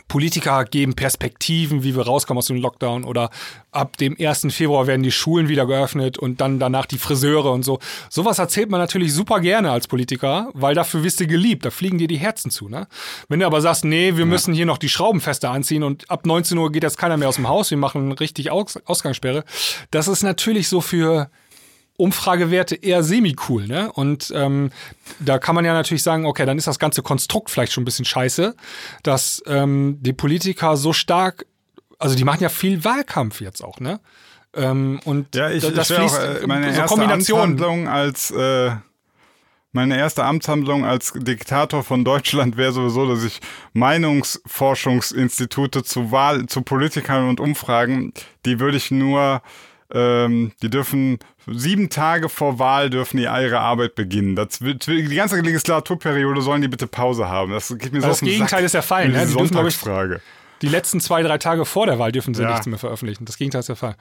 Politiker 0.09 0.65
geben 0.65 0.95
Perspektiven, 0.95 1.83
wie 1.83 1.97
wir 1.97 2.03
rauskommen 2.05 2.39
aus 2.39 2.47
dem 2.47 2.57
Lockdown 2.57 3.05
oder 3.05 3.31
ab 3.73 3.97
dem 3.97 4.17
1. 4.19 4.47
Februar 4.51 4.87
werden 4.87 5.03
die 5.03 5.11
Schulen 5.11 5.49
wieder 5.49 5.67
geöffnet 5.67 6.19
und 6.19 6.41
dann 6.41 6.59
danach 6.59 6.87
die 6.87 6.99
Friseure 6.99 7.51
und 7.51 7.65
so. 7.65 7.81
Sowas 8.11 8.39
erzählt 8.39 8.71
man 8.71 8.81
natürlich 8.81 9.13
super 9.13 9.41
gerne 9.41 9.71
als 9.71 9.89
Politiker, 9.89 10.51
weil 10.53 10.75
dafür 10.75 11.03
wirst 11.03 11.21
du 11.21 11.27
geliebt, 11.27 11.65
da 11.65 11.71
fliegen 11.71 11.99
dir 11.99 12.07
die 12.07 12.19
Herzen 12.19 12.51
zu. 12.51 12.69
Ne? 12.69 12.87
Wenn 13.29 13.41
du 13.41 13.47
aber 13.47 13.61
sagst, 13.61 13.85
nee, 13.85 14.17
wir 14.17 14.27
müssen 14.27 14.55
hier 14.55 14.67
noch 14.67 14.79
die 14.79 14.89
Schrauben 14.89 15.21
fester 15.21 15.51
anziehen 15.51 15.83
und 15.83 16.09
ab 16.11 16.27
19 16.27 16.57
Uhr 16.59 16.71
geht 16.71 16.83
jetzt 16.83 16.99
keiner 16.99 17.17
mehr 17.17 17.29
aus 17.29 17.37
dem 17.37 17.49
Haus, 17.49 17.71
wir 17.71 17.79
machen 17.79 18.13
richtig 18.13 18.51
Aus 18.51 18.77
Ausgangssperre, 18.85 19.45
das 19.91 20.09
ist 20.09 20.23
natürlich 20.23 20.69
so 20.69 20.81
für 20.81 21.31
Umfragewerte 21.97 22.75
eher 22.75 23.05
semi-cool, 23.05 23.67
ne? 23.67 23.91
Und 23.93 24.33
ähm, 24.35 24.71
da 25.21 25.39
kann 25.39 25.55
man 25.55 25.65
ja 25.65 25.73
natürlich 25.73 26.03
sagen, 26.03 26.27
okay, 26.27 26.45
dann 26.45 26.59
ist 26.59 26.67
das 26.67 26.79
ganze 26.79 27.03
Konstrukt 27.03 27.51
vielleicht 27.51 27.73
schon 27.73 27.83
ein 27.83 27.85
bisschen 27.85 28.05
scheiße, 28.05 28.55
dass 29.03 29.43
ähm, 29.47 29.99
die 30.01 30.13
Politiker 30.13 30.77
so 30.77 30.93
stark, 30.93 31.47
also 31.99 32.17
die 32.17 32.25
machen 32.25 32.43
ja 32.43 32.49
viel 32.49 32.85
Wahlkampf 32.85 33.41
jetzt 33.41 33.63
auch, 33.63 33.79
ne? 33.81 34.01
Ähm, 34.55 35.01
und 35.05 35.35
Ja, 35.35 35.51
ich, 35.51 35.63
das 35.63 35.91
ich 35.91 35.97
fließt 35.97 36.19
auch, 36.19 36.43
äh, 36.43 36.47
meine 36.47 36.73
so 36.73 36.81
erste. 36.81 37.03
Amtshandlung 37.03 37.89
als 37.89 38.31
äh, 38.33 38.71
meine 39.73 39.99
erste 39.99 40.25
Amtshandlung 40.25 40.85
als 40.85 41.13
Diktator 41.17 41.83
von 41.83 42.05
Deutschland 42.05 42.57
wäre 42.57 42.73
sowieso, 42.73 43.09
dass 43.09 43.25
ich 43.25 43.41
Meinungsforschungsinstitute 43.73 45.83
zu 45.83 46.13
Wahl, 46.13 46.47
zu 46.47 46.63
Politikern 46.63 47.29
und 47.29 47.41
Umfragen, 47.41 48.13
die 48.47 48.61
würde 48.61 48.77
ich 48.77 48.93
nur, 48.93 49.43
ähm, 49.95 50.53
die 50.61 50.71
dürfen 50.71 51.19
sieben 51.47 51.89
Tage 51.89 52.29
vor 52.29 52.59
Wahl 52.59 52.91
dürfen 52.91 53.17
die 53.17 53.25
ihre 53.25 53.61
Arbeit 53.61 53.95
beginnen. 53.95 54.35
Das, 54.35 54.59
die 54.59 55.15
ganze 55.15 55.41
Legislaturperiode 55.41 56.43
sollen 56.43 56.63
die 56.63 56.69
bitte 56.69 56.87
Pause 56.87 57.29
haben. 57.29 57.53
Das 57.53 57.69
geht 57.79 57.93
mir 57.93 58.01
so 58.01 58.09
Das 58.09 58.17
auf 58.17 58.19
den 58.21 58.29
Gegenteil 58.29 58.59
Sack 58.61 58.65
ist 58.67 58.75
der 58.75 58.83
Fall, 58.83 59.09
ne? 59.09 59.13
Die 59.13 59.33
dürfen, 59.33 59.33
Sonntagsfrage. 59.33 60.21
Die 60.63 60.69
letzten 60.69 61.01
zwei, 61.01 61.23
drei 61.23 61.37
Tage 61.39 61.65
vor 61.65 61.87
der 61.87 61.99
Wahl 61.99 62.13
dürfen 62.13 62.33
sie 62.35 62.43
Ja. 62.43 62.51
nichts 62.53 62.67
mehr 62.67 62.79
veröffentlichen. 62.79 63.25
Das 63.27 63.37
Gegenteil 63.37 63.61
ist 63.61 63.69
der 63.69 63.77
Fall. 63.77 63.97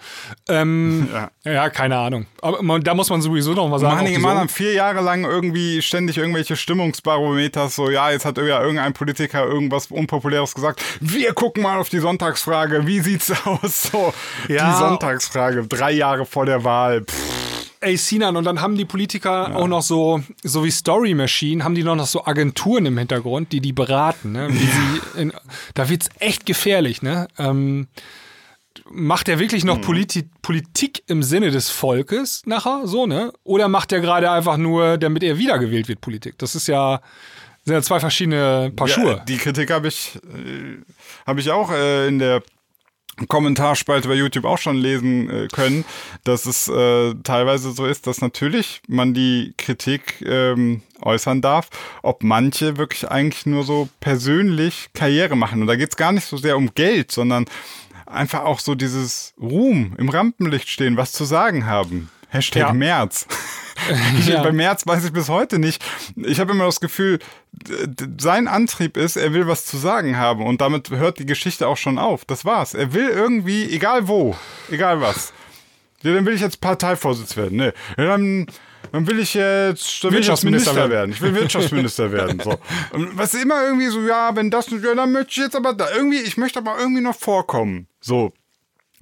Ähm, 0.47 1.09
Ja. 1.11 1.51
ja. 1.51 1.69
keine 1.69 1.97
Ahnung. 1.97 2.25
Aber 2.41 2.61
man, 2.61 2.81
da 2.83 2.93
muss 2.93 3.09
man 3.09 3.21
sowieso 3.21 3.53
noch 3.53 3.67
mal 3.67 3.79
sagen. 3.79 4.05
Diese- 4.05 4.19
Mann 4.19 4.37
haben 4.37 4.49
vier 4.49 4.73
Jahre 4.73 5.01
lang 5.01 5.25
irgendwie 5.25 5.81
ständig 5.81 6.17
irgendwelche 6.17 6.55
Stimmungsbarometers, 6.55 7.75
so 7.75 7.89
ja, 7.89 8.11
jetzt 8.11 8.25
hat 8.25 8.37
ja 8.37 8.61
irgendein 8.61 8.93
Politiker 8.93 9.45
irgendwas 9.45 9.87
Unpopuläres 9.87 10.53
gesagt. 10.53 10.81
Wir 11.01 11.33
gucken 11.33 11.63
mal 11.63 11.79
auf 11.79 11.89
die 11.89 11.99
Sonntagsfrage, 11.99 12.87
wie 12.87 12.99
sieht's 13.01 13.31
aus? 13.45 13.83
So, 13.91 14.13
Ja. 14.47 14.71
die 14.71 14.77
Sonntagsfrage, 14.77 15.67
drei 15.67 15.91
Jahre 15.91 16.25
vor 16.25 16.45
der 16.45 16.63
Wahl. 16.63 17.01
Pff, 17.01 17.42
Ey, 17.83 17.97
Sinan, 17.97 18.35
und 18.37 18.45
dann 18.45 18.61
haben 18.61 18.77
die 18.77 18.85
Politiker 18.85 19.55
auch 19.55 19.67
noch 19.67 19.81
so, 19.81 20.23
so 20.41 20.63
wie 20.63 20.71
Story 20.71 21.13
Machine, 21.13 21.63
haben 21.63 21.75
die 21.75 21.83
noch, 21.83 21.95
noch 21.95 22.07
so 22.07 22.25
Agenturen 22.25 22.85
im 22.85 22.97
Hintergrund, 22.97 23.51
die 23.51 23.59
die 23.59 23.73
beraten. 23.73 24.31
Ne? 24.31 24.49
Sie 24.51 25.19
in, 25.21 25.33
da 25.73 25.89
wird's 25.89 26.09
echt 26.19 26.45
gefährlich. 26.45 27.01
Ne? 27.01 27.27
Ähm, 27.37 27.87
macht 28.89 29.27
er 29.27 29.39
wirklich 29.39 29.63
noch 29.63 29.81
Politi 29.81 30.29
Politik 30.41 31.03
im 31.07 31.23
Sinne 31.23 31.51
des 31.51 31.69
Volkes 31.69 32.43
nachher, 32.45 32.81
so, 32.85 33.05
ne? 33.05 33.31
Oder 33.43 33.67
macht 33.67 33.91
er 33.91 33.99
gerade 33.99 34.31
einfach 34.31 34.57
nur, 34.57 34.97
damit 34.97 35.23
er 35.23 35.37
wiedergewählt 35.37 35.87
wird, 35.87 36.01
Politik? 36.01 36.37
Das 36.37 36.55
ist 36.55 36.67
ja, 36.67 37.01
sind 37.63 37.73
ja 37.75 37.81
zwei 37.81 37.99
verschiedene 37.99 38.71
Paar 38.75 38.87
ja, 38.87 38.93
Schuhe. 38.93 39.23
die 39.27 39.37
Kritik 39.37 39.71
habe 39.71 39.87
ich, 39.87 40.15
äh, 40.15 40.81
habe 41.25 41.39
ich 41.39 41.51
auch 41.51 41.71
äh, 41.71 42.07
in 42.07 42.19
der 42.19 42.43
Kommentarspalte 43.27 44.07
bei 44.07 44.15
YouTube 44.15 44.45
auch 44.45 44.57
schon 44.57 44.77
lesen 44.77 45.29
äh, 45.29 45.47
können, 45.51 45.85
dass 46.23 46.45
es 46.45 46.67
äh, 46.67 47.13
teilweise 47.23 47.71
so 47.71 47.85
ist, 47.85 48.07
dass 48.07 48.21
natürlich 48.21 48.81
man 48.87 49.13
die 49.13 49.53
Kritik 49.57 50.23
ähm, 50.25 50.81
äußern 51.01 51.41
darf, 51.41 51.69
ob 52.01 52.23
manche 52.23 52.77
wirklich 52.77 53.09
eigentlich 53.09 53.45
nur 53.45 53.63
so 53.63 53.89
persönlich 53.99 54.89
Karriere 54.93 55.35
machen. 55.35 55.61
Und 55.61 55.67
da 55.67 55.75
geht 55.75 55.89
es 55.89 55.97
gar 55.97 56.11
nicht 56.11 56.25
so 56.25 56.37
sehr 56.37 56.57
um 56.57 56.73
Geld, 56.73 57.11
sondern 57.11 57.45
einfach 58.05 58.43
auch 58.43 58.59
so 58.59 58.75
dieses 58.75 59.33
Ruhm 59.39 59.93
im 59.97 60.09
Rampenlicht 60.09 60.69
stehen, 60.69 60.97
was 60.97 61.11
zu 61.11 61.25
sagen 61.25 61.65
haben. 61.65 62.09
Hashtag 62.29 62.61
Ja. 62.61 62.73
März. 62.73 63.27
Ich, 64.19 64.27
Ja. 64.27 64.43
Bei 64.43 64.51
März 64.51 64.85
weiß 64.85 65.05
ich 65.05 65.13
bis 65.13 65.29
heute 65.29 65.59
nicht. 65.59 65.83
Ich 66.15 66.39
habe 66.39 66.51
immer 66.51 66.65
das 66.65 66.79
Gefühl, 66.79 67.19
sein 68.19 68.47
Antrieb 68.47 68.97
ist, 68.97 69.15
er 69.15 69.33
will 69.33 69.47
was 69.47 69.65
zu 69.65 69.77
sagen 69.77 70.17
haben 70.17 70.45
und 70.45 70.61
damit 70.61 70.89
hört 70.89 71.19
die 71.19 71.25
Geschichte 71.25 71.67
auch 71.67 71.77
schon 71.77 71.97
auf. 71.97 72.25
Das 72.25 72.45
war's. 72.45 72.73
Er 72.73 72.93
will 72.93 73.09
irgendwie, 73.09 73.69
egal 73.69 74.07
wo, 74.07 74.35
egal 74.69 75.01
was. 75.01 75.33
Ja, 76.03 76.13
dann 76.13 76.25
will 76.25 76.33
ich 76.33 76.41
jetzt 76.41 76.59
Parteivorsitz 76.59 77.37
werden. 77.37 77.57
Nee. 77.57 77.71
Ja, 77.97 78.05
dann, 78.05 78.47
dann 78.91 79.07
will 79.07 79.19
ich 79.19 79.33
jetzt, 79.33 80.03
dann 80.03 80.11
will 80.11 80.19
ich 80.19 80.27
jetzt 80.27 80.43
Wirtschaftsminister 80.43 80.73
Minister 80.73 80.75
werden. 80.75 80.91
werden. 80.91 81.11
Ich 81.11 81.21
will 81.21 81.35
Wirtschaftsminister 81.35 82.11
werden. 82.11 82.39
So. 82.43 82.59
Und 82.91 83.17
was 83.17 83.33
immer 83.33 83.63
irgendwie 83.63 83.87
so, 83.87 84.01
ja, 84.01 84.35
wenn 84.35 84.49
das, 84.49 84.69
ja, 84.69 84.95
dann 84.95 85.11
möchte 85.11 85.31
ich 85.31 85.37
jetzt 85.37 85.55
aber 85.55 85.73
da, 85.73 85.87
irgendwie, 85.95 86.19
ich 86.19 86.37
möchte 86.37 86.59
aber 86.59 86.77
irgendwie 86.77 87.01
noch 87.01 87.15
vorkommen. 87.15 87.87
So. 88.01 88.33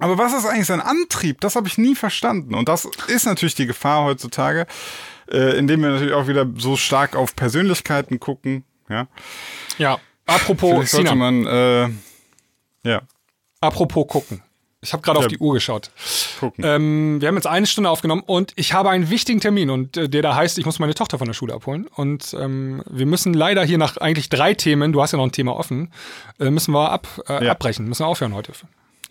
Aber 0.02 0.18
was 0.18 0.32
ist 0.32 0.44
eigentlich 0.46 0.66
sein 0.66 0.80
Antrieb? 0.80 1.40
Das 1.40 1.54
habe 1.56 1.68
ich 1.68 1.78
nie 1.78 1.94
verstanden. 1.94 2.54
Und 2.54 2.68
das 2.68 2.88
ist 3.06 3.24
natürlich 3.24 3.54
die 3.54 3.66
Gefahr 3.66 4.04
heutzutage, 4.04 4.66
äh, 5.30 5.56
indem 5.56 5.82
wir 5.82 5.90
natürlich 5.90 6.12
auch 6.14 6.26
wieder 6.26 6.46
so 6.56 6.76
stark 6.76 7.14
auf 7.14 7.36
Persönlichkeiten 7.36 8.18
gucken. 8.18 8.64
Ja. 8.88 9.06
Ja. 9.78 9.98
Apropos, 10.26 10.70
Vielleicht 10.70 10.90
sollte 10.90 11.10
Sinan, 11.10 11.42
man, 11.42 11.46
äh, 12.84 12.88
ja, 12.88 13.02
apropos 13.60 14.06
gucken. 14.08 14.42
Ich 14.84 14.92
habe 14.92 15.02
gerade 15.02 15.18
auf 15.20 15.24
Ja. 15.26 15.28
die 15.28 15.38
Uhr 15.38 15.54
geschaut. 15.54 15.90
gucken. 16.40 16.64
Ähm, 16.66 17.20
wir 17.20 17.28
haben 17.28 17.36
jetzt 17.36 17.46
eine 17.46 17.66
Stunde 17.66 17.88
aufgenommen 17.88 18.22
und 18.26 18.52
ich 18.56 18.72
habe 18.72 18.90
einen 18.90 19.08
wichtigen 19.10 19.40
Termin 19.40 19.70
und 19.70 19.96
äh, 19.96 20.08
der 20.08 20.22
da 20.22 20.34
heißt, 20.34 20.58
ich 20.58 20.66
muss 20.66 20.80
meine 20.80 20.94
Tochter 20.94 21.18
von 21.18 21.28
der 21.28 21.34
Schule 21.34 21.54
abholen. 21.54 21.86
Und 21.86 22.34
ähm, 22.38 22.82
wir 22.90 23.06
müssen 23.06 23.32
leider 23.34 23.64
hier 23.64 23.78
nach 23.78 23.96
eigentlich 23.98 24.28
drei 24.28 24.54
Themen, 24.54 24.92
du 24.92 25.00
hast 25.00 25.12
ja 25.12 25.18
noch 25.18 25.26
ein 25.26 25.30
Thema 25.32 25.54
offen, 25.54 25.92
äh, 26.40 26.50
müssen 26.50 26.72
wir 26.74 26.90
ab, 26.90 27.06
äh, 27.28 27.44
Ja. 27.44 27.52
abbrechen, 27.52 27.86
müssen 27.88 28.02
wir 28.02 28.08
aufhören 28.08 28.34
heute. 28.34 28.52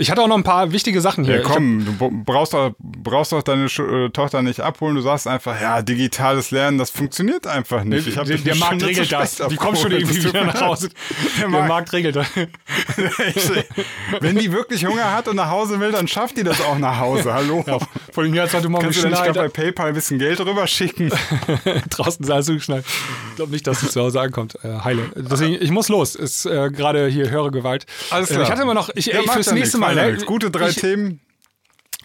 Ich 0.02 0.10
hatte 0.10 0.22
auch 0.24 0.28
noch 0.28 0.36
ein 0.38 0.44
paar 0.44 0.72
wichtige 0.72 1.00
Sachen 1.00 1.24
hier. 1.24 1.36
Ja, 1.36 1.40
Ich 1.42 1.48
hab- 1.48 1.54
komm, 1.56 1.86
du 2.00 2.24
brauchst 2.26 2.54
doch, 2.54 2.74
brauchst 2.80 3.32
doch 3.34 3.44
deine 3.44 3.70
Schu- 3.70 4.06
äh, 4.08 4.10
Tochter 4.10 4.42
nicht 4.42 4.60
abholen. 4.60 4.96
Du 4.96 5.02
sagst 5.02 5.28
einfach, 5.28 5.62
ja, 5.62 5.82
digitales 5.84 6.50
Lernen, 6.50 6.78
das 6.80 6.90
funktioniert 6.90 7.46
einfach 7.46 7.84
nicht. 7.84 8.08
Ich 8.08 8.18
hab 8.18 8.26
der, 8.26 8.38
der 8.40 8.56
Markt 8.56 8.84
regelt 8.84 9.12
das. 9.12 9.36
Die 9.50 9.56
kommen 9.58 9.78
schon 9.78 9.92
irgendwie 9.92 10.24
wieder 10.26 10.44
nach. 10.46 10.60
Hause. 10.62 10.90
Der, 11.40 11.48
Markt- 11.50 11.68
Markt 11.68 11.94
regelt 11.94 12.16
das. 12.16 12.28
Wenn 14.20 14.38
die 14.38 14.52
wirklich 14.52 14.86
Hunger 14.86 15.14
hat 15.14 15.28
und 15.28 15.36
nach 15.36 15.50
Hause 15.50 15.80
will, 15.80 15.92
dann 15.92 16.08
schafft 16.08 16.38
die 16.38 16.44
das 16.44 16.62
auch 16.62 16.78
nach 16.78 17.00
Hause. 17.00 17.34
Hallo. 17.34 17.64
Vor 18.12 18.24
allem 18.24 18.34
jetzt 18.34 18.54
hat 18.54 18.64
du 18.64 18.70
morgen 18.70 18.84
Kannst 18.86 19.04
du 19.04 19.08
nicht 19.10 19.34
bei 19.34 19.48
PayPal 19.50 19.90
ein 19.90 19.94
bisschen 19.94 20.20
Geld 20.20 20.40
rüberschicken? 20.40 21.12
Draußen 21.90 22.24
ist 22.26 22.32
alles 22.32 22.46
zugeschneit. 22.48 22.84
Ich 23.32 23.36
glaube 23.36 23.52
nicht, 23.52 23.66
dass 23.68 23.84
es 23.84 23.92
zu 23.92 24.02
Hause 24.02 24.20
ankommt. 24.22 24.58
Äh, 24.64 24.80
heile. 24.84 25.04
Deswegen, 25.16 25.62
ich 25.62 25.72
muss 25.72 25.90
los. 25.90 26.16
Ist 26.16 26.46
äh, 26.46 26.70
gerade 26.72 27.08
hier 27.08 27.30
höhere 27.30 27.52
Gewalt. 27.52 27.86
Alles 28.10 28.30
Äh, 28.30 28.34
klar. 28.34 28.46
ich 28.46 28.52
hatte 28.52 28.62
immer 28.64 28.74
noch, 28.74 28.90
ich, 28.96 29.08
Ja, 29.08 29.20
ey, 29.20 29.28
fürs 29.28 29.46
ja 29.48 29.54
nächste 29.54 29.78
Mal. 29.78 29.91
Ne? 29.96 30.12
nichts. 30.12 30.26
Gute 30.26 30.52
drei 30.52 30.70
ich, 30.70 30.76
Themen. 30.76 31.20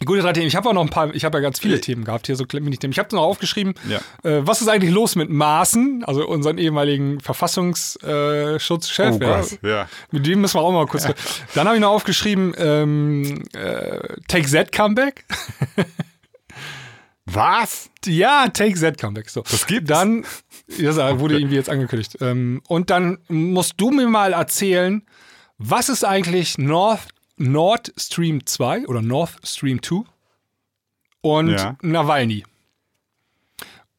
Gute 0.05 0.21
drei 0.21 0.35
Themen. 0.35 0.47
Ich 0.47 0.57
habe 0.57 0.69
auch 0.69 0.75
noch 0.75 0.83
ein 0.83 0.91
paar, 0.91 1.15
ich 1.15 1.25
habe 1.25 1.39
ja 1.39 1.43
ganz 1.43 1.59
viele 1.59 1.81
Themen 1.81 2.05
gehabt, 2.05 2.27
hier 2.27 2.37
so 2.37 2.45
Mini-Themen. 2.53 2.93
Ich 2.93 2.99
habe 2.99 3.15
noch 3.17 3.23
aufgeschrieben, 3.23 3.75
Ja. 3.89 3.99
äh, 4.31 4.47
was 4.47 4.61
ist 4.61 4.69
eigentlich 4.69 4.93
los 4.93 5.17
mit 5.17 5.31
Maaßen, 5.31 6.05
also 6.05 6.27
unseren 6.29 6.59
ehemaligen 6.59 7.19
Verfassungsschutzchef. 7.21 9.15
Oh 9.15 9.19
ja. 9.23 9.43
Ja. 9.63 9.89
Mit 10.11 10.27
dem 10.27 10.43
müssen 10.43 10.57
wir 10.57 10.61
auch 10.61 10.73
mal 10.73 10.87
kurz. 10.87 11.07
Dann 11.55 11.67
habe 11.67 11.77
ich 11.77 11.81
noch 11.81 11.93
aufgeschrieben, 11.93 12.53
ähm, 12.59 13.43
äh, 13.55 14.21
Take 14.29 14.47
Z 14.47 14.71
Comeback. 14.71 15.25
Was? 17.25 17.91
Ja, 18.05 18.49
Take 18.49 18.75
Z 18.75 18.99
Comeback. 19.01 19.31
So. 19.31 19.43
Das 19.43 19.67
gibt's? 19.67 19.89
Dann, 19.89 20.25
das 20.69 20.97
wurde 21.19 21.39
irgendwie 21.39 21.57
jetzt 21.57 21.71
angekündigt. 21.71 22.19
Ähm, 22.21 22.61
und 22.69 22.91
dann 22.91 23.19
musst 23.29 23.75
du 23.79 23.91
mir 23.91 24.09
mal 24.09 24.33
erzählen, 24.33 25.03
was 25.59 25.89
ist 25.89 26.05
eigentlich 26.05 26.59
North, 26.59 27.09
Nord 27.37 27.93
Stream 27.97 28.45
2 28.47 28.87
oder 28.87 29.03
North 29.03 29.37
Stream 29.47 29.83
2 29.83 30.03
und 31.21 31.51
Ja. 31.51 31.77
Nawalny? 31.83 32.45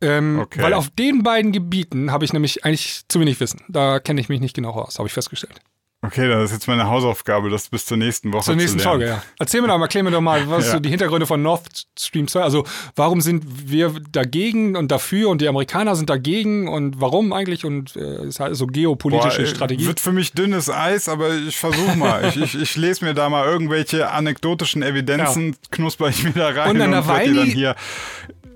Ähm, 0.01 0.39
Okay. 0.39 0.61
Weil 0.61 0.73
auf 0.73 0.89
den 0.89 1.23
beiden 1.23 1.51
Gebieten 1.51 2.11
habe 2.11 2.23
ich 2.25 2.33
nämlich 2.33 2.63
eigentlich 2.65 3.07
zu 3.07 3.19
wenig 3.19 3.39
Wissen. 3.39 3.61
Da 3.67 3.99
kenne 3.99 4.21
ich 4.21 4.29
mich 4.29 4.39
nicht 4.41 4.55
genau 4.55 4.71
aus, 4.71 4.99
habe 4.99 5.07
ich 5.07 5.13
festgestellt. 5.13 5.59
Okay, 6.05 6.27
das 6.29 6.43
ist 6.45 6.51
jetzt 6.51 6.67
meine 6.67 6.87
Hausaufgabe, 6.87 7.49
das 7.49 7.69
bis 7.69 7.85
zur 7.87 7.97
nächsten 7.97 8.31
Woche 8.31 8.43
Zur 8.45 8.55
nächsten 8.55 8.77
zu. 8.77 8.87
Folge, 8.87 9.07
ja. 9.07 9.23
Erzähl 9.39 9.61
mir 9.63 9.67
doch 9.67 9.79
mal, 9.79 9.85
erklär 9.85 10.03
mir 10.03 10.11
doch 10.11 10.21
mal, 10.21 10.47
was 10.47 10.67
Ja. 10.67 10.73
so 10.73 10.79
die 10.79 10.89
Hintergründe 10.89 11.25
von 11.25 11.41
Nord 11.41 11.63
Stream 11.99 12.27
2, 12.27 12.39
also 12.41 12.65
warum 12.95 13.19
sind 13.19 13.43
wir 13.71 13.93
dagegen 14.11 14.75
und 14.77 14.91
dafür 14.91 15.29
und 15.29 15.41
die 15.41 15.47
Amerikaner 15.47 15.95
sind 15.95 16.11
dagegen 16.11 16.67
und 16.67 17.01
warum 17.01 17.33
eigentlich 17.33 17.65
und 17.65 17.95
äh, 17.95 18.25
ist 18.27 18.39
halt 18.39 18.55
so 18.55 18.67
geopolitische 18.67 19.37
Boah, 19.37 19.43
äh, 19.43 19.47
Strategie. 19.47 19.87
Wird 19.87 19.99
für 19.99 20.11
mich 20.11 20.33
dünnes 20.33 20.69
Eis, 20.69 21.09
aber 21.09 21.33
ich 21.33 21.57
versuche 21.57 21.97
mal. 21.97 22.25
ich, 22.29 22.37
ich, 22.39 22.61
ich 22.61 22.75
lese 22.75 23.03
mir 23.03 23.15
da 23.15 23.27
mal 23.29 23.45
irgendwelche 23.47 24.11
anekdotischen 24.11 24.83
Evidenzen, 24.83 25.55
knusper 25.71 26.09
ich 26.09 26.23
mir 26.23 26.31
da 26.31 26.49
rein 26.49 26.69
Und 26.75 26.81
und, 26.81 26.91
dann 26.91 27.07
werd 27.07 27.25
die 27.25 27.33
dann 27.33 27.37
Nawalny- 27.47 27.53
hier. 27.53 27.75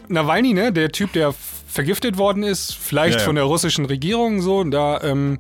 Nawalny, 0.10 0.54
ne, 0.54 0.72
der 0.72 0.92
Typ, 0.92 1.12
der 1.14 1.34
vergiftet 1.72 2.18
worden 2.18 2.44
ist, 2.44 2.76
vielleicht 2.76 3.16
Ja, 3.16 3.20
ja. 3.22 3.26
von 3.26 3.36
der 3.36 3.46
russischen 3.46 3.86
Regierung 3.86 4.42
so, 4.42 4.58
und 4.60 4.72
da 4.72 5.00
Mr. 5.00 5.04
ähm, 5.06 5.40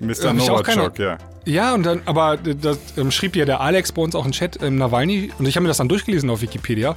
auch 0.00 0.62
keine- 0.62 0.82
Novichok, 0.82 0.98
ja. 0.98 1.18
Ja, 1.44 1.74
und 1.74 1.84
dann, 1.84 2.02
aber 2.06 2.36
das 2.38 2.78
ähm, 2.96 3.12
schrieb 3.12 3.36
ja 3.36 3.44
der 3.44 3.60
Alex 3.60 3.92
bei 3.92 4.02
uns 4.02 4.16
auch 4.16 4.24
im 4.26 4.32
Chat, 4.32 4.60
ähm, 4.62 4.76
Nawalny, 4.78 5.30
und 5.38 5.46
ich 5.46 5.54
habe 5.56 5.62
mir 5.62 5.68
das 5.68 5.76
dann 5.76 5.88
durchgelesen 5.88 6.28
auf 6.30 6.40
Wikipedia, 6.42 6.96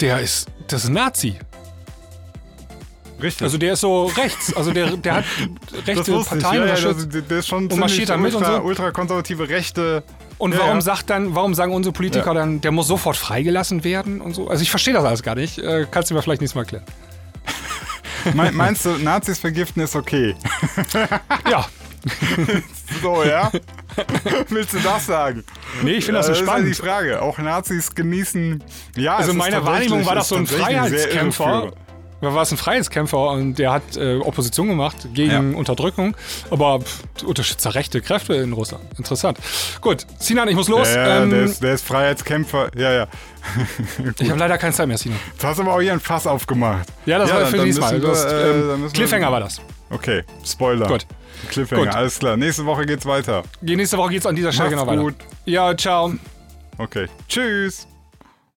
der 0.00 0.20
ist, 0.20 0.48
das 0.66 0.82
ist 0.84 0.90
ein 0.90 0.94
Nazi. 0.94 1.36
Richtig. 3.22 3.42
Also 3.42 3.58
der 3.58 3.74
ist 3.74 3.80
so 3.80 4.06
rechts, 4.06 4.54
also 4.54 4.72
der, 4.72 4.96
der 4.96 5.14
hat 5.16 5.24
rechte. 5.86 6.12
Parteien 6.12 6.66
Ja, 6.66 6.74
ja, 6.74 6.92
das, 6.92 7.08
der 7.08 7.38
ist 7.38 7.46
schon 7.48 7.68
Und 7.68 7.78
marschiert 7.78 8.08
ziemlich 8.08 8.08
da 8.08 8.16
mit 8.16 8.34
und 8.34 8.42
ultra, 8.42 8.56
so. 8.56 8.62
ultrakonservative 8.66 9.48
Rechte. 9.48 10.02
Und 10.36 10.52
Ja, 10.52 10.58
warum 10.60 10.74
ja. 10.74 10.80
sagt 10.80 11.10
dann, 11.10 11.34
warum 11.36 11.54
sagen 11.54 11.72
unsere 11.72 11.92
Politiker 11.92 12.34
dann, 12.34 12.60
der 12.60 12.72
muss 12.72 12.88
sofort 12.88 13.16
freigelassen 13.16 13.84
werden 13.84 14.20
und 14.20 14.34
so? 14.34 14.48
Also 14.48 14.62
ich 14.62 14.70
verstehe 14.70 14.92
das 14.92 15.04
alles 15.04 15.22
gar 15.22 15.36
nicht. 15.36 15.58
Äh, 15.58 15.86
kannst 15.90 16.10
du 16.10 16.14
mir 16.14 16.22
vielleicht 16.22 16.40
nächstes 16.40 16.56
Mal 16.56 16.62
erklären. 16.62 16.84
Me- 18.32 18.52
Meinst 18.52 18.84
du, 18.86 18.90
Nazis 18.98 19.38
vergiften 19.38 19.82
ist 19.82 19.94
okay? 19.96 20.34
Ja, 21.50 21.66
So, 23.02 23.22
ja? 23.24 23.50
Willst 24.48 24.74
du 24.74 24.78
das 24.80 25.06
sagen? 25.06 25.44
Nee, 25.82 25.92
ich 25.92 26.04
finde 26.04 26.18
das 26.18 26.26
so 26.26 26.32
ist 26.32 26.38
halt 26.48 26.66
die 26.66 26.74
spannend. 26.74 26.76
Frage. 26.76 27.22
Auch 27.22 27.38
Nazis 27.38 27.94
genießen. 27.94 28.62
Ja, 28.96 29.16
Also 29.16 29.32
meiner 29.34 29.64
Wahrnehmung 29.64 30.04
war 30.04 30.14
das 30.14 30.28
so 30.28 30.36
ein 30.36 30.46
Freiheitskämpfer. 30.46 31.72
War 32.32 32.42
es 32.42 32.52
ein 32.52 32.56
Freiheitskämpfer 32.56 33.30
und 33.32 33.56
der 33.58 33.72
hat 33.72 33.96
äh, 33.96 34.16
Opposition 34.18 34.68
gemacht 34.68 35.08
gegen 35.12 35.52
Ja. 35.52 35.58
Unterdrückung, 35.58 36.16
aber 36.50 36.80
pff, 36.80 37.22
unterstützt 37.24 37.66
er 37.66 37.74
rechte 37.74 38.00
Kräfte 38.00 38.34
in 38.34 38.52
Russland. 38.52 38.84
Interessant. 38.96 39.38
Gut, 39.80 40.06
Sinan, 40.18 40.48
ich 40.48 40.54
muss 40.54 40.68
los. 40.68 40.94
Ja, 40.94 41.06
ja, 41.08 41.22
ähm, 41.24 41.30
der, 41.30 41.42
ist, 41.42 41.62
der 41.62 41.74
ist 41.74 41.84
Freiheitskämpfer. 41.86 42.70
Ja, 42.76 42.92
ja. 42.92 43.06
ich 44.20 44.30
habe 44.30 44.38
leider 44.40 44.56
keine 44.56 44.72
Zeit 44.72 44.86
mehr, 44.88 44.96
Sinan. 44.96 45.18
Jetzt 45.32 45.44
hast 45.44 45.58
du 45.58 45.62
aber 45.64 45.74
auch 45.74 45.80
hier 45.80 45.92
ein 45.92 46.00
Fass 46.00 46.26
aufgemacht. 46.26 46.86
Ja, 47.04 47.18
das 47.18 47.30
war 47.30 47.40
dann- 47.40 47.48
für 47.50 47.56
dann 47.58 47.66
dieses 47.66 47.80
Mal. 47.80 47.92
müssen 47.92 48.02
Du 48.06 48.10
hast, 48.10 48.24
wir, 48.24 48.32
äh, 48.32 48.50
ähm, 48.50 48.68
müssen 48.68 48.82
wir- 48.82 48.90
Cliffhanger 48.90 49.32
war 49.32 49.40
das. 49.40 49.60
Okay, 49.90 50.22
Spoiler. 50.46 50.86
Gut. 50.86 51.06
Cliffhanger, 51.50 51.84
Gut. 51.86 51.94
alles 51.94 52.18
klar. 52.18 52.36
Nächste 52.36 52.64
Woche 52.64 52.86
geht's 52.86 53.04
weiter. 53.04 53.42
Nächste 53.60 53.98
Woche 53.98 54.10
geht 54.10 54.20
es 54.20 54.26
an 54.26 54.34
dieser 54.36 54.50
Stelle 54.52 54.70
Macht's 54.76 54.82
genau 54.90 54.92
weiter. 55.04 55.12
gut. 55.12 55.24
Ja, 55.44 55.76
ciao. 55.76 56.12
Okay. 56.78 57.06
Tschüss. 57.28 57.86